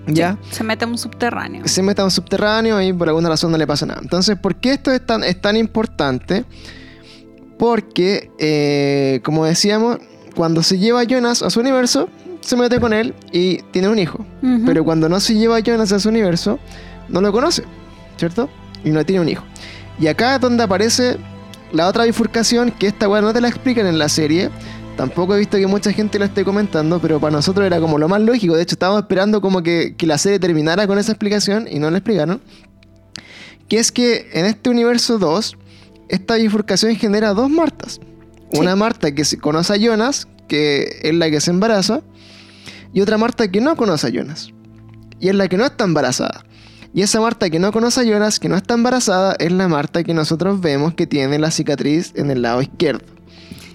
¿Ya? 0.08 0.38
Se 0.50 0.64
mete 0.64 0.86
a 0.86 0.88
un 0.88 0.98
subterráneo. 0.98 1.68
se 1.68 1.84
mete 1.84 2.02
a 2.02 2.06
un 2.06 2.12
subterráneo 2.12 2.82
y 2.82 2.92
por 2.92 3.08
alguna 3.08 3.30
razón 3.30 3.52
no 3.52 3.58
le 3.58 3.68
pasa 3.68 3.86
nada. 3.86 4.02
Entonces, 4.02 4.38
¿por 4.38 4.56
qué 4.56 4.74
esto 4.74 4.92
es 4.92 5.06
tan, 5.06 5.24
es 5.24 5.40
tan 5.40 5.56
importante? 5.56 6.44
Porque, 7.60 8.32
eh, 8.40 9.22
como 9.24 9.46
decíamos, 9.46 10.00
cuando 10.36 10.64
se 10.64 10.80
lleva 10.80 11.02
a 11.02 11.04
Jonas 11.04 11.44
a 11.44 11.50
su 11.52 11.60
universo, 11.60 12.10
se 12.42 12.58
mete 12.58 12.80
con 12.80 12.94
él 12.94 13.14
y 13.32 13.58
tiene 13.72 13.88
un 13.88 14.00
hijo. 14.00 14.26
Ujú. 14.42 14.64
Pero 14.66 14.84
cuando 14.84 15.08
no 15.08 15.20
se 15.20 15.36
lleva 15.36 15.58
a 15.58 15.60
Jonas 15.60 15.92
a 15.92 16.00
su 16.00 16.10
universo, 16.10 16.60
no 17.10 17.22
lo 17.22 17.32
conoce, 17.32 17.64
¿cierto? 18.18 18.50
Y 18.84 18.90
no 18.90 19.06
tiene 19.06 19.22
un 19.22 19.30
hijo. 19.30 19.44
Y 20.00 20.08
acá 20.08 20.36
es 20.36 20.42
donde 20.42 20.64
aparece 20.64 21.18
la 21.72 21.88
otra 21.88 22.06
bifurcación, 22.06 22.72
que 22.72 22.88
esta 22.88 23.08
weá 23.08 23.22
no 23.22 23.34
te 23.34 23.42
la 23.42 23.48
explican 23.48 23.86
en 23.88 24.00
la 24.00 24.10
serie. 24.10 24.50
Tampoco 24.98 25.36
he 25.36 25.40
visto 25.40 25.58
que 25.58 25.68
mucha 25.68 25.92
gente 25.94 26.20
la 26.20 26.26
esté 26.26 26.44
comentando, 26.44 27.00
pero 27.00 27.20
para 27.20 27.32
nosotros 27.32 27.66
era 27.66 27.80
como 27.80 27.98
lo 27.98 28.08
más 28.08 28.22
lógico. 28.22 28.56
De 28.56 28.64
hecho, 28.64 28.76
estábamos 28.76 29.04
esperando 29.04 29.42
como 29.42 29.64
que, 29.64 29.96
que 29.96 30.06
la 30.06 30.18
serie 30.18 30.40
terminara 30.40 30.86
con 30.88 31.00
esa 31.00 31.12
explicación 31.12 31.68
y 31.70 31.80
no 31.80 31.90
la 31.90 31.98
explicaron. 31.98 32.42
Que 33.68 33.80
es 33.80 33.92
que 33.92 34.30
en 34.34 34.46
este 34.46 34.70
universo 34.70 35.18
2, 35.18 35.58
esta 36.10 36.36
bifurcación 36.36 36.96
genera 36.96 37.34
dos 37.34 37.50
Martas. 37.50 38.02
Una 38.54 38.76
Marta 38.76 39.16
que 39.16 39.24
se 39.24 39.38
conoce 39.38 39.74
a 39.74 39.78
Jonas, 39.78 40.28
que 40.50 41.00
es 41.04 41.14
la 41.14 41.30
que 41.30 41.40
se 41.40 41.52
embaraza, 41.52 42.02
y 42.94 43.02
otra 43.02 43.18
Marta 43.18 43.50
que 43.50 43.62
no 43.62 43.76
conoce 43.76 44.08
a 44.08 44.10
Jonas, 44.10 44.50
y 45.20 45.30
es 45.30 45.36
la 45.36 45.48
que 45.48 45.58
no 45.58 45.66
está 45.66 45.84
embarazada. 45.84 46.46
Y 46.94 47.04
esa 47.04 47.22
Marta 47.22 47.50
que 47.50 47.58
no 47.58 47.72
conoce 47.72 48.02
a 48.02 48.04
Jonas, 48.04 48.40
que 48.40 48.50
no 48.50 48.58
está 48.58 48.74
embarazada, 48.74 49.36
es 49.40 49.52
la 49.52 49.68
Marta 49.70 50.04
que 50.04 50.14
nosotros 50.14 50.60
vemos 50.60 50.94
que 50.94 51.08
tiene 51.08 51.40
la 51.40 51.50
cicatriz 51.50 52.12
en 52.16 52.32
el 52.32 52.42
lado 52.42 52.62
izquierdo. 52.62 53.06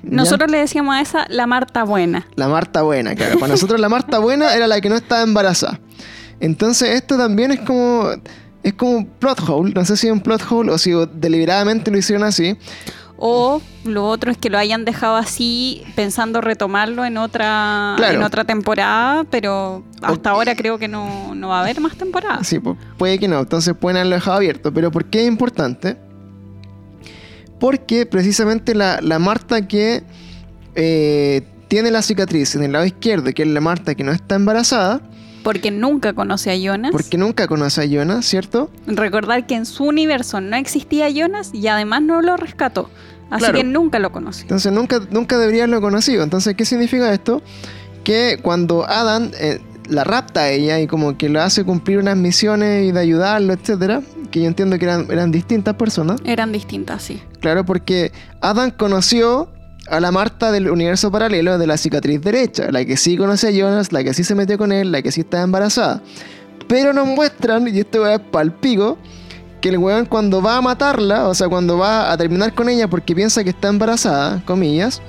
¿Ya? 0.02 0.16
Nosotros 0.16 0.50
le 0.50 0.58
decíamos 0.58 0.94
a 0.94 1.00
esa 1.00 1.26
la 1.30 1.46
Marta 1.46 1.84
buena. 1.84 2.26
La 2.36 2.48
Marta 2.48 2.82
buena, 2.82 3.14
claro. 3.14 3.38
Para 3.38 3.52
nosotros 3.52 3.80
la 3.80 3.88
Marta 3.88 4.18
buena 4.18 4.54
era 4.54 4.66
la 4.66 4.80
que 4.82 4.90
no 4.90 4.96
estaba 4.96 5.22
embarazada. 5.22 5.80
Entonces 6.40 6.90
esto 6.90 7.16
también 7.16 7.52
es 7.52 7.60
como... 7.60 8.10
Es 8.62 8.74
como 8.74 8.96
un 8.96 9.06
plot 9.06 9.48
hole. 9.48 9.72
No 9.72 9.84
sé 9.84 9.96
si 9.96 10.08
es 10.08 10.12
un 10.12 10.20
plot 10.20 10.42
hole 10.50 10.72
o 10.72 10.78
si 10.78 10.90
deliberadamente 11.14 11.88
lo 11.90 11.98
hicieron 11.98 12.24
así. 12.24 12.56
O 13.18 13.62
lo 13.84 14.06
otro 14.06 14.30
es 14.30 14.36
que 14.36 14.50
lo 14.50 14.58
hayan 14.58 14.84
dejado 14.84 15.16
así 15.16 15.82
pensando 15.94 16.40
retomarlo 16.42 17.04
en 17.04 17.16
otra, 17.16 17.94
Claro. 17.96 18.14
en 18.18 18.22
otra 18.22 18.44
temporada, 18.44 19.24
pero 19.30 19.82
hasta 20.02 20.30
ahora 20.30 20.54
creo 20.54 20.78
que 20.78 20.86
no, 20.86 21.34
no 21.34 21.48
va 21.48 21.60
a 21.60 21.62
haber 21.62 21.80
más 21.80 21.96
temporadas. 21.96 22.46
Sí, 22.46 22.58
pu- 22.58 22.76
puede 22.98 23.18
que 23.18 23.26
no. 23.26 23.40
Entonces 23.40 23.74
pueden 23.74 23.96
haberlo 23.96 24.16
dejado 24.16 24.36
abierto. 24.36 24.70
Pero 24.72 24.90
¿por 24.90 25.06
qué 25.06 25.22
es 25.22 25.28
importante? 25.28 25.96
Porque 27.58 28.04
precisamente 28.04 28.74
la, 28.74 29.00
la 29.00 29.18
Marta 29.18 29.66
que 29.66 30.02
eh, 30.74 31.42
tiene 31.68 31.90
la 31.90 32.02
cicatriz 32.02 32.54
en 32.54 32.64
el 32.64 32.72
lado 32.72 32.84
izquierdo, 32.84 33.32
que 33.32 33.42
es 33.42 33.48
la 33.48 33.60
Marta 33.62 33.94
que 33.94 34.04
no 34.04 34.12
está 34.12 34.34
embarazada, 34.34 35.00
Porque 35.46 35.70
nunca 35.70 36.12
conoce 36.12 36.50
a 36.50 36.56
Jonas. 36.56 36.90
porque 36.90 37.16
nunca 37.16 37.46
conoce 37.46 37.80
a 37.82 37.84
Jonas, 37.84 38.26
¿cierto? 38.26 38.68
Recordar 38.88 39.46
que 39.46 39.54
en 39.54 39.64
su 39.64 39.84
universo 39.84 40.40
no 40.40 40.56
existía 40.56 41.08
Jonas 41.08 41.50
y 41.54 41.68
además 41.68 42.02
no 42.02 42.20
lo 42.20 42.36
rescató. 42.36 42.90
Así 43.30 43.44
Claro. 43.44 43.58
que 43.58 43.62
nunca 43.64 44.00
lo 44.00 44.10
conoció. 44.10 44.42
Entonces 44.42 44.72
nunca, 44.72 45.00
nunca 45.10 45.38
debería 45.38 45.62
haberlo 45.62 45.80
conocido. 45.80 46.24
Entonces, 46.24 46.56
¿qué 46.56 46.64
significa 46.64 47.12
esto? 47.14 47.42
Que 48.02 48.40
cuando 48.42 48.88
Adam 48.88 49.30
eh, 49.38 49.60
la 49.88 50.02
rapta 50.02 50.40
a 50.40 50.50
ella 50.50 50.80
y 50.80 50.88
como 50.88 51.16
que 51.16 51.28
le 51.28 51.38
hace 51.38 51.62
cumplir 51.62 51.98
unas 51.98 52.16
misiones 52.16 52.84
y 52.88 52.90
de 52.90 52.98
ayudarlo, 52.98 53.52
etcétera, 53.52 54.02
que 54.32 54.40
yo 54.40 54.46
entiendo 54.48 54.78
que 54.80 54.84
eran, 54.86 55.06
eran 55.12 55.30
distintas 55.30 55.76
personas. 55.76 56.20
Eran 56.24 56.50
distintas, 56.50 57.02
sí. 57.02 57.22
Claro, 57.38 57.64
porque 57.64 58.10
Adam 58.40 58.72
conoció 58.72 59.48
a 59.88 60.00
la 60.00 60.10
Marta 60.10 60.52
del 60.52 60.70
universo 60.70 61.10
paralelo 61.10 61.58
de 61.58 61.66
la 61.66 61.76
cicatriz 61.76 62.20
derecha, 62.20 62.70
la 62.70 62.84
que 62.84 62.96
sí 62.96 63.16
conoce 63.16 63.48
a 63.48 63.50
Jonas, 63.50 63.92
la 63.92 64.02
que 64.04 64.14
sí 64.14 64.24
se 64.24 64.34
metió 64.34 64.58
con 64.58 64.72
él, 64.72 64.92
la 64.92 65.02
que 65.02 65.12
sí 65.12 65.20
estaba 65.20 65.44
embarazada. 65.44 66.02
Pero 66.68 66.92
nos 66.92 67.06
muestran, 67.06 67.68
y 67.68 67.78
esto 67.78 68.06
es 68.06 68.18
palpico, 68.18 68.98
que 69.60 69.68
el 69.68 69.78
weón 69.78 70.06
cuando 70.06 70.42
va 70.42 70.56
a 70.56 70.60
matarla, 70.60 71.28
o 71.28 71.34
sea, 71.34 71.48
cuando 71.48 71.78
va 71.78 72.10
a 72.10 72.16
terminar 72.16 72.54
con 72.54 72.68
ella 72.68 72.88
porque 72.88 73.14
piensa 73.14 73.44
que 73.44 73.50
está 73.50 73.68
embarazada, 73.68 74.42
comillas, 74.44 75.00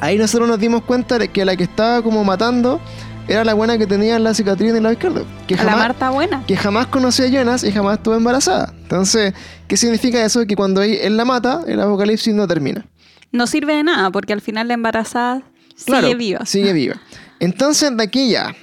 ahí 0.00 0.18
nosotros 0.18 0.48
nos 0.48 0.58
dimos 0.58 0.82
cuenta 0.82 1.18
de 1.18 1.28
que 1.28 1.44
la 1.44 1.56
que 1.56 1.64
estaba 1.64 2.02
como 2.02 2.24
matando 2.24 2.80
era 3.28 3.44
la 3.44 3.54
buena 3.54 3.78
que 3.78 3.86
tenía 3.86 4.18
la 4.18 4.34
cicatriz 4.34 4.70
en 4.70 4.76
el 4.76 4.82
lado 4.82 4.92
izquierdo. 4.92 5.24
Que 5.46 5.54
A 5.54 5.64
la 5.64 5.76
Marta 5.76 6.10
buena. 6.10 6.44
que 6.46 6.56
jamás 6.56 6.86
conoció 6.88 7.24
a 7.24 7.28
Jonas 7.28 7.64
y 7.64 7.72
jamás 7.72 7.98
estuvo 7.98 8.14
embarazada. 8.14 8.72
Entonces, 8.82 9.32
¿qué 9.66 9.76
significa 9.76 10.22
eso? 10.22 10.46
Que 10.46 10.56
cuando 10.56 10.82
él 10.82 11.16
la 11.16 11.24
mata, 11.24 11.62
el 11.66 11.80
apocalipsis 11.80 12.34
no 12.34 12.46
termina. 12.46 12.86
No 13.34 13.46
sirve 13.48 13.74
de 13.74 13.82
nada 13.82 14.10
porque 14.10 14.32
al 14.32 14.40
final 14.40 14.68
la 14.68 14.74
embarazada 14.74 15.42
Claro, 15.84 16.06
sigue 16.06 16.16
viva. 16.16 16.46
Sigue 16.46 16.72
viva. 16.72 16.94
Entonces, 17.40 17.96
de 17.96 18.02
aquí 18.02 18.30
ya. 18.30 18.54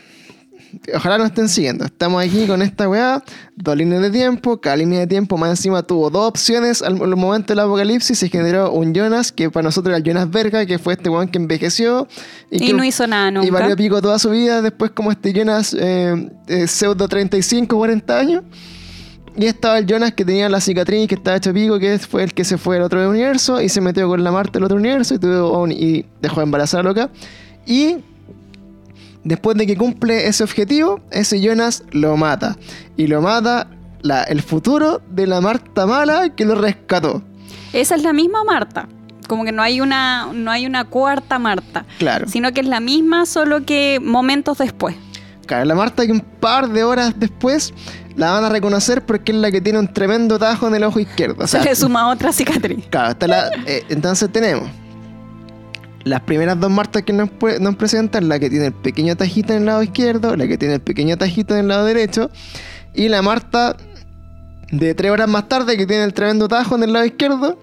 Ojalá 0.95 1.17
nos 1.17 1.27
estén 1.27 1.49
siguiendo. 1.49 1.83
Estamos 1.83 2.23
aquí 2.23 2.47
con 2.47 2.61
esta 2.61 2.87
weá, 2.87 3.21
dos 3.57 3.75
líneas 3.75 4.01
de 4.01 4.09
tiempo. 4.09 4.61
Cada 4.61 4.77
línea 4.77 5.01
de 5.01 5.07
tiempo 5.07 5.37
más 5.37 5.49
encima 5.49 5.83
tuvo 5.83 6.09
dos 6.09 6.25
opciones 6.29 6.81
al, 6.81 6.93
al 7.01 7.15
momento 7.17 7.51
del 7.51 7.59
apocalipsis. 7.59 8.17
Se 8.17 8.29
generó 8.29 8.71
un 8.71 8.93
Jonas, 8.93 9.33
que 9.33 9.51
para 9.51 9.63
nosotros 9.63 9.91
era 9.91 9.97
el 9.97 10.03
Jonas 10.03 10.31
Verga, 10.31 10.65
que 10.65 10.79
fue 10.79 10.93
este 10.93 11.09
weón 11.09 11.27
que 11.27 11.37
envejeció. 11.37 12.07
Y, 12.49 12.65
que, 12.65 12.73
no 12.73 12.85
hizo 12.85 13.05
nada 13.05 13.29
nunca. 13.29 13.45
Y 13.45 13.51
valió 13.51 13.75
pico 13.75 14.01
toda 14.01 14.17
su 14.17 14.29
vida. 14.29 14.61
Después, 14.61 14.91
como 14.91 15.11
este 15.11 15.33
Jonas 15.33 15.75
eh, 15.77 16.31
eh, 16.47 16.67
pseudo 16.67 17.09
35, 17.09 17.75
40 17.75 18.17
años. 18.17 18.43
Y 19.37 19.45
estaba 19.45 19.77
el 19.77 19.85
Jonas 19.85 20.13
que 20.13 20.25
tenía 20.25 20.49
la 20.49 20.59
cicatriz, 20.59 21.07
que 21.07 21.15
estaba 21.15 21.37
hecho 21.37 21.53
pico, 21.53 21.79
que 21.79 21.97
fue 21.99 22.23
el 22.23 22.33
que 22.33 22.43
se 22.43 22.57
fue 22.57 22.77
al 22.77 22.83
otro 22.83 23.09
universo 23.09 23.61
y 23.61 23.69
se 23.69 23.79
metió 23.81 24.07
con 24.07 24.23
la 24.23 24.31
Marta 24.31 24.53
del 24.53 24.65
otro 24.65 24.77
universo 24.77 25.13
y, 25.15 25.19
tuvo 25.19 25.61
un- 25.61 25.71
y 25.71 26.05
dejó 26.21 26.41
de 26.41 26.43
embarazar 26.43 26.81
a 26.81 26.83
loca. 26.83 27.09
Y 27.65 27.97
después 29.23 29.57
de 29.57 29.65
que 29.67 29.77
cumple 29.77 30.27
ese 30.27 30.43
objetivo, 30.43 30.99
ese 31.11 31.39
Jonas 31.41 31.83
lo 31.91 32.17
mata. 32.17 32.57
Y 32.97 33.07
lo 33.07 33.21
mata 33.21 33.67
la- 34.01 34.23
el 34.23 34.41
futuro 34.41 35.01
de 35.09 35.27
la 35.27 35.41
Marta 35.41 35.85
mala 35.85 36.29
que 36.35 36.43
lo 36.45 36.55
rescató. 36.55 37.23
Esa 37.73 37.95
es 37.95 38.03
la 38.03 38.13
misma 38.13 38.43
Marta. 38.43 38.89
Como 39.27 39.45
que 39.45 39.53
no 39.53 39.61
hay 39.61 39.79
una, 39.79 40.27
no 40.33 40.51
hay 40.51 40.65
una 40.65 40.83
cuarta 40.85 41.39
Marta. 41.39 41.85
Claro. 41.99 42.27
Sino 42.27 42.51
que 42.51 42.59
es 42.61 42.67
la 42.67 42.81
misma, 42.81 43.25
solo 43.25 43.65
que 43.65 43.99
momentos 44.03 44.57
después. 44.57 44.95
Claro, 45.45 45.65
la 45.65 45.75
Marta 45.75 46.05
que 46.05 46.11
un 46.11 46.21
par 46.21 46.69
de 46.69 46.83
horas 46.83 47.13
después 47.17 47.73
la 48.15 48.31
van 48.31 48.43
a 48.45 48.49
reconocer 48.49 49.05
porque 49.05 49.31
es 49.31 49.37
la 49.37 49.51
que 49.51 49.59
tiene 49.61 49.79
un 49.79 49.91
tremendo 49.91 50.37
tajo 50.39 50.67
en 50.67 50.75
el 50.75 50.83
ojo 50.83 50.99
izquierdo. 50.99 51.43
O 51.43 51.47
sea, 51.47 51.61
Se 51.63 51.69
le 51.69 51.75
suma 51.75 52.09
otra 52.09 52.31
cicatriz. 52.31 52.85
Claro, 52.89 53.11
está 53.11 53.27
la- 53.27 53.49
eh, 53.65 53.83
entonces 53.89 54.31
tenemos 54.31 54.69
las 56.03 56.21
primeras 56.21 56.59
dos 56.59 56.71
Martas 56.71 57.03
que 57.03 57.13
nos, 57.13 57.29
nos 57.59 57.75
presentan, 57.75 58.27
la 58.27 58.39
que 58.39 58.49
tiene 58.49 58.67
el 58.67 58.73
pequeño 58.73 59.15
tajito 59.15 59.53
en 59.53 59.59
el 59.59 59.65
lado 59.65 59.83
izquierdo, 59.83 60.35
la 60.35 60.47
que 60.47 60.57
tiene 60.57 60.75
el 60.75 60.81
pequeño 60.81 61.17
tajito 61.17 61.53
en 61.53 61.61
el 61.61 61.67
lado 61.67 61.85
derecho, 61.85 62.29
y 62.93 63.07
la 63.09 63.21
Marta 63.21 63.77
de 64.71 64.95
tres 64.95 65.11
horas 65.11 65.27
más 65.27 65.47
tarde 65.49 65.77
que 65.77 65.85
tiene 65.85 66.03
el 66.03 66.13
tremendo 66.13 66.47
tajo 66.47 66.75
en 66.75 66.83
el 66.83 66.93
lado 66.93 67.05
izquierdo, 67.05 67.59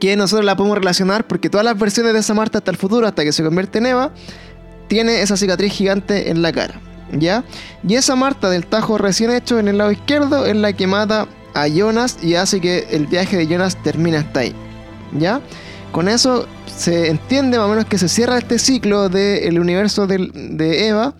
que 0.00 0.16
nosotros 0.16 0.44
la 0.46 0.56
podemos 0.56 0.78
relacionar 0.78 1.26
porque 1.26 1.50
todas 1.50 1.64
las 1.64 1.78
versiones 1.78 2.12
de 2.12 2.20
esa 2.20 2.32
Marta 2.34 2.58
hasta 2.58 2.70
el 2.70 2.76
futuro, 2.76 3.06
hasta 3.06 3.24
que 3.24 3.32
se 3.32 3.42
convierte 3.42 3.78
en 3.78 3.86
Eva, 3.86 4.12
tiene 4.88 5.22
esa 5.22 5.36
cicatriz 5.36 5.72
gigante 5.72 6.30
en 6.30 6.42
la 6.42 6.52
cara. 6.52 6.80
¿Ya? 7.12 7.42
Y 7.86 7.94
esa 7.94 8.16
Marta 8.16 8.50
del 8.50 8.66
tajo 8.66 8.98
recién 8.98 9.30
hecho 9.30 9.58
en 9.58 9.68
el 9.68 9.78
lado 9.78 9.90
izquierdo 9.92 10.44
es 10.44 10.54
la 10.56 10.74
que 10.74 10.86
mata 10.86 11.26
a 11.54 11.66
Jonas 11.66 12.18
y 12.22 12.34
hace 12.34 12.60
que 12.60 12.86
el 12.90 13.06
viaje 13.06 13.36
de 13.38 13.46
Jonas 13.46 13.82
termine 13.82 14.18
hasta 14.18 14.40
ahí. 14.40 14.54
¿Ya? 15.18 15.40
Con 15.92 16.08
eso 16.08 16.46
se 16.66 17.08
entiende 17.08 17.56
más 17.56 17.66
o 17.66 17.70
menos 17.70 17.86
que 17.86 17.96
se 17.96 18.08
cierra 18.10 18.36
este 18.36 18.58
ciclo 18.58 19.08
del 19.08 19.58
universo 19.58 20.06
del- 20.06 20.30
de 20.58 20.88
Eva, 20.88 21.14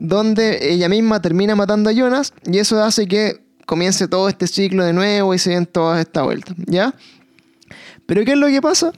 donde 0.00 0.72
ella 0.72 0.88
misma 0.88 1.22
termina 1.22 1.54
matando 1.54 1.88
a 1.90 1.92
Jonas 1.92 2.32
y 2.44 2.58
eso 2.58 2.82
hace 2.82 3.06
que 3.06 3.40
comience 3.64 4.08
todo 4.08 4.28
este 4.28 4.46
ciclo 4.48 4.84
de 4.84 4.92
nuevo 4.92 5.34
y 5.34 5.38
se 5.38 5.50
den 5.50 5.66
toda 5.66 6.00
esta 6.00 6.22
vuelta. 6.22 6.52
¿Ya? 6.66 6.94
Pero 8.06 8.24
¿qué 8.24 8.32
es 8.32 8.38
lo 8.38 8.48
que 8.48 8.60
pasa? 8.60 8.92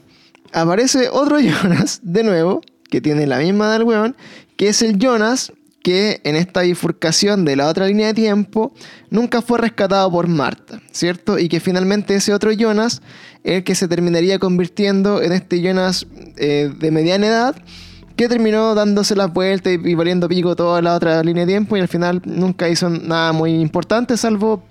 Aparece 0.53 1.09
otro 1.11 1.39
Jonas 1.39 1.99
de 2.03 2.23
nuevo, 2.23 2.61
que 2.91 3.01
tiene 3.01 3.25
la 3.25 3.39
misma 3.39 3.73
del 3.73 3.83
weón, 3.83 4.15
que 4.55 4.67
es 4.67 4.83
el 4.83 4.99
Jonas 4.99 5.53
que 5.81 6.21
en 6.23 6.35
esta 6.35 6.61
bifurcación 6.61 7.43
de 7.43 7.55
la 7.55 7.67
otra 7.67 7.87
línea 7.87 8.07
de 8.07 8.13
tiempo 8.13 8.71
nunca 9.09 9.41
fue 9.41 9.57
rescatado 9.57 10.11
por 10.11 10.27
Marta, 10.27 10.79
¿cierto? 10.91 11.39
Y 11.39 11.49
que 11.49 11.59
finalmente 11.59 12.13
ese 12.13 12.33
otro 12.33 12.51
Jonas 12.51 13.01
el 13.43 13.63
que 13.63 13.73
se 13.73 13.87
terminaría 13.87 14.37
convirtiendo 14.37 15.23
en 15.23 15.31
este 15.31 15.59
Jonas 15.61 16.05
eh, 16.37 16.71
de 16.77 16.91
mediana 16.91 17.25
edad 17.25 17.55
que 18.15 18.27
terminó 18.27 18.75
dándose 18.75 19.15
las 19.15 19.33
vueltas 19.33 19.73
y, 19.73 19.89
y 19.89 19.95
valiendo 19.95 20.27
pico 20.27 20.55
toda 20.55 20.81
la 20.83 20.93
otra 20.93 21.23
línea 21.23 21.45
de 21.47 21.53
tiempo 21.53 21.75
y 21.75 21.79
al 21.79 21.87
final 21.87 22.21
nunca 22.25 22.69
hizo 22.69 22.87
nada 22.89 23.31
muy 23.31 23.59
importante 23.59 24.17
salvo 24.17 24.63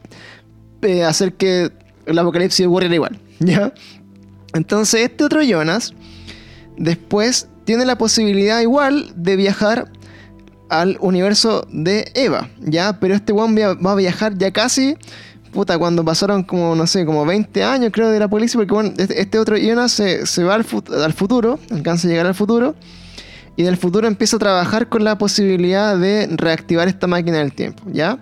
eh, 0.82 1.02
hacer 1.02 1.34
que 1.34 1.72
el 2.06 2.18
apocalipsis 2.18 2.66
ocurriera 2.66 2.94
igual, 2.94 3.18
¿ya? 3.40 3.72
Entonces 4.52 5.02
este 5.02 5.24
otro 5.24 5.42
Jonas 5.42 5.94
después 6.76 7.48
tiene 7.64 7.84
la 7.84 7.96
posibilidad 7.96 8.60
igual 8.60 9.12
de 9.16 9.36
viajar 9.36 9.90
al 10.68 10.96
universo 11.00 11.66
de 11.70 12.10
Eva, 12.14 12.48
¿ya? 12.60 12.98
Pero 13.00 13.14
este 13.14 13.32
one 13.32 13.74
va 13.74 13.92
a 13.92 13.96
viajar 13.96 14.38
ya 14.38 14.52
casi, 14.52 14.96
puta, 15.52 15.78
cuando 15.78 16.04
pasaron 16.04 16.44
como, 16.44 16.74
no 16.74 16.86
sé, 16.86 17.04
como 17.04 17.26
20 17.26 17.64
años 17.64 17.90
creo 17.92 18.10
del 18.10 18.22
apocalipsis, 18.22 18.56
porque 18.56 18.72
bueno, 18.72 18.92
este, 18.96 19.20
este 19.20 19.38
otro 19.38 19.56
Jonas 19.56 19.92
se, 19.92 20.44
va 20.44 20.54
al 20.54 20.64
futuro, 21.12 21.58
alcanza 21.70 22.06
a 22.06 22.10
llegar 22.10 22.26
al 22.26 22.34
futuro, 22.34 22.76
y 23.56 23.64
del 23.64 23.76
futuro 23.76 24.06
empieza 24.06 24.36
a 24.36 24.38
trabajar 24.38 24.88
con 24.88 25.04
la 25.04 25.18
posibilidad 25.18 25.98
de 25.98 26.28
reactivar 26.30 26.88
esta 26.88 27.06
máquina 27.06 27.38
del 27.38 27.52
tiempo, 27.52 27.82
¿ya? 27.92 28.18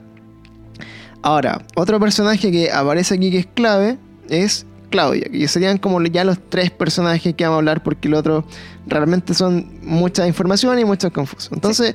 Ahora, 1.22 1.60
otro 1.74 2.00
personaje 2.00 2.50
que 2.50 2.72
aparece 2.72 3.14
aquí 3.14 3.30
que 3.30 3.38
es 3.40 3.46
clave 3.46 3.98
es 4.28 4.66
Claudia, 4.90 5.28
que 5.30 5.48
serían 5.48 5.78
como 5.78 6.02
ya 6.02 6.24
los 6.24 6.38
tres 6.48 6.70
personajes 6.70 7.34
que 7.34 7.44
vamos 7.44 7.56
a 7.56 7.58
hablar 7.58 7.82
porque 7.82 8.08
el 8.08 8.14
otro 8.14 8.44
realmente 8.86 9.34
son 9.34 9.78
mucha 9.82 10.26
información 10.26 10.78
y 10.78 10.84
mucho 10.84 11.12
confuso. 11.12 11.50
Entonces, 11.54 11.94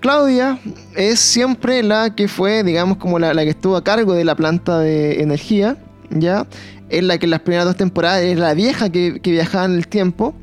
Claudia 0.00 0.58
es 0.94 1.20
siempre 1.20 1.82
la 1.82 2.14
que 2.14 2.28
fue, 2.28 2.62
digamos, 2.62 2.98
como 2.98 3.18
la, 3.18 3.34
la 3.34 3.42
que 3.44 3.50
estuvo 3.50 3.76
a 3.76 3.84
cargo 3.84 4.14
de 4.14 4.24
la 4.24 4.34
planta 4.34 4.78
de 4.78 5.22
energía, 5.22 5.76
¿ya? 6.10 6.46
Es 6.88 7.02
la 7.02 7.18
que 7.18 7.26
en 7.26 7.30
las 7.30 7.40
primeras 7.40 7.66
dos 7.66 7.76
temporadas 7.76 8.22
es 8.22 8.38
la 8.38 8.54
vieja 8.54 8.90
que, 8.90 9.20
que 9.20 9.30
viajaba 9.30 9.64
en 9.64 9.74
el 9.76 9.88
tiempo, 9.88 10.34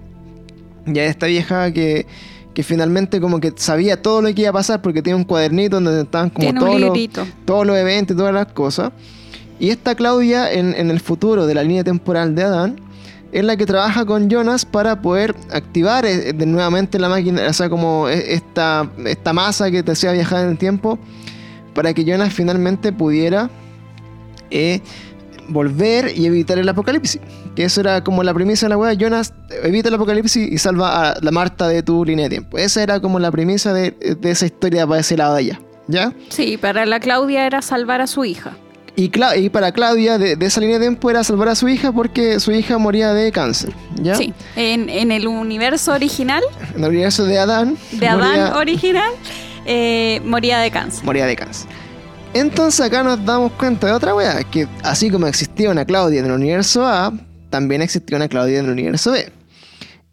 ya 0.86 1.04
esta 1.04 1.28
vieja 1.28 1.72
que, 1.72 2.06
que 2.54 2.64
finalmente 2.64 3.22
como 3.22 3.40
que 3.40 3.54
sabía 3.56 4.02
todo 4.02 4.22
lo 4.22 4.34
que 4.34 4.42
iba 4.42 4.50
a 4.50 4.54
pasar 4.54 4.82
porque 4.82 5.02
tiene 5.02 5.18
un 5.18 5.24
cuadernito 5.24 5.80
donde 5.80 6.02
estaban 6.02 6.30
como 6.30 6.54
todos 6.54 6.80
los, 6.80 6.98
todos 7.46 7.68
los 7.68 7.78
eventos 7.78 8.16
y 8.16 8.18
todas 8.18 8.34
las 8.34 8.48
cosas. 8.48 8.92
Y 9.62 9.70
esta 9.70 9.94
Claudia, 9.94 10.52
en, 10.52 10.74
el 10.74 11.00
futuro 11.00 11.46
de 11.46 11.54
la 11.54 11.62
línea 11.62 11.84
temporal 11.84 12.34
de 12.34 12.42
Adán, 12.42 12.82
es 13.32 13.44
la 13.44 13.56
que 13.56 13.68
trabaja 13.68 14.06
con 14.06 14.28
Jonas 14.28 14.66
para 14.66 15.04
poder 15.04 15.36
activar 15.52 16.04
eh, 16.04 16.34
nuevamente 16.34 16.98
la 16.98 17.10
máquina, 17.10 17.48
o 17.48 17.54
sea, 17.54 17.70
como 17.70 18.10
e- 18.10 18.34
esta, 18.34 18.90
esta 19.06 19.34
masa 19.34 19.70
que 19.70 19.84
te 19.84 19.92
hacía 19.92 20.14
viajar 20.14 20.46
en 20.46 20.50
el 20.50 20.58
tiempo, 20.58 20.98
para 21.76 21.94
que 21.94 22.04
Jonas 22.04 22.34
finalmente 22.34 22.92
pudiera 22.92 23.52
eh, 24.50 24.82
volver 25.48 26.12
y 26.18 26.26
evitar 26.26 26.58
el 26.58 26.68
apocalipsis. 26.68 27.22
Que 27.56 27.66
eso 27.66 27.82
era 27.82 28.04
como 28.04 28.24
la 28.24 28.34
premisa 28.34 28.66
de 28.66 28.72
la 28.72 28.78
weá, 28.78 28.94
Jonas 28.94 29.32
evita 29.62 29.90
el 29.90 29.96
apocalipsis 29.96 30.52
y 30.52 30.58
salva 30.58 31.12
a 31.12 31.20
la 31.22 31.30
Marta 31.30 31.68
de 31.68 31.84
tu 31.84 32.04
línea 32.04 32.26
de 32.26 32.30
tiempo. 32.32 32.58
Esa 32.58 32.82
era 32.82 33.00
como 33.00 33.20
la 33.20 33.30
premisa 33.30 33.74
de, 33.74 33.92
de 33.92 34.32
esa 34.32 34.48
historia 34.48 34.88
para 34.88 35.02
ese 35.02 35.18
lado 35.18 35.36
de 35.36 35.40
allá. 35.42 35.62
¿Ya? 35.88 36.14
Sí, 36.30 36.58
para 36.58 36.88
la 36.88 37.00
Claudia 37.00 37.46
era 37.46 37.62
salvar 37.62 38.02
a 38.02 38.08
su 38.08 38.26
hija. 38.26 38.58
Y, 38.96 39.10
Cla- 39.10 39.38
y 39.42 39.50
para 39.50 39.72
Claudia, 39.72 40.18
de, 40.18 40.36
de 40.36 40.46
esa 40.46 40.60
línea 40.60 40.78
de 40.78 40.86
tiempo, 40.86 41.10
era 41.10 41.24
salvar 41.24 41.48
a 41.50 41.56
su 41.56 41.68
hija 41.70 41.92
porque 41.92 42.40
su 42.40 42.52
hija 42.52 42.78
moría 42.78 43.14
de 43.14 43.32
cáncer. 43.32 43.74
¿Ya? 44.02 44.16
Sí. 44.16 44.34
En, 44.56 44.90
en 44.90 45.12
el 45.12 45.28
universo 45.28 45.94
original, 45.94 46.44
En 46.76 46.84
el 46.84 46.90
universo 46.90 47.24
de 47.26 47.40
Adán. 47.40 47.78
de 47.94 48.08
Adán 48.08 48.28
moría, 48.28 48.56
original, 48.58 49.12
eh, 49.66 50.22
moría 50.26 50.60
de 50.60 50.72
cáncer. 50.72 51.04
moría 51.06 51.26
de 51.26 51.36
cáncer. 51.36 51.68
Entonces 52.34 52.86
acá 52.86 53.04
nos 53.04 53.24
damos 53.26 53.52
cuenta 53.54 53.88
de 53.88 53.94
otra 53.94 54.14
weá, 54.16 54.44
que 54.44 54.68
así 54.84 55.10
como 55.10 55.28
existía 55.28 55.70
una 55.70 55.86
Claudia 55.86 56.20
en 56.20 56.26
el 56.28 56.32
universo 56.34 56.86
A, 56.86 57.14
también 57.50 57.82
existía 57.82 58.16
una 58.18 58.28
Claudia 58.30 58.60
en 58.60 58.66
el 58.66 58.72
universo 58.72 59.12
B. 59.12 59.32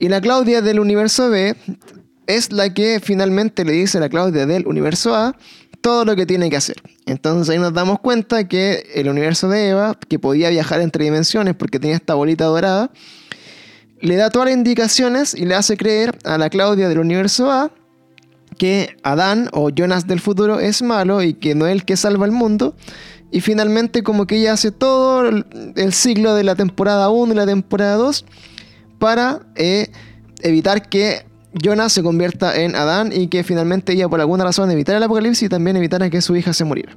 Y 0.00 0.08
la 0.08 0.20
Claudia 0.20 0.60
del 0.62 0.80
universo 0.80 1.30
B 1.30 1.54
es 2.26 2.52
la 2.52 2.72
que 2.74 3.00
finalmente 3.02 3.64
le 3.64 3.72
dice 3.72 3.98
a 3.98 4.00
la 4.00 4.08
Claudia 4.08 4.46
del 4.46 4.66
universo 4.66 5.14
A 5.14 5.36
todo 5.80 6.04
lo 6.04 6.16
que 6.16 6.26
tiene 6.26 6.50
que 6.50 6.56
hacer. 6.56 6.76
Entonces 7.06 7.48
ahí 7.50 7.58
nos 7.58 7.72
damos 7.72 8.00
cuenta 8.00 8.46
que 8.48 8.90
el 8.94 9.08
universo 9.08 9.48
de 9.48 9.70
Eva, 9.70 9.98
que 10.08 10.18
podía 10.18 10.50
viajar 10.50 10.80
entre 10.80 11.04
dimensiones 11.04 11.54
porque 11.54 11.78
tenía 11.78 11.96
esta 11.96 12.14
bolita 12.14 12.44
dorada, 12.44 12.90
le 14.00 14.16
da 14.16 14.30
todas 14.30 14.48
las 14.48 14.56
indicaciones 14.56 15.34
y 15.34 15.44
le 15.44 15.54
hace 15.54 15.76
creer 15.76 16.16
a 16.24 16.38
la 16.38 16.50
Claudia 16.50 16.88
del 16.88 16.98
universo 16.98 17.50
A 17.50 17.72
que 18.56 18.96
Adán 19.02 19.48
o 19.52 19.70
Jonas 19.70 20.06
del 20.06 20.20
futuro 20.20 20.58
es 20.60 20.82
malo 20.82 21.22
y 21.22 21.34
que 21.34 21.54
no 21.54 21.66
es 21.66 21.72
el 21.72 21.84
que 21.84 21.96
salva 21.96 22.26
el 22.26 22.32
mundo. 22.32 22.74
Y 23.30 23.40
finalmente 23.40 24.02
como 24.02 24.26
que 24.26 24.36
ella 24.36 24.54
hace 24.54 24.72
todo 24.72 25.28
el, 25.28 25.92
ciclo 25.92 26.34
de 26.34 26.44
la 26.44 26.54
temporada 26.54 27.10
1 27.10 27.32
y 27.32 27.36
la 27.36 27.46
temporada 27.46 27.96
2 27.96 28.24
para 28.98 29.40
eh, 29.54 29.90
evitar 30.42 30.88
que 30.88 31.27
Jonas 31.54 31.92
se 31.92 32.02
convierta 32.02 32.60
en 32.60 32.76
Adán 32.76 33.10
y 33.12 33.28
que 33.28 33.42
finalmente 33.42 33.92
ella 33.92 34.08
por 34.08 34.20
alguna 34.20 34.44
razón 34.44 34.70
evitar 34.70 34.96
el 34.96 35.02
apocalipsis 35.02 35.44
y 35.44 35.48
también 35.48 35.76
evitara 35.76 36.10
que 36.10 36.20
su 36.20 36.36
hija 36.36 36.52
se 36.52 36.64
muriera. 36.64 36.96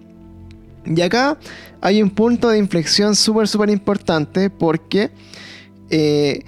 Y 0.86 1.00
acá 1.02 1.38
hay 1.80 2.02
un 2.02 2.10
punto 2.10 2.50
de 2.50 2.58
inflexión 2.58 3.16
súper, 3.16 3.48
súper 3.48 3.70
importante 3.70 4.50
porque 4.50 5.12
eh, 5.90 6.44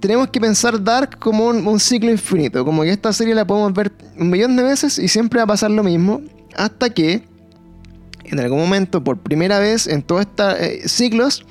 tenemos 0.00 0.28
que 0.28 0.40
pensar 0.40 0.82
Dark 0.82 1.18
como 1.18 1.46
un, 1.46 1.66
un 1.66 1.80
ciclo 1.80 2.10
infinito, 2.10 2.64
como 2.64 2.82
que 2.82 2.90
esta 2.90 3.12
serie 3.12 3.34
la 3.34 3.46
podemos 3.46 3.72
ver 3.72 3.92
un 4.18 4.30
millón 4.30 4.56
de 4.56 4.62
veces 4.62 4.98
y 4.98 5.08
siempre 5.08 5.38
va 5.38 5.44
a 5.44 5.48
pasar 5.48 5.70
lo 5.70 5.82
mismo, 5.82 6.22
hasta 6.56 6.90
que 6.90 7.22
en 8.24 8.40
algún 8.40 8.58
momento, 8.58 9.02
por 9.04 9.18
primera 9.18 9.58
vez 9.58 9.86
en 9.86 10.02
todos 10.02 10.22
estos 10.22 10.54
eh, 10.58 10.88
ciclos, 10.88 11.44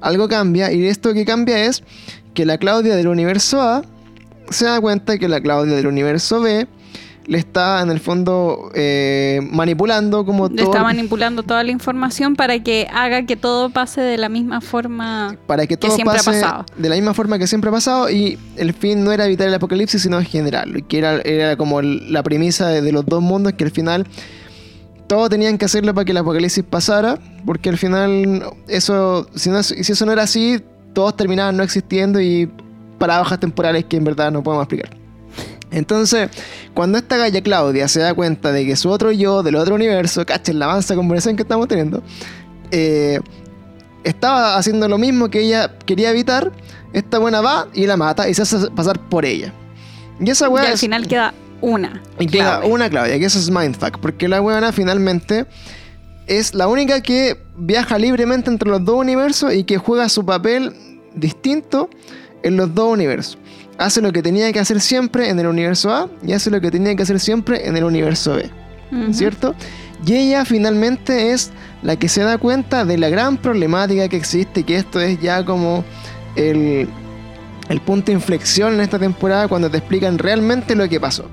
algo 0.00 0.28
cambia 0.28 0.72
y 0.72 0.86
esto 0.86 1.12
que 1.14 1.24
cambia 1.24 1.64
es 1.64 1.82
que 2.34 2.44
la 2.44 2.58
Claudia 2.58 2.96
del 2.96 3.08
universo 3.08 3.60
A 3.60 3.82
se 4.50 4.66
da 4.66 4.80
cuenta 4.80 5.18
que 5.18 5.28
la 5.28 5.40
Claudia 5.40 5.74
del 5.76 5.86
universo 5.86 6.40
B 6.40 6.66
le 7.28 7.36
está 7.36 7.82
en 7.82 7.90
el 7.90 8.00
fondo 8.00 8.70
eh, 8.74 9.40
manipulando 9.52 10.24
como 10.24 10.48
Le 10.48 10.56
todo 10.56 10.72
está 10.72 10.82
manipulando 10.82 11.42
toda 11.42 11.62
la 11.62 11.70
información 11.70 12.34
para 12.36 12.58
que 12.62 12.88
haga 12.90 13.26
que 13.26 13.36
todo 13.36 13.68
pase 13.68 14.00
de 14.00 14.16
la 14.16 14.30
misma 14.30 14.62
forma. 14.62 15.36
para 15.46 15.66
que 15.66 15.76
todo 15.76 15.90
siempre 15.94 16.18
ha 16.18 16.22
pase 16.22 16.40
pasado. 16.40 16.64
de 16.74 16.88
la 16.88 16.94
misma 16.94 17.12
forma 17.12 17.38
que 17.38 17.46
siempre 17.46 17.68
ha 17.68 17.72
pasado 17.72 18.08
y 18.08 18.38
el 18.56 18.72
fin 18.72 19.04
no 19.04 19.12
era 19.12 19.26
evitar 19.26 19.46
el 19.46 19.52
apocalipsis 19.52 20.00
sino 20.00 20.22
generarlo 20.22 20.78
y 20.78 20.82
que 20.82 20.96
era, 20.98 21.20
era 21.20 21.56
como 21.56 21.82
la 21.82 22.22
premisa 22.22 22.68
de, 22.68 22.80
de 22.80 22.92
los 22.92 23.04
dos 23.04 23.20
mundos 23.20 23.52
que 23.52 23.64
al 23.64 23.72
final 23.72 24.06
todos 25.06 25.28
tenían 25.28 25.58
que 25.58 25.66
hacerlo 25.66 25.92
para 25.92 26.06
que 26.06 26.12
el 26.12 26.18
apocalipsis 26.18 26.64
pasara 26.64 27.18
porque 27.44 27.68
al 27.68 27.76
final 27.76 28.42
eso 28.68 29.28
si, 29.34 29.50
no, 29.50 29.62
si 29.62 29.92
eso 29.92 30.06
no 30.06 30.12
era 30.12 30.22
así 30.22 30.62
todos 30.94 31.14
terminaban 31.14 31.58
no 31.58 31.62
existiendo 31.62 32.22
y 32.22 32.50
paradojas 32.98 33.38
temporales 33.40 33.84
que 33.86 33.96
en 33.96 34.04
verdad 34.04 34.30
no 34.30 34.42
podemos 34.42 34.64
explicar 34.64 34.96
entonces, 35.70 36.30
cuando 36.72 36.96
esta 36.96 37.18
galla 37.18 37.42
Claudia 37.42 37.88
se 37.88 38.00
da 38.00 38.14
cuenta 38.14 38.52
de 38.52 38.64
que 38.64 38.74
su 38.74 38.88
otro 38.88 39.12
yo 39.12 39.42
del 39.42 39.56
otro 39.56 39.74
universo, 39.74 40.24
cachen 40.24 40.58
la 40.58 40.64
avanza 40.64 40.94
conversación 40.94 41.36
que 41.36 41.42
estamos 41.42 41.68
teniendo, 41.68 42.02
eh, 42.70 43.20
estaba 44.04 44.56
haciendo 44.56 44.88
lo 44.88 44.96
mismo 44.96 45.28
que 45.28 45.40
ella 45.42 45.76
quería 45.84 46.08
evitar, 46.10 46.52
esta 46.94 47.18
buena 47.18 47.42
va 47.42 47.68
y 47.74 47.86
la 47.86 47.98
mata 47.98 48.28
y 48.30 48.34
se 48.34 48.42
hace 48.42 48.70
pasar 48.70 48.98
por 49.10 49.26
ella. 49.26 49.52
Y 50.18 50.30
esa 50.30 50.46
Y 50.46 50.48
weá 50.48 50.64
al 50.68 50.72
es- 50.72 50.80
final 50.80 51.06
queda 51.06 51.34
una. 51.60 52.02
y 52.18 52.26
queda 52.26 52.60
Claudia. 52.60 52.74
una 52.74 52.88
Claudia, 52.88 53.18
que 53.18 53.26
eso 53.26 53.38
es 53.38 53.50
mindfuck, 53.50 53.98
porque 53.98 54.26
la 54.26 54.40
weona 54.40 54.72
finalmente 54.72 55.44
es 56.26 56.54
la 56.54 56.66
única 56.68 57.02
que 57.02 57.36
viaja 57.58 57.98
libremente 57.98 58.50
entre 58.50 58.70
los 58.70 58.82
dos 58.84 58.96
universos 58.96 59.52
y 59.52 59.64
que 59.64 59.76
juega 59.76 60.08
su 60.08 60.24
papel 60.24 60.72
distinto 61.14 61.90
en 62.42 62.56
los 62.56 62.74
dos 62.74 62.92
universos. 62.92 63.38
Hace 63.78 64.02
lo 64.02 64.12
que 64.12 64.22
tenía 64.22 64.52
que 64.52 64.58
hacer 64.58 64.80
siempre 64.80 65.28
en 65.28 65.38
el 65.38 65.46
universo 65.46 65.92
A 65.92 66.08
y 66.26 66.32
hace 66.32 66.50
lo 66.50 66.60
que 66.60 66.70
tenía 66.70 66.94
que 66.96 67.02
hacer 67.02 67.20
siempre 67.20 67.68
en 67.68 67.76
el 67.76 67.84
universo 67.84 68.34
B. 68.34 68.50
¿cierto? 69.12 69.54
Y 70.06 70.14
ella 70.14 70.44
finalmente 70.44 71.32
es 71.32 71.50
la 71.82 71.96
que 71.96 72.08
se 72.08 72.22
da 72.22 72.38
cuenta 72.38 72.84
de 72.84 72.98
la 72.98 73.08
gran 73.08 73.36
problemática 73.36 74.08
que 74.08 74.16
existe, 74.16 74.62
que 74.62 74.76
esto 74.76 75.00
es 75.00 75.20
ya 75.20 75.44
como 75.44 75.84
el, 76.36 76.88
el 77.68 77.80
punto 77.80 78.06
de 78.06 78.12
inflexión 78.12 78.74
en 78.74 78.80
esta 78.80 78.98
temporada 78.98 79.48
cuando 79.48 79.70
te 79.70 79.78
explican 79.78 80.18
realmente 80.18 80.74
lo 80.74 80.88
que 80.88 81.00
pasó. 81.00 81.28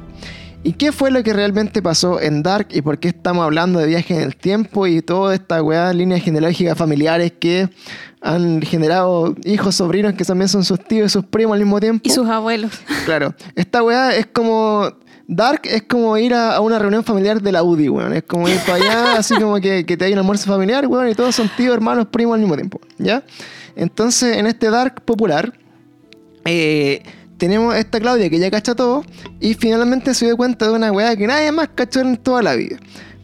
¿Y 0.65 0.73
qué 0.73 0.91
fue 0.91 1.11
lo 1.11 1.21
que 1.21 1.31
realmente 1.31 1.79
pasó 1.83 2.19
en 2.19 2.41
Dark 2.41 2.69
y 2.71 2.81
por 2.81 2.97
qué 2.97 3.09
estamos 3.09 3.45
hablando 3.45 3.77
de 3.77 3.85
viajes 3.85 4.17
en 4.17 4.23
el 4.23 4.35
tiempo 4.35 4.87
y 4.87 5.03
toda 5.03 5.35
esta 5.35 5.61
weá, 5.61 5.93
líneas 5.93 6.23
genealógicas 6.23 6.75
familiares 6.75 7.33
que 7.39 7.69
han 8.19 8.63
generado 8.63 9.35
hijos, 9.43 9.75
sobrinos 9.75 10.15
que 10.15 10.25
también 10.25 10.49
son 10.49 10.65
sus 10.65 10.79
tíos 10.79 11.05
y 11.05 11.09
sus 11.13 11.23
primos 11.23 11.53
al 11.53 11.59
mismo 11.59 11.79
tiempo? 11.79 12.01
Y 12.03 12.09
sus 12.09 12.27
abuelos. 12.27 12.71
Claro, 13.05 13.35
esta 13.55 13.83
weá 13.83 14.15
es 14.15 14.25
como. 14.25 14.91
Dark 15.27 15.61
es 15.65 15.83
como 15.83 16.17
ir 16.17 16.33
a, 16.33 16.55
a 16.55 16.61
una 16.61 16.79
reunión 16.79 17.03
familiar 17.03 17.39
de 17.43 17.51
la 17.51 17.61
UDI, 17.61 17.89
weón. 17.89 18.13
Es 18.13 18.23
como 18.23 18.49
ir 18.49 18.57
para 18.61 18.75
allá, 18.75 19.13
así 19.19 19.35
como 19.35 19.57
que, 19.57 19.85
que 19.85 19.95
te 19.95 20.05
hay 20.05 20.13
un 20.13 20.17
almuerzo 20.17 20.47
familiar, 20.47 20.87
weón, 20.87 21.07
y 21.09 21.13
todos 21.13 21.35
son 21.35 21.47
tíos, 21.55 21.75
hermanos, 21.75 22.07
primos 22.07 22.33
al 22.33 22.39
mismo 22.39 22.55
tiempo, 22.55 22.81
¿ya? 22.97 23.23
Entonces, 23.75 24.37
en 24.37 24.47
este 24.47 24.71
Dark 24.71 25.03
popular, 25.03 25.53
eh, 26.43 27.03
tenemos 27.37 27.75
esta 27.75 27.99
Claudia 27.99 28.29
que 28.29 28.39
ya 28.39 28.49
cacha 28.51 28.75
todo, 28.75 29.03
y 29.39 29.53
finalmente 29.53 30.13
se 30.13 30.25
dio 30.25 30.37
cuenta 30.37 30.67
de 30.67 30.73
una 30.73 30.91
weá 30.91 31.15
que 31.15 31.27
nadie 31.27 31.51
más 31.51 31.69
cachó 31.75 32.01
en 32.01 32.17
toda 32.17 32.41
la 32.41 32.55
vida. 32.55 32.77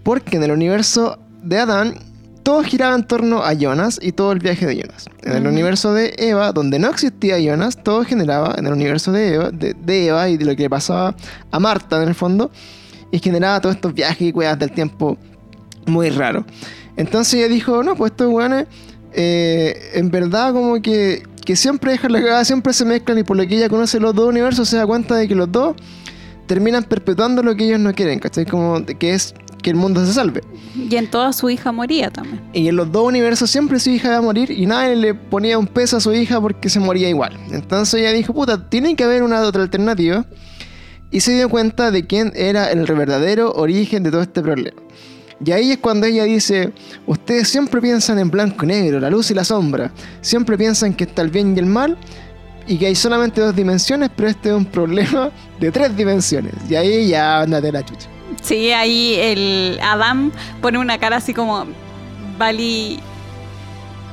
Porque 0.03 0.38
en 0.38 0.43
el 0.43 0.51
universo 0.51 1.20
de 1.43 1.59
Adán, 1.59 1.95
todo 2.43 2.64
giraba 2.64 2.95
en 2.95 3.05
torno 3.05 3.43
a 3.43 3.53
Jonas 3.53 3.99
y 4.01 4.14
todo 4.14 4.32
el 4.32 4.39
viaje 4.39 4.66
de 4.66 4.78
Jonas. 4.78 5.05
En 5.22 5.34
el 5.34 5.47
universo 5.47 5.93
de 5.93 6.16
Eva, 6.18 6.51
donde 6.51 6.80
no 6.80 6.89
existía 6.89 7.39
Jonas, 7.39 7.82
todo 7.84 8.03
generaba 8.03 8.55
en 8.57 8.66
el 8.66 8.74
universo 8.74 9.12
de 9.12 9.36
Eva, 9.36 9.51
de, 9.51 9.76
de 9.76 10.07
Eva 10.07 10.28
y 10.28 10.38
de 10.38 10.45
lo 10.45 10.55
que 10.55 10.64
le 10.64 10.70
pasaba 10.70 11.16
a 11.51 11.59
Marta 11.59 12.01
en 12.01 12.09
el 12.09 12.16
fondo, 12.16 12.51
y 13.12 13.20
generaba 13.20 13.62
todos 13.62 13.76
estos 13.76 13.93
viajes 13.93 14.22
y 14.22 14.32
weas 14.32 14.57
del 14.57 14.72
tiempo 14.72 15.18
muy 15.86 16.09
raros. 16.09 16.45
Entonces 16.97 17.36
ella 17.36 17.47
dijo, 17.47 17.84
no, 17.84 17.95
pues 17.95 18.12
estos 18.12 18.32
weones, 18.32 18.68
eh, 19.14 19.91
en 19.93 20.09
verdad 20.09 20.53
como 20.53 20.82
que, 20.82 21.24
que 21.46 21.56
siempre 21.56 21.92
dejan 21.92 22.12
la 22.12 22.22
cagada, 22.22 22.46
siempre 22.46 22.74
se 22.74 22.86
mezclan 22.86 23.18
y 23.18 23.24
por 23.24 23.38
lo 23.38 23.46
que 23.48 23.58
ella 23.58 23.70
conoce 23.70 24.00
los 24.00 24.16
dos 24.16 24.30
universos 24.30 24.70
se 24.70 24.78
da 24.78 24.86
cuenta 24.86 25.16
de 25.16 25.28
que 25.28 25.36
los 25.36 25.52
dos 25.52 25.76
terminan 26.48 26.84
perpetuando 26.84 27.42
lo 27.44 27.56
que 27.56 27.66
ellos 27.66 27.80
no 27.80 27.94
quieren, 27.94 28.20
¿cachai? 28.20 28.46
Como 28.46 28.86
que 28.86 29.14
es 29.14 29.34
que 29.62 29.70
el 29.70 29.76
mundo 29.76 30.06
se 30.06 30.14
salve. 30.14 30.42
Y 30.76 30.96
en 30.96 31.10
toda 31.10 31.34
su 31.34 31.50
hija 31.50 31.72
moría 31.72 32.10
también. 32.10 32.42
Y 32.54 32.68
en 32.68 32.76
los 32.76 32.92
dos 32.92 33.08
universos 33.08 33.50
siempre 33.50 33.80
su 33.80 33.89
hija 33.89 34.10
iba 34.10 34.18
a 34.18 34.22
morir 34.22 34.52
y 34.52 34.66
nadie 34.66 34.96
le 34.96 35.14
ponía 35.14 35.58
un 35.58 35.68
peso 35.68 35.98
a 35.98 36.00
su 36.02 36.14
hija 36.14 36.42
porque 36.42 36.70
se 36.70 36.80
moría 36.80 37.10
igual. 37.10 37.38
Entonces 37.52 38.02
ella 38.02 38.12
dijo, 38.12 38.34
puta, 38.34 38.70
tiene 38.70 38.96
que 38.96 39.04
haber 39.04 39.24
una 39.24 39.42
otra 39.42 39.64
alternativa. 39.64 40.26
Y 41.14 41.20
se 41.20 41.34
dio 41.34 41.50
cuenta 41.50 41.92
de 41.92 42.08
quién 42.08 42.32
era 42.36 42.72
el 42.72 42.86
verdadero 42.86 43.52
origen 43.52 44.04
de 44.04 44.12
todo 44.12 44.22
este 44.22 44.42
problema. 44.42 44.82
Y 45.44 45.52
ahí 45.52 45.72
es 45.72 45.78
cuando 45.80 46.06
ella 46.06 46.24
dice, 46.24 46.72
ustedes 47.08 47.50
siempre 47.50 47.82
piensan 47.82 48.20
en 48.20 48.30
blanco 48.30 48.66
y 48.66 48.68
negro, 48.68 49.00
la 49.00 49.10
luz 49.10 49.32
y 49.32 49.34
la 49.34 49.44
sombra. 49.44 49.92
Siempre 50.22 50.58
piensan 50.58 50.94
que 50.94 51.06
está 51.06 51.22
el 51.22 51.30
bien 51.30 51.56
y 51.56 51.60
el 51.60 51.66
mal 51.66 51.98
y 52.68 52.78
que 52.78 52.88
hay 52.88 52.96
solamente 52.96 53.42
dos 53.42 53.56
dimensiones, 53.56 54.10
pero 54.16 54.30
este 54.30 54.50
es 54.50 54.56
un 54.56 54.66
problema 54.66 55.32
de 55.60 55.72
tres 55.72 55.96
dimensiones. 55.96 56.54
Y 56.70 56.76
ahí 56.76 57.08
ya 57.08 57.42
andate 57.42 57.72
la 57.72 57.84
chucha. 57.84 58.08
Sí, 58.42 58.72
ahí 58.72 59.16
el 59.16 59.80
Adam 59.82 60.32
pone 60.62 60.78
una 60.78 60.98
cara 60.98 61.18
así 61.18 61.34
como 61.34 61.66
valí 62.38 63.00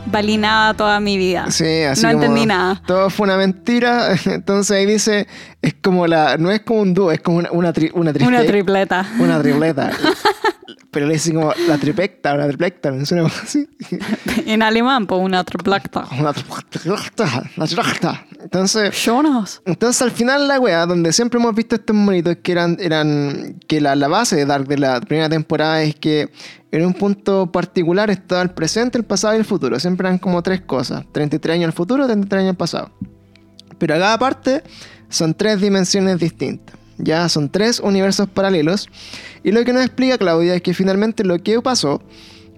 valí 0.07 0.37
nada 0.37 0.75
toda 0.75 1.01
mi 1.01 1.17
vida. 1.19 1.51
Sí, 1.51 1.83
así 1.83 2.03
no 2.03 2.13
como, 2.13 2.23
entendí 2.25 2.47
nada. 2.47 2.83
Todo 2.87 3.11
fue 3.11 3.25
una 3.25 3.37
mentira. 3.37 4.15
Entonces 4.25 4.77
ahí 4.77 4.87
dice, 4.87 5.27
es 5.63 5.75
como 5.83 6.07
la, 6.07 6.37
no 6.39 6.51
es 6.51 6.61
como 6.61 6.81
un 6.81 6.95
dúo, 6.95 7.13
es 7.13 7.21
como 7.21 7.39
una, 7.39 7.51
una, 7.53 7.73
tri- 7.73 7.91
una 7.95 8.13
Una 8.27 8.45
tripleta. 8.45 9.07
una 9.19 9.41
tripleta. 9.41 9.91
pero 10.91 11.07
le 11.07 11.15
dice 11.15 11.33
como 11.35 11.53
la 11.67 11.77
tripecta, 11.79 12.35
la 12.35 12.47
triplecta, 12.49 12.91
no 12.91 13.05
suena 13.05 13.27
así. 13.27 13.69
en 14.47 14.63
alemán, 14.63 15.07
pues 15.07 15.21
una 15.21 15.45
triplacta. 15.45 16.05
Una 16.19 16.33
triplecta, 16.33 17.43
la 17.57 17.67
triplecta. 17.67 18.27
Entonces, 18.41 18.95
Jonas. 19.05 19.61
entonces 19.67 20.01
al 20.01 20.11
final 20.11 20.49
la 20.49 20.59
wea, 20.59 20.87
donde 20.87 21.13
siempre 21.13 21.39
hemos 21.39 21.55
visto 21.55 21.75
estos 21.75 21.95
monitos 21.95 22.37
que 22.43 22.53
eran, 22.53 22.79
eran 22.81 23.59
que 23.69 23.81
la, 23.81 23.95
la 23.97 24.09
base 24.09 24.37
de 24.37 24.47
Dark 24.47 24.67
de 24.67 24.79
la 24.79 25.01
primera 25.01 25.29
temporada 25.29 25.83
es 25.83 25.95
que 25.95 26.31
en 26.71 26.85
un 26.85 26.93
punto 26.95 27.51
particular 27.51 28.11
estaba 28.11 28.43
el 28.43 28.51
presente, 28.51 28.99
el 28.99 29.05
pasado 29.05 29.35
y 29.35 29.39
el 29.39 29.45
futuro. 29.45 29.79
Siempre 29.81 30.07
eran 30.09 30.19
como 30.19 30.43
tres 30.43 30.61
cosas. 30.61 31.05
33 31.13 31.55
años 31.55 31.67
al 31.67 31.73
futuro, 31.73 32.07
33 32.07 32.41
años 32.41 32.51
al 32.51 32.57
pasado. 32.57 32.91
Pero 33.79 33.95
a 33.95 33.99
cada 33.99 34.19
parte 34.19 34.63
son 35.09 35.35
tres 35.35 35.61
dimensiones 35.61 36.19
distintas. 36.19 36.77
Ya 36.99 37.29
son 37.29 37.49
tres 37.49 37.81
universos 37.81 38.29
paralelos. 38.29 38.89
Y 39.45 39.53
lo 39.53 39.65
que 39.65 39.73
nos 39.73 39.83
explica 39.85 40.19
Claudia 40.19 40.55
es 40.57 40.63
que 40.63 40.75
finalmente 40.75 41.25
lo 41.25 41.39
que 41.43 41.61
pasó 41.63 42.03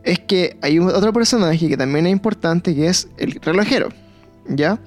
es 0.02 0.18
que 0.18 0.56
hay 0.62 0.78
otro 0.78 1.12
personaje 1.12 1.68
que 1.68 1.76
también 1.76 2.06
es 2.06 2.12
importante, 2.12 2.74
que 2.74 2.86
es 2.88 3.08
el 3.18 3.32
relojero. 3.42 3.90
¿Ya? 4.48 4.80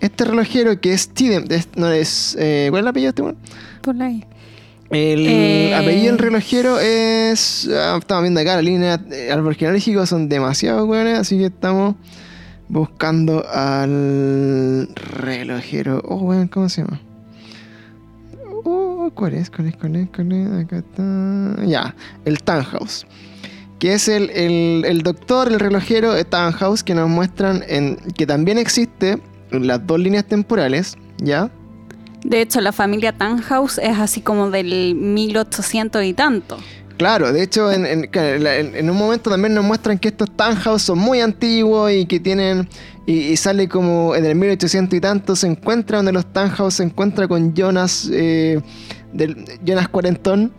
Este 0.00 0.24
relojero 0.26 0.78
que 0.80 0.92
es 0.92 1.08
Tidem, 1.08 1.46
es- 1.48 1.68
no 1.74 1.90
es... 1.90 2.36
eh, 2.38 2.66
¿Cuál 2.70 2.80
es 2.80 2.82
el 2.84 2.88
apellido 2.88 3.06
de 3.06 3.10
este 3.10 3.22
weón? 3.22 3.36
Por. 3.82 4.28
El 4.90 5.26
Eh, 5.26 5.74
apellido 5.74 6.12
del 6.12 6.18
relojero 6.18 6.78
es. 6.80 7.68
ah, 7.70 7.96
estamos 7.98 8.22
viendo 8.22 8.40
acá 8.40 8.56
la 8.56 8.62
línea 8.62 9.00
eh, 9.10 9.30
árbol 9.30 9.54
genealógico, 9.54 10.06
son 10.06 10.28
demasiado 10.28 10.86
weones, 10.86 11.18
así 11.18 11.36
que 11.38 11.46
estamos 11.46 11.94
buscando 12.68 13.46
al 13.52 14.88
relojero. 14.94 16.00
Oh, 16.06 16.16
weón, 16.16 16.48
¿cómo 16.48 16.68
se 16.70 16.82
llama? 16.82 17.00
Oh, 18.64 19.10
¿cuál 19.14 19.34
es? 19.34 19.50
¿Cuál 19.50 19.68
es? 19.68 19.76
¿Cuál 19.76 19.96
es? 19.96 20.08
¿Cuál 20.14 20.32
es? 20.32 20.64
Acá 20.64 20.78
está. 20.78 21.64
Ya, 21.66 21.94
el 22.24 22.42
Tannhaus. 22.42 23.06
Que 23.78 23.92
es 23.94 24.08
el, 24.08 24.30
el, 24.30 24.84
el 24.86 25.02
doctor, 25.02 25.48
el 25.52 25.60
relojero 25.60 26.12
Tannhaus, 26.26 26.82
que 26.82 26.94
nos 26.94 27.08
muestran 27.08 27.62
en, 27.68 27.96
que 28.16 28.26
también 28.26 28.58
existe 28.58 29.18
en 29.50 29.66
las 29.66 29.86
dos 29.86 30.00
líneas 30.00 30.24
temporales, 30.24 30.96
¿ya? 31.18 31.50
De 32.24 32.40
hecho, 32.40 32.60
la 32.60 32.72
familia 32.72 33.12
Tannhaus 33.12 33.78
es 33.78 33.98
así 33.98 34.20
como 34.20 34.50
del 34.50 34.94
1800 34.94 36.04
y 36.04 36.14
tanto. 36.14 36.58
Claro, 36.98 37.32
de 37.32 37.44
hecho 37.44 37.70
en, 37.70 38.90
un 38.90 38.96
momento 38.96 39.30
también 39.30 39.54
nos 39.54 39.64
muestran 39.64 40.00
que 40.00 40.08
estos 40.08 40.32
townhouse 40.32 40.82
son 40.82 40.98
muy 40.98 41.20
antiguos 41.20 41.92
y 41.92 42.06
que 42.06 42.20
tienen... 42.20 42.68
Y, 43.06 43.36
sale 43.38 43.68
como 43.68 44.14
en 44.14 44.26
el 44.26 44.34
1800 44.34 44.94
y 44.98 45.00
tanto 45.00 45.34
se 45.34 45.46
encuentra 45.46 45.96
donde 45.98 46.12
los 46.12 46.26
townhouse 46.30 46.74
se 46.74 46.82
encuentra 46.82 47.26
con 47.26 47.54
Jonas, 47.54 48.06
eh, 48.12 48.60
del, 49.14 49.46
Jonas 49.64 49.88
Cuarentón 49.88 50.52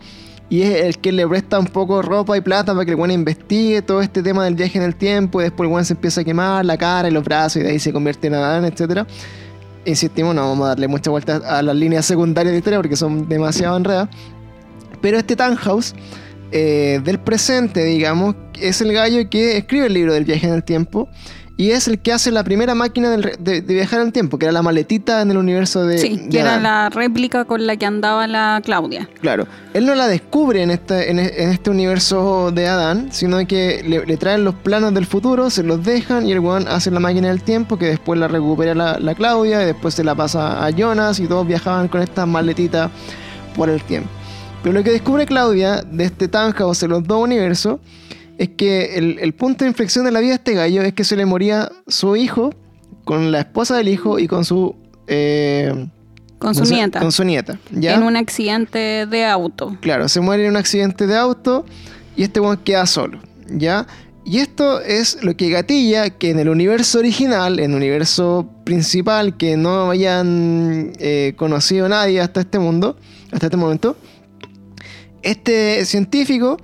y 0.48 0.62
es 0.62 0.82
el 0.82 0.98
que 0.98 1.12
le 1.12 1.28
presta 1.28 1.60
un 1.60 1.68
poco 1.68 2.02
ropa 2.02 2.36
y 2.36 2.40
plata 2.40 2.72
para 2.72 2.84
que 2.84 2.90
el 2.90 2.96
buen 2.96 3.12
investigue 3.12 3.82
todo 3.82 4.02
este 4.02 4.20
tema 4.20 4.44
del 4.44 4.56
viaje 4.56 4.78
en 4.78 4.84
el 4.84 4.96
tiempo 4.96 5.40
y 5.40 5.44
después 5.44 5.68
el 5.68 5.70
buen 5.70 5.84
se 5.84 5.92
empieza 5.92 6.22
a 6.22 6.24
quemar 6.24 6.64
la 6.64 6.76
cara 6.76 7.08
y 7.08 7.12
los 7.12 7.22
brazos 7.22 7.58
y 7.58 7.60
de 7.60 7.70
ahí 7.70 7.78
se 7.78 7.92
convierte 7.92 8.26
en 8.26 8.34
Adán, 8.34 8.64
etcétera. 8.64 9.06
Insistimos, 9.84 10.34
no 10.34 10.42
vamos 10.42 10.66
a 10.66 10.68
darle 10.70 10.88
mucha 10.88 11.10
vuelta 11.10 11.36
a 11.36 11.62
las 11.62 11.74
líneas 11.74 12.04
secundarias 12.04 12.52
de 12.52 12.58
historia 12.58 12.78
porque 12.78 12.96
son 12.96 13.28
demasiado 13.28 13.76
enredadas. 13.76 14.08
Pero 15.00 15.18
este 15.18 15.36
Tannhaus 15.36 15.94
eh, 16.52 17.00
del 17.04 17.18
presente, 17.18 17.84
digamos, 17.84 18.34
es 18.60 18.80
el 18.80 18.92
gallo 18.92 19.28
que 19.30 19.56
escribe 19.56 19.86
el 19.86 19.94
libro 19.94 20.12
del 20.12 20.24
viaje 20.24 20.46
en 20.46 20.54
el 20.54 20.64
tiempo 20.64 21.08
y 21.56 21.72
es 21.72 21.88
el 21.88 21.98
que 21.98 22.12
hace 22.12 22.30
la 22.30 22.42
primera 22.42 22.74
máquina 22.74 23.10
del 23.10 23.36
de, 23.38 23.60
de 23.60 23.74
viajar 23.74 24.00
en 24.00 24.06
el 24.06 24.12
tiempo, 24.12 24.38
que 24.38 24.46
era 24.46 24.52
la 24.52 24.62
maletita 24.62 25.20
en 25.20 25.30
el 25.30 25.36
universo 25.36 25.84
de. 25.84 25.98
sí, 25.98 26.16
de 26.16 26.28
que 26.28 26.40
era 26.40 26.58
la 26.58 26.88
réplica 26.88 27.44
con 27.44 27.66
la 27.66 27.76
que 27.76 27.86
andaba 27.86 28.26
la 28.26 28.60
Claudia. 28.64 29.08
Claro, 29.20 29.46
él 29.74 29.86
no 29.86 29.94
la 29.94 30.08
descubre 30.08 30.62
en 30.62 30.70
este, 30.70 31.10
en, 31.10 31.18
en 31.18 31.50
este 31.50 31.70
universo 31.70 32.50
de 32.50 32.66
Adán, 32.66 33.08
sino 33.10 33.46
que 33.46 33.82
le, 33.86 34.06
le 34.06 34.16
traen 34.16 34.44
los 34.44 34.54
planos 34.54 34.94
del 34.94 35.06
futuro, 35.06 35.50
se 35.50 35.62
los 35.62 35.84
dejan 35.84 36.26
y 36.26 36.32
el 36.32 36.40
weón 36.40 36.66
hace 36.66 36.90
la 36.90 37.00
máquina 37.00 37.28
del 37.28 37.42
tiempo 37.42 37.78
que 37.78 37.86
después 37.86 38.18
la 38.18 38.28
recupera 38.28 38.74
la, 38.74 38.98
la 38.98 39.14
Claudia 39.14 39.62
y 39.62 39.66
después 39.66 39.94
se 39.94 40.04
la 40.04 40.14
pasa 40.14 40.64
a 40.64 40.70
Jonas 40.70 41.20
y 41.20 41.26
todos 41.26 41.46
viajaban 41.46 41.88
con 41.88 42.00
esta 42.00 42.24
maletita 42.26 42.90
por 43.54 43.68
el 43.68 43.82
tiempo. 43.82 44.08
Pero 44.62 44.74
lo 44.74 44.84
que 44.84 44.90
descubre 44.90 45.26
Claudia 45.26 45.82
de 45.82 46.04
este 46.04 46.28
Tannhaus 46.28 46.82
en 46.82 46.90
los 46.90 47.04
dos 47.04 47.22
universos 47.22 47.80
es 48.40 48.48
que 48.56 48.96
el, 48.96 49.18
el 49.20 49.34
punto 49.34 49.64
de 49.64 49.68
inflexión 49.68 50.06
de 50.06 50.10
la 50.12 50.20
vida 50.20 50.30
de 50.30 50.36
este 50.36 50.54
gallo 50.54 50.80
es 50.80 50.94
que 50.94 51.04
se 51.04 51.14
le 51.14 51.26
moría 51.26 51.70
su 51.86 52.16
hijo 52.16 52.54
con 53.04 53.30
la 53.32 53.40
esposa 53.40 53.76
del 53.76 53.88
hijo 53.88 54.18
y 54.18 54.26
con 54.28 54.46
su... 54.46 54.74
eh, 55.08 55.74
Con 56.38 56.54
su 56.54 56.64
nieta. 56.64 57.00
Con 57.00 57.12
su 57.12 57.22
nieta, 57.22 57.58
¿ya? 57.70 57.94
En 57.96 58.02
un 58.02 58.16
accidente 58.16 59.04
de 59.04 59.26
auto. 59.26 59.76
Claro, 59.82 60.08
se 60.08 60.20
muere 60.22 60.44
en 60.46 60.52
un 60.52 60.56
accidente 60.56 61.06
de 61.06 61.16
auto 61.18 61.66
y 62.16 62.22
este 62.22 62.40
weón 62.40 62.56
queda 62.64 62.86
solo, 62.86 63.18
¿ya? 63.50 63.86
Y 64.24 64.38
esto 64.38 64.80
es 64.80 65.22
lo 65.22 65.36
que 65.36 65.50
gatilla 65.50 66.08
que 66.08 66.30
en 66.30 66.38
el 66.38 66.48
universo 66.48 66.98
original, 66.98 67.58
en 67.58 67.72
el 67.72 67.76
universo 67.76 68.48
principal, 68.64 69.36
que 69.36 69.58
no 69.58 69.90
hayan 69.90 70.92
eh, 70.98 71.34
conocido 71.36 71.90
nadie 71.90 72.22
hasta 72.22 72.40
este 72.40 72.58
mundo, 72.58 72.96
hasta 73.32 73.46
este 73.48 73.58
momento, 73.58 73.98
este 75.22 75.84
científico 75.84 76.56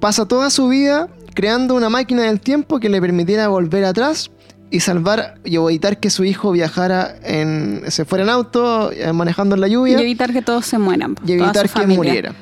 pasa 0.00 0.26
toda 0.26 0.50
su 0.50 0.68
vida 0.68 1.08
creando 1.34 1.74
una 1.74 1.88
máquina 1.88 2.22
del 2.22 2.40
tiempo 2.40 2.80
que 2.80 2.88
le 2.88 3.00
permitiera 3.00 3.48
volver 3.48 3.84
atrás 3.84 4.30
y 4.70 4.80
salvar 4.80 5.36
y 5.44 5.56
evitar 5.56 5.98
que 5.98 6.10
su 6.10 6.24
hijo 6.24 6.52
viajara 6.52 7.14
en 7.22 7.82
se 7.88 8.04
fuera 8.04 8.24
en 8.24 8.30
auto 8.30 8.92
eh, 8.92 9.12
manejando 9.12 9.54
en 9.54 9.62
la 9.62 9.68
Y 9.68 9.72
lluvia 9.72 10.00
evitar 10.00 10.32
que 10.32 10.42
todos 10.42 10.66
se 10.66 10.78
mueran. 10.78 11.14
y 11.24 11.32
evitar 11.32 11.62
que 11.62 11.68
familia. 11.68 11.96
muriera. 11.96 12.34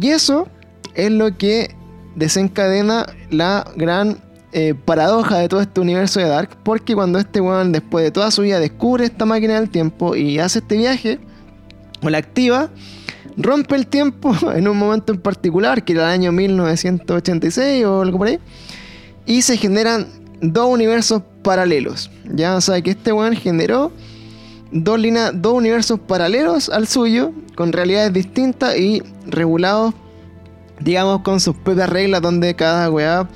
Y 0.00 0.08
eso 0.08 0.48
es 0.94 1.10
lo 1.10 1.36
que 1.36 1.74
desencadena 2.16 3.06
la 3.30 3.70
gran 3.76 4.18
eh, 4.52 4.74
paradoja 4.84 5.38
de 5.38 5.48
todo 5.48 5.60
este 5.60 5.80
universo 5.80 6.20
de 6.20 6.26
Dark, 6.26 6.50
porque 6.62 6.94
cuando 6.94 7.18
este 7.18 7.40
weón 7.40 7.72
después 7.72 8.04
de 8.04 8.10
toda 8.10 8.30
su 8.30 8.42
vida 8.42 8.60
descubre 8.60 9.04
esta 9.04 9.24
máquina 9.24 9.54
del 9.54 9.68
tiempo 9.68 10.14
y 10.14 10.38
hace 10.38 10.60
este 10.60 10.76
viaje, 10.76 11.18
o 12.02 12.10
la 12.10 12.18
activa, 12.18 12.70
rompe 13.36 13.76
el 13.76 13.86
tiempo 13.86 14.34
en 14.54 14.68
un 14.68 14.78
momento 14.78 15.12
en 15.12 15.20
particular, 15.20 15.84
que 15.84 15.92
era 15.94 16.06
el 16.06 16.20
año 16.20 16.32
1986 16.32 17.84
o 17.84 18.02
algo 18.02 18.18
por 18.18 18.28
ahí, 18.28 18.38
y 19.26 19.42
se 19.42 19.56
generan 19.56 20.06
dos 20.40 20.66
universos 20.68 21.22
paralelos. 21.42 22.10
Ya, 22.32 22.56
o 22.56 22.60
sea 22.60 22.80
que 22.82 22.90
este 22.90 23.12
weón 23.12 23.34
generó 23.36 23.92
dos, 24.72 24.98
líneas, 24.98 25.32
dos 25.34 25.54
universos 25.54 26.00
paralelos 26.00 26.68
al 26.68 26.86
suyo, 26.86 27.32
con 27.54 27.72
realidades 27.72 28.12
distintas 28.12 28.76
y 28.76 29.02
regulados, 29.26 29.94
digamos, 30.80 31.20
con 31.20 31.40
sus 31.40 31.54
propias 31.56 31.88
reglas, 31.88 32.20
donde 32.20 32.54
cada 32.54 32.90
weá 32.90 33.28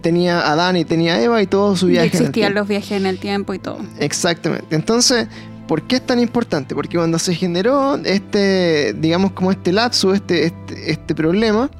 tenía 0.00 0.40
a 0.40 0.52
Adán 0.52 0.76
y 0.76 0.84
tenía 0.84 1.14
a 1.14 1.22
Eva 1.22 1.42
y 1.42 1.46
todo 1.46 1.76
su 1.76 1.88
Y 1.88 1.92
viaje. 1.92 2.08
en 2.08 2.12
el 2.14 2.20
existían 2.20 2.54
los 2.54 2.68
viajes 2.68 2.92
en 2.92 3.06
el 3.06 3.18
tiempo 3.18 3.54
y 3.54 3.58
todo. 3.58 3.78
Exactamente. 3.98 4.74
Entonces, 4.76 5.26
¿por 5.66 5.86
qué 5.86 5.96
es 5.96 6.06
tan 6.06 6.20
importante? 6.20 6.74
Porque 6.74 6.96
cuando 6.96 7.18
se 7.18 7.34
generó 7.34 7.96
este, 7.96 8.94
digamos, 8.94 9.32
como 9.32 9.50
este 9.50 9.72
lapso, 9.72 10.14
este, 10.14 10.46
este, 10.46 10.90
este 10.90 11.14
problema, 11.14 11.70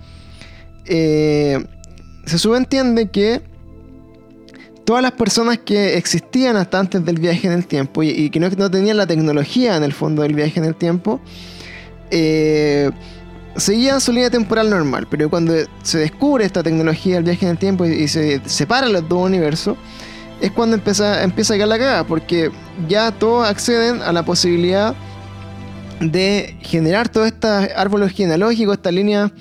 eh, 0.86 1.64
se 2.26 2.38
subentiende 2.38 3.10
que 3.10 3.42
todas 4.84 5.02
las 5.02 5.12
personas 5.12 5.58
que 5.58 5.96
existían 5.96 6.56
hasta 6.56 6.78
antes 6.78 7.04
del 7.04 7.18
viaje 7.18 7.46
en 7.46 7.54
el 7.54 7.66
tiempo 7.66 8.02
y, 8.02 8.30
que 8.30 8.38
no, 8.40 8.48
no 8.50 8.70
tenían 8.70 8.96
la 8.96 9.06
tecnología 9.06 9.76
en 9.76 9.82
el 9.82 9.92
fondo 9.92 10.22
del 10.22 10.34
viaje 10.34 10.58
en 10.60 10.66
el 10.66 10.74
tiempo, 10.74 11.20
eh, 12.10 12.90
seguían 13.56 14.00
su 14.00 14.12
línea 14.12 14.30
temporal 14.30 14.68
normal. 14.68 15.06
Pero 15.10 15.30
cuando 15.30 15.54
se 15.82 15.98
descubre 15.98 16.44
esta 16.44 16.62
tecnología 16.62 17.16
del 17.16 17.24
viaje 17.24 17.46
en 17.46 17.52
el 17.52 17.58
tiempo 17.58 17.86
y, 17.86 17.92
y 17.92 18.08
se 18.08 18.40
separan 18.46 18.92
los 18.92 19.08
dos 19.08 19.24
universos, 19.24 19.76
es 20.44 20.52
cuando 20.52 20.76
empieza, 20.76 21.22
empieza 21.22 21.54
a 21.54 21.56
caer 21.56 21.68
la 21.68 21.78
cagada, 21.78 22.06
porque 22.06 22.50
ya 22.86 23.10
todos 23.12 23.48
acceden 23.48 24.02
a 24.02 24.12
la 24.12 24.26
posibilidad 24.26 24.94
de 26.00 26.58
generar 26.60 27.08
todos 27.08 27.28
estos 27.28 27.50
árboles 27.74 28.12
genealógicos, 28.12 28.76
estas 28.76 28.92
líneas 28.92 29.32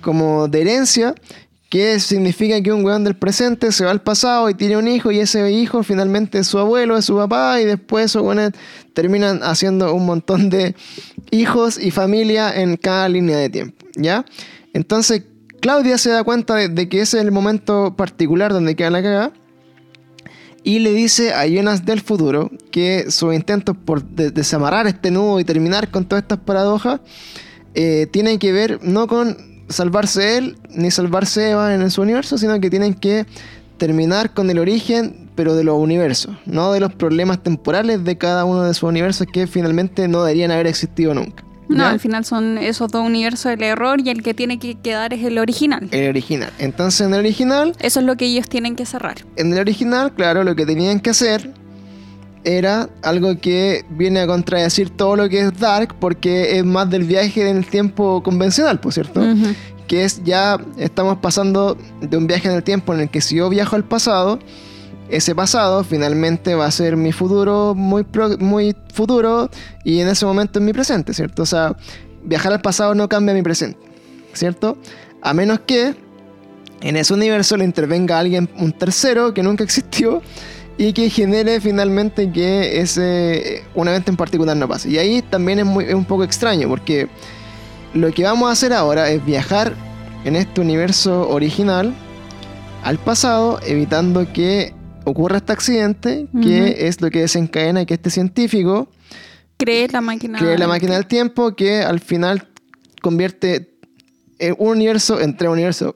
como 0.00 0.46
de 0.46 0.60
herencia, 0.60 1.16
que 1.68 1.98
significa 1.98 2.62
que 2.62 2.72
un 2.72 2.84
weón 2.84 3.02
del 3.02 3.16
presente 3.16 3.72
se 3.72 3.84
va 3.84 3.90
al 3.90 4.02
pasado 4.02 4.48
y 4.50 4.54
tiene 4.54 4.76
un 4.76 4.86
hijo 4.86 5.10
y 5.10 5.18
ese 5.18 5.50
hijo 5.50 5.82
finalmente 5.82 6.38
es 6.38 6.46
su 6.46 6.60
abuelo, 6.60 6.96
es 6.96 7.06
su 7.06 7.16
papá 7.16 7.60
y 7.60 7.64
después 7.64 8.04
esos 8.04 8.22
weones 8.22 8.52
terminan 8.94 9.42
haciendo 9.42 9.92
un 9.92 10.06
montón 10.06 10.48
de 10.48 10.76
hijos 11.32 11.76
y 11.76 11.90
familia 11.90 12.54
en 12.54 12.76
cada 12.76 13.08
línea 13.08 13.38
de 13.38 13.50
tiempo, 13.50 13.84
¿ya? 13.96 14.24
Entonces 14.74 15.24
Claudia 15.60 15.98
se 15.98 16.10
da 16.10 16.22
cuenta 16.22 16.54
de, 16.54 16.68
de 16.68 16.88
que 16.88 17.00
ese 17.00 17.18
es 17.18 17.24
el 17.24 17.32
momento 17.32 17.96
particular 17.96 18.52
donde 18.52 18.76
queda 18.76 18.90
la 18.90 19.02
cagada 19.02 19.32
y 20.64 20.78
le 20.78 20.92
dice 20.92 21.32
a 21.34 21.46
Jonas 21.46 21.84
del 21.84 22.00
futuro 22.00 22.50
que 22.70 23.10
sus 23.10 23.34
intentos 23.34 23.76
por 23.76 24.02
de- 24.04 24.30
desamarrar 24.30 24.86
este 24.86 25.10
nudo 25.10 25.40
y 25.40 25.44
terminar 25.44 25.90
con 25.90 26.04
todas 26.04 26.22
estas 26.22 26.38
paradojas 26.38 27.00
eh, 27.74 28.06
tienen 28.10 28.38
que 28.38 28.52
ver 28.52 28.78
no 28.82 29.06
con 29.06 29.36
salvarse 29.68 30.36
él 30.38 30.56
ni 30.70 30.90
salvarse 30.90 31.50
Eva 31.50 31.74
en 31.74 31.90
su 31.90 32.02
universo, 32.02 32.36
sino 32.38 32.60
que 32.60 32.70
tienen 32.70 32.94
que 32.94 33.26
terminar 33.78 34.34
con 34.34 34.50
el 34.50 34.58
origen, 34.58 35.30
pero 35.34 35.54
de 35.54 35.64
los 35.64 35.76
universos, 35.78 36.36
no 36.46 36.72
de 36.72 36.80
los 36.80 36.94
problemas 36.94 37.42
temporales 37.42 38.04
de 38.04 38.16
cada 38.18 38.44
uno 38.44 38.62
de 38.62 38.74
sus 38.74 38.84
universos 38.84 39.26
que 39.32 39.46
finalmente 39.46 40.06
no 40.06 40.22
deberían 40.22 40.50
haber 40.50 40.66
existido 40.66 41.14
nunca. 41.14 41.42
No, 41.72 41.84
¿ya? 41.84 41.90
al 41.90 42.00
final 42.00 42.24
son 42.24 42.58
esos 42.58 42.90
dos 42.90 43.04
universos 43.04 43.50
del 43.50 43.62
error 43.62 44.00
y 44.04 44.10
el 44.10 44.22
que 44.22 44.34
tiene 44.34 44.58
que 44.58 44.74
quedar 44.76 45.12
es 45.12 45.24
el 45.24 45.38
original. 45.38 45.88
El 45.90 46.08
original. 46.08 46.50
Entonces 46.58 47.06
en 47.06 47.14
el 47.14 47.20
original, 47.20 47.74
Eso 47.80 48.00
es 48.00 48.06
lo 48.06 48.16
que 48.16 48.26
ellos 48.26 48.48
tienen 48.48 48.76
que 48.76 48.86
cerrar. 48.86 49.16
en 49.36 49.52
el 49.52 49.58
original, 49.58 50.12
claro, 50.14 50.44
lo 50.44 50.54
que 50.56 50.66
tenían 50.66 51.00
que 51.00 51.10
hacer 51.10 51.52
era 52.44 52.88
algo 53.02 53.38
que 53.38 53.84
viene 53.90 54.20
a 54.20 54.26
contradecir 54.26 54.90
todo 54.90 55.14
lo 55.14 55.28
que 55.28 55.40
es 55.40 55.58
Dark 55.60 55.94
porque 56.00 56.58
es 56.58 56.64
más 56.64 56.90
del 56.90 57.04
viaje 57.04 57.48
en 57.48 57.56
el 57.58 57.66
tiempo 57.66 58.22
convencional, 58.22 58.80
por 58.80 58.92
cierto. 58.92 59.22
Que 59.86 60.04
es 60.04 60.22
ya 60.24 60.58
estamos 60.78 61.18
pasando 61.18 61.76
de 62.00 62.16
un 62.16 62.26
viaje 62.26 62.48
en 62.48 62.54
el 62.54 62.62
tiempo 62.64 62.94
en 62.94 63.00
el 63.00 63.10
que 63.10 63.20
si 63.20 63.36
yo 63.36 63.48
viajo 63.48 63.76
al 63.76 63.84
pasado, 63.84 64.38
ese 65.12 65.34
pasado 65.34 65.84
finalmente 65.84 66.54
va 66.54 66.64
a 66.64 66.70
ser 66.70 66.96
mi 66.96 67.12
futuro 67.12 67.74
muy, 67.74 68.06
muy 68.38 68.74
futuro 68.94 69.50
y 69.84 70.00
en 70.00 70.08
ese 70.08 70.24
momento 70.24 70.58
es 70.58 70.64
mi 70.64 70.72
presente, 70.72 71.12
¿cierto? 71.12 71.42
O 71.42 71.46
sea, 71.46 71.76
viajar 72.24 72.50
al 72.52 72.62
pasado 72.62 72.94
no 72.94 73.08
cambia 73.10 73.34
mi 73.34 73.42
presente, 73.42 73.78
¿cierto? 74.32 74.78
A 75.20 75.34
menos 75.34 75.60
que 75.66 75.94
en 76.80 76.96
ese 76.96 77.12
universo 77.12 77.58
le 77.58 77.64
intervenga 77.64 78.18
alguien, 78.18 78.48
un 78.56 78.72
tercero 78.72 79.34
que 79.34 79.42
nunca 79.42 79.62
existió 79.62 80.22
y 80.78 80.94
que 80.94 81.10
genere 81.10 81.60
finalmente 81.60 82.32
que 82.32 82.80
ese 82.80 83.64
un 83.74 83.88
evento 83.88 84.10
en 84.10 84.16
particular 84.16 84.56
no 84.56 84.66
pase. 84.66 84.88
Y 84.88 84.96
ahí 84.96 85.20
también 85.20 85.58
es, 85.58 85.66
muy, 85.66 85.84
es 85.84 85.94
un 85.94 86.06
poco 86.06 86.24
extraño 86.24 86.68
porque 86.68 87.08
lo 87.92 88.10
que 88.12 88.24
vamos 88.24 88.48
a 88.48 88.52
hacer 88.52 88.72
ahora 88.72 89.10
es 89.10 89.22
viajar 89.26 89.74
en 90.24 90.36
este 90.36 90.62
universo 90.62 91.28
original 91.28 91.94
al 92.82 92.96
pasado, 92.96 93.60
evitando 93.66 94.32
que 94.32 94.72
ocurra 95.04 95.38
este 95.38 95.52
accidente, 95.52 96.28
que 96.42 96.86
es 96.88 97.00
lo 97.00 97.10
que 97.10 97.20
desencadena 97.20 97.84
que 97.84 97.94
este 97.94 98.10
científico 98.10 98.88
Cree 99.56 99.86
la 99.88 100.00
máquina. 100.00 100.38
cree 100.38 100.58
la 100.58 100.66
máquina 100.66 100.94
del 100.94 101.06
tiempo, 101.06 101.54
que 101.54 101.82
al 101.82 102.00
final 102.00 102.48
convierte 103.00 103.76
en 104.38 104.56
un 104.58 104.70
universo 104.70 105.20
en 105.20 105.36
tres 105.36 105.50
universos 105.50 105.94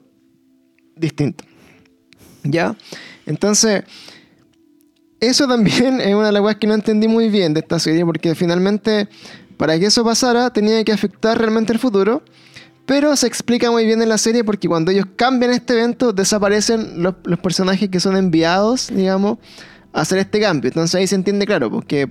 distintos. 0.95 1.45
¿Ya? 2.43 2.77
Entonces, 3.25 3.83
eso 5.19 5.47
también 5.47 5.99
es 6.01 6.15
una 6.15 6.27
de 6.27 6.31
las 6.31 6.41
cosas 6.41 6.57
que 6.57 6.67
no 6.67 6.75
entendí 6.75 7.07
muy 7.07 7.29
bien 7.29 7.53
de 7.53 7.59
esta 7.59 7.77
serie, 7.79 8.05
porque 8.05 8.35
finalmente, 8.35 9.09
para 9.57 9.77
que 9.77 9.87
eso 9.87 10.03
pasara, 10.03 10.49
tenía 10.51 10.83
que 10.83 10.93
afectar 10.93 11.37
realmente 11.37 11.73
el 11.73 11.79
futuro. 11.79 12.23
Pero 12.87 13.15
se 13.17 13.27
explica 13.27 13.69
muy 13.69 13.85
bien 13.85 14.01
en 14.01 14.07
la 14.07 14.17
serie 14.17 14.45
porque 14.45 14.69
cuando 14.69 14.91
ellos 14.91 15.05
cambian 15.17 15.51
este 15.51 15.73
evento, 15.73 16.13
desaparecen 16.13 17.03
los, 17.03 17.15
los 17.25 17.37
personajes 17.37 17.89
que 17.89 17.99
son 17.99 18.15
enviados, 18.15 18.89
digamos, 18.91 19.39
a 19.91 20.01
hacer 20.01 20.19
este 20.19 20.39
cambio. 20.39 20.69
Entonces 20.69 20.95
ahí 20.95 21.05
se 21.05 21.15
entiende 21.15 21.45
claro, 21.45 21.69
porque 21.69 22.09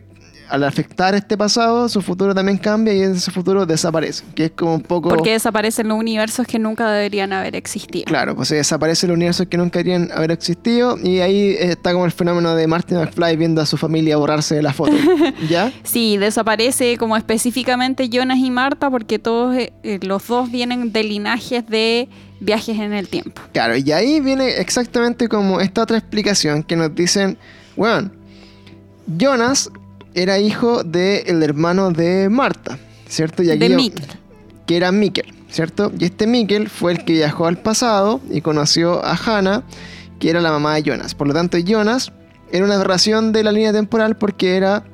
al 0.48 0.64
afectar 0.64 1.14
este 1.14 1.36
pasado, 1.36 1.88
su 1.88 2.02
futuro 2.02 2.34
también 2.34 2.58
cambia 2.58 2.94
y 2.94 3.02
ese 3.02 3.30
futuro 3.30 3.66
desaparece. 3.66 4.24
Que 4.34 4.46
es 4.46 4.50
como 4.52 4.74
un 4.74 4.82
poco... 4.82 5.08
Porque 5.08 5.32
desaparecen 5.32 5.88
los 5.88 5.98
universos 5.98 6.46
que 6.46 6.58
nunca 6.58 6.90
deberían 6.90 7.32
haber 7.32 7.56
existido. 7.56 8.04
Claro, 8.04 8.36
pues 8.36 8.48
se 8.48 8.56
desaparece 8.56 9.06
el 9.06 9.12
universo 9.12 9.48
que 9.48 9.56
nunca 9.56 9.78
deberían 9.78 10.10
haber 10.12 10.30
existido 10.30 10.98
y 11.02 11.20
ahí 11.20 11.56
está 11.58 11.92
como 11.92 12.04
el 12.04 12.12
fenómeno 12.12 12.54
de 12.54 12.66
Martin 12.66 12.98
McFly 12.98 13.36
viendo 13.36 13.60
a 13.60 13.66
su 13.66 13.76
familia 13.76 14.16
borrarse 14.16 14.54
de 14.54 14.62
la 14.62 14.72
foto. 14.72 14.96
¿Ya? 15.48 15.72
Sí, 15.82 16.16
desaparece 16.16 16.96
como 16.96 17.16
específicamente 17.16 18.08
Jonas 18.08 18.38
y 18.38 18.50
Marta 18.50 18.90
porque 18.90 19.18
todos 19.18 19.56
eh, 19.56 19.72
eh, 19.82 19.98
los 20.02 20.26
dos 20.26 20.50
vienen 20.50 20.92
de 20.92 21.04
linajes 21.04 21.66
de 21.66 22.08
viajes 22.40 22.78
en 22.78 22.92
el 22.92 23.08
tiempo. 23.08 23.40
Claro, 23.52 23.76
y 23.76 23.90
ahí 23.92 24.20
viene 24.20 24.60
exactamente 24.60 25.28
como 25.28 25.60
esta 25.60 25.82
otra 25.82 25.98
explicación 25.98 26.62
que 26.62 26.76
nos 26.76 26.94
dicen, 26.94 27.38
bueno, 27.76 28.10
Jonas 29.06 29.70
era 30.16 30.38
hijo 30.40 30.82
del 30.82 31.42
hermano 31.42 31.90
de 31.92 32.28
Marta, 32.28 32.78
¿cierto? 33.08 33.42
Y 33.42 33.46
de 33.46 33.68
yo- 33.68 33.76
Mikkel. 33.76 34.06
que 34.66 34.76
era 34.76 34.90
Mikkel, 34.90 35.32
¿cierto? 35.50 35.92
Y 35.98 36.06
este 36.06 36.26
Mikkel 36.26 36.68
fue 36.68 36.92
el 36.92 37.04
que 37.04 37.12
viajó 37.12 37.46
al 37.46 37.58
pasado 37.58 38.20
y 38.30 38.40
conoció 38.40 39.04
a 39.04 39.14
Hannah, 39.14 39.62
que 40.18 40.30
era 40.30 40.40
la 40.40 40.50
mamá 40.50 40.74
de 40.74 40.82
Jonas. 40.82 41.14
Por 41.14 41.28
lo 41.28 41.34
tanto, 41.34 41.58
Jonas 41.58 42.12
era 42.50 42.64
una 42.64 42.76
aberración 42.76 43.32
de 43.32 43.44
la 43.44 43.52
línea 43.52 43.72
temporal 43.72 44.16
porque 44.16 44.56
era 44.56 44.84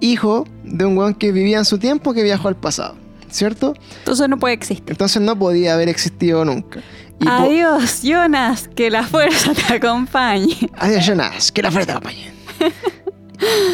hijo 0.00 0.46
de 0.64 0.84
un 0.84 0.96
weón 0.98 1.14
que 1.14 1.32
vivía 1.32 1.58
en 1.58 1.64
su 1.64 1.78
tiempo 1.78 2.12
que 2.12 2.22
viajó 2.22 2.48
al 2.48 2.56
pasado, 2.56 2.96
¿cierto? 3.30 3.74
Entonces 4.00 4.28
no 4.28 4.38
puede 4.38 4.54
existir. 4.54 4.84
Entonces 4.88 5.22
no 5.22 5.38
podía 5.38 5.74
haber 5.74 5.88
existido 5.88 6.44
nunca. 6.44 6.80
Y 7.20 7.26
Adiós, 7.28 8.00
Jonas, 8.02 8.68
que 8.74 8.90
la 8.90 9.04
fuerza 9.04 9.52
te 9.54 9.74
acompañe. 9.74 10.56
Adiós, 10.76 11.06
Jonas, 11.06 11.52
que 11.52 11.62
la 11.62 11.70
fuerza 11.70 11.86
te 11.86 11.92
acompañe. 11.92 12.32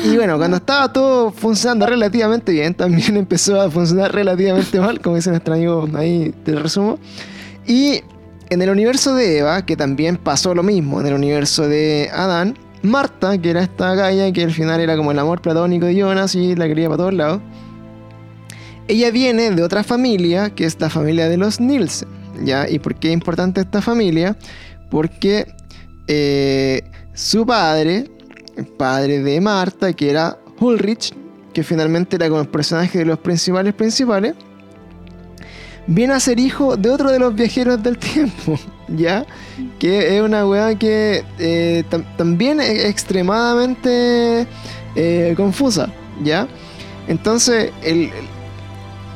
Y 0.04 0.16
bueno, 0.16 0.38
cuando 0.38 0.56
estaba 0.58 0.92
todo 0.92 1.30
funcionando 1.30 1.86
relativamente 1.86 2.52
bien, 2.52 2.74
también 2.74 3.16
empezó 3.18 3.60
a 3.60 3.70
funcionar 3.70 4.12
relativamente 4.12 4.80
mal, 4.80 5.00
como 5.00 5.16
dice 5.16 5.30
nuestro 5.30 5.54
amigo 5.54 5.88
ahí, 5.94 6.34
te 6.44 6.52
lo 6.52 6.62
resumo. 6.62 6.98
Y 7.66 8.02
en 8.50 8.62
el 8.62 8.70
universo 8.70 9.14
de 9.14 9.38
Eva, 9.38 9.64
que 9.66 9.76
también 9.76 10.16
pasó 10.16 10.54
lo 10.54 10.62
mismo, 10.62 11.00
en 11.00 11.06
el 11.06 11.14
universo 11.14 11.68
de 11.68 12.10
Adán, 12.12 12.56
Marta, 12.82 13.36
que 13.38 13.50
era 13.50 13.62
esta 13.62 13.94
galla, 13.94 14.32
que 14.32 14.44
al 14.44 14.52
final 14.52 14.80
era 14.80 14.96
como 14.96 15.10
el 15.10 15.18
amor 15.18 15.42
platónico 15.42 15.86
de 15.86 15.96
Jonas 15.96 16.34
y 16.34 16.54
la 16.54 16.66
quería 16.66 16.88
para 16.88 16.98
todos 16.98 17.14
lados, 17.14 17.40
ella 18.86 19.10
viene 19.10 19.50
de 19.50 19.62
otra 19.62 19.84
familia, 19.84 20.50
que 20.50 20.64
es 20.64 20.80
la 20.80 20.88
familia 20.88 21.28
de 21.28 21.36
los 21.36 21.60
Nielsen, 21.60 22.08
¿ya? 22.44 22.68
¿Y 22.68 22.78
por 22.78 22.94
qué 22.94 23.08
es 23.08 23.14
importante 23.14 23.60
esta 23.60 23.82
familia? 23.82 24.36
Porque 24.90 25.46
eh, 26.06 26.82
su 27.12 27.44
padre, 27.44 28.10
padre 28.64 29.20
de 29.22 29.40
Marta, 29.40 29.92
que 29.92 30.10
era 30.10 30.38
Ulrich, 30.60 31.14
que 31.52 31.62
finalmente 31.62 32.16
era 32.16 32.28
como 32.28 32.40
el 32.40 32.48
personaje 32.48 32.98
de 32.98 33.04
los 33.04 33.18
principales 33.18 33.74
principales, 33.74 34.34
viene 35.86 36.12
a 36.14 36.20
ser 36.20 36.38
hijo 36.38 36.76
de 36.76 36.90
otro 36.90 37.10
de 37.10 37.18
los 37.18 37.34
viajeros 37.34 37.82
del 37.82 37.98
tiempo, 37.98 38.58
¿ya? 38.88 39.24
Que 39.78 40.16
es 40.16 40.22
una 40.22 40.46
weá 40.46 40.74
que 40.78 41.24
eh, 41.38 41.84
tam- 41.90 42.04
también 42.16 42.60
es 42.60 42.84
extremadamente 42.84 44.46
eh, 44.94 45.34
confusa, 45.36 45.88
¿ya? 46.22 46.46
Entonces, 47.06 47.72
el, 47.82 48.10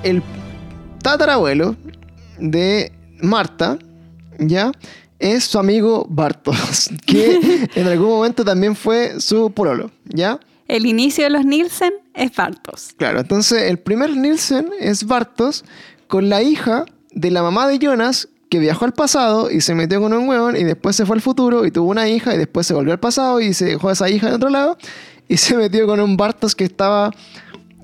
el 0.02 0.22
tatarabuelo 1.02 1.76
de 2.38 2.90
Marta, 3.20 3.78
¿ya? 4.38 4.72
Es 5.22 5.44
su 5.44 5.60
amigo 5.60 6.04
Bartos, 6.08 6.90
que 7.06 7.68
en 7.76 7.86
algún 7.86 8.08
momento 8.08 8.44
también 8.44 8.74
fue 8.74 9.20
su 9.20 9.52
pololo, 9.52 9.92
¿ya? 10.06 10.40
El 10.66 10.84
inicio 10.84 11.22
de 11.22 11.30
los 11.30 11.44
Nielsen 11.44 11.92
es 12.12 12.34
Bartos. 12.34 12.90
Claro, 12.96 13.20
entonces 13.20 13.70
el 13.70 13.78
primer 13.78 14.16
Nielsen 14.16 14.70
es 14.80 15.04
Bartos 15.04 15.64
con 16.08 16.28
la 16.28 16.42
hija 16.42 16.86
de 17.12 17.30
la 17.30 17.40
mamá 17.40 17.68
de 17.68 17.78
Jonas 17.78 18.28
que 18.50 18.58
viajó 18.58 18.84
al 18.84 18.94
pasado 18.94 19.48
y 19.48 19.60
se 19.60 19.76
metió 19.76 20.00
con 20.00 20.12
un 20.12 20.28
hueón 20.28 20.56
y 20.56 20.64
después 20.64 20.96
se 20.96 21.06
fue 21.06 21.14
al 21.14 21.22
futuro 21.22 21.64
y 21.66 21.70
tuvo 21.70 21.88
una 21.88 22.08
hija 22.08 22.34
y 22.34 22.38
después 22.38 22.66
se 22.66 22.74
volvió 22.74 22.92
al 22.92 23.00
pasado 23.00 23.40
y 23.40 23.54
se 23.54 23.66
dejó 23.66 23.90
a 23.90 23.92
esa 23.92 24.10
hija 24.10 24.26
en 24.26 24.34
otro 24.34 24.50
lado 24.50 24.76
y 25.28 25.36
se 25.36 25.56
metió 25.56 25.86
con 25.86 26.00
un 26.00 26.16
Bartos 26.16 26.56
que 26.56 26.64
estaba 26.64 27.12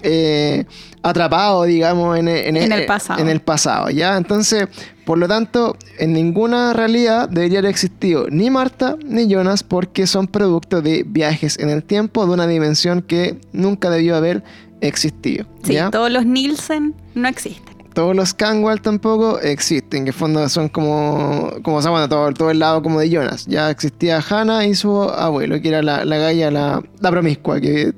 eh, 0.02 0.64
atrapado, 1.02 1.64
digamos, 1.64 2.18
en, 2.18 2.28
en- 2.28 2.56
En 2.56 2.72
el 2.72 2.86
pasado. 2.86 3.20
en 3.20 3.28
el 3.28 3.40
pasado, 3.40 3.90
¿ya? 3.90 4.16
Entonces, 4.16 4.66
por 5.04 5.18
lo 5.18 5.26
tanto, 5.28 5.76
en 5.98 6.12
ninguna 6.12 6.72
realidad 6.72 7.28
debería 7.28 7.60
haber 7.60 7.70
existido 7.70 8.26
ni 8.30 8.50
Marta 8.50 8.96
ni 9.04 9.26
Jonas 9.28 9.62
porque 9.62 10.06
son 10.06 10.26
producto 10.26 10.82
de 10.82 11.04
viajes 11.06 11.58
en 11.58 11.70
el 11.70 11.82
tiempo 11.82 12.26
de 12.26 12.32
una 12.32 12.46
dimensión 12.46 13.02
que 13.02 13.40
nunca 13.52 13.90
debió 13.90 14.16
haber 14.16 14.42
existido, 14.80 15.46
Sí, 15.64 15.74
¿ya? 15.74 15.90
todos 15.90 16.10
los 16.10 16.24
Nielsen 16.26 16.94
no 17.14 17.28
existen. 17.28 17.76
Todos 17.94 18.14
los 18.14 18.32
Canwall 18.32 18.80
tampoco 18.80 19.40
existen, 19.40 20.04
que 20.04 20.10
en 20.10 20.14
fondo 20.16 20.48
son 20.48 20.68
como, 20.68 21.50
como 21.64 21.80
llama, 21.80 22.08
todo, 22.08 22.32
todo 22.32 22.50
el 22.52 22.60
lado 22.60 22.80
como 22.80 23.00
de 23.00 23.10
Jonas. 23.10 23.46
Ya 23.46 23.70
existía 23.70 24.20
Hannah 24.20 24.66
y 24.66 24.76
su 24.76 25.02
abuelo, 25.02 25.60
que 25.60 25.68
era 25.70 25.82
la, 25.82 26.04
la 26.04 26.16
galla, 26.18 26.50
la, 26.52 26.80
la 27.00 27.10
promiscua, 27.10 27.60
que, 27.60 27.94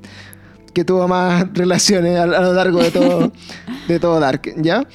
que 0.70 0.84
tuvo 0.84 1.06
más 1.08 1.46
relaciones 1.54 2.18
a, 2.18 2.22
a 2.24 2.26
lo 2.26 2.52
largo 2.52 2.82
de 2.82 2.90
todo, 2.90 3.32
de 3.88 4.00
todo 4.00 4.20
Dark, 4.20 4.42
¿ya? 4.62 4.86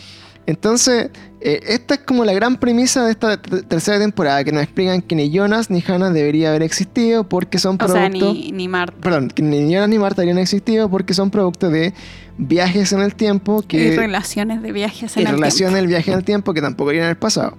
Entonces, 0.47 1.09
eh, 1.41 1.59
esta 1.67 1.95
es 1.95 1.99
como 2.01 2.23
la 2.23 2.33
gran 2.33 2.57
premisa 2.57 3.05
de 3.05 3.11
esta 3.11 3.37
tercera 3.41 3.99
temporada, 3.99 4.43
que 4.43 4.51
nos 4.51 4.63
explican 4.63 5.01
que 5.01 5.15
ni 5.15 5.31
Jonas 5.31 5.69
ni 5.69 5.83
Hannah 5.85 6.11
debería 6.11 6.49
haber 6.49 6.61
existido 6.63 7.27
porque 7.27 7.57
son 7.57 7.77
O 7.81 7.87
sea, 7.87 8.09
producto... 8.09 8.33
ni, 8.33 8.51
ni 8.51 8.67
Marta. 8.67 8.95
Perdón, 9.01 9.29
que 9.29 9.41
ni 9.41 9.71
Jonas 9.73 9.89
ni 9.89 9.97
Marta 9.97 10.21
habrían 10.21 10.37
existido 10.37 10.89
porque 10.89 11.13
son 11.13 11.31
producto 11.31 11.69
de 11.69 11.93
viajes 12.37 12.93
en 12.93 13.01
el 13.01 13.15
tiempo 13.15 13.63
que 13.67 13.77
Y 13.77 13.95
relaciones 13.95 14.61
de 14.61 14.71
viajes 14.71 15.15
en 15.17 15.27
el 15.27 15.35
tiempo. 15.35 15.75
al 15.77 15.87
viaje 15.87 16.11
en 16.11 16.17
el 16.17 16.23
tiempo 16.23 16.53
que 16.53 16.61
tampoco 16.61 16.91
iría 16.91 17.03
en 17.05 17.09
el 17.09 17.17
pasado. 17.17 17.57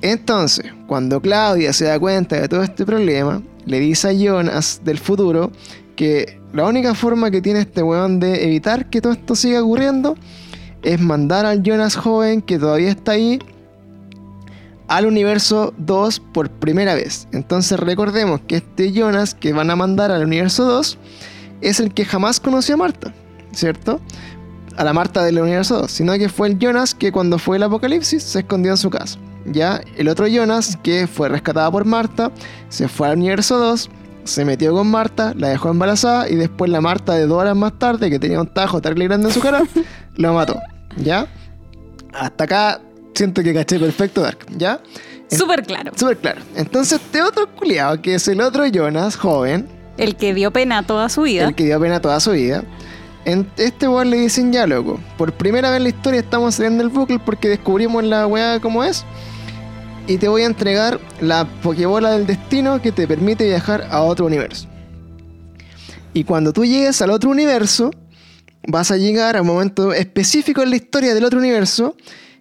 Entonces, 0.00 0.72
cuando 0.86 1.20
Claudia 1.20 1.72
se 1.72 1.86
da 1.86 1.98
cuenta 1.98 2.40
de 2.40 2.48
todo 2.48 2.62
este 2.62 2.84
problema, 2.84 3.42
le 3.64 3.80
dice 3.80 4.08
a 4.08 4.12
Jonas 4.12 4.82
del 4.84 4.98
futuro 4.98 5.50
que 5.96 6.37
la 6.52 6.64
única 6.64 6.94
forma 6.94 7.30
que 7.30 7.40
tiene 7.42 7.60
este 7.60 7.82
weón 7.82 8.20
de 8.20 8.44
evitar 8.44 8.88
que 8.90 9.00
todo 9.00 9.12
esto 9.12 9.34
siga 9.34 9.62
ocurriendo 9.62 10.16
es 10.82 11.00
mandar 11.00 11.46
al 11.46 11.62
Jonas 11.62 11.96
joven 11.96 12.42
que 12.42 12.58
todavía 12.58 12.90
está 12.90 13.12
ahí 13.12 13.38
al 14.86 15.06
universo 15.06 15.74
2 15.78 16.20
por 16.32 16.50
primera 16.50 16.94
vez. 16.94 17.28
Entonces 17.32 17.78
recordemos 17.78 18.40
que 18.46 18.56
este 18.56 18.92
Jonas 18.92 19.34
que 19.34 19.52
van 19.52 19.70
a 19.70 19.76
mandar 19.76 20.10
al 20.10 20.24
universo 20.24 20.64
2 20.64 20.98
es 21.60 21.80
el 21.80 21.92
que 21.92 22.04
jamás 22.04 22.40
conoció 22.40 22.74
a 22.74 22.78
Marta, 22.78 23.12
¿cierto? 23.52 24.00
a 24.78 24.84
la 24.84 24.92
Marta 24.92 25.24
del 25.24 25.40
universo 25.40 25.80
2, 25.80 25.90
sino 25.90 26.12
que 26.14 26.28
fue 26.28 26.46
el 26.46 26.58
Jonas 26.58 26.94
que 26.94 27.10
cuando 27.10 27.38
fue 27.38 27.56
el 27.56 27.64
apocalipsis 27.64 28.22
se 28.22 28.38
escondió 28.38 28.70
en 28.70 28.76
su 28.76 28.90
casa. 28.90 29.18
Ya, 29.44 29.80
el 29.96 30.08
otro 30.08 30.28
Jonas 30.28 30.78
que 30.82 31.08
fue 31.08 31.28
rescatado 31.28 31.72
por 31.72 31.84
Marta, 31.84 32.30
se 32.68 32.86
fue 32.86 33.08
al 33.08 33.16
universo 33.16 33.58
2, 33.58 33.90
se 34.28 34.44
metió 34.44 34.72
con 34.72 34.88
Marta, 34.90 35.32
la 35.36 35.48
dejó 35.48 35.70
embarazada 35.70 36.28
y 36.28 36.36
después 36.36 36.70
la 36.70 36.80
Marta 36.80 37.14
de 37.14 37.26
dos 37.26 37.38
horas 37.40 37.56
más 37.56 37.78
tarde, 37.78 38.10
que 38.10 38.18
tenía 38.18 38.40
un 38.40 38.46
tajo 38.46 38.80
terrible 38.80 39.06
grande 39.06 39.28
en 39.28 39.34
su 39.34 39.40
cara, 39.40 39.62
lo 40.16 40.34
mató. 40.34 40.60
¿Ya? 40.96 41.26
Hasta 42.12 42.44
acá 42.44 42.80
siento 43.14 43.42
que 43.42 43.54
caché 43.54 43.78
perfecto 43.78 44.20
Dark, 44.22 44.46
¿ya? 44.56 44.80
Súper 45.30 45.62
claro. 45.62 45.92
Súper 45.96 46.18
claro. 46.18 46.40
Entonces, 46.56 47.00
este 47.04 47.22
otro 47.22 47.54
culiado, 47.54 48.00
que 48.00 48.14
es 48.14 48.28
el 48.28 48.40
otro 48.40 48.66
Jonas, 48.66 49.16
joven, 49.16 49.68
El 49.96 50.16
que 50.16 50.32
dio 50.34 50.50
pena 50.52 50.82
toda 50.84 51.08
su 51.08 51.22
vida. 51.22 51.46
el 51.46 51.54
que 51.54 51.64
dio 51.64 51.80
pena 51.80 52.00
toda 52.00 52.20
su 52.20 52.32
vida, 52.32 52.64
en 53.24 53.50
este 53.56 53.88
weón 53.88 54.10
le 54.10 54.18
dicen 54.18 54.52
ya, 54.52 54.66
loco, 54.66 55.00
por 55.18 55.32
primera 55.32 55.70
vez 55.70 55.78
en 55.78 55.82
la 55.82 55.88
historia 55.90 56.20
estamos 56.20 56.54
saliendo 56.54 56.82
del 56.82 56.92
bucle 56.92 57.18
porque 57.18 57.48
descubrimos 57.48 58.04
la 58.04 58.26
weá 58.26 58.60
como 58.60 58.84
es. 58.84 59.04
Y 60.08 60.16
te 60.18 60.26
voy 60.28 60.42
a 60.42 60.46
entregar 60.46 60.98
la 61.20 61.44
Pokébola 61.62 62.10
del 62.12 62.26
destino 62.26 62.80
que 62.80 62.92
te 62.92 63.06
permite 63.06 63.44
viajar 63.46 63.86
a 63.90 64.02
otro 64.02 64.24
universo. 64.26 64.66
Y 66.14 66.24
cuando 66.24 66.52
tú 66.52 66.64
llegues 66.64 67.00
al 67.02 67.10
otro 67.10 67.30
universo, 67.30 67.90
vas 68.66 68.90
a 68.90 68.96
llegar 68.96 69.36
a 69.36 69.42
un 69.42 69.46
momento 69.48 69.92
específico 69.92 70.62
en 70.62 70.70
la 70.70 70.76
historia 70.76 71.14
del 71.14 71.24
otro 71.24 71.38
universo 71.38 71.94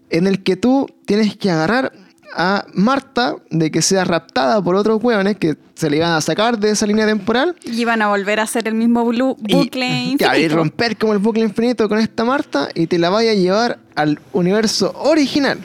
en 0.10 0.28
el 0.28 0.44
que 0.44 0.56
tú 0.56 0.88
tienes 1.06 1.36
que 1.36 1.52
agarrar 1.52 1.92
a 2.34 2.66
Marta 2.74 3.36
de 3.50 3.70
que 3.72 3.82
sea 3.82 4.06
raptada 4.06 4.62
por 4.62 4.76
otros 4.76 5.04
hueones 5.04 5.38
que 5.38 5.58
se 5.76 5.90
le 5.90 5.98
iban 5.98 6.12
a 6.14 6.22
sacar 6.22 6.58
de 6.60 6.72
esa 6.72 6.86
línea 6.86 7.06
temporal 7.06 7.56
Y 7.66 7.82
iban 7.82 8.02
a 8.02 8.08
volver 8.10 8.40
a 8.40 8.44
hacer 8.44 8.68
el 8.68 8.76
mismo 8.76 9.02
y- 9.12 9.22
bucle 9.54 9.88
y 10.06 10.12
infinito. 10.14 10.56
romper 10.56 10.98
como 10.98 11.14
el 11.14 11.20
bucle 11.20 11.44
infinito 11.44 11.90
con 11.90 12.00
esta 12.00 12.24
Marta 12.24 12.70
y 12.74 12.88
te 12.88 12.98
la 12.98 13.10
vaya 13.10 13.32
a 13.32 13.34
llevar 13.34 13.80
al 13.96 14.20
universo 14.32 14.94
original. 14.98 15.60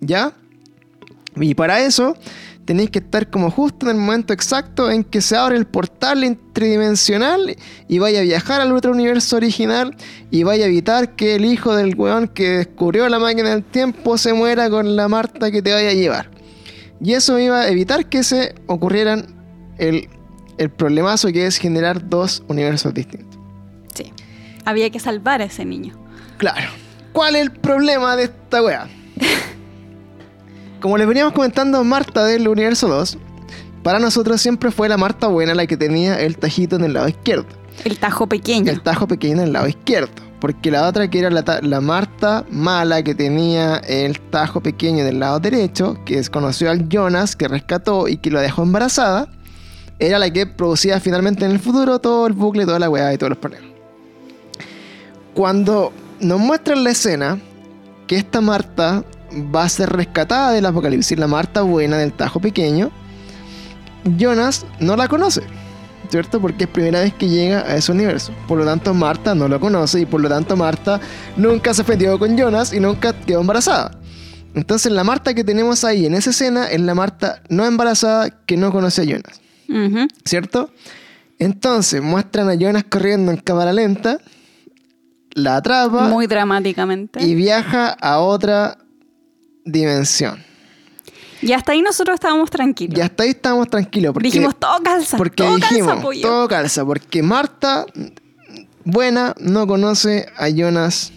¿Ya? 0.00 0.32
Y 1.36 1.54
para 1.54 1.80
eso 1.80 2.16
tenéis 2.64 2.90
que 2.90 3.00
estar 3.00 3.28
como 3.28 3.50
justo 3.50 3.86
en 3.86 3.96
el 3.96 4.02
momento 4.02 4.32
exacto 4.32 4.90
en 4.90 5.04
que 5.04 5.20
se 5.20 5.36
abre 5.36 5.56
el 5.56 5.66
portal 5.66 6.38
tridimensional 6.52 7.56
y 7.88 7.98
vaya 7.98 8.20
a 8.20 8.22
viajar 8.22 8.60
al 8.60 8.72
otro 8.72 8.92
universo 8.92 9.36
original 9.36 9.96
y 10.30 10.44
vaya 10.44 10.64
a 10.64 10.68
evitar 10.68 11.14
que 11.16 11.34
el 11.34 11.44
hijo 11.44 11.74
del 11.74 11.94
weón 11.94 12.28
que 12.28 12.58
descubrió 12.58 13.08
la 13.08 13.18
máquina 13.18 13.50
del 13.50 13.64
tiempo 13.64 14.16
se 14.16 14.32
muera 14.32 14.70
con 14.70 14.96
la 14.96 15.08
Marta 15.08 15.50
que 15.50 15.60
te 15.62 15.72
vaya 15.72 15.90
a 15.90 15.94
llevar. 15.94 16.30
Y 17.02 17.12
eso 17.12 17.38
iba 17.38 17.62
a 17.62 17.68
evitar 17.68 18.06
que 18.06 18.22
se 18.22 18.54
ocurrieran 18.66 19.26
el, 19.78 20.08
el 20.58 20.70
problemazo 20.70 21.28
que 21.32 21.46
es 21.46 21.58
generar 21.58 22.08
dos 22.08 22.42
universos 22.48 22.94
distintos. 22.94 23.38
Sí. 23.94 24.12
Había 24.64 24.88
que 24.90 25.00
salvar 25.00 25.42
a 25.42 25.44
ese 25.44 25.64
niño. 25.64 25.94
Claro. 26.38 26.70
¿Cuál 27.12 27.36
es 27.36 27.42
el 27.42 27.52
problema 27.52 28.16
de 28.16 28.24
esta 28.24 28.62
wea? 28.62 28.88
Como 30.84 30.98
les 30.98 31.06
veníamos 31.08 31.32
comentando, 31.32 31.82
Marta 31.82 32.26
del 32.26 32.46
universo 32.46 32.88
2, 32.88 33.16
para 33.82 33.98
nosotros 33.98 34.38
siempre 34.42 34.70
fue 34.70 34.86
la 34.86 34.98
Marta 34.98 35.28
buena 35.28 35.54
la 35.54 35.66
que 35.66 35.78
tenía 35.78 36.20
el 36.20 36.36
tajito 36.36 36.76
en 36.76 36.84
el 36.84 36.92
lado 36.92 37.08
izquierdo. 37.08 37.46
El 37.86 37.98
tajo 37.98 38.26
pequeño. 38.26 38.70
El 38.70 38.82
tajo 38.82 39.08
pequeño 39.08 39.32
en 39.36 39.40
el 39.40 39.52
lado 39.54 39.66
izquierdo. 39.66 40.10
Porque 40.42 40.70
la 40.70 40.86
otra 40.86 41.08
que 41.08 41.20
era 41.20 41.30
la, 41.30 41.42
ta- 41.42 41.62
la 41.62 41.80
Marta 41.80 42.44
mala 42.50 43.02
que 43.02 43.14
tenía 43.14 43.76
el 43.78 44.20
tajo 44.20 44.60
pequeño 44.62 45.06
del 45.06 45.20
lado 45.20 45.40
derecho, 45.40 45.96
que 46.04 46.18
es- 46.18 46.28
conoció 46.28 46.70
al 46.70 46.86
Jonas 46.90 47.34
que 47.34 47.48
rescató 47.48 48.06
y 48.06 48.18
que 48.18 48.30
lo 48.30 48.42
dejó 48.42 48.62
embarazada, 48.62 49.28
era 49.98 50.18
la 50.18 50.30
que 50.30 50.46
producía 50.46 51.00
finalmente 51.00 51.46
en 51.46 51.52
el 51.52 51.60
futuro 51.60 51.98
todo 51.98 52.26
el 52.26 52.34
bucle, 52.34 52.66
toda 52.66 52.78
la 52.78 52.90
weá 52.90 53.10
y 53.14 53.16
todos 53.16 53.30
los 53.30 53.38
problemas. 53.38 53.70
Cuando 55.32 55.94
nos 56.20 56.38
muestran 56.38 56.84
la 56.84 56.90
escena 56.90 57.38
que 58.06 58.16
esta 58.16 58.42
Marta 58.42 59.02
va 59.34 59.64
a 59.64 59.68
ser 59.68 59.90
rescatada 59.90 60.52
del 60.52 60.66
apocalipsis, 60.66 61.18
la 61.18 61.26
Marta 61.26 61.62
buena 61.62 61.98
del 61.98 62.12
tajo 62.12 62.40
pequeño, 62.40 62.90
Jonas 64.16 64.66
no 64.80 64.96
la 64.96 65.08
conoce. 65.08 65.42
¿cierto? 66.10 66.40
Porque 66.40 66.64
es 66.64 66.70
primera 66.70 67.00
vez 67.00 67.12
que 67.14 67.28
llega 67.28 67.60
a 67.60 67.76
ese 67.76 67.90
universo. 67.90 68.32
Por 68.46 68.58
lo 68.58 68.64
tanto, 68.64 68.94
Marta 68.94 69.34
no 69.34 69.48
lo 69.48 69.58
conoce 69.58 70.00
y 70.00 70.06
por 70.06 70.20
lo 70.20 70.28
tanto 70.28 70.56
Marta 70.56 71.00
nunca 71.36 71.74
se 71.74 71.82
ofendió 71.82 72.18
con 72.18 72.36
Jonas 72.36 72.72
y 72.72 72.78
nunca 72.78 73.12
quedó 73.12 73.40
embarazada. 73.40 73.98
Entonces, 74.54 74.92
la 74.92 75.02
Marta 75.02 75.34
que 75.34 75.42
tenemos 75.42 75.82
ahí 75.82 76.06
en 76.06 76.14
esa 76.14 76.30
escena 76.30 76.66
es 76.70 76.80
la 76.80 76.94
Marta 76.94 77.42
no 77.48 77.66
embarazada 77.66 78.30
que 78.30 78.56
no 78.56 78.70
conoce 78.70 79.02
a 79.02 79.04
Jonas. 79.04 79.40
¿cierto? 80.24 80.70
Entonces, 81.38 82.00
muestran 82.00 82.48
a 82.48 82.54
Jonas 82.54 82.84
corriendo 82.84 83.32
en 83.32 83.38
cámara 83.38 83.72
lenta, 83.72 84.18
la 85.32 85.56
atrapa 85.56 86.08
Muy 86.08 86.28
dramáticamente. 86.28 87.24
y 87.24 87.34
viaja 87.34 87.88
a 87.88 88.20
otra 88.20 88.78
dimensión. 89.64 90.42
Y 91.42 91.52
hasta 91.52 91.72
ahí 91.72 91.82
nosotros 91.82 92.14
estábamos 92.14 92.50
tranquilos. 92.50 92.98
Y 92.98 93.02
hasta 93.02 93.22
ahí 93.22 93.30
estábamos 93.30 93.68
tranquilos. 93.68 94.14
Porque 94.14 94.28
Dijimos, 94.28 94.56
todo 94.58 94.82
calza. 94.82 95.16
Porque 95.16 95.36
todo 95.36 95.56
dijimos, 95.56 95.88
calza, 95.88 96.02
pollo. 96.02 96.22
todo 96.22 96.48
calza, 96.48 96.84
porque 96.84 97.22
Marta, 97.22 97.84
buena, 98.84 99.34
no 99.38 99.66
conoce 99.66 100.26
a 100.38 100.48
Jonas 100.48 101.12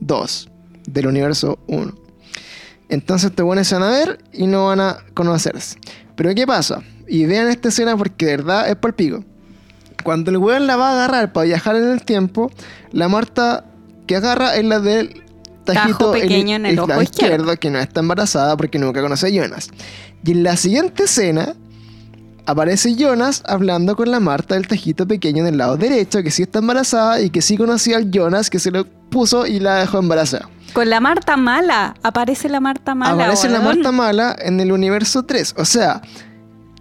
2 0.00 0.48
del 0.88 1.06
universo 1.06 1.58
1. 1.68 1.94
Entonces 2.88 3.32
te 3.32 3.42
pones 3.42 3.72
a 3.72 3.78
ver 3.78 4.18
y 4.32 4.46
no 4.46 4.66
van 4.66 4.80
a 4.80 4.98
conocerse. 5.14 5.78
Pero 6.16 6.34
¿qué 6.34 6.46
pasa? 6.46 6.82
Y 7.06 7.26
vean 7.26 7.48
esta 7.48 7.68
escena 7.68 7.96
porque 7.96 8.26
de 8.26 8.36
verdad 8.38 8.68
es 8.68 8.76
por 8.76 8.94
pico. 8.94 9.24
Cuando 10.02 10.30
el 10.30 10.36
weón 10.36 10.66
la 10.66 10.76
va 10.76 10.90
a 10.90 10.92
agarrar 10.92 11.32
para 11.32 11.46
viajar 11.46 11.76
en 11.76 11.90
el 11.90 12.04
tiempo, 12.04 12.50
la 12.92 13.08
Marta 13.08 13.64
que 14.06 14.16
agarra 14.16 14.56
es 14.56 14.64
la 14.64 14.80
del 14.80 15.23
tajito 15.64 16.12
pequeño 16.12 16.56
en 16.56 16.66
el 16.66 16.76
lado 16.76 16.92
ojo 16.92 17.02
izquierdo. 17.02 17.56
que 17.56 17.70
no 17.70 17.78
está 17.78 18.00
embarazada 18.00 18.56
porque 18.56 18.78
nunca 18.78 19.00
conoce 19.00 19.26
a 19.26 19.30
Jonas. 19.30 19.70
Y 20.24 20.32
en 20.32 20.42
la 20.42 20.56
siguiente 20.56 21.04
escena 21.04 21.54
aparece 22.46 22.94
Jonas 22.94 23.42
hablando 23.46 23.96
con 23.96 24.10
la 24.10 24.20
Marta 24.20 24.54
del 24.54 24.66
tajito 24.66 25.06
pequeño 25.06 25.44
del 25.44 25.56
lado 25.56 25.76
derecho, 25.76 26.22
que 26.22 26.30
sí 26.30 26.42
está 26.42 26.58
embarazada 26.58 27.20
y 27.20 27.30
que 27.30 27.42
sí 27.42 27.56
conocía 27.56 27.96
al 27.96 28.10
Jonas 28.10 28.50
que 28.50 28.58
se 28.58 28.70
lo 28.70 28.86
puso 29.10 29.46
y 29.46 29.60
la 29.60 29.76
dejó 29.76 29.98
embarazada. 29.98 30.48
Con 30.72 30.90
la 30.90 31.00
Marta 31.00 31.36
mala. 31.36 31.94
Aparece 32.02 32.48
la 32.48 32.60
Marta 32.60 32.94
mala. 32.94 33.14
Aparece 33.14 33.48
la. 33.48 33.60
Marta 33.60 33.92
mala 33.92 34.36
en 34.38 34.60
el 34.60 34.72
universo 34.72 35.22
3. 35.22 35.54
O 35.56 35.64
sea, 35.64 36.02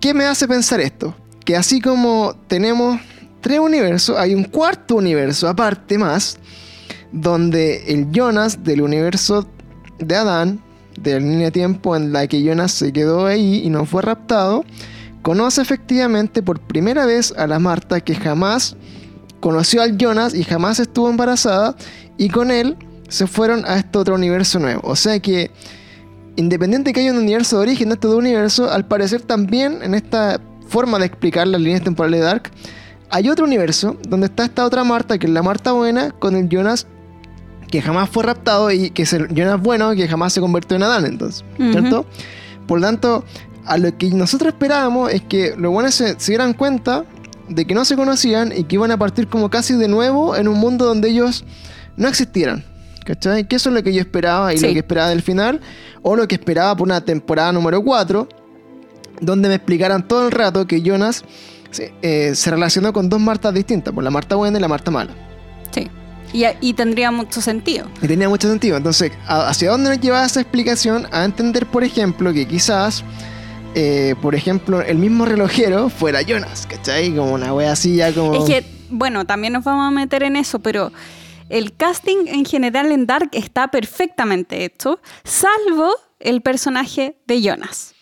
¿qué 0.02 0.14
me 0.14 0.26
hace 0.26 0.48
pensar 0.48 0.80
esto? 0.80 1.16
Que 1.46 1.56
así 1.56 1.80
como 1.80 2.36
tenemos 2.48 3.00
tres 3.44 3.60
universos, 3.60 4.18
hay 4.18 4.34
un 4.34 4.46
cuarto 4.46 4.96
universo 4.96 5.48
aparte 5.48 5.98
más, 6.00 6.40
donde 7.14 7.94
el 7.94 8.12
Jonas 8.12 8.64
del 8.64 8.82
universo 8.82 9.48
de 10.00 10.16
Adán, 10.16 10.60
de 11.00 11.14
la 11.14 11.20
línea 11.20 11.46
de 11.46 11.52
tiempo 11.52 11.96
en 11.96 12.12
la 12.12 12.28
que 12.28 12.44
Jonas 12.44 12.72
se 12.72 12.92
quedó 12.92 13.28
ahí 13.28 13.62
y 13.64 13.70
no 13.70 13.86
fue 13.86 14.02
raptado, 14.02 14.66
conoce 15.22 15.62
efectivamente 15.62 16.44
por 16.44 16.60
primera 16.60 17.06
vez 17.06 17.34
a 17.38 17.48
la 17.48 17.60
Marta 17.60 18.02
que 18.02 18.16
jamás 18.16 18.76
conoció 19.40 19.82
al 19.82 19.98
Jonas 19.98 20.34
y 20.34 20.44
jamás 20.44 20.80
estuvo 20.80 21.10
embarazada 21.10 21.76
y 22.18 22.30
con 22.30 22.52
él 22.52 22.78
se 23.10 23.28
fueron 23.28 23.64
a 23.66 23.78
este 23.78 23.98
otro 23.98 24.16
universo 24.16 24.60
nuevo. 24.60 24.82
O 24.84 24.96
sea 24.96 25.20
que 25.20 25.52
independiente 26.36 26.90
de 26.90 26.94
que 26.94 27.02
haya 27.02 27.12
un 27.12 27.20
universo 27.20 27.58
de 27.58 27.64
origen 27.64 27.90
de 27.90 27.96
estos 27.96 28.10
dos 28.10 28.20
universos, 28.20 28.72
al 28.72 28.88
parecer 28.88 29.22
también 29.22 29.84
en 29.84 29.94
esta 29.94 30.42
forma 30.68 30.98
de 30.98 31.06
explicar 31.06 31.48
las 31.48 31.62
líneas 31.62 31.84
temporales 31.84 32.22
de 32.22 32.26
Dark, 32.26 32.52
hay 33.12 33.30
otro 33.30 33.46
universo 33.46 33.98
donde 34.08 34.26
está 34.26 34.46
esta 34.46 34.66
otra 34.66 34.84
Marta, 34.84 35.20
que 35.20 35.28
es 35.28 35.34
la 35.34 35.44
Marta 35.44 35.74
buena, 35.74 36.10
con 36.10 36.36
el 36.36 36.50
Jonas 36.50 36.88
que 37.74 37.82
jamás 37.82 38.08
fue 38.08 38.22
raptado 38.22 38.70
y 38.70 38.92
que 38.92 39.02
es 39.02 39.14
el 39.14 39.30
Jonas 39.34 39.60
bueno 39.60 39.96
que 39.96 40.08
jamás 40.08 40.32
se 40.32 40.40
convirtió 40.40 40.78
en 40.78 40.84
Adán, 40.84 41.06
entonces. 41.08 41.44
¿cierto? 41.58 42.06
Por 42.68 42.80
lo 42.80 42.86
tanto, 42.86 43.26
a 43.66 43.80
lo 43.80 43.98
que 43.98 44.12
nosotros 44.12 44.54
esperábamos 44.54 45.12
es 45.12 45.24
que 45.24 45.56
los 45.58 45.72
buenos 45.72 45.96
se, 45.96 46.20
se 46.20 46.34
dieran 46.34 46.54
cuenta 46.54 47.04
de 47.50 47.66
que 47.66 47.74
no 47.74 47.84
se 47.84 47.96
conocían 47.96 48.54
y 48.56 48.66
que 48.66 48.76
iban 48.76 48.92
a 48.92 48.98
partir 48.98 49.28
como 49.28 49.50
casi 49.50 49.74
de 49.74 49.88
nuevo 49.88 50.36
en 50.36 50.48
un 50.48 50.60
mundo 50.60 50.86
donde 50.86 51.10
ellos 51.10 51.46
no 51.98 52.08
existieran. 52.08 52.64
¿Cachai? 53.06 53.48
Que 53.48 53.56
eso 53.56 53.70
es 53.70 53.76
lo 53.76 53.82
que 53.82 53.92
yo 53.92 54.02
esperaba 54.02 54.54
y 54.54 54.60
Sí. 54.60 54.68
lo 54.68 54.74
que 54.74 54.80
esperaba 54.80 55.10
del 55.10 55.24
final, 55.24 55.60
o 56.04 56.16
lo 56.16 56.28
que 56.28 56.36
esperaba 56.36 56.76
por 56.78 56.88
una 56.88 57.02
temporada 57.04 57.52
número 57.54 57.84
4, 57.84 58.30
donde 59.20 59.50
me 59.50 59.56
explicaran 59.56 60.08
todo 60.08 60.28
el 60.28 60.32
rato 60.32 60.68
que 60.68 60.84
Jonas 60.84 61.26
se, 61.72 61.92
eh, 62.04 62.36
se 62.36 62.52
relacionó 62.52 62.94
con 62.94 63.10
dos 63.10 63.20
Martas 63.20 63.52
distintas, 63.52 63.96
por 63.96 64.04
la 64.04 64.12
Marta 64.12 64.36
buena 64.36 64.60
y 64.60 64.62
la 64.62 64.68
Marta 64.68 64.92
mala. 64.92 65.16
Y, 66.34 66.46
y 66.62 66.74
tendría 66.74 67.12
mucho 67.12 67.42
sentido. 67.42 67.88
Y 68.02 68.08
tenía 68.08 68.28
mucho 68.28 68.50
sentido. 68.50 68.76
Entonces, 68.78 69.12
¿a- 69.28 69.48
¿hacia 69.50 69.70
dónde 69.70 69.90
nos 69.92 70.00
llevaba 70.02 70.26
esa 70.26 70.42
explicación? 70.42 71.08
A 71.12 71.24
entender, 71.26 71.68
por 71.68 71.84
ejemplo, 71.84 72.34
que 72.34 72.48
quizás, 72.48 73.04
eh, 73.76 74.16
por 74.22 74.34
ejemplo, 74.36 74.82
el 74.82 74.98
mismo 74.98 75.26
relojero 75.26 75.90
fuera 75.90 76.22
Jonas, 76.24 76.66
¿cachai? 76.68 77.16
Como 77.16 77.34
una 77.34 77.54
wea 77.54 77.72
así 77.72 77.96
ya 77.98 78.12
como... 78.14 78.34
Es 78.34 78.44
que, 78.46 78.66
bueno, 78.90 79.26
también 79.26 79.54
nos 79.54 79.64
vamos 79.64 79.88
a 79.88 79.92
meter 79.92 80.24
en 80.24 80.36
eso, 80.36 80.60
pero 80.60 80.92
el 81.50 81.76
casting 81.76 82.26
en 82.28 82.46
general 82.46 82.92
en 82.92 83.06
Dark 83.06 83.30
está 83.34 83.68
perfectamente 83.70 84.66
hecho, 84.66 85.00
salvo 85.24 85.92
el 86.20 86.42
personaje 86.42 87.18
de 87.28 87.42
Jonas. 87.42 87.94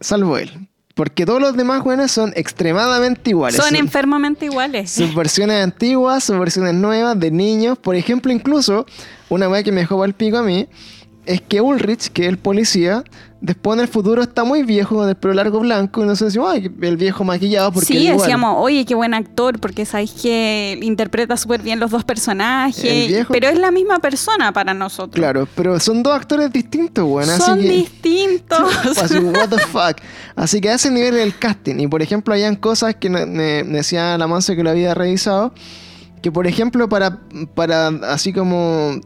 Salvo 0.00 0.36
él. 0.38 0.68
Porque 1.00 1.24
todos 1.24 1.40
los 1.40 1.56
demás 1.56 1.82
weones 1.82 2.10
son 2.10 2.34
extremadamente 2.36 3.30
iguales. 3.30 3.56
Son 3.56 3.74
enfermamente 3.74 4.44
iguales. 4.44 4.90
Sus 4.90 5.14
versiones 5.16 5.64
antiguas, 5.64 6.24
sus 6.24 6.38
versiones 6.38 6.74
nuevas 6.74 7.18
de 7.18 7.30
niños. 7.30 7.78
Por 7.78 7.96
ejemplo, 7.96 8.30
incluso, 8.30 8.84
una 9.30 9.48
weá 9.48 9.62
que 9.62 9.72
me 9.72 9.80
dejó 9.80 10.04
el 10.04 10.12
pico 10.12 10.36
a 10.36 10.42
mí, 10.42 10.68
es 11.24 11.40
que 11.40 11.62
Ulrich, 11.62 12.10
que 12.10 12.24
es 12.24 12.28
el 12.28 12.36
policía, 12.36 13.02
después 13.42 13.76
en 13.78 13.80
el 13.82 13.88
futuro 13.88 14.22
está 14.22 14.44
muy 14.44 14.62
viejo 14.62 14.96
con 14.96 15.08
el 15.08 15.14
pelo 15.16 15.34
largo 15.34 15.60
blanco 15.60 16.02
y 16.02 16.06
nosotros 16.06 16.32
decimos, 16.34 16.52
ay, 16.52 16.70
el 16.82 16.96
viejo 16.96 17.24
maquillado 17.24 17.72
porque 17.72 17.86
Sí, 17.86 18.06
decíamos, 18.08 18.56
oye, 18.58 18.84
qué 18.84 18.94
buen 18.94 19.14
actor, 19.14 19.58
porque 19.58 19.86
sabéis 19.86 20.12
que 20.12 20.78
interpreta 20.82 21.36
súper 21.36 21.62
bien 21.62 21.80
los 21.80 21.90
dos 21.90 22.04
personajes. 22.04 23.08
Viejo- 23.08 23.32
Pero 23.32 23.48
es 23.48 23.58
la 23.58 23.70
misma 23.70 23.98
persona 23.98 24.52
para 24.52 24.74
nosotros. 24.74 25.14
Claro, 25.14 25.48
pero 25.54 25.80
son 25.80 26.02
dos 26.02 26.14
actores 26.14 26.52
distintos, 26.52 27.04
weón. 27.08 27.28
Son 27.38 27.58
así 27.58 27.62
que... 27.62 27.74
distintos. 27.74 28.98
Así, 28.98 29.18
what 29.18 29.48
the 29.48 29.58
fuck. 29.58 29.96
Así 30.36 30.60
que 30.60 30.70
a 30.70 30.74
ese 30.74 30.90
nivel 30.90 31.16
el 31.16 31.36
casting. 31.38 31.76
Y 31.80 31.86
por 31.86 32.02
ejemplo, 32.02 32.34
habían 32.34 32.56
cosas 32.56 32.94
que 32.96 33.08
me 33.08 33.62
decía 33.64 34.18
la 34.18 34.26
Monse 34.26 34.54
que 34.56 34.62
lo 34.62 34.70
había 34.70 34.94
revisado. 34.94 35.52
Que 36.22 36.30
por 36.30 36.46
ejemplo, 36.46 36.88
para, 36.88 37.20
para 37.54 37.88
así 37.88 38.32
como 38.32 39.00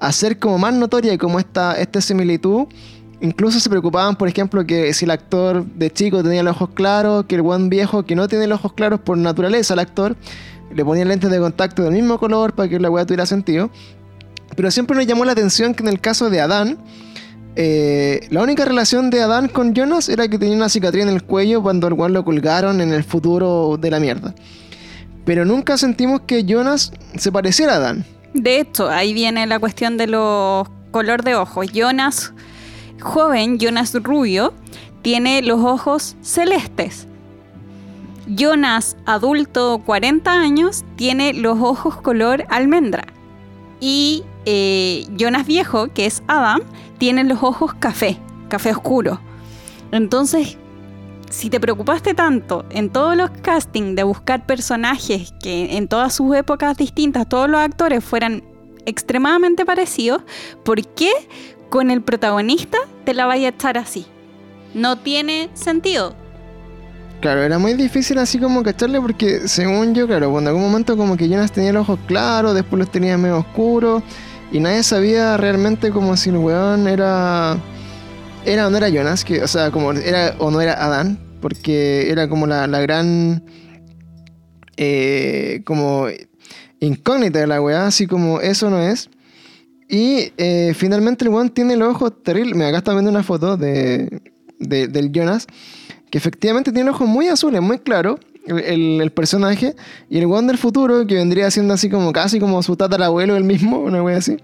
hacer 0.00 0.38
como 0.38 0.58
más 0.58 0.74
notoria 0.74 1.16
como 1.18 1.38
esta, 1.38 1.74
esta 1.80 2.00
similitud, 2.00 2.66
incluso 3.20 3.60
se 3.60 3.68
preocupaban, 3.68 4.16
por 4.16 4.28
ejemplo, 4.28 4.66
que 4.66 4.92
si 4.94 5.04
el 5.04 5.10
actor 5.10 5.64
de 5.64 5.90
chico 5.90 6.22
tenía 6.22 6.42
los 6.42 6.56
ojos 6.56 6.70
claros, 6.74 7.26
que 7.26 7.36
el 7.36 7.42
buen 7.42 7.68
viejo 7.68 8.04
que 8.04 8.14
no 8.14 8.28
tiene 8.28 8.46
los 8.46 8.60
ojos 8.60 8.72
claros 8.74 9.00
por 9.00 9.18
naturaleza 9.18 9.74
al 9.74 9.80
actor, 9.80 10.16
le 10.74 10.84
ponían 10.84 11.08
lentes 11.08 11.30
de 11.30 11.38
contacto 11.38 11.82
del 11.82 11.92
mismo 11.92 12.18
color 12.18 12.54
para 12.54 12.68
que 12.68 12.78
la 12.78 12.90
weá 12.90 13.06
tuviera 13.06 13.26
sentido. 13.26 13.70
Pero 14.56 14.70
siempre 14.70 14.96
nos 14.96 15.06
llamó 15.06 15.24
la 15.24 15.32
atención 15.32 15.74
que 15.74 15.82
en 15.82 15.88
el 15.88 16.00
caso 16.00 16.30
de 16.30 16.40
Adán, 16.40 16.78
eh, 17.56 18.26
la 18.30 18.42
única 18.42 18.64
relación 18.64 19.10
de 19.10 19.22
Adán 19.22 19.48
con 19.48 19.74
Jonas 19.74 20.08
era 20.08 20.28
que 20.28 20.38
tenía 20.38 20.56
una 20.56 20.68
cicatriz 20.68 21.02
en 21.02 21.08
el 21.08 21.22
cuello 21.22 21.62
cuando 21.62 21.88
el 21.88 21.94
weón 21.94 22.12
lo 22.12 22.24
colgaron 22.24 22.80
en 22.80 22.92
el 22.92 23.04
futuro 23.04 23.76
de 23.80 23.90
la 23.90 24.00
mierda. 24.00 24.34
Pero 25.24 25.44
nunca 25.44 25.76
sentimos 25.76 26.22
que 26.22 26.44
Jonas 26.44 26.92
se 27.16 27.32
pareciera 27.32 27.74
a 27.74 27.76
Adán. 27.76 28.04
De 28.32 28.60
hecho, 28.60 28.88
ahí 28.88 29.12
viene 29.12 29.46
la 29.46 29.58
cuestión 29.58 29.96
de 29.96 30.06
los 30.06 30.68
color 30.90 31.22
de 31.22 31.34
ojos. 31.34 31.70
Jonas 31.72 32.32
joven, 33.00 33.58
Jonas 33.58 33.94
rubio, 33.94 34.52
tiene 35.02 35.42
los 35.42 35.60
ojos 35.60 36.16
celestes. 36.20 37.06
Jonas 38.26 38.96
adulto, 39.06 39.82
40 39.86 40.30
años, 40.30 40.84
tiene 40.96 41.32
los 41.32 41.58
ojos 41.60 41.96
color 42.00 42.44
almendra. 42.48 43.06
Y 43.80 44.24
eh, 44.44 45.06
Jonas 45.16 45.46
viejo, 45.46 45.88
que 45.92 46.06
es 46.06 46.22
Adam, 46.26 46.60
tiene 46.98 47.24
los 47.24 47.42
ojos 47.42 47.74
café, 47.74 48.18
café 48.48 48.72
oscuro. 48.72 49.20
Entonces, 49.92 50.58
si 51.30 51.50
te 51.50 51.60
preocupaste 51.60 52.14
tanto 52.14 52.64
en 52.70 52.90
todos 52.90 53.16
los 53.16 53.30
castings 53.30 53.96
de 53.96 54.02
buscar 54.02 54.46
personajes 54.46 55.32
que 55.42 55.76
en 55.76 55.88
todas 55.88 56.14
sus 56.14 56.34
épocas 56.36 56.76
distintas, 56.76 57.28
todos 57.28 57.48
los 57.48 57.60
actores 57.60 58.04
fueran 58.04 58.42
extremadamente 58.86 59.66
parecidos, 59.66 60.22
¿por 60.64 60.86
qué 60.94 61.10
con 61.68 61.90
el 61.90 62.02
protagonista 62.02 62.78
te 63.04 63.14
la 63.14 63.26
vaya 63.26 63.48
a 63.48 63.50
echar 63.50 63.78
así? 63.78 64.06
No 64.74 64.98
tiene 64.98 65.50
sentido. 65.54 66.14
Claro, 67.20 67.42
era 67.42 67.58
muy 67.58 67.74
difícil 67.74 68.18
así 68.18 68.38
como 68.38 68.62
cacharle 68.62 69.00
porque 69.00 69.48
según 69.48 69.94
yo, 69.94 70.06
claro, 70.06 70.30
cuando 70.30 70.50
en 70.50 70.56
algún 70.56 70.70
momento 70.70 70.96
como 70.96 71.16
que 71.16 71.28
Jonas 71.28 71.50
tenía 71.50 71.72
los 71.72 71.82
ojos 71.82 71.98
claros, 72.06 72.54
después 72.54 72.78
los 72.78 72.92
tenía 72.92 73.18
medio 73.18 73.38
oscuros 73.38 74.02
y 74.52 74.60
nadie 74.60 74.82
sabía 74.82 75.36
realmente 75.36 75.90
como 75.90 76.16
si 76.16 76.30
el 76.30 76.36
weón 76.36 76.86
era... 76.86 77.58
Era 78.44 78.68
o 78.68 78.70
no 78.70 78.76
era 78.76 78.88
Jonas, 78.88 79.24
que, 79.24 79.42
o 79.42 79.48
sea, 79.48 79.70
como 79.72 79.92
era 79.92 80.36
o 80.38 80.50
no 80.50 80.60
era 80.60 80.72
Adán, 80.74 81.18
porque 81.42 82.10
era 82.10 82.28
como 82.28 82.46
la, 82.46 82.66
la 82.66 82.80
gran... 82.80 83.42
eh, 84.76 85.62
como 85.64 86.06
incógnita 86.80 87.40
de 87.40 87.46
la 87.48 87.60
weá, 87.60 87.86
así 87.86 88.06
como 88.06 88.40
eso 88.40 88.70
no 88.70 88.80
es. 88.80 89.10
Y 89.88 90.32
eh, 90.36 90.74
finalmente 90.76 91.24
el 91.24 91.30
weón 91.30 91.48
tiene 91.50 91.76
los 91.76 91.94
ojos 91.94 92.12
terribles. 92.22 92.54
Mira, 92.54 92.68
acá 92.68 92.78
está 92.78 92.92
viendo 92.92 93.10
una 93.10 93.22
foto 93.22 93.56
de, 93.56 94.20
de- 94.58 94.86
del 94.88 95.10
Jonas, 95.12 95.46
que 96.10 96.18
efectivamente 96.18 96.72
tiene 96.72 96.90
ojos 96.90 97.08
muy 97.08 97.28
azules, 97.28 97.62
muy 97.62 97.78
claros, 97.78 98.20
el, 98.46 99.00
el- 99.00 99.10
personaje. 99.12 99.74
Y 100.10 100.18
el 100.18 100.26
weón 100.26 100.46
del 100.46 100.58
futuro, 100.58 101.06
que 101.06 101.14
vendría 101.14 101.50
siendo 101.50 101.72
así 101.72 101.88
como 101.88 102.12
casi 102.12 102.38
como 102.38 102.62
su 102.62 102.76
tatarabuelo 102.76 103.34
el 103.36 103.44
mismo, 103.44 103.78
una 103.84 104.02
wea 104.02 104.18
así, 104.18 104.36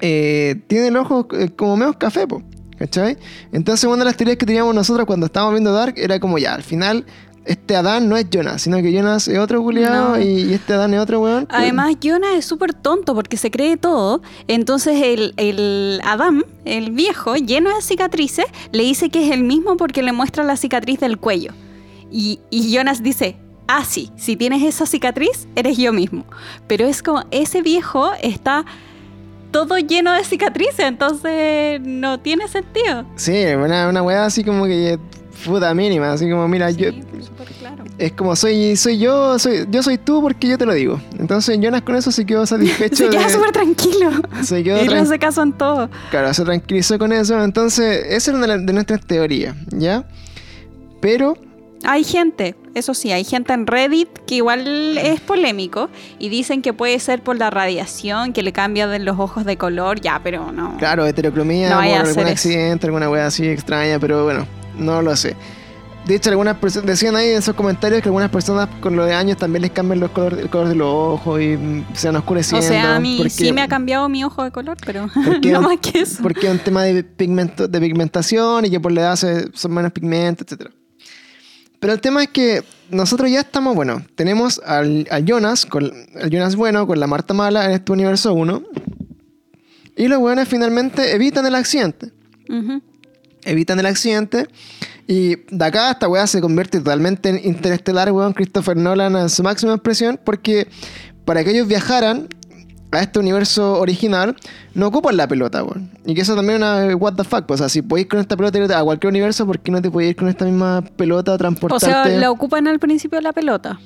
eh, 0.00 0.56
tiene 0.66 0.88
el 0.88 0.96
ojo 0.96 1.28
eh, 1.32 1.50
como 1.56 1.76
medio 1.76 1.94
café, 1.98 2.26
po, 2.26 2.42
¿cachai? 2.78 3.16
Entonces 3.52 3.84
una 3.84 3.98
de 3.98 4.04
las 4.06 4.16
teorías 4.16 4.36
que 4.36 4.46
teníamos 4.46 4.74
nosotros 4.74 5.06
cuando 5.06 5.26
estábamos 5.26 5.54
viendo 5.54 5.72
Dark 5.72 5.94
era 5.98 6.18
como 6.20 6.38
ya, 6.38 6.54
al 6.54 6.62
final... 6.62 7.04
Este 7.46 7.76
Adán 7.76 8.08
no 8.08 8.16
es 8.16 8.28
Jonas, 8.28 8.62
sino 8.62 8.78
que 8.78 8.92
Jonas 8.92 9.28
es 9.28 9.38
otro 9.38 9.62
culiado 9.62 10.16
No. 10.16 10.20
y, 10.22 10.52
este 10.52 10.72
Adán 10.74 10.92
es 10.94 11.00
otro 11.00 11.20
weón. 11.20 11.46
Además, 11.50 11.94
Jonas 12.02 12.30
es 12.34 12.44
súper 12.44 12.74
tonto 12.74 13.14
porque 13.14 13.36
se 13.36 13.50
cree 13.50 13.76
todo. 13.76 14.20
Entonces, 14.48 15.00
el, 15.02 15.32
el 15.36 16.00
Adam, 16.04 16.44
el 16.64 16.90
viejo, 16.90 17.36
lleno 17.36 17.74
de 17.74 17.82
cicatrices, 17.82 18.46
le 18.72 18.82
dice 18.82 19.10
que 19.10 19.24
es 19.24 19.32
el 19.32 19.44
mismo 19.44 19.76
porque 19.76 20.02
le 20.02 20.12
muestra 20.12 20.42
la 20.42 20.56
cicatriz 20.56 20.98
del 21.00 21.18
cuello. 21.18 21.52
Y, 22.10 22.40
y 22.50 22.72
Jonas 22.72 23.02
dice, 23.02 23.36
ah, 23.68 23.84
sí, 23.84 24.10
si 24.16 24.36
tienes 24.36 24.62
esa 24.62 24.86
cicatriz, 24.86 25.46
eres 25.54 25.76
yo 25.78 25.92
mismo. 25.92 26.24
Pero 26.66 26.84
es 26.86 27.02
como, 27.02 27.24
ese 27.30 27.62
viejo 27.62 28.10
está 28.22 28.64
todo 29.50 29.78
lleno 29.78 30.12
de 30.12 30.24
cicatrices, 30.24 30.80
entonces 30.80 31.80
no 31.80 32.18
tiene 32.20 32.48
sentido. 32.48 33.06
Sí, 33.16 33.44
una, 33.56 33.88
una 33.88 34.02
weá 34.02 34.26
así 34.26 34.44
como 34.44 34.66
que 34.66 34.98
puta 35.44 35.72
mínima, 35.74 36.12
así 36.12 36.28
como 36.30 36.46
mira, 36.48 36.70
yo, 36.70 36.90
Sí, 36.90 37.02
súper 37.22 37.46
claro. 37.58 37.84
es 37.98 38.12
como 38.12 38.34
soy 38.36 38.76
soy 38.76 38.98
yo, 38.98 39.38
soy 39.38 39.66
yo 39.70 39.82
soy 39.82 39.98
tú 39.98 40.20
porque 40.22 40.48
yo 40.48 40.58
te 40.58 40.66
lo 40.66 40.72
digo. 40.74 41.00
Entonces 41.18 41.58
Jonas 41.60 41.82
con 41.82 41.96
eso 41.96 42.10
se 42.10 42.24
quedó 42.26 42.46
satisfecho 42.46 42.96
Se 43.04 43.10
queda 43.10 43.26
de- 43.26 43.32
súper 43.32 43.52
tranquilo. 43.52 44.10
se 44.42 44.62
quedó 44.62 44.82
Y 44.84 44.88
tran- 44.88 45.02
hace 45.02 45.18
caso 45.18 45.42
en 45.42 45.52
todo. 45.52 45.88
claro, 46.10 46.32
se 46.34 46.44
tranquilizó 46.44 46.98
con 46.98 47.12
eso. 47.12 47.42
Entonces, 47.42 48.04
esa 48.08 48.30
es 48.30 48.36
una 48.36 48.56
de, 48.58 48.72
nuestras 48.72 49.00
teorías, 49.06 49.54
¿ya? 49.70 50.04
Pero 51.00 51.36
Hay 51.84 52.02
gente, 52.04 52.56
eso 52.74 52.94
sí, 52.94 53.12
hay 53.12 53.22
gente 53.22 53.52
en 53.52 53.66
Reddit 53.66 54.08
que 54.26 54.36
igual 54.36 54.96
es 54.98 55.20
polémico 55.20 55.88
y 56.18 56.30
dicen 56.30 56.62
que 56.62 56.72
puede 56.72 56.98
ser 56.98 57.22
por 57.22 57.36
la 57.36 57.50
radiación, 57.50 58.32
que 58.32 58.42
le 58.42 58.52
cambia 58.52 58.88
de 58.88 58.98
los 58.98 59.18
ojos 59.20 59.44
de 59.44 59.56
color, 59.56 60.00
ya, 60.00 60.20
pero 60.24 60.50
no. 60.52 60.76
claro, 60.78 61.06
heterocromía 61.06 61.68
No 61.70 61.76
por 61.76 61.84
algún 61.84 62.22
eso. 62.22 62.32
accidente, 62.32 62.86
alguna 62.86 63.08
weá 63.10 63.26
así 63.26 63.46
extraña, 63.46 63.98
pero 64.00 64.24
bueno, 64.24 64.46
no 64.76 65.02
lo 65.02 65.14
sé. 65.16 65.36
De 66.06 66.14
hecho, 66.14 66.30
algunas 66.30 66.56
personas 66.58 66.86
decían 66.86 67.16
ahí 67.16 67.30
en 67.30 67.38
esos 67.38 67.56
comentarios 67.56 68.00
que 68.00 68.08
algunas 68.08 68.30
personas 68.30 68.68
con 68.80 68.94
los 68.94 69.06
de 69.06 69.14
años 69.14 69.38
también 69.38 69.62
les 69.62 69.72
cambian 69.72 69.98
los 69.98 70.10
color, 70.12 70.34
el 70.38 70.48
color 70.48 70.68
de 70.68 70.76
los 70.76 70.86
ojos 70.88 71.40
y 71.40 71.58
se 71.94 72.06
van 72.06 72.14
o 72.16 72.18
oscureciendo. 72.20 72.64
sea, 72.68 72.94
a 72.94 73.00
mí 73.00 73.16
porque- 73.18 73.30
sí 73.30 73.52
me 73.52 73.60
ha 73.60 73.66
cambiado 73.66 74.08
mi 74.08 74.22
ojo 74.22 74.44
de 74.44 74.52
color, 74.52 74.76
pero 74.86 75.08
no 75.42 75.60
más 75.62 75.78
que 75.78 75.98
eso. 76.00 76.22
Porque 76.22 76.46
es 76.46 76.52
un 76.52 76.60
tema 76.60 76.84
de, 76.84 77.02
pigmento, 77.02 77.66
de 77.66 77.80
pigmentación 77.80 78.66
y 78.66 78.70
que 78.70 78.78
por 78.78 78.92
la 78.92 79.00
edad 79.00 79.16
se- 79.16 79.50
son 79.52 79.72
menos 79.74 79.90
pigmentos, 79.90 80.46
etc. 80.52 80.68
Pero 81.80 81.92
el 81.92 82.00
tema 82.00 82.22
es 82.22 82.28
que 82.28 82.62
nosotros 82.88 83.28
ya 83.28 83.40
estamos, 83.40 83.74
bueno, 83.74 84.00
tenemos 84.14 84.60
al, 84.64 85.08
al 85.10 85.24
Jonas, 85.24 85.66
con, 85.66 85.90
al 86.22 86.30
Jonas 86.30 86.54
bueno, 86.54 86.86
con 86.86 87.00
la 87.00 87.08
Marta 87.08 87.34
mala 87.34 87.64
en 87.64 87.72
este 87.72 87.90
universo 87.90 88.32
1. 88.32 88.62
Y 89.96 90.06
los 90.08 90.20
buenos 90.20 90.46
finalmente 90.46 91.14
evitan 91.16 91.46
el 91.46 91.54
accidente. 91.56 92.12
Ujú. 92.48 92.80
Evitan 93.46 93.78
el 93.80 93.86
accidente. 93.86 94.48
Y 95.06 95.36
de 95.54 95.64
acá 95.64 95.92
esta 95.92 96.08
weá 96.08 96.26
se 96.26 96.40
convierte 96.40 96.78
totalmente 96.78 97.28
en 97.28 97.40
interestelar, 97.44 98.10
weón, 98.12 98.32
Christopher 98.32 98.76
Nolan 98.76 99.14
en 99.16 99.28
su 99.30 99.42
máxima 99.42 99.72
expresión, 99.72 100.18
porque 100.22 100.68
para 101.24 101.44
que 101.44 101.50
ellos 101.52 101.68
viajaran 101.68 102.28
a 102.92 103.00
este 103.02 103.18
universo 103.18 103.78
original, 103.80 104.34
no 104.74 104.86
ocupan 104.88 105.16
la 105.16 105.28
pelota, 105.28 105.62
weón. 105.62 105.90
Y 106.04 106.14
que 106.14 106.22
eso 106.22 106.34
también 106.34 106.62
es 106.62 106.68
una 106.68 106.96
what 106.96 107.14
the 107.14 107.24
fuck, 107.24 107.46
pues, 107.46 107.60
o 107.60 107.64
sea, 107.64 107.68
si 107.68 107.82
podéis 107.82 108.08
con 108.08 108.18
esta 108.20 108.36
pelota 108.36 108.58
ir 108.58 108.72
a 108.72 108.82
cualquier 108.82 109.10
universo, 109.10 109.46
¿por 109.46 109.60
qué 109.60 109.70
no 109.70 109.80
te 109.82 109.90
podéis 109.90 110.10
ir 110.10 110.16
con 110.16 110.28
esta 110.28 110.44
misma 110.44 110.82
pelota 110.96 111.32
a 111.32 111.34
O 111.34 111.38
transportarte? 111.38 111.86
sea, 112.10 112.18
la 112.20 112.30
ocupan 112.30 112.66
al 112.66 112.78
principio 112.78 113.18
de 113.18 113.22
la 113.22 113.32
pelota. 113.32 113.78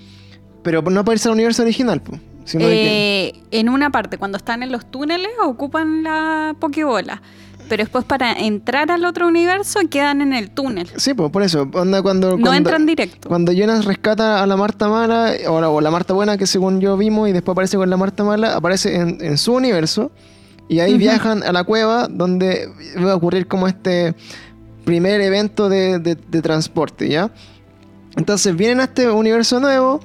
Pero 0.62 0.82
no 0.82 1.04
para 1.04 1.14
irse 1.14 1.28
al 1.28 1.34
universo 1.34 1.62
original, 1.62 2.00
pues. 2.02 2.20
Que- 2.50 3.28
Eh, 3.28 3.32
en 3.50 3.68
una 3.68 3.90
parte, 3.90 4.16
cuando 4.18 4.36
están 4.38 4.62
en 4.62 4.72
los 4.72 4.90
túneles, 4.90 5.30
ocupan 5.44 6.02
la 6.02 6.54
pokebola. 6.58 7.22
Pero 7.70 7.84
después 7.84 8.04
para 8.04 8.32
entrar 8.32 8.90
al 8.90 9.04
otro 9.06 9.26
universo 9.28 9.78
quedan 9.88 10.20
en 10.20 10.32
el 10.34 10.50
túnel. 10.50 10.88
Sí, 10.96 11.14
pues 11.14 11.30
por 11.30 11.42
eso. 11.44 11.68
Onda 11.72 12.02
cuando, 12.02 12.30
No 12.32 12.38
cuando- 12.42 12.56
entran 12.56 12.84
directo. 12.84 13.28
Cuando 13.28 13.52
Jonas 13.52 13.84
rescata 13.84 14.42
a 14.42 14.46
la 14.46 14.56
Marta 14.56 14.88
Mala, 14.88 15.32
o 15.48 15.60
la, 15.60 15.70
o 15.70 15.80
la 15.80 15.90
Marta 15.92 16.12
Buena, 16.12 16.36
que 16.36 16.46
según 16.48 16.80
yo 16.80 16.96
vimos, 16.96 17.28
y 17.28 17.32
después 17.32 17.54
aparece 17.54 17.76
con 17.78 17.88
la 17.88 17.96
Marta 17.96 18.24
Mala, 18.24 18.56
aparece 18.56 18.96
en, 18.96 19.18
en 19.24 19.38
su 19.38 19.54
universo, 19.54 20.10
y 20.68 20.80
ahí 20.80 20.98
viajan 20.98 21.42
a 21.44 21.52
la 21.52 21.64
cueva 21.64 22.08
donde 22.08 22.68
va 23.02 23.12
a 23.12 23.14
ocurrir 23.16 23.46
como 23.46 23.66
este 23.68 24.14
primer 24.84 25.20
evento 25.20 25.68
de, 25.68 25.98
de- 26.00 26.16
de 26.16 26.42
transporte, 26.42 27.08
¿ya? 27.08 27.30
Entonces 28.16 28.56
vienen 28.56 28.80
a 28.80 28.84
este 28.84 29.08
universo 29.08 29.60
nuevo, 29.60 30.00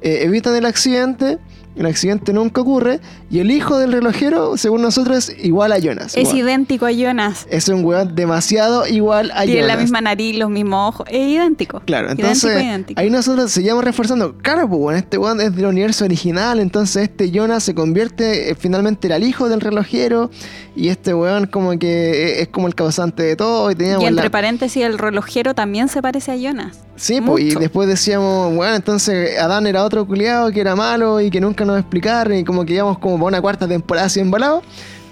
eh, 0.00 0.20
evitan 0.22 0.54
el 0.56 0.64
accidente, 0.64 1.38
el 1.80 1.86
accidente 1.86 2.32
nunca 2.32 2.60
ocurre, 2.60 3.00
y 3.30 3.38
el 3.40 3.50
hijo 3.50 3.78
del 3.78 3.92
relojero, 3.92 4.56
según 4.56 4.82
nosotros, 4.82 5.28
es 5.30 5.44
igual 5.44 5.72
a 5.72 5.78
Jonas. 5.78 6.16
Es 6.16 6.32
idéntico 6.34 6.86
a 6.86 6.92
Jonas. 6.92 7.46
Es 7.50 7.68
un 7.68 7.84
weón 7.84 8.14
demasiado 8.14 8.86
igual 8.86 9.30
a 9.34 9.42
Tiene 9.44 9.62
Jonas. 9.62 9.76
la 9.76 9.82
misma 9.82 10.00
nariz, 10.00 10.36
los 10.38 10.50
mismos 10.50 10.94
ojos. 10.94 11.06
Es 11.10 11.26
idéntico. 11.28 11.80
Claro, 11.86 12.10
entonces 12.10 12.44
Idéntico, 12.44 12.68
idéntico. 12.70 13.00
ahí 13.00 13.10
nosotros 13.10 13.50
seguimos 13.50 13.82
reforzando. 13.84 14.36
Claro, 14.38 14.68
pues 14.68 14.80
bueno, 14.80 14.98
este 14.98 15.18
weón 15.18 15.40
es 15.40 15.54
del 15.56 15.66
universo 15.66 16.04
original, 16.04 16.60
entonces 16.60 17.04
este 17.04 17.30
Jonas 17.30 17.62
se 17.64 17.74
convierte 17.74 18.50
eh, 18.50 18.54
finalmente 18.54 19.06
era 19.06 19.16
el 19.16 19.24
hijo 19.24 19.48
del 19.48 19.60
relojero 19.60 20.30
y 20.76 20.88
este 20.88 21.14
weón 21.14 21.46
como 21.46 21.78
que 21.78 22.32
es, 22.34 22.42
es 22.42 22.48
como 22.48 22.66
el 22.66 22.74
causante 22.74 23.22
de 23.22 23.36
todo. 23.36 23.70
Y, 23.70 23.74
teníamos 23.74 24.04
Y 24.04 24.06
entre 24.06 24.24
la- 24.24 24.30
paréntesis, 24.30 24.82
el 24.84 24.98
relojero 24.98 25.54
también 25.54 25.88
se 25.88 26.02
parece 26.02 26.32
a 26.32 26.36
Jonas. 26.36 26.78
Sí, 27.00 27.22
pues, 27.22 27.42
y 27.42 27.54
después 27.54 27.88
decíamos, 27.88 28.54
bueno, 28.54 28.76
entonces 28.76 29.38
Adán 29.38 29.66
era 29.66 29.84
otro 29.84 30.06
culiado 30.06 30.52
que 30.52 30.60
era 30.60 30.76
malo 30.76 31.18
y 31.22 31.30
que 31.30 31.40
nunca 31.40 31.64
nos 31.64 31.78
explicaron 31.80 32.36
y 32.36 32.44
como 32.44 32.66
que 32.66 32.74
íbamos 32.74 32.98
como 32.98 33.16
para 33.16 33.28
una 33.28 33.40
cuarta 33.40 33.66
temporada 33.66 34.06
así 34.06 34.20
embalado. 34.20 34.62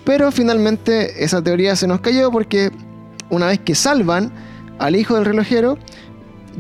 Pero 0.05 0.31
finalmente 0.31 1.25
esa 1.25 1.41
teoría 1.43 1.77
se 1.77 1.87
nos 1.87 2.01
cayó 2.01 2.31
porque 2.31 2.71
una 3.31 3.47
vez 3.47 3.61
que 3.61 3.75
salvan 3.75 4.31
al 4.79 4.97
hijo 4.97 5.15
del 5.15 5.25
relojero, 5.25 5.79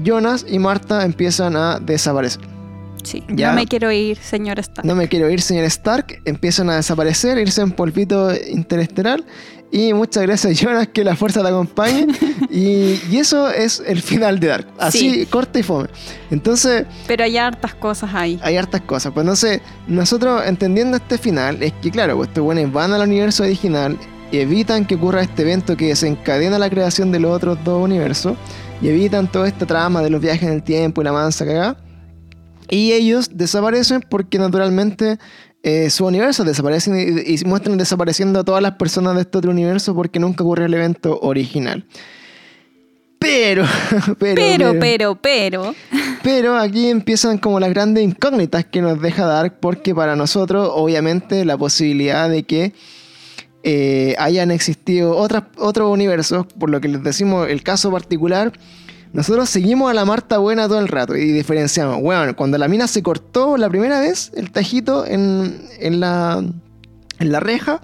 Jonas 0.02 0.46
y 0.48 0.58
Marta 0.58 1.04
empiezan 1.04 1.56
a 1.56 1.78
desaparecer. 1.78 2.57
Sí. 3.02 3.22
Ya. 3.28 3.48
No 3.50 3.54
me 3.56 3.66
quiero 3.66 3.90
ir, 3.92 4.16
señor 4.18 4.58
Stark. 4.58 4.86
No 4.86 4.94
me 4.94 5.08
quiero 5.08 5.30
ir, 5.30 5.40
señor 5.40 5.64
Stark. 5.64 6.20
Empiezan 6.24 6.68
a 6.70 6.76
desaparecer, 6.76 7.38
irse 7.38 7.60
en 7.62 7.72
polvito 7.72 8.30
interestelar. 8.50 9.22
Y 9.70 9.92
muchas 9.92 10.22
gracias, 10.22 10.58
Jonas, 10.58 10.88
que 10.88 11.04
la 11.04 11.14
fuerza 11.14 11.42
te 11.42 11.48
acompañe. 11.48 12.06
y, 12.50 12.98
y 13.10 13.18
eso 13.18 13.50
es 13.50 13.82
el 13.86 14.00
final 14.00 14.40
de 14.40 14.46
Dark. 14.46 14.66
Así, 14.78 14.98
Sí. 14.98 15.26
corta 15.26 15.58
y 15.58 15.62
fome. 15.62 15.88
Entonces, 16.30 16.86
Pero 17.06 17.24
hay 17.24 17.36
hartas 17.36 17.74
cosas 17.74 18.10
ahí. 18.14 18.40
hay 18.42 18.56
hartas 18.56 18.80
cosas. 18.82 19.12
Pues 19.12 19.24
entonces, 19.24 19.60
nosotros 19.86 20.42
entendiendo 20.46 20.96
este 20.96 21.18
final, 21.18 21.62
es 21.62 21.72
que 21.82 21.90
claro, 21.90 22.16
pues 22.16 22.28
estos 22.28 22.42
buenos 22.44 22.72
van 22.72 22.92
al 22.94 23.02
universo 23.02 23.42
original, 23.42 23.98
evitan 24.32 24.86
que 24.86 24.94
ocurra 24.94 25.22
este 25.22 25.42
evento 25.42 25.76
que 25.76 25.88
desencadena 25.88 26.58
la 26.58 26.70
creación 26.70 27.12
de 27.12 27.20
los 27.20 27.30
otros 27.36 27.58
dos 27.62 27.82
universos, 27.82 28.36
y 28.80 28.88
evitan 28.88 29.30
toda 29.30 29.48
esta 29.48 29.66
trama 29.66 30.00
de 30.02 30.08
los 30.10 30.20
viajes 30.22 30.44
en 30.44 30.54
el 30.54 30.62
tiempo 30.62 31.00
y 31.02 31.04
la 31.04 31.12
mansa 31.12 31.44
cagada. 31.44 31.76
Y 32.70 32.92
ellos 32.92 33.30
desaparecen 33.32 34.04
porque 34.08 34.38
naturalmente 34.38 35.18
eh, 35.62 35.90
su 35.90 36.06
universo 36.06 36.44
desaparecen 36.44 36.96
y, 36.96 37.34
y 37.34 37.44
muestran 37.44 37.78
desapareciendo 37.78 38.40
a 38.40 38.44
todas 38.44 38.62
las 38.62 38.72
personas 38.72 39.14
de 39.14 39.22
este 39.22 39.38
otro 39.38 39.50
universo 39.50 39.94
porque 39.94 40.18
nunca 40.18 40.44
ocurre 40.44 40.66
el 40.66 40.74
evento 40.74 41.18
original. 41.20 41.86
Pero, 43.18 43.64
pero, 44.18 44.34
Pero, 44.34 44.74
pero, 44.78 45.14
pero. 45.20 45.74
pero 46.22 46.56
aquí 46.56 46.88
empiezan 46.88 47.38
como 47.38 47.58
las 47.58 47.70
grandes 47.70 48.04
incógnitas 48.04 48.64
que 48.64 48.80
nos 48.80 49.00
deja 49.00 49.26
Dark, 49.26 49.58
porque 49.60 49.94
para 49.94 50.14
nosotros, 50.14 50.70
obviamente, 50.72 51.44
la 51.44 51.56
posibilidad 51.56 52.30
de 52.30 52.44
que 52.44 52.72
eh, 53.64 54.14
hayan 54.18 54.50
existido 54.50 55.16
otras, 55.16 55.44
otros 55.56 55.92
universos, 55.92 56.46
por 56.46 56.70
lo 56.70 56.80
que 56.80 56.88
les 56.88 57.02
decimos 57.02 57.48
el 57.48 57.62
caso 57.62 57.90
particular, 57.90 58.52
nosotros 59.12 59.48
seguimos 59.48 59.90
a 59.90 59.94
la 59.94 60.04
Marta 60.04 60.38
buena 60.38 60.68
todo 60.68 60.78
el 60.80 60.88
rato 60.88 61.16
y 61.16 61.32
diferenciamos. 61.32 62.00
Bueno, 62.00 62.36
cuando 62.36 62.58
la 62.58 62.68
mina 62.68 62.86
se 62.86 63.02
cortó 63.02 63.56
la 63.56 63.68
primera 63.68 64.00
vez, 64.00 64.30
el 64.34 64.50
tajito 64.50 65.06
en, 65.06 65.60
en 65.78 66.00
la, 66.00 66.44
en 67.18 67.32
la 67.32 67.40
reja, 67.40 67.80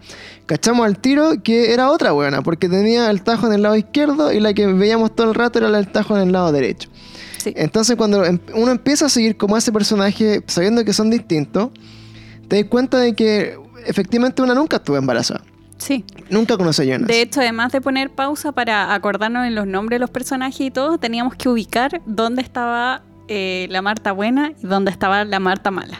cachamos 0.46 0.86
al 0.86 0.98
tiro 0.98 1.42
que 1.42 1.72
era 1.72 1.90
otra 1.90 2.12
buena, 2.12 2.42
porque 2.42 2.68
tenía 2.68 3.10
el 3.10 3.22
tajo 3.22 3.46
en 3.46 3.54
el 3.54 3.62
lado 3.62 3.76
izquierdo 3.76 4.32
y 4.32 4.40
la 4.40 4.52
que 4.54 4.66
veíamos 4.66 5.14
todo 5.14 5.28
el 5.28 5.34
rato 5.34 5.58
era 5.58 5.76
el 5.78 5.88
tajo 5.88 6.16
en 6.16 6.22
el 6.22 6.32
lado 6.32 6.52
derecho. 6.52 6.90
Sí. 7.38 7.52
Entonces 7.56 7.96
cuando 7.96 8.24
em- 8.24 8.38
uno 8.54 8.70
empieza 8.72 9.06
a 9.06 9.08
seguir 9.08 9.36
como 9.36 9.56
a 9.56 9.58
ese 9.58 9.72
personaje, 9.72 10.42
sabiendo 10.46 10.84
que 10.84 10.92
son 10.92 11.10
distintos, 11.10 11.70
te 12.48 12.60
das 12.60 12.70
cuenta 12.70 12.98
de 12.98 13.14
que 13.14 13.56
efectivamente 13.86 14.42
una 14.42 14.54
nunca 14.54 14.76
estuvo 14.76 14.96
embarazada. 14.96 15.42
Sí. 15.78 16.04
Nunca 16.30 16.56
conoce 16.56 16.82
a 16.82 16.84
Jonas. 16.84 17.08
De 17.08 17.20
hecho, 17.20 17.40
además 17.40 17.72
de 17.72 17.80
poner 17.80 18.10
pausa 18.10 18.52
para 18.52 18.94
acordarnos 18.94 19.46
en 19.46 19.54
los 19.54 19.66
nombres 19.66 19.96
de 19.96 20.00
los 20.00 20.10
personajes 20.10 20.60
y 20.60 20.70
todo, 20.70 20.98
teníamos 20.98 21.34
que 21.34 21.48
ubicar 21.48 22.00
dónde 22.06 22.42
estaba 22.42 23.02
eh, 23.28 23.66
la 23.70 23.82
Marta 23.82 24.12
buena 24.12 24.52
y 24.62 24.66
dónde 24.66 24.90
estaba 24.90 25.24
la 25.24 25.40
Marta 25.40 25.70
mala. 25.70 25.98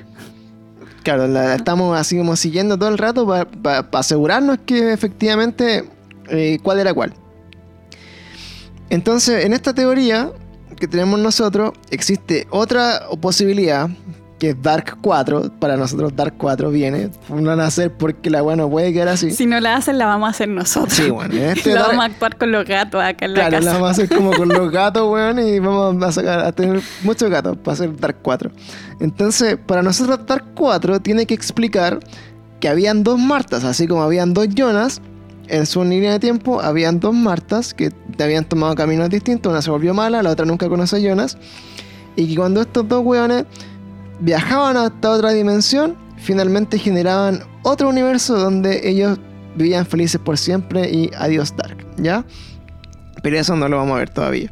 Claro, 1.02 1.26
la, 1.26 1.54
estamos 1.54 1.98
así 1.98 2.16
como 2.16 2.34
siguiendo 2.34 2.78
todo 2.78 2.88
el 2.88 2.98
rato 2.98 3.26
para 3.62 3.88
asegurarnos 3.92 4.58
que 4.64 4.92
efectivamente 4.92 5.84
eh, 6.28 6.58
cuál 6.62 6.78
era 6.78 6.94
cuál. 6.94 7.12
Entonces, 8.88 9.44
en 9.44 9.52
esta 9.52 9.74
teoría 9.74 10.30
que 10.78 10.88
tenemos 10.88 11.20
nosotros, 11.20 11.72
existe 11.90 12.46
otra 12.50 13.02
posibilidad, 13.20 13.88
que 14.38 14.50
es 14.50 14.62
Dark 14.62 14.98
4. 15.00 15.52
Para 15.60 15.76
nosotros 15.76 16.14
Dark 16.16 16.34
4 16.36 16.70
viene, 16.70 17.10
no 17.28 17.42
van 17.50 17.60
a 17.60 17.66
hacer 17.66 17.92
porque 17.92 18.30
la 18.30 18.42
buena 18.42 18.68
puede 18.68 18.92
quedar 18.92 19.08
así. 19.08 19.30
Si 19.30 19.46
no 19.46 19.60
la 19.60 19.76
hacen, 19.76 19.96
la 19.98 20.06
vamos 20.06 20.26
a 20.26 20.30
hacer 20.30 20.48
nosotros. 20.48 20.92
Sí, 20.94 21.08
bueno, 21.10 21.34
en 21.36 21.42
este 21.50 21.70
la 21.72 21.80
Dark- 21.82 21.88
vamos 21.90 22.02
a 22.02 22.06
actuar 22.06 22.36
con 22.38 22.52
los 22.52 22.64
gatos 22.66 23.02
acá 23.02 23.26
en 23.26 23.34
la 23.34 23.48
Claro, 23.48 23.64
la 23.64 23.72
vamos 23.74 23.88
a 23.88 23.90
hacer 23.92 24.08
como 24.08 24.32
con 24.32 24.48
los 24.48 24.70
gatos, 24.72 25.08
weón, 25.10 25.38
y 25.38 25.58
vamos 25.60 26.02
a 26.02 26.12
sacar 26.12 26.40
a 26.40 26.52
tener 26.52 26.80
muchos 27.04 27.30
gatos 27.30 27.56
para 27.58 27.74
hacer 27.74 27.96
Dark 27.96 28.16
4. 28.22 28.50
Entonces, 29.00 29.56
para 29.66 29.82
nosotros 29.82 30.20
Dark 30.26 30.44
4 30.54 31.00
tiene 31.00 31.26
que 31.26 31.34
explicar 31.34 32.00
que 32.60 32.68
habían 32.68 33.04
dos 33.04 33.18
Martas, 33.18 33.64
así 33.64 33.86
como 33.86 34.02
habían 34.02 34.34
dos 34.34 34.48
Jonas, 34.48 35.00
en 35.48 35.66
su 35.66 35.84
línea 35.84 36.12
de 36.12 36.18
tiempo 36.20 36.60
habían 36.62 36.98
dos 37.00 37.12
Martas 37.14 37.74
que 37.74 37.92
habían 38.18 38.44
tomado 38.46 38.74
caminos 38.74 39.10
distintos, 39.10 39.50
una 39.52 39.60
se 39.62 39.70
volvió 39.70 39.92
mala, 39.94 40.22
la 40.22 40.30
otra 40.30 40.46
nunca 40.46 40.68
conoce 40.68 40.96
a 40.96 40.98
Jonas, 41.00 41.36
y 42.16 42.28
que 42.28 42.36
cuando 42.36 42.62
estos 42.62 42.88
dos 42.88 43.02
weones 43.04 43.44
viajaban 44.20 44.76
hasta 44.76 45.10
otra 45.10 45.30
dimensión, 45.30 45.96
finalmente 46.16 46.78
generaban 46.78 47.42
otro 47.62 47.88
universo 47.88 48.38
donde 48.38 48.88
ellos 48.88 49.18
vivían 49.56 49.86
felices 49.86 50.20
por 50.20 50.38
siempre 50.38 50.90
y 50.90 51.10
adiós 51.16 51.54
Dark, 51.56 51.76
¿ya? 51.96 52.24
Pero 53.22 53.38
eso 53.38 53.56
no 53.56 53.68
lo 53.68 53.76
vamos 53.78 53.96
a 53.96 53.98
ver 53.98 54.10
todavía. 54.10 54.50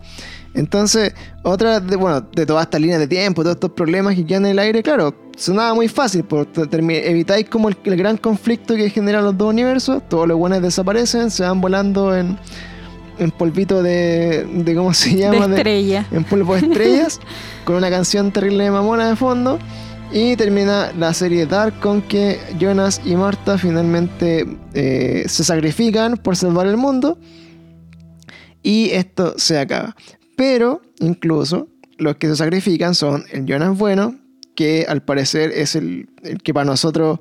Entonces, 0.54 1.14
otra 1.42 1.80
de, 1.80 1.96
bueno, 1.96 2.20
de 2.20 2.44
todas 2.44 2.64
estas 2.64 2.80
líneas 2.80 3.00
de 3.00 3.08
tiempo, 3.08 3.42
todos 3.42 3.56
estos 3.56 3.70
problemas 3.70 4.14
que 4.14 4.26
quedan 4.26 4.44
en 4.44 4.52
el 4.52 4.58
aire, 4.58 4.82
claro, 4.82 5.14
sonaba 5.36 5.74
muy 5.74 5.88
fácil, 5.88 6.24
evitáis 6.70 7.48
como 7.48 7.68
el, 7.68 7.76
el 7.84 7.96
gran 7.96 8.18
conflicto 8.18 8.74
que 8.76 8.90
generan 8.90 9.24
los 9.24 9.36
dos 9.36 9.50
universos, 9.50 10.02
todos 10.08 10.28
los 10.28 10.36
buenos 10.38 10.60
desaparecen, 10.60 11.30
se 11.30 11.42
van 11.42 11.60
volando 11.60 12.14
en, 12.14 12.38
en 13.18 13.30
polvito 13.30 13.82
de, 13.82 14.44
de, 14.44 14.74
¿cómo 14.74 14.92
se 14.94 15.16
llama? 15.16 15.48
De- 15.48 15.56
estrella. 15.56 16.06
en 16.10 16.24
polvo 16.24 16.54
de 16.54 16.60
estrellas, 16.60 17.20
con 17.64 17.76
una 17.76 17.90
canción 17.90 18.32
terrible 18.32 18.64
de 18.64 18.70
mamona 18.70 19.08
de 19.08 19.16
fondo. 19.16 19.58
Y 20.14 20.36
termina 20.36 20.92
la 20.98 21.14
serie 21.14 21.46
Dark 21.46 21.80
con 21.80 22.02
que 22.02 22.38
Jonas 22.60 23.00
y 23.02 23.16
Marta 23.16 23.56
finalmente 23.56 24.46
eh, 24.74 25.24
se 25.26 25.42
sacrifican 25.42 26.18
por 26.18 26.36
salvar 26.36 26.66
el 26.66 26.76
mundo. 26.76 27.18
Y 28.62 28.90
esto 28.90 29.34
se 29.38 29.58
acaba. 29.58 29.96
Pero 30.36 30.82
incluso 31.00 31.68
los 31.96 32.16
que 32.16 32.28
se 32.28 32.36
sacrifican 32.36 32.94
son 32.94 33.24
el 33.32 33.46
Jonas 33.46 33.78
bueno, 33.78 34.16
que 34.54 34.84
al 34.86 35.02
parecer 35.02 35.50
es 35.52 35.74
el, 35.76 36.10
el 36.22 36.42
que 36.42 36.52
para 36.52 36.66
nosotros 36.66 37.20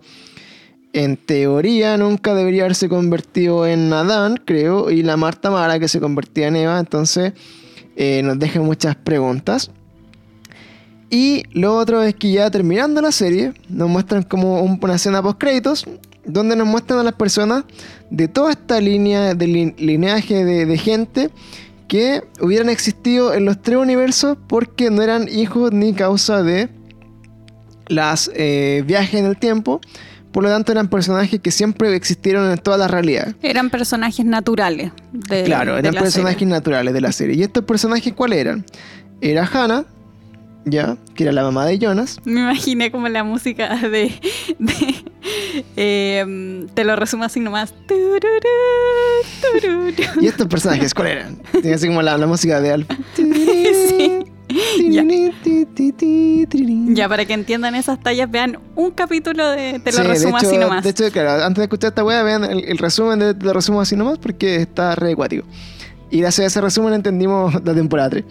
en 0.94 1.16
teoría 1.18 1.98
nunca 1.98 2.34
debería 2.36 2.64
haberse 2.64 2.90
convertido 2.90 3.66
en 3.66 3.92
Adán, 3.94 4.40
creo, 4.44 4.92
y 4.92 5.04
la 5.04 5.16
Marta 5.18 5.50
Mara 5.50 5.80
que 5.80 5.88
se 5.88 6.00
convertía 6.00 6.48
en 6.48 6.56
Eva. 6.58 6.80
Entonces 6.80 7.34
eh, 7.96 8.22
nos 8.24 8.38
deja 8.40 8.60
muchas 8.62 8.96
preguntas. 8.96 9.72
Y 11.10 11.44
lo 11.52 11.76
otro 11.76 12.02
es 12.04 12.16
que 12.16 12.32
ya 12.32 12.50
terminando 12.50 13.02
la 13.02 13.12
serie, 13.12 13.54
nos 13.68 13.90
muestran 13.90 14.24
como 14.24 14.62
un- 14.62 14.80
una 14.82 14.96
escena 14.96 15.22
post 15.22 15.40
créditos, 15.40 15.86
donde 16.26 16.56
nos 16.56 16.68
muestran 16.68 17.00
a 17.00 17.04
las 17.04 17.14
personas 17.14 17.66
de 18.10 18.28
toda 18.28 18.52
esta 18.52 18.80
línea 18.80 19.34
de 19.34 19.48
lin- 19.48 19.76
lineaje 19.78 20.46
de, 20.46 20.66
de 20.66 20.78
gente 20.78 21.30
que 21.88 22.24
hubieran 22.40 22.70
existido 22.70 23.34
en 23.34 23.44
los 23.44 23.62
tres 23.62 23.78
universos 23.78 24.38
porque 24.48 24.90
no 24.90 25.02
eran 25.02 25.28
hijos 25.28 25.74
ni 25.74 25.94
causa 25.94 26.44
de 26.44 26.70
las 27.88 28.32
eh, 28.34 28.84
viajes 28.88 29.20
en 29.20 29.26
el 29.26 29.38
tiempo. 29.38 29.82
Por 30.32 30.44
lo 30.44 30.50
tanto, 30.50 30.72
eran 30.72 30.88
personajes 30.88 31.40
que 31.42 31.52
siempre 31.52 31.94
existieron 31.96 32.50
en 32.52 32.58
todas 32.58 32.80
las 32.80 32.90
realidades. 32.90 33.36
Eran 33.42 33.70
personajes 33.70 34.26
naturales. 34.26 34.92
De, 35.12 35.44
Claro, 35.44 35.74
de 35.74 35.80
eran 35.80 35.96
la 35.96 36.02
personajes 36.02 36.40
serie. 36.40 36.54
naturales 36.54 36.94
de 36.94 37.02
la 37.02 37.12
serie. 37.12 37.36
¿Y 37.36 37.44
estos 37.44 37.64
personajes 37.66 38.14
cuáles 38.14 38.40
eran? 38.40 38.66
Era 39.20 39.46
Hannah, 39.46 39.84
ya, 40.66 40.96
que 41.16 41.24
era 41.24 41.32
la 41.34 41.44
mamá 41.44 41.66
de 41.66 41.80
Jonas. 41.80 42.20
Me 42.24 42.40
imaginé 42.42 42.92
como 42.92 43.10
la 43.10 43.24
música 43.24 43.76
de. 43.76 44.14
de 44.60 45.04
eh, 45.76 46.66
te 46.74 46.84
lo 46.86 46.96
resumo 46.96 47.24
así 47.26 47.40
nomás. 47.40 47.74
¿Y 50.22 50.28
estos 50.28 50.48
personajes 50.48 50.94
cuáles 50.94 51.18
eran? 51.18 51.38
Tiene 51.52 51.74
así 51.74 51.88
como 51.88 52.02
la, 52.02 52.18
la 52.18 52.28
música 52.28 52.62
de 52.62 52.72
Alf. 52.72 52.88
Sí. 53.16 54.24
Ya. 56.94 57.08
Para 57.10 57.26
que 57.26 57.34
entiendan 57.34 57.76
esas 57.76 58.00
tallas, 58.00 58.30
vean 58.30 58.60
un 58.76 58.92
capítulo 58.92 59.48
de 59.50 59.80
Te 59.80 59.92
lo 59.92 59.98
Sí, 60.00 60.04
resumo 60.04 60.38
hecho- 60.38 60.48
así 60.48 60.58
nomás. 60.58 60.84
De 60.84 60.90
hecho, 60.92 61.10
claro, 61.12 61.44
antes 61.44 61.58
de 61.58 61.64
escuchar 61.64 61.90
esta 61.90 62.04
wea, 62.04 62.24
vean 62.24 62.44
el, 62.44 62.64
el 62.66 62.78
resumen 62.78 63.20
de 63.20 63.34
Te 63.34 63.46
lo 63.46 63.54
resumo 63.54 63.82
así 63.82 63.96
nomás 63.96 64.18
porque 64.20 64.58
está 64.58 64.96
re 64.96 65.12
acuático. 65.14 65.46
Y 66.10 66.20
gracias 66.20 66.44
a 66.44 66.48
ese 66.48 66.62
resumen 66.62 66.94
entendimos 66.94 67.54
la 67.64 67.74
temporada 67.74 68.10
3. 68.12 68.26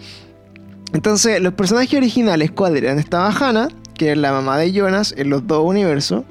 Entonces, 0.93 1.41
los 1.41 1.53
personajes 1.53 1.93
originales, 1.93 2.51
¿cuáles 2.51 2.83
eran? 2.83 2.99
Estaba 2.99 3.29
Hannah, 3.29 3.69
que 3.93 4.11
es 4.11 4.17
la 4.17 4.31
mamá 4.31 4.57
de 4.57 4.71
Jonas 4.73 5.13
en 5.17 5.29
los 5.29 5.47
dos 5.47 5.63
universos, 5.63 6.23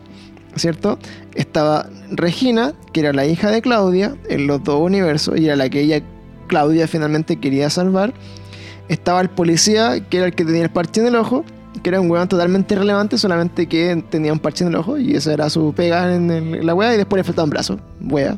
¿cierto? 0.57 0.99
Estaba 1.35 1.89
Regina, 2.11 2.75
que 2.93 3.01
era 3.01 3.13
la 3.13 3.25
hija 3.27 3.51
de 3.51 3.63
Claudia 3.63 4.17
en 4.29 4.47
los 4.47 4.63
dos 4.63 4.81
universos 4.81 5.39
y 5.39 5.47
era 5.47 5.57
la 5.57 5.69
que 5.71 5.81
ella, 5.81 6.03
Claudia, 6.49 6.87
finalmente 6.89 7.37
quería 7.41 7.71
salvar. 7.71 8.13
Estaba 8.91 9.21
el 9.21 9.31
policía, 9.31 10.01
que 10.01 10.17
era 10.19 10.27
el 10.27 10.35
que 10.35 10.45
tenía 10.45 10.63
el 10.65 10.71
parche 10.71 11.01
en 11.01 11.07
el 11.07 11.15
ojo, 11.17 11.45
que 11.83 11.89
era 11.89 12.01
un 12.01 12.11
weón 12.11 12.29
totalmente 12.29 12.75
irrelevante, 12.75 13.17
solamente 13.17 13.67
que 13.69 14.05
tenía 14.11 14.33
un 14.33 14.41
parche 14.41 14.65
en 14.65 14.71
el 14.71 14.77
ojo 14.77 14.99
y 14.99 15.15
esa 15.15 15.33
era 15.33 15.49
su 15.49 15.73
pega 15.73 16.15
en, 16.15 16.31
el- 16.31 16.67
la 16.67 16.75
wea 16.75 16.93
y 16.95 16.97
después 16.97 17.21
le 17.21 17.25
faltaba 17.25 17.45
un 17.45 17.51
brazo, 17.51 17.79
wea. 18.03 18.37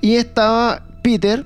Y 0.00 0.14
estaba 0.14 0.82
Peter, 1.02 1.44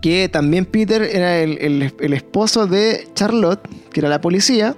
que 0.00 0.28
también 0.28 0.64
Peter 0.64 1.02
era 1.02 1.38
el, 1.38 1.82
esposo 2.14 2.66
de 2.66 3.06
Charlotte, 3.14 3.60
que 3.92 4.00
era 4.00 4.08
la 4.08 4.20
policía. 4.20 4.74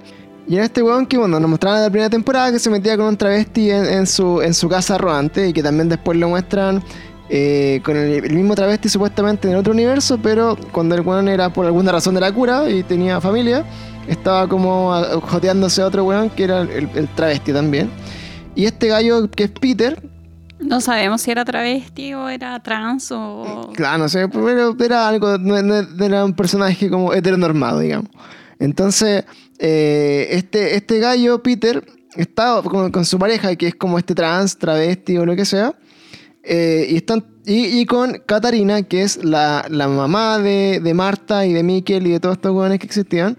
Y 0.48 0.56
era 0.56 0.64
este 0.64 0.82
weón 0.82 1.06
que, 1.06 1.18
bueno, 1.18 1.38
nos 1.38 1.50
mostraron 1.50 1.78
en 1.78 1.84
la 1.84 1.90
primera 1.90 2.09
temporada 2.11 2.50
que 2.50 2.59
se 2.59 2.70
metía 2.70 2.96
con 2.96 3.06
un 3.06 3.16
travesti 3.18 3.70
en, 3.70 3.84
en 3.84 4.06
su, 4.06 4.40
en 4.40 4.54
su 4.54 4.68
casa 4.68 4.96
rodante 4.96 5.46
y 5.48 5.52
que 5.52 5.62
también 5.62 5.90
después 5.90 6.18
lo 6.18 6.28
muestran 6.30 6.82
eh, 7.31 7.81
con 7.85 7.97
el, 7.97 8.24
el 8.24 8.33
mismo 8.35 8.55
travesti 8.55 8.89
supuestamente 8.89 9.49
en 9.49 9.55
el 9.55 9.61
otro 9.61 9.72
universo, 9.72 10.18
pero 10.22 10.57
cuando 10.72 10.95
el 10.95 11.03
weón 11.03 11.29
era 11.29 11.53
por 11.53 11.66
alguna 11.66 11.93
razón 11.93 12.14
de 12.14 12.20
la 12.20 12.33
cura 12.33 12.70
y 12.70 12.83
tenía 12.83 13.20
familia, 13.20 13.64
estaba 14.07 14.49
como 14.49 14.93
joteándose 15.22 15.83
a 15.83 15.87
otro 15.87 16.05
weón 16.05 16.31
que 16.31 16.45
era 16.45 16.62
el, 16.62 16.89
el 16.95 17.09
travesti 17.14 17.53
también. 17.53 17.91
Y 18.55 18.64
este 18.64 18.89
gallo 18.89 19.31
que 19.31 19.45
es 19.45 19.51
Peter, 19.51 20.03
No 20.59 20.81
sabemos 20.81 21.22
si 21.22 21.31
era 21.31 21.45
travesti 21.45 22.14
o 22.14 22.29
era 22.29 22.61
trans 22.61 23.12
o... 23.12 23.70
Claro, 23.74 23.99
no 23.99 24.09
sé, 24.09 24.26
pero 24.29 24.76
era 24.83 25.09
algo, 25.09 25.37
era 26.01 26.24
un 26.24 26.35
personaje 26.35 26.91
como 26.91 27.12
heteronormado, 27.12 27.79
digamos. 27.79 28.11
Entonces, 28.59 29.24
eh, 29.61 30.26
este, 30.31 30.74
este 30.74 30.99
gallo, 30.99 31.43
Peter, 31.43 31.85
estaba 32.16 32.62
con, 32.62 32.91
con 32.91 33.05
su 33.05 33.18
pareja, 33.18 33.55
que 33.55 33.68
es 33.68 33.74
como 33.76 33.99
este 33.99 34.14
trans, 34.14 34.59
travesti 34.59 35.16
o 35.18 35.24
lo 35.24 35.37
que 35.37 35.45
sea, 35.45 35.74
eh, 36.51 36.86
y, 36.88 36.96
están, 36.96 37.26
y, 37.44 37.84
con 37.84 38.22
Katarina, 38.24 38.82
que 38.82 39.03
es 39.03 39.22
la, 39.22 39.66
la 39.68 39.86
mamá 39.86 40.38
de, 40.38 40.80
de 40.82 40.94
Marta 40.94 41.44
y 41.44 41.53
de 41.53 41.62
Mikkel 41.62 42.07
y 42.07 42.12
de 42.12 42.20
todos 42.20 42.36
estos 42.36 42.53
jóvenes 42.53 42.78
que 42.78 42.86
existían, 42.86 43.36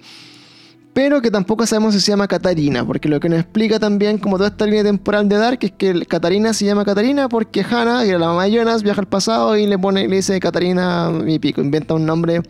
pero 0.94 1.20
que 1.20 1.32
tampoco 1.32 1.66
sabemos 1.66 1.96
si 1.96 2.02
se 2.02 2.12
llama 2.12 2.28
Katarina, 2.28 2.86
porque 2.86 3.10
lo 3.10 3.20
que 3.20 3.28
nos 3.28 3.40
explica 3.40 3.80
también, 3.80 4.20
como 4.20 4.38
toda 4.38 4.50
esta 4.50 4.66
línea 4.66 4.84
temporal 4.84 5.28
de 5.28 5.38
Dark, 5.38 5.58
es 5.62 5.72
que 5.72 6.06
Katarina 6.06 6.54
se 6.54 6.66
llama 6.66 6.86
Katarina 6.86 7.30
porque 7.30 7.62
Hannah, 7.62 8.04
que 8.04 8.10
era 8.10 8.20
la 8.20 8.28
mamá 8.28 8.44
de 8.44 8.52
Jonas, 8.52 8.84
viaja 8.84 9.02
al 9.02 9.08
pasado 9.08 9.58
y 9.58 9.66
le 9.66 9.80
pone, 9.80 10.08
le 10.08 10.18
dice 10.18 10.40
Katarina 10.40 11.12
y 11.26 11.40
pico, 11.40 11.62
inventa 11.62 11.96
un 11.96 12.06
nombre 12.06 12.42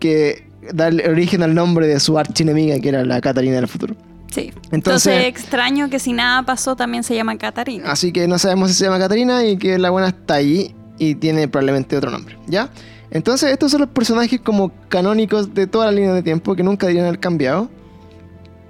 que 0.00 0.44
da 0.72 0.88
origen 1.08 1.44
al 1.44 1.54
nombre 1.54 1.86
de 1.86 2.00
su 2.00 2.18
archienemiga, 2.18 2.80
que 2.80 2.88
era 2.88 3.04
la 3.04 3.20
Katarina 3.20 3.56
del 3.56 3.68
futuro. 3.68 3.94
Sí. 4.30 4.52
Entonces- 4.70 4.72
Entonces, 5.12 5.24
extraño 5.24 5.88
que 5.90 5.98
si 5.98 6.12
nada 6.12 6.42
pasó 6.42 6.76
también 6.76 7.02
se 7.04 7.14
llama 7.14 7.36
Catarina. 7.38 7.90
Así 7.90 8.12
que 8.12 8.28
no 8.28 8.38
sabemos 8.38 8.68
si 8.70 8.74
se 8.76 8.84
llama 8.84 8.98
Katarina 8.98 9.44
y 9.44 9.56
que 9.56 9.78
la 9.78 9.90
buena 9.90 10.08
está 10.08 10.34
ahí 10.34 10.74
y 10.98 11.14
tiene 11.14 11.48
probablemente 11.48 11.96
otro 11.96 12.10
nombre, 12.10 12.36
¿ya? 12.46 12.70
Entonces 13.10 13.50
estos 13.52 13.70
son 13.70 13.80
los 13.80 13.88
personajes 13.90 14.40
como 14.40 14.70
canónicos 14.88 15.54
de 15.54 15.66
toda 15.66 15.86
la 15.86 15.92
línea 15.92 16.12
de 16.12 16.22
tiempo 16.22 16.54
que 16.54 16.62
nunca 16.62 16.86
deberían 16.86 17.06
haber 17.06 17.20
cambiado. 17.20 17.70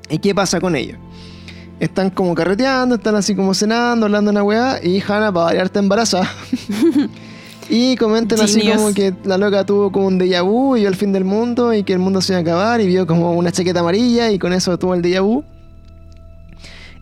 ¿Y 0.09 0.19
qué 0.19 0.35
pasa 0.35 0.61
con 0.61 0.77
ellos? 0.77 0.97
Están 1.81 2.11
como 2.11 2.35
carreteando, 2.35 2.95
están 2.97 3.15
así 3.17 3.35
como 3.35 3.53
cenando, 3.55 4.07
hablando 4.07 4.31
una 4.31 4.43
weá 4.43 4.81
y 4.83 5.01
Hannah 5.01 5.33
para 5.33 5.47
variar 5.47 5.67
está 5.67 5.79
embarazada. 5.81 6.29
y 7.69 7.97
comentan 7.97 8.41
así 8.41 8.61
Genius. 8.61 8.77
como 8.77 8.95
que 8.95 9.15
la 9.25 9.37
loca 9.37 9.65
tuvo 9.65 9.93
como 9.93 10.07
un 10.07 10.19
déjà 10.19 10.43
vu 10.43 10.77
y 10.77 10.81
vio 10.81 10.89
el 10.89 10.97
fin 10.97 11.13
del 11.13 11.25
mundo 11.25 11.75
y 11.75 11.85
que 11.85 11.93
el 11.93 11.99
mundo 11.99 12.21
se 12.21 12.33
iba 12.33 12.39
a 12.39 12.43
acabar 12.43 12.81
y 12.81 12.87
vio 12.87 13.07
como 13.07 13.33
una 13.33 13.53
chaqueta 13.53 13.81
amarilla 13.81 14.31
y 14.31 14.39
con 14.39 14.53
eso 14.53 14.79
tuvo 14.79 14.95
el 14.95 15.03
déjà 15.03 15.23
vu. 15.23 15.45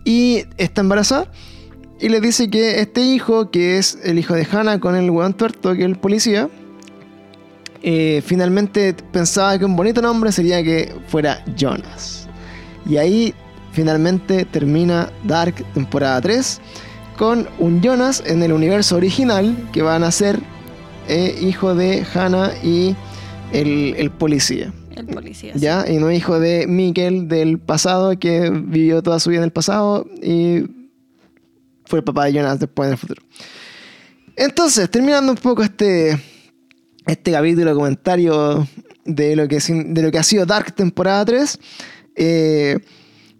Y 0.05 0.45
está 0.57 0.81
embarazada. 0.81 1.29
Y 2.01 2.09
le 2.09 2.21
dice 2.21 2.51
que 2.51 2.81
este 2.81 3.01
hijo, 3.01 3.51
que 3.51 3.79
es 3.79 3.99
el 4.05 4.19
hijo 4.19 4.35
de 4.35 4.47
Hannah 4.51 4.81
con 4.81 4.97
el 4.97 5.11
weón 5.11 5.35
tuerto, 5.35 5.73
que 5.75 5.81
es 5.81 5.87
el 5.87 5.97
policía, 5.97 6.49
eh, 7.83 8.23
finalmente 8.25 8.95
pensaba 9.13 9.59
que 9.59 9.65
un 9.65 9.77
bonito 9.77 10.03
nombre 10.03 10.31
sería 10.33 10.63
que 10.63 10.95
fuera 11.09 11.45
Jonas. 11.57 12.29
Y 12.89 12.99
ahí 12.99 13.35
finalmente 13.73 14.45
termina 14.45 15.11
Dark 15.25 15.55
temporada 15.75 16.21
3 16.21 16.61
con 17.17 17.49
un 17.59 17.81
Jonas 17.81 18.23
en 18.27 18.43
el 18.43 18.53
universo 18.53 18.97
original 18.97 19.57
que 19.73 19.83
van 19.83 20.05
a 20.05 20.11
ser 20.11 20.41
eh, 21.09 21.39
hijo 21.41 21.75
de 21.75 22.05
Hannah 22.15 22.53
y 22.63 22.95
el, 23.53 23.95
el 23.97 24.11
policía. 24.11 24.73
El 24.95 25.07
policía. 25.07 25.53
sí. 25.55 25.61
¿Ya? 25.61 25.85
Y 25.89 25.99
no 25.99 26.11
hijo 26.11 26.41
de 26.41 26.67
Mikkel 26.67 27.29
del 27.29 27.59
pasado 27.59 28.19
que 28.19 28.51
vivió 28.51 29.03
toda 29.03 29.21
su 29.21 29.31
vida 29.31 29.41
en 29.41 29.45
el 29.45 29.53
pasado 29.53 30.07
y 30.23 30.65
fue 31.85 32.01
el 32.01 32.05
papá 32.05 32.27
de 32.27 32.33
Jonas 32.33 32.59
después 32.59 32.87
en 32.87 32.93
el 32.93 32.99
futuro. 32.99 33.23
Entonces, 34.37 34.91
terminando 34.91 35.33
un 35.33 35.39
poco 35.39 35.63
este, 35.63 36.19
este 37.07 37.33
capítulo 37.33 37.75
comentario 37.75 38.67
de 39.05 39.37
lo, 39.37 39.49
que, 39.49 39.59
de 39.59 40.03
lo 40.03 40.11
que 40.11 40.19
ha 40.19 40.23
sido 40.23 40.45
Dark 40.45 40.75
temporada 40.75 41.25
3, 41.25 41.59
eh, 42.17 42.79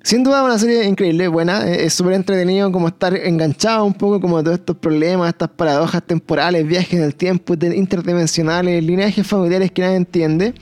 sin 0.07 0.23
duda 0.23 0.45
una 0.45 0.57
serie 0.57 0.85
increíble, 0.85 1.27
buena, 1.27 1.67
eh, 1.67 1.85
es 1.87 1.95
súper 1.95 2.13
entretenido 2.13 2.71
como 2.71 2.87
estar 2.87 3.17
enganchado 3.17 3.85
un 3.85 3.93
poco 3.93 4.21
como 4.21 4.41
todos 4.41 4.61
estos 4.61 4.77
problemas, 4.77 5.31
estas 5.31 5.49
paradojas 5.49 6.01
temporales, 6.01 6.65
viajes 6.65 6.93
en 6.95 7.03
el 7.03 7.17
tiempo 7.17 7.55
inter- 7.55 7.75
interdimensionales, 7.75 8.85
lineajes 8.85 9.27
familiares 9.27 9.73
que 9.73 9.83
nadie 9.83 9.97
entiende. 9.97 10.55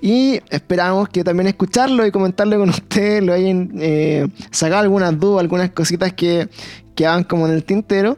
Y 0.00 0.40
esperamos 0.48 1.10
que 1.10 1.22
también 1.22 1.48
escucharlo 1.48 2.06
y 2.06 2.10
comentarlo 2.10 2.58
con 2.58 2.70
ustedes, 2.70 3.22
lo 3.22 3.34
hayan 3.34 3.72
eh, 3.78 4.26
sacado 4.50 4.80
algunas 4.80 5.20
dudas, 5.20 5.40
algunas 5.42 5.68
cositas 5.72 6.14
que 6.14 6.48
quedaban 6.94 7.24
como 7.24 7.46
en 7.46 7.52
el 7.52 7.64
tintero. 7.64 8.16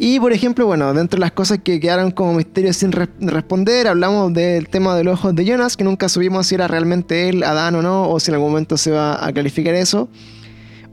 Y 0.00 0.20
por 0.20 0.32
ejemplo, 0.32 0.64
bueno, 0.66 0.94
dentro 0.94 1.16
de 1.16 1.22
las 1.22 1.32
cosas 1.32 1.58
que 1.64 1.80
quedaron 1.80 2.12
como 2.12 2.32
misterios 2.34 2.76
sin 2.76 2.92
re- 2.92 3.08
responder, 3.18 3.88
hablamos 3.88 4.32
del 4.32 4.68
tema 4.68 4.94
de 4.96 5.02
los 5.02 5.14
ojos 5.18 5.34
de 5.34 5.44
Jonas, 5.44 5.76
que 5.76 5.82
nunca 5.82 6.08
subimos 6.08 6.46
si 6.46 6.54
era 6.54 6.68
realmente 6.68 7.28
él, 7.28 7.42
Adán 7.42 7.74
o 7.74 7.82
no, 7.82 8.08
o 8.08 8.20
si 8.20 8.30
en 8.30 8.36
algún 8.36 8.50
momento 8.52 8.76
se 8.76 8.92
va 8.92 9.26
a 9.26 9.32
clarificar 9.32 9.74
eso. 9.74 10.08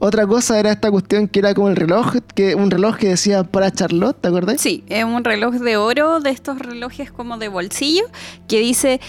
Otra 0.00 0.26
cosa 0.26 0.58
era 0.58 0.72
esta 0.72 0.90
cuestión 0.90 1.28
que 1.28 1.38
era 1.38 1.54
como 1.54 1.68
el 1.68 1.76
reloj, 1.76 2.16
que 2.34 2.56
un 2.56 2.68
reloj 2.70 2.96
que 2.96 3.08
decía 3.10 3.44
para 3.44 3.70
Charlotte, 3.70 4.20
¿te 4.20 4.26
acordás? 4.28 4.60
Sí, 4.60 4.82
es 4.88 5.04
un 5.04 5.22
reloj 5.22 5.54
de 5.54 5.76
oro, 5.76 6.18
de 6.18 6.30
estos 6.30 6.58
relojes 6.58 7.12
como 7.12 7.38
de 7.38 7.46
bolsillo, 7.48 8.02
que 8.48 8.58
dice 8.58 9.00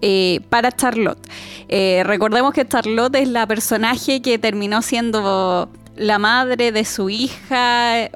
eh, 0.00 0.40
para 0.48 0.72
Charlotte. 0.72 1.20
Eh, 1.68 2.02
recordemos 2.06 2.54
que 2.54 2.66
Charlotte 2.66 3.14
es 3.16 3.28
la 3.28 3.46
personaje 3.46 4.22
que 4.22 4.38
terminó 4.38 4.80
siendo 4.82 5.68
la 5.94 6.18
madre 6.18 6.72
de 6.72 6.86
su 6.86 7.08
hija, 7.10 8.08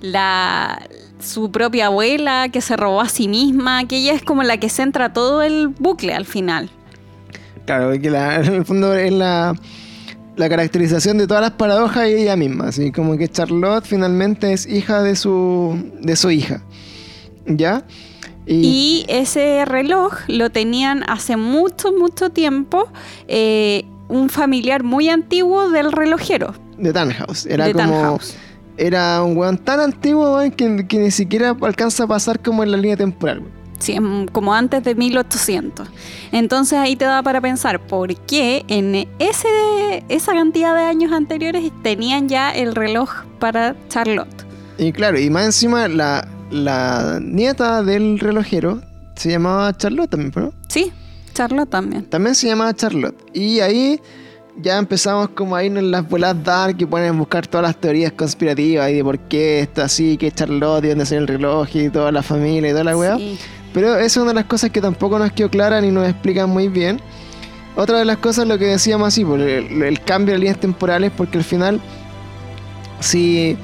la 0.00 0.82
su 1.20 1.50
propia 1.50 1.86
abuela 1.86 2.48
que 2.50 2.60
se 2.60 2.76
robó 2.76 3.00
a 3.00 3.08
sí 3.08 3.28
misma, 3.28 3.86
que 3.88 3.96
ella 3.96 4.12
es 4.12 4.22
como 4.22 4.42
la 4.42 4.58
que 4.58 4.68
centra 4.68 5.12
todo 5.12 5.42
el 5.42 5.68
bucle 5.68 6.12
al 6.14 6.26
final. 6.26 6.68
Claro, 7.66 7.92
que 7.98 8.10
la- 8.10 8.36
en 8.44 8.52
el 8.54 8.64
fondo 8.66 8.92
es 8.94 9.10
la, 9.12 9.54
la 10.36 10.48
caracterización 10.50 11.16
de 11.18 11.26
todas 11.26 11.40
las 11.42 11.52
paradojas 11.52 12.08
y 12.08 12.12
ella 12.14 12.36
misma. 12.36 12.68
Así 12.68 12.92
como 12.92 13.16
que 13.16 13.28
Charlotte 13.28 13.86
finalmente 13.86 14.52
es 14.52 14.66
hija 14.66 15.02
de 15.02 15.16
su, 15.16 15.82
de 16.00 16.14
su 16.16 16.30
hija. 16.30 16.60
¿Ya? 17.46 17.84
Y 18.46 19.06
ese 19.08 19.64
reloj 19.64 20.12
lo 20.28 20.50
tenían 20.50 21.02
hace 21.08 21.36
mucho, 21.38 21.92
mucho 21.92 22.28
tiempo 22.28 22.88
eh, 23.26 23.86
un 24.08 24.28
familiar 24.28 24.82
muy 24.82 25.08
antiguo 25.08 25.70
del 25.70 25.90
relojero. 25.92 26.52
de 26.76 26.92
Tannhaus. 26.92 27.46
Era 27.46 27.64
de 27.66 27.72
como. 27.72 27.84
Tannhaus. 27.92 28.36
Era 28.76 29.22
un 29.22 29.36
weón 29.36 29.58
tan 29.58 29.80
antiguo 29.80 30.36
weón, 30.36 30.50
que, 30.50 30.86
que 30.86 30.98
ni 30.98 31.10
siquiera 31.10 31.56
alcanza 31.60 32.04
a 32.04 32.06
pasar 32.06 32.40
como 32.40 32.62
en 32.62 32.70
la 32.70 32.76
línea 32.76 32.96
temporal. 32.96 33.40
weón. 33.40 33.64
Sí, 33.78 33.98
como 34.32 34.54
antes 34.54 34.82
de 34.82 34.94
1800. 34.94 35.88
Entonces 36.32 36.78
ahí 36.78 36.96
te 36.96 37.04
da 37.04 37.22
para 37.22 37.40
pensar 37.40 37.80
por 37.86 38.14
qué 38.16 38.64
en 38.68 39.06
ese, 39.18 40.04
esa 40.08 40.32
cantidad 40.32 40.74
de 40.74 40.84
años 40.84 41.12
anteriores 41.12 41.70
tenían 41.82 42.28
ya 42.28 42.50
el 42.50 42.74
reloj 42.74 43.10
para 43.38 43.76
Charlotte. 43.88 44.46
Y 44.78 44.92
claro, 44.92 45.18
y 45.18 45.28
más 45.28 45.44
encima 45.44 45.86
la, 45.88 46.26
la 46.50 47.20
nieta 47.22 47.82
del 47.82 48.18
relojero 48.18 48.80
se 49.16 49.30
llamaba 49.30 49.76
Charlotte 49.76 50.10
también, 50.10 50.32
¿no? 50.34 50.52
Sí, 50.68 50.92
Charlotte 51.34 51.68
también. 51.70 52.04
También 52.06 52.34
se 52.34 52.48
llamaba 52.48 52.74
Charlotte. 52.74 53.16
Y 53.32 53.60
ahí 53.60 54.00
ya 54.60 54.78
empezamos 54.78 55.28
como 55.30 55.56
a 55.56 55.64
irnos 55.64 55.82
en 55.82 55.90
las 55.90 56.08
bolas 56.08 56.36
dark 56.44 56.76
y 56.78 56.86
ponen 56.86 57.08
a 57.08 57.12
buscar 57.12 57.46
todas 57.46 57.66
las 57.66 57.76
teorías 57.80 58.12
conspirativas 58.12 58.90
y 58.90 58.94
de 58.94 59.04
por 59.04 59.18
qué 59.18 59.60
está 59.60 59.84
así, 59.84 60.16
que 60.16 60.30
Charlotte 60.30 60.84
y 60.84 60.88
dónde 60.88 61.06
sale 61.06 61.20
el 61.22 61.26
reloj 61.28 61.68
y 61.74 61.88
toda 61.90 62.12
la 62.12 62.22
familia 62.22 62.68
y 62.70 62.72
toda 62.72 62.84
la 62.84 62.96
weá. 62.96 63.16
Sí. 63.18 63.38
Pero 63.72 63.96
esa 63.96 64.04
es 64.06 64.16
una 64.18 64.28
de 64.28 64.34
las 64.34 64.44
cosas 64.44 64.70
que 64.70 64.80
tampoco 64.80 65.18
nos 65.18 65.32
quedó 65.32 65.50
clara 65.50 65.80
ni 65.80 65.90
nos 65.90 66.08
explican 66.08 66.48
muy 66.48 66.68
bien. 66.68 67.00
Otra 67.76 67.98
de 67.98 68.04
las 68.04 68.18
cosas, 68.18 68.46
lo 68.46 68.56
que 68.56 68.66
decíamos 68.66 69.08
así, 69.08 69.24
por 69.24 69.40
el, 69.40 69.82
el 69.82 70.00
cambio 70.00 70.34
de 70.34 70.38
líneas 70.38 70.60
temporales, 70.60 71.10
porque 71.16 71.38
al 71.38 71.44
final, 71.44 71.80
si, 73.00 73.56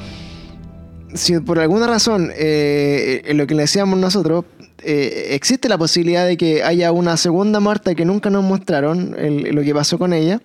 si 1.14 1.38
por 1.40 1.58
alguna 1.60 1.86
razón, 1.86 2.30
eh, 2.36 3.22
en 3.26 3.36
lo 3.36 3.46
que 3.46 3.54
le 3.54 3.62
decíamos 3.62 3.98
nosotros, 3.98 4.44
eh, 4.82 5.28
existe 5.30 5.68
la 5.68 5.78
posibilidad 5.78 6.26
de 6.26 6.36
que 6.36 6.62
haya 6.64 6.90
una 6.90 7.16
segunda 7.16 7.60
Marta 7.60 7.94
que 7.94 8.04
nunca 8.04 8.30
nos 8.30 8.42
mostraron, 8.42 9.14
el- 9.18 9.54
lo 9.54 9.62
que 9.62 9.74
pasó 9.74 9.98
con 9.98 10.12
ella, 10.12 10.40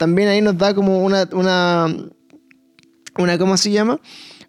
también 0.00 0.28
ahí 0.28 0.40
nos 0.40 0.56
da 0.56 0.74
como 0.74 1.04
una, 1.04 1.28
una, 1.32 1.94
una 3.18 3.38
¿cómo 3.38 3.58
se 3.58 3.70
llama? 3.70 4.00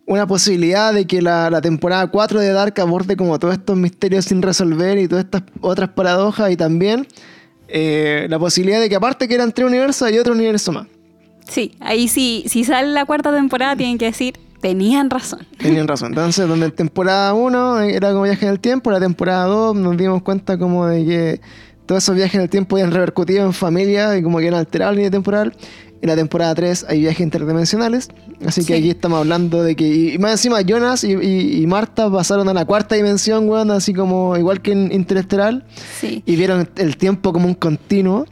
Una 0.06 0.26
posibilidad 0.26 0.94
de 0.94 1.06
que 1.06 1.22
la, 1.22 1.50
la 1.50 1.60
temporada 1.60 2.08
4 2.08 2.40
de 2.40 2.54
Dark 2.54 2.80
aborde 2.80 3.18
como 3.18 3.38
todos 3.38 3.56
estos 3.56 3.76
misterios 3.76 4.24
sin 4.24 4.42
resolver 4.42 4.98
y 4.98 5.10
todas 5.10 5.26
estas 5.26 5.44
otras 5.60 5.90
paradojas 5.90 6.52
y 6.52 6.56
también 6.56 7.06
eh, 7.68 8.28
la 8.30 8.40
posibilidad 8.40 8.80
de 8.80 8.88
que 8.88 8.96
aparte 8.96 9.28
que 9.28 9.36
eran 9.36 9.52
tres 9.52 9.68
universos 9.68 10.04
hay 10.04 10.18
otro 10.20 10.32
universo 10.32 10.72
más. 10.72 10.88
Sí, 11.50 11.76
ahí 11.82 12.08
sí, 12.08 12.46
si 12.48 12.64
sale 12.64 12.88
la 12.88 13.04
cuarta 13.04 13.36
temporada 13.36 13.76
tienen 13.76 13.98
que 13.98 14.06
decir, 14.06 14.40
tenían 14.62 15.10
razón. 15.10 15.46
Tenían 15.58 15.86
razón. 15.86 16.14
Entonces, 16.14 16.48
donde 16.48 16.72
temporada 16.72 17.34
1 17.34 17.82
era 17.82 18.12
como 18.12 18.24
viaje 18.24 18.46
en 18.46 18.54
el 18.54 18.62
tiempo, 18.62 18.90
la 18.90 19.02
temporada 19.02 19.48
2 19.48 19.76
nos 19.76 19.98
dimos 19.98 20.22
cuenta 20.22 20.58
como 20.58 20.88
de 20.88 21.06
que 21.06 21.42
todos 21.92 22.04
esos 22.04 22.16
viajes 22.16 22.36
en 22.36 22.42
el 22.42 22.50
tiempo 22.50 22.78
habían 22.78 22.92
repercutido 22.92 23.44
en 23.46 23.52
familia 23.52 24.18
y 24.18 24.24
como 24.24 24.38
que 24.40 24.48
eran 24.48 24.60
alterados 24.60 24.94
la 24.94 24.96
línea 24.96 25.12
temporal. 25.12 25.54
En 26.02 26.08
la 26.08 26.16
temporada 26.16 26.56
3 26.56 26.86
hay 26.88 27.02
viajes 27.02 27.20
interdimensionales. 27.20 28.08
Así 28.46 28.62
que 28.62 28.68
Sí. 28.68 28.74
aquí 28.80 28.90
estamos 28.92 29.20
hablando 29.20 29.62
de 29.62 29.76
que. 29.76 29.86
Y, 29.86 30.14
y 30.14 30.18
más 30.20 30.32
encima, 30.32 30.62
Jonas 30.62 31.04
y, 31.04 31.12
y- 31.16 31.62
y 31.62 31.68
Marta 31.68 32.10
pasaron 32.10 32.48
a 32.48 32.54
la 32.54 32.64
cuarta 32.64 32.96
dimensión, 32.96 33.50
weón, 33.50 33.72
así 33.72 33.94
como 33.94 34.38
igual 34.38 34.62
que 34.62 34.72
en 34.72 34.90
Interestelar. 34.94 35.66
Sí. 36.00 36.24
Y 36.26 36.38
vieron 36.38 36.70
el 36.78 36.96
tiempo 36.96 37.34
como 37.34 37.46
un 37.48 37.56
continuo. 37.56 38.26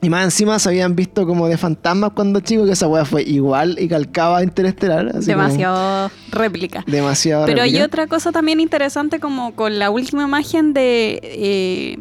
Y 0.00 0.10
más 0.10 0.22
encima 0.24 0.58
se 0.58 0.68
habían 0.68 0.94
visto 0.94 1.26
como 1.26 1.48
de 1.48 1.56
fantasmas 1.56 2.10
cuando 2.14 2.40
chicos, 2.40 2.66
que 2.66 2.72
esa 2.74 2.86
weá 2.86 3.04
fue 3.06 3.22
igual 3.22 3.76
y 3.80 3.88
calcaba 3.88 4.42
Interestelar. 4.42 5.08
así 5.08 5.32
como 5.32 5.42
Demasiado 5.42 6.10
réplica. 6.30 6.84
Demasiado. 6.86 7.46
Pero 7.46 7.62
hay 7.62 7.80
otra 7.80 8.06
cosa 8.06 8.30
también 8.30 8.60
interesante 8.60 9.18
como 9.18 9.54
con 9.54 9.78
la 9.78 9.90
última 9.90 10.24
imagen 10.24 10.74
de, 10.74 11.20
eh, 11.22 11.98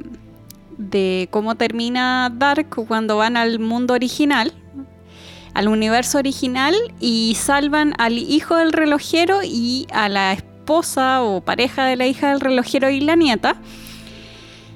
de 0.77 1.27
cómo 1.31 1.55
termina 1.55 2.31
Dark 2.33 2.69
cuando 2.87 3.17
van 3.17 3.37
al 3.37 3.59
mundo 3.59 3.93
original, 3.93 4.53
al 5.53 5.67
universo 5.67 6.17
original 6.17 6.75
y 6.99 7.35
salvan 7.39 7.93
al 7.97 8.17
hijo 8.17 8.55
del 8.57 8.73
relojero 8.73 9.39
y 9.43 9.87
a 9.91 10.09
la 10.09 10.33
esposa 10.33 11.21
o 11.21 11.41
pareja 11.41 11.85
de 11.85 11.95
la 11.95 12.07
hija 12.07 12.29
del 12.29 12.39
relojero 12.39 12.89
y 12.89 13.01
la 13.01 13.15
nieta. 13.15 13.55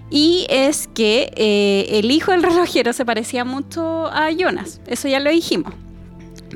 Y 0.09 0.45
es 0.49 0.87
que 0.87 1.31
eh, 1.35 1.99
el 1.99 2.11
hijo 2.11 2.31
del 2.31 2.43
relojero 2.43 2.93
se 2.93 3.05
parecía 3.05 3.43
mucho 3.43 4.07
a 4.07 4.31
Jonas, 4.31 4.79
eso 4.87 5.07
ya 5.07 5.19
lo 5.19 5.29
dijimos. 5.29 5.73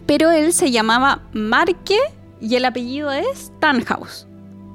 Pero 0.06 0.32
él 0.32 0.54
se 0.54 0.72
llamaba 0.72 1.24
Marque 1.34 1.98
y 2.40 2.56
el 2.56 2.66
apellido 2.66 3.12
es 3.12 3.52
Tannhaus. 3.60 4.26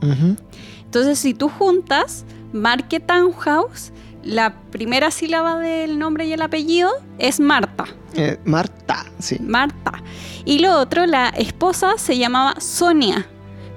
Ujú. 0.03 0.37
Entonces, 0.85 1.19
si 1.19 1.35
tú 1.35 1.49
juntas 1.49 2.25
Marque 2.53 3.01
Tannhaus, 3.01 3.93
la 4.27 4.55
primera 4.71 5.11
sílaba 5.11 5.59
del 5.59 5.99
nombre 5.99 6.27
y 6.27 6.33
el 6.33 6.43
apellido 6.43 6.91
es 7.19 7.41
Marta. 7.41 7.85
Eh, 8.15 8.39
Marta, 8.45 9.07
sí. 9.19 9.39
Marta. 9.41 10.03
Y 10.45 10.59
lo 10.59 10.79
otro, 10.79 11.07
la 11.07 11.29
esposa 11.29 11.95
se 11.97 12.19
llamaba 12.19 12.61
Sonia, 12.61 13.27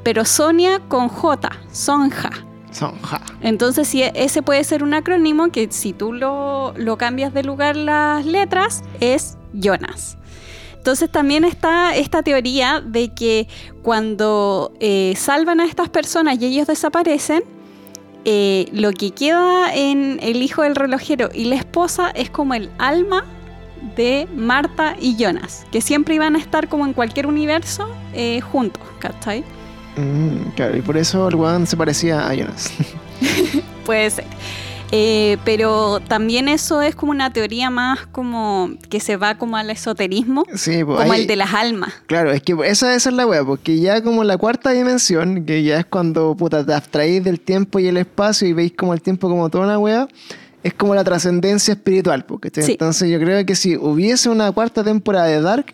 pero 0.03 0.25
Sonia 0.25 0.79
con 0.87 1.07
J, 1.07 1.49
Sonja. 1.71 2.31
Sonja. 2.71 3.21
Entonces, 3.41 3.87
si 3.87 4.03
ese 4.03 4.41
puede 4.41 4.63
ser 4.63 4.83
un 4.83 4.93
acrónimo 4.93 5.51
que 5.51 5.71
si 5.71 5.93
tú 5.93 6.13
lo, 6.13 6.73
lo 6.77 6.97
cambias 6.97 7.33
de 7.33 7.43
lugar 7.43 7.75
las 7.75 8.25
letras, 8.25 8.83
es 8.99 9.37
Jonas. 9.53 10.17
Entonces 10.79 11.11
también 11.11 11.43
está 11.43 11.95
esta 11.95 12.23
teoría 12.23 12.81
de 12.81 13.13
que 13.13 13.47
cuando 13.81 14.71
eh, 14.79 15.13
salvan 15.17 15.59
a 15.59 15.65
estas 15.65 15.89
personas 15.89 16.39
y 16.39 16.45
ellos 16.45 16.67
desaparecen, 16.67 17.43
eh, 18.25 18.67
lo 18.73 18.91
que 18.91 19.11
queda 19.11 19.73
en 19.73 20.19
el 20.21 20.41
hijo 20.41 20.63
del 20.63 20.75
relojero 20.75 21.29
y 21.33 21.45
la 21.45 21.55
esposa 21.55 22.11
es 22.11 22.29
como 22.29 22.53
el 22.53 22.69
alma 22.77 23.25
de 23.95 24.27
Marta 24.35 24.95
y 24.99 25.15
Jonas, 25.15 25.65
que 25.71 25.81
siempre 25.81 26.15
iban 26.15 26.35
a 26.35 26.39
estar 26.39 26.67
como 26.67 26.85
en 26.85 26.93
cualquier 26.93 27.27
universo 27.27 27.87
eh, 28.13 28.41
juntos, 28.41 28.83
¿cachai? 28.99 29.43
Mm, 29.95 30.49
claro, 30.55 30.77
y 30.77 30.81
por 30.81 30.97
eso 30.97 31.27
el 31.27 31.35
weón 31.35 31.65
se 31.65 31.77
parecía 31.77 32.27
a 32.27 32.33
Jonas. 32.33 32.71
Puede 33.85 34.09
ser. 34.09 34.25
Eh, 34.91 35.37
pero 35.45 35.99
también 35.99 36.47
eso 36.47 36.81
es 36.81 36.95
como 36.95 37.11
una 37.11 37.31
teoría 37.31 37.69
más 37.69 38.07
como 38.07 38.71
que 38.89 38.99
se 38.99 39.17
va 39.17 39.37
como 39.37 39.55
al 39.55 39.69
esoterismo, 39.69 40.45
Sí, 40.55 40.83
pues 40.83 40.97
como 40.99 41.11
ahí- 41.13 41.21
el 41.21 41.27
de 41.27 41.35
las 41.35 41.53
almas. 41.53 41.93
Claro, 42.07 42.31
es 42.31 42.41
que 42.41 42.53
esa, 42.65 42.95
esa 42.95 43.09
es 43.09 43.15
la 43.15 43.27
wea, 43.27 43.43
porque 43.43 43.79
ya 43.79 44.01
como 44.01 44.23
la 44.23 44.37
cuarta 44.37 44.71
dimensión, 44.71 45.45
que 45.45 45.61
ya 45.61 45.79
es 45.79 45.85
cuando 45.85 46.35
puta, 46.35 46.65
te 46.65 46.73
abstraís 46.73 47.23
del 47.23 47.39
tiempo 47.39 47.77
y 47.79 47.87
el 47.87 47.97
espacio 47.97 48.47
y 48.47 48.53
veis 48.53 48.73
como 48.75 48.93
el 48.95 49.01
tiempo 49.01 49.29
como 49.29 49.47
toda 49.49 49.65
una 49.65 49.77
wea, 49.77 50.07
es 50.63 50.73
como 50.73 50.95
la 50.95 51.03
trascendencia 51.03 51.73
espiritual. 51.75 52.25
Porque, 52.25 52.49
Sí. 52.61 52.71
Entonces 52.71 53.09
yo 53.11 53.19
creo 53.19 53.45
que 53.45 53.55
si 53.55 53.77
hubiese 53.77 54.29
una 54.29 54.51
cuarta 54.51 54.83
temporada 54.83 55.27
de 55.27 55.39
Dark, 55.39 55.73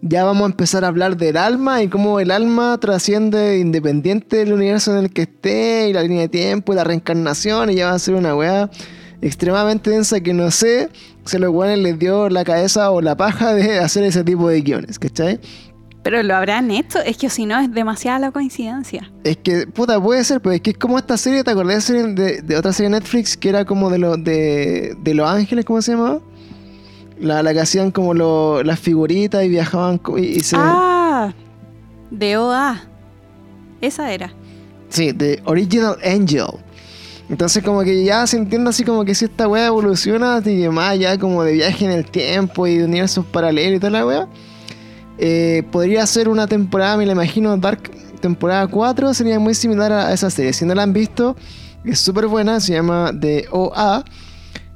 ya 0.00 0.24
vamos 0.24 0.44
a 0.44 0.46
empezar 0.46 0.84
a 0.84 0.88
hablar 0.88 1.16
del 1.16 1.36
alma 1.36 1.82
y 1.82 1.88
cómo 1.88 2.20
el 2.20 2.30
alma 2.30 2.78
trasciende 2.78 3.58
independiente 3.58 4.36
del 4.36 4.52
universo 4.52 4.96
en 4.96 5.04
el 5.04 5.12
que 5.12 5.22
esté 5.22 5.88
y 5.88 5.92
la 5.92 6.02
línea 6.02 6.22
de 6.22 6.28
tiempo 6.28 6.72
y 6.72 6.76
la 6.76 6.84
reencarnación 6.84 7.70
y 7.70 7.76
ya 7.76 7.86
va 7.86 7.92
a 7.94 7.98
ser 7.98 8.14
una 8.14 8.34
weá 8.34 8.70
extremadamente 9.20 9.90
densa 9.90 10.20
que 10.20 10.32
no 10.32 10.50
sé 10.50 10.90
si 11.24 11.36
a 11.36 11.40
los 11.40 11.50
weones 11.50 11.78
les 11.80 11.98
dio 11.98 12.28
la 12.28 12.44
cabeza 12.44 12.90
o 12.90 13.00
la 13.00 13.16
paja 13.16 13.54
de 13.54 13.78
hacer 13.80 14.04
ese 14.04 14.24
tipo 14.24 14.48
de 14.48 14.60
guiones, 14.60 14.98
¿cachai? 14.98 15.40
Pero 16.04 16.22
lo 16.22 16.36
habrán 16.36 16.70
hecho, 16.70 17.00
es 17.00 17.16
que 17.18 17.28
si 17.28 17.44
no 17.44 17.58
es 17.58 17.72
demasiada 17.74 18.18
la 18.18 18.30
coincidencia. 18.30 19.10
Es 19.24 19.36
que, 19.36 19.66
puta, 19.66 20.00
puede 20.00 20.22
ser, 20.24 20.40
pero 20.40 20.54
es 20.54 20.60
que 20.60 20.70
es 20.70 20.78
como 20.78 20.96
esta 20.96 21.18
serie, 21.18 21.42
¿te 21.42 21.50
acordás 21.50 21.88
de, 21.88 22.40
de 22.40 22.56
otra 22.56 22.72
serie 22.72 22.88
de 22.88 23.00
Netflix 23.00 23.36
que 23.36 23.48
era 23.48 23.64
como 23.64 23.90
de, 23.90 23.98
lo, 23.98 24.16
de, 24.16 24.96
de 25.02 25.14
Los 25.14 25.28
Ángeles, 25.28 25.64
¿cómo 25.64 25.82
se 25.82 25.92
llamaba? 25.92 26.20
La, 27.20 27.42
la 27.42 27.52
que 27.52 27.60
hacían 27.60 27.90
como 27.90 28.14
lo- 28.14 28.62
las 28.62 28.78
figuritas 28.78 29.44
y 29.44 29.48
viajaban 29.48 30.00
y, 30.16 30.20
y 30.20 30.40
se... 30.40 30.56
Ah, 30.58 31.32
de 32.10 32.36
OA. 32.36 32.80
Esa 33.80 34.12
era. 34.12 34.32
Sí, 34.88 35.12
de 35.12 35.40
Original 35.44 35.96
Angel. 36.04 36.46
Entonces 37.28 37.62
como 37.62 37.82
que 37.82 38.04
ya 38.04 38.26
se 38.26 38.38
entiende 38.38 38.70
así 38.70 38.84
como 38.84 39.04
que 39.04 39.14
si 39.14 39.26
esta 39.26 39.46
weá 39.48 39.66
evoluciona 39.66 40.40
y 40.44 40.68
más 40.68 40.98
ya 40.98 41.18
como 41.18 41.42
de 41.44 41.52
viaje 41.52 41.84
en 41.84 41.90
el 41.90 42.06
tiempo 42.06 42.66
y 42.66 42.78
de 42.78 42.84
universos 42.84 43.26
paralelos 43.26 43.76
y 43.76 43.80
toda 43.80 43.90
la 43.90 44.06
weá, 44.06 44.28
eh, 45.18 45.62
podría 45.70 46.06
ser 46.06 46.28
una 46.28 46.46
temporada, 46.46 46.96
me 46.96 47.04
la 47.04 47.12
imagino, 47.12 47.56
Dark 47.58 47.90
temporada 48.20 48.66
4, 48.66 49.12
sería 49.14 49.38
muy 49.38 49.54
similar 49.54 49.92
a 49.92 50.12
esa 50.12 50.30
serie. 50.30 50.52
Si 50.52 50.64
no 50.64 50.74
la 50.74 50.82
han 50.84 50.92
visto, 50.92 51.36
es 51.84 51.98
súper 52.00 52.26
buena, 52.28 52.60
se 52.60 52.72
llama 52.72 53.12
The 53.20 53.46
OA. 53.50 54.04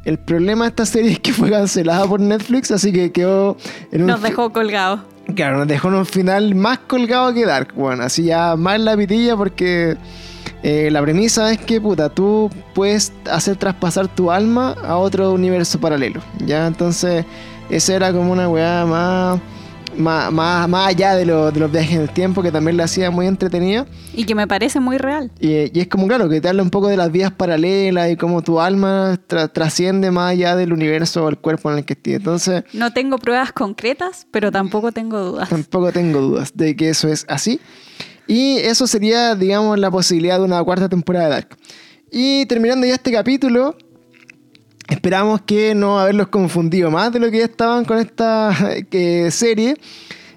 El 0.04 0.18
problema 0.18 0.64
de 0.64 0.70
esta 0.70 0.86
serie 0.86 1.12
es 1.12 1.20
que 1.20 1.32
fue 1.32 1.50
cancelada 1.50 2.06
por 2.06 2.20
Netflix, 2.20 2.70
así 2.70 2.92
que 2.92 3.12
quedó 3.12 3.56
en 3.92 4.02
un 4.02 4.06
Nos 4.08 4.22
dejó 4.22 4.52
colgados. 4.52 5.00
Claro, 5.36 5.58
nos 5.58 5.68
dejó 5.68 5.88
en 5.88 5.94
un 5.94 6.06
final 6.06 6.54
más 6.54 6.78
colgado 6.80 7.32
que 7.32 7.46
Dark, 7.46 7.72
bueno, 7.74 8.02
así 8.02 8.24
ya 8.24 8.56
más 8.56 8.80
la 8.80 8.96
pitilla 8.96 9.36
porque 9.36 9.96
eh, 10.64 10.90
la 10.90 11.00
premisa 11.00 11.52
es 11.52 11.58
que, 11.58 11.80
puta, 11.80 12.08
tú 12.08 12.50
puedes 12.74 13.12
hacer 13.30 13.56
traspasar 13.56 14.08
tu 14.08 14.30
alma 14.30 14.74
a 14.84 14.96
otro 14.96 15.32
universo 15.32 15.80
paralelo, 15.80 16.20
¿ya? 16.44 16.66
Entonces, 16.66 17.24
esa 17.70 17.94
era 17.94 18.12
como 18.12 18.32
una 18.32 18.48
weá 18.48 18.84
más, 18.84 19.40
más, 19.96 20.32
más, 20.32 20.68
más 20.68 20.88
allá 20.88 21.14
de, 21.14 21.24
lo- 21.26 21.50
de 21.50 21.60
los 21.60 21.70
viajes 21.70 21.92
en 21.96 22.00
el 22.02 22.10
tiempo, 22.10 22.42
que 22.42 22.50
también 22.50 22.76
la 22.76 22.84
hacía 22.84 23.10
muy 23.10 23.26
entretenida. 23.26 23.86
Y 24.14 24.24
que 24.24 24.34
me 24.34 24.46
parece 24.46 24.80
muy 24.80 24.98
real. 24.98 25.30
Y, 25.40 25.76
y 25.76 25.80
es 25.80 25.88
como, 25.88 26.06
claro, 26.06 26.28
que 26.28 26.40
te 26.40 26.48
habla 26.48 26.62
un 26.62 26.70
poco 26.70 26.88
de 26.88 26.96
las 26.96 27.10
vías 27.12 27.30
paralelas 27.32 28.10
y 28.10 28.16
cómo 28.16 28.42
tu 28.42 28.60
alma 28.60 29.18
tra- 29.28 29.50
trasciende 29.52 30.10
más 30.10 30.30
allá 30.32 30.56
del 30.56 30.72
universo 30.72 31.24
o 31.24 31.28
el 31.28 31.38
cuerpo 31.38 31.70
en 31.70 31.78
el 31.78 31.84
que 31.84 31.92
estés. 31.94 32.16
Entonces, 32.16 32.64
No 32.72 32.92
tengo 32.92 33.18
pruebas 33.18 33.52
concretas, 33.52 34.26
pero 34.30 34.50
tampoco 34.52 34.92
tengo 34.92 35.18
dudas. 35.20 35.48
Tampoco 35.48 35.92
tengo 35.92 36.20
dudas 36.20 36.52
de 36.54 36.74
que 36.76 36.88
eso 36.90 37.08
es 37.08 37.24
así. 37.28 37.60
Y 38.26 38.58
eso 38.58 38.86
sería, 38.86 39.34
digamos, 39.34 39.78
la 39.78 39.90
posibilidad 39.90 40.38
de 40.38 40.44
una 40.44 40.62
cuarta 40.62 40.88
temporada 40.88 41.24
de 41.26 41.30
Dark. 41.32 41.48
Y 42.10 42.46
terminando 42.46 42.86
ya 42.86 42.94
este 42.94 43.10
capítulo, 43.12 43.76
esperamos 44.88 45.42
que 45.42 45.74
no 45.74 45.98
haberlos 45.98 46.28
confundido 46.28 46.90
más 46.90 47.12
de 47.12 47.20
lo 47.20 47.30
que 47.30 47.38
ya 47.38 47.44
estaban 47.44 47.84
con 47.84 47.98
esta 47.98 48.54
serie. 49.30 49.76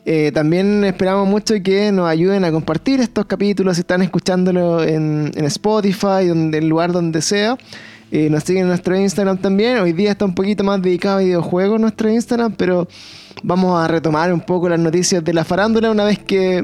Eh, 0.07 0.31
también 0.31 0.83
esperamos 0.83 1.27
mucho 1.27 1.55
que 1.63 1.91
nos 1.91 2.07
ayuden 2.07 2.45
a 2.45 2.51
compartir 2.51 3.01
estos 3.01 3.25
capítulos 3.25 3.75
si 3.75 3.81
están 3.81 4.03
escuchándolo 4.03 4.83
en, 4.83 5.31
en 5.35 5.45
Spotify, 5.45 6.27
donde, 6.27 6.59
el 6.59 6.67
lugar 6.67 6.91
donde 6.91 7.21
sea. 7.21 7.57
Eh, 8.11 8.29
nos 8.29 8.43
siguen 8.43 8.63
en 8.63 8.67
nuestro 8.67 8.95
Instagram 8.95 9.39
también. 9.39 9.79
Hoy 9.79 9.93
día 9.93 10.11
está 10.11 10.25
un 10.25 10.35
poquito 10.35 10.63
más 10.63 10.79
dedicado 10.81 11.17
a 11.17 11.21
videojuegos 11.21 11.81
nuestro 11.81 12.09
Instagram, 12.09 12.53
pero 12.53 12.87
vamos 13.41 13.83
a 13.83 13.87
retomar 13.87 14.31
un 14.31 14.41
poco 14.41 14.69
las 14.69 14.79
noticias 14.79 15.23
de 15.23 15.33
la 15.33 15.43
farándula 15.43 15.89
una 15.89 16.05
vez 16.05 16.19
que, 16.19 16.63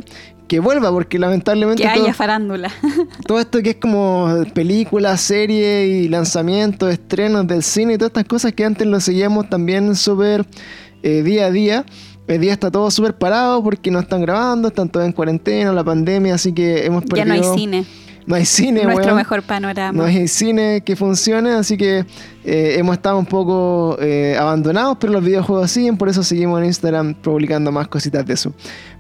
que 0.52 0.60
vuelva, 0.60 0.92
porque 0.92 1.18
lamentablemente 1.18 1.82
Que 1.82 1.90
todo, 1.94 2.04
haya 2.04 2.14
farándula. 2.14 2.70
todo 3.26 3.40
esto 3.40 3.62
que 3.62 3.70
es 3.70 3.76
como 3.78 4.28
películas, 4.54 5.22
series 5.22 5.88
y 5.88 6.10
lanzamientos, 6.10 6.92
estrenos 6.92 7.48
del 7.48 7.64
cine 7.64 7.94
y 7.94 7.98
todas 7.98 8.10
estas 8.10 8.26
cosas 8.26 8.52
que 8.52 8.66
antes 8.66 8.86
lo 8.86 9.00
seguíamos 9.00 9.50
también 9.50 9.96
súper 9.96 10.46
eh, 11.04 11.24
día 11.24 11.46
a 11.46 11.52
día. 11.52 11.86
Hoy 12.28 12.38
día 12.38 12.52
está 12.52 12.70
todo 12.70 12.92
súper 12.92 13.18
parado 13.18 13.64
porque 13.64 13.92
no 13.92 14.00
están 14.00 14.24
grabando, 14.24 14.68
están 14.68 14.90
todos 14.90 15.06
en 15.06 15.14
cuarentena, 15.14 15.72
la 15.72 15.86
pandemia, 15.86 16.36
así 16.36 16.52
que 16.52 16.86
hemos 16.86 17.06
ya 17.06 17.24
perdido... 17.24 17.28
no 17.28 17.34
hay 17.54 17.58
cine. 17.58 17.86
no 18.26 18.36
hay 18.36 18.46
cine, 18.46 18.84
Nuestro 18.84 19.06
weón. 19.06 19.16
mejor 19.16 19.44
panorama. 19.44 19.98
No 19.98 20.04
hay 20.04 20.28
cine 20.28 20.82
que 20.86 20.98
funcione, 20.98 21.52
así 21.52 21.78
que 21.78 22.06
eh, 22.44 22.76
hemos 22.78 22.98
estado 22.98 23.18
un 23.18 23.26
poco 23.26 23.96
eh, 24.02 24.36
abandonados, 24.38 24.98
pero 25.00 25.14
los 25.14 25.24
videojuegos 25.24 25.72
siguen, 25.72 25.96
por 25.96 26.10
eso 26.10 26.24
seguimos 26.24 26.60
en 26.60 26.66
Instagram 26.66 27.14
publicando 27.14 27.72
más 27.72 27.88
cositas 27.88 28.26
de 28.26 28.34
eso. 28.34 28.54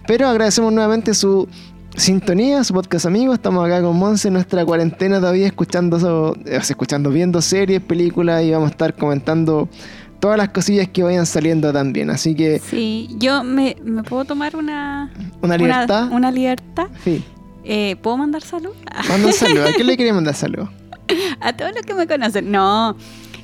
Pero 0.08 0.28
agradecemos 0.28 0.74
nuevamente 0.74 1.14
su 1.14 1.48
sintonía, 1.96 2.64
su 2.64 2.74
podcast 2.74 3.06
amigo. 3.06 3.34
Estamos 3.34 3.66
acá 3.66 3.82
con 3.82 3.98
Monse 3.98 4.30
en 4.30 4.36
nuestra 4.36 4.66
cuarentena 4.66 5.20
todavía 5.20 5.48
escuchando, 5.48 6.36
eh, 6.46 6.60
escuchando, 6.62 7.10
viendo 7.10 7.42
series, 7.42 7.82
películas 7.82 8.44
y 8.44 8.52
vamos 8.52 8.70
a 8.70 8.72
estar 8.72 8.96
comentando 8.96 9.70
todas 10.20 10.38
las 10.38 10.50
cosillas 10.50 10.88
que 10.88 11.04
vayan 11.04 11.26
saliendo 11.26 11.72
también. 11.74 12.10
Así 12.10 12.36
que 12.36 12.60
Sí, 12.60 13.10
yo 13.18 13.44
me, 13.44 13.76
me 13.84 14.04
puedo 14.04 14.26
tomar 14.26 14.56
una, 14.56 15.12
una 15.42 15.58
libertad. 15.58 16.06
Una, 16.08 16.16
una 16.16 16.32
libertad. 16.32 16.88
Sí. 17.04 17.24
Eh, 17.64 17.96
¿Puedo 18.02 18.18
mandar 18.18 18.42
salud? 18.42 18.74
Manda 19.10 19.28
un 19.28 19.34
saludo. 19.34 19.68
¿A 19.68 19.74
quién 19.74 19.88
le 19.88 19.98
quería 19.98 20.14
mandar 20.14 20.36
saludo? 20.36 20.70
a 21.42 21.54
todos 21.54 21.72
los 21.76 21.86
que 21.86 21.94
me 21.94 22.08
conocen. 22.08 22.52
No, 22.52 22.96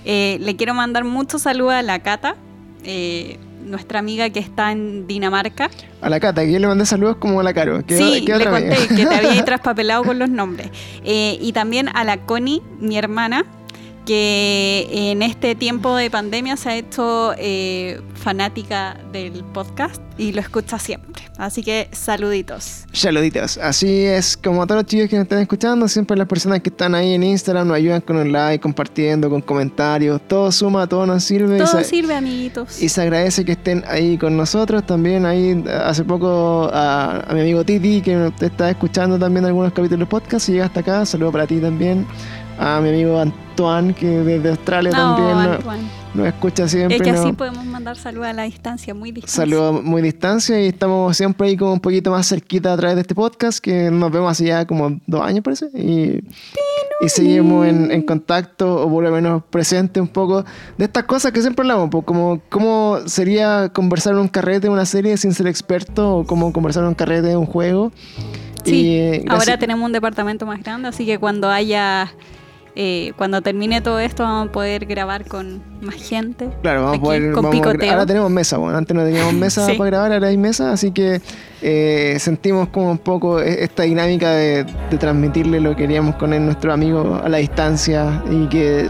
eh, 0.06 0.38
le 0.40 0.56
quiero 0.56 0.74
mandar 0.74 1.04
mucho 1.04 1.40
saludo 1.40 1.72
a 1.72 1.82
la 1.82 2.00
Cata, 2.00 2.36
eh, 2.84 3.38
nuestra 3.68 4.00
amiga 4.00 4.30
que 4.30 4.40
está 4.40 4.72
en 4.72 5.08
Dinamarca. 5.08 5.70
A 6.02 6.10
la 6.10 6.20
Cata, 6.20 6.44
que 6.44 6.52
yo 6.52 6.60
le 6.60 6.68
mandé 6.68 6.86
saludos 6.86 7.18
como 7.18 7.40
a 7.40 7.44
la 7.44 7.54
Caro. 7.54 7.86
¿Qué- 7.86 7.98
sí, 7.98 8.24
qué 8.26 8.32
le 8.38 8.48
otra 8.48 8.56
amiga? 8.58 8.76
conté 8.76 8.96
que 8.96 9.06
te 9.06 9.16
había 9.16 9.46
traspapelado 9.46 10.04
con 10.04 10.20
los 10.20 10.30
nombres. 10.30 10.70
Eh, 11.04 11.38
y 11.42 11.54
también 11.54 11.90
a 11.94 12.04
la 12.04 12.26
Connie, 12.26 12.62
mi 12.80 12.98
hermana, 12.98 13.46
que 14.08 14.88
en 14.90 15.22
este 15.22 15.54
tiempo 15.54 15.94
de 15.98 16.10
pandemia 16.10 16.56
se 16.56 16.70
ha 16.70 16.76
hecho 16.78 17.34
eh, 17.38 18.00
fanática 18.16 18.98
del 19.12 19.44
podcast 19.44 20.02
y 20.18 20.32
lo 20.32 20.40
escucha 20.40 20.80
siempre. 20.80 21.24
Así 21.38 21.62
que 21.62 21.90
saluditos. 21.92 22.86
Saluditos. 22.94 23.58
Así 23.58 24.06
es, 24.06 24.38
como 24.38 24.64
a 24.64 24.66
todos 24.66 24.84
los 24.84 24.90
chicos 24.90 25.10
que 25.10 25.18
nos 25.18 25.24
están 25.24 25.40
escuchando, 25.40 25.90
siempre 25.90 26.16
las 26.16 26.26
personas 26.26 26.62
que 26.62 26.70
están 26.70 26.96
ahí 26.96 27.14
en 27.16 27.24
Instagram 27.24 27.68
nos 27.68 27.76
ayudan 27.76 28.00
con 28.00 28.16
un 28.16 28.32
like, 28.32 28.62
compartiendo, 28.62 29.30
con 29.30 29.42
comentarios. 29.42 30.22
Todo 30.26 30.54
suma, 30.54 30.88
todo 30.88 31.06
nos 31.06 31.26
sirve. 31.26 31.58
Todo 31.58 31.84
sirve, 31.84 32.16
amiguitos. 32.16 32.82
Y 32.82 32.88
se 32.88 33.02
agradece 33.02 33.44
que 33.44 33.52
estén 33.52 33.84
ahí 33.88 34.18
con 34.18 34.38
nosotros. 34.38 34.86
También 34.86 35.26
ahí 35.26 35.66
hace 35.84 36.06
poco 36.06 36.70
a, 36.74 37.26
a 37.30 37.34
mi 37.34 37.42
amigo 37.42 37.66
Titi, 37.66 38.02
que 38.02 38.32
te 38.40 38.46
está 38.46 38.70
escuchando 38.70 39.20
también 39.20 39.46
algunos 39.46 39.74
capítulos 39.74 40.00
del 40.00 40.08
podcast 40.08 40.48
y 40.48 40.54
llega 40.54 40.66
hasta 40.68 40.80
acá. 40.80 41.06
Saludo 41.06 41.34
para 41.34 41.46
ti 41.46 41.60
también. 41.60 42.08
A 42.60 42.80
mi 42.82 42.90
amigo 42.90 43.20
Antoine, 43.20 43.94
que 43.94 44.08
desde 44.08 44.50
Australia 44.50 44.92
No, 44.92 45.16
también 45.16 45.38
nos, 45.66 46.16
nos 46.16 46.28
escucha 46.28 46.68
siempre. 46.68 46.98
Es 46.98 47.04
que 47.04 47.12
así 47.12 47.28
nos- 47.28 47.36
podemos 47.36 47.64
mandar 47.66 47.98
saludos 47.98 48.28
a 48.28 48.34
la 48.34 48.44
distancia, 48.44 48.94
muy 48.96 49.12
distancia. 49.12 49.44
Saludos 49.44 49.84
muy 49.84 50.02
distancia 50.02 50.60
y 50.64 50.68
estamos 50.68 51.16
siempre 51.16 51.48
ahí 51.48 51.58
como 51.58 51.74
un 51.74 51.80
poquito 51.80 52.10
más 52.12 52.28
cerquita 52.28 52.74
a 52.74 52.78
través 52.78 52.96
de 52.96 53.02
este 53.02 53.14
podcast 53.14 53.60
que 53.60 53.92
nos 53.92 54.12
vemos 54.12 54.32
hace 54.32 54.46
ya 54.46 54.66
como 54.66 55.00
dos 55.06 55.22
años 55.22 55.44
parece 55.44 55.68
y, 55.76 56.24
y 57.00 57.10
seguimos 57.10 57.68
en, 57.68 57.92
en 57.92 58.02
contacto 58.02 58.84
o 58.84 58.90
por 58.90 59.04
lo 59.04 59.12
menos 59.12 59.44
presente 59.52 60.02
un 60.02 60.08
poco 60.08 60.44
de 60.78 60.86
estas 60.86 61.04
cosas 61.04 61.32
que 61.32 61.42
siempre 61.42 61.62
hablamos, 61.62 61.90
pues, 61.92 62.04
como 62.06 62.42
cómo 62.50 62.98
sería 63.06 63.70
conversar 63.70 64.14
en 64.14 64.20
un 64.20 64.28
carrete 64.30 64.62
de 64.62 64.70
una 64.70 64.86
serie 64.86 65.16
sin 65.18 65.32
ser 65.34 65.46
experto 65.46 66.18
o 66.18 66.26
cómo 66.26 66.52
conversar 66.52 66.82
en 66.84 66.90
un 66.90 66.96
carrete 66.96 67.28
de 67.28 67.38
un 67.38 67.46
juego. 67.46 67.92
Sí, 68.64 69.22
Y, 69.24 69.30
ahora 69.30 69.58
tenemos 69.60 69.86
un 69.86 69.92
departamento 69.94 70.46
más 70.48 70.62
grande, 70.62 70.90
así 70.90 71.06
que 71.06 71.20
cuando 71.20 71.50
haya, 71.50 72.12
eh, 72.80 73.14
cuando 73.18 73.42
termine 73.42 73.82
todo 73.82 74.00
esto, 74.00 74.22
vamos 74.22 74.50
a 74.50 74.52
poder 74.52 74.86
grabar 74.86 75.26
con 75.26 75.64
más 75.82 75.96
gente. 75.96 76.48
Claro, 76.62 76.84
vamos 76.84 76.98
aquí, 76.98 77.02
a 77.02 77.04
poder. 77.06 77.32
con 77.34 77.44
vamos 77.44 77.56
a 77.56 77.58
gra- 77.60 77.72
picoteo. 77.72 77.92
ahora 77.92 78.06
tenemos 78.06 78.30
mesa, 78.30 78.58
bueno, 78.58 78.78
antes 78.78 78.96
no 78.96 79.04
teníamos 79.04 79.34
mesa 79.46 79.66
Sí. 79.66 79.74
para 79.78 79.90
grabar, 79.90 80.12
ahora 80.14 80.28
hay 80.28 80.38
mesa, 80.38 80.72
así 80.72 80.92
que 80.92 81.20
eh, 81.64 82.18
sentimos 82.20 82.70
como 82.70 82.92
un 82.92 83.00
poco 83.00 83.42
e- 83.42 83.64
esta 83.64 83.84
dinámica 83.84 84.30
de, 84.32 84.64
de 84.92 84.98
transmitirle 84.98 85.60
lo 85.60 85.72
que 85.72 85.84
queríamos 85.84 86.16
con 86.18 86.34
él, 86.34 86.46
nuestro 86.46 86.72
amigo 86.72 87.20
a 87.24 87.28
la 87.28 87.38
distancia 87.40 88.22
y 88.30 88.46
que 88.48 88.90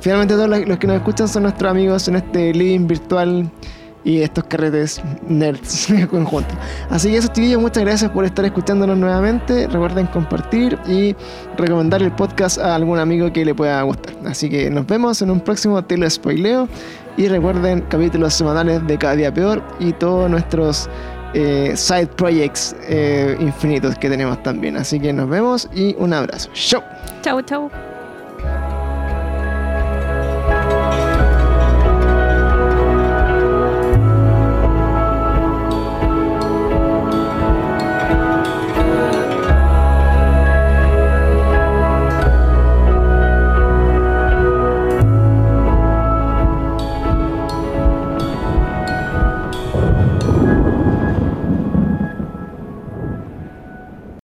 finalmente 0.00 0.34
todos 0.34 0.48
los 0.48 0.66
los 0.66 0.78
que 0.78 0.86
nos 0.86 0.96
escuchan 0.96 1.28
son 1.28 1.42
nuestros 1.42 1.70
amigos 1.70 2.08
en 2.08 2.16
este 2.16 2.54
living 2.54 2.86
virtual 2.86 3.50
y 4.06 4.22
estos 4.22 4.44
carretes 4.44 5.02
nerds 5.28 5.88
conjuntos. 6.10 6.56
Así 6.90 7.10
que 7.10 7.16
eso, 7.16 7.28
chiquillos, 7.28 7.60
muchas 7.60 7.82
gracias 7.82 8.10
por 8.12 8.24
estar 8.24 8.44
escuchándonos 8.44 8.96
nuevamente. 8.96 9.66
Recuerden 9.66 10.06
compartir 10.06 10.78
y 10.86 11.16
recomendar 11.58 12.00
el 12.02 12.12
podcast 12.12 12.58
a 12.58 12.76
algún 12.76 13.00
amigo 13.00 13.32
que 13.32 13.44
le 13.44 13.52
pueda 13.52 13.82
gustar. 13.82 14.14
Así 14.24 14.48
que 14.48 14.70
nos 14.70 14.86
vemos 14.86 15.20
en 15.22 15.30
un 15.30 15.40
próximo 15.40 15.82
Te 15.84 15.98
lo 15.98 16.08
spoileo. 16.08 16.68
Y 17.16 17.26
recuerden 17.26 17.80
capítulos 17.88 18.34
semanales 18.34 18.86
de 18.86 18.96
Cada 18.96 19.16
Día 19.16 19.34
Peor 19.34 19.62
y 19.80 19.92
todos 19.92 20.30
nuestros 20.30 20.88
eh, 21.34 21.72
side 21.74 22.06
projects 22.08 22.76
eh, 22.88 23.36
infinitos 23.40 23.98
que 23.98 24.08
tenemos 24.08 24.40
también. 24.44 24.76
Así 24.76 25.00
que 25.00 25.12
nos 25.12 25.28
vemos 25.28 25.68
y 25.74 25.96
un 25.98 26.12
abrazo. 26.12 26.48
¡Chau! 26.52 26.82
Chau, 27.22 27.42
chau. 27.42 27.95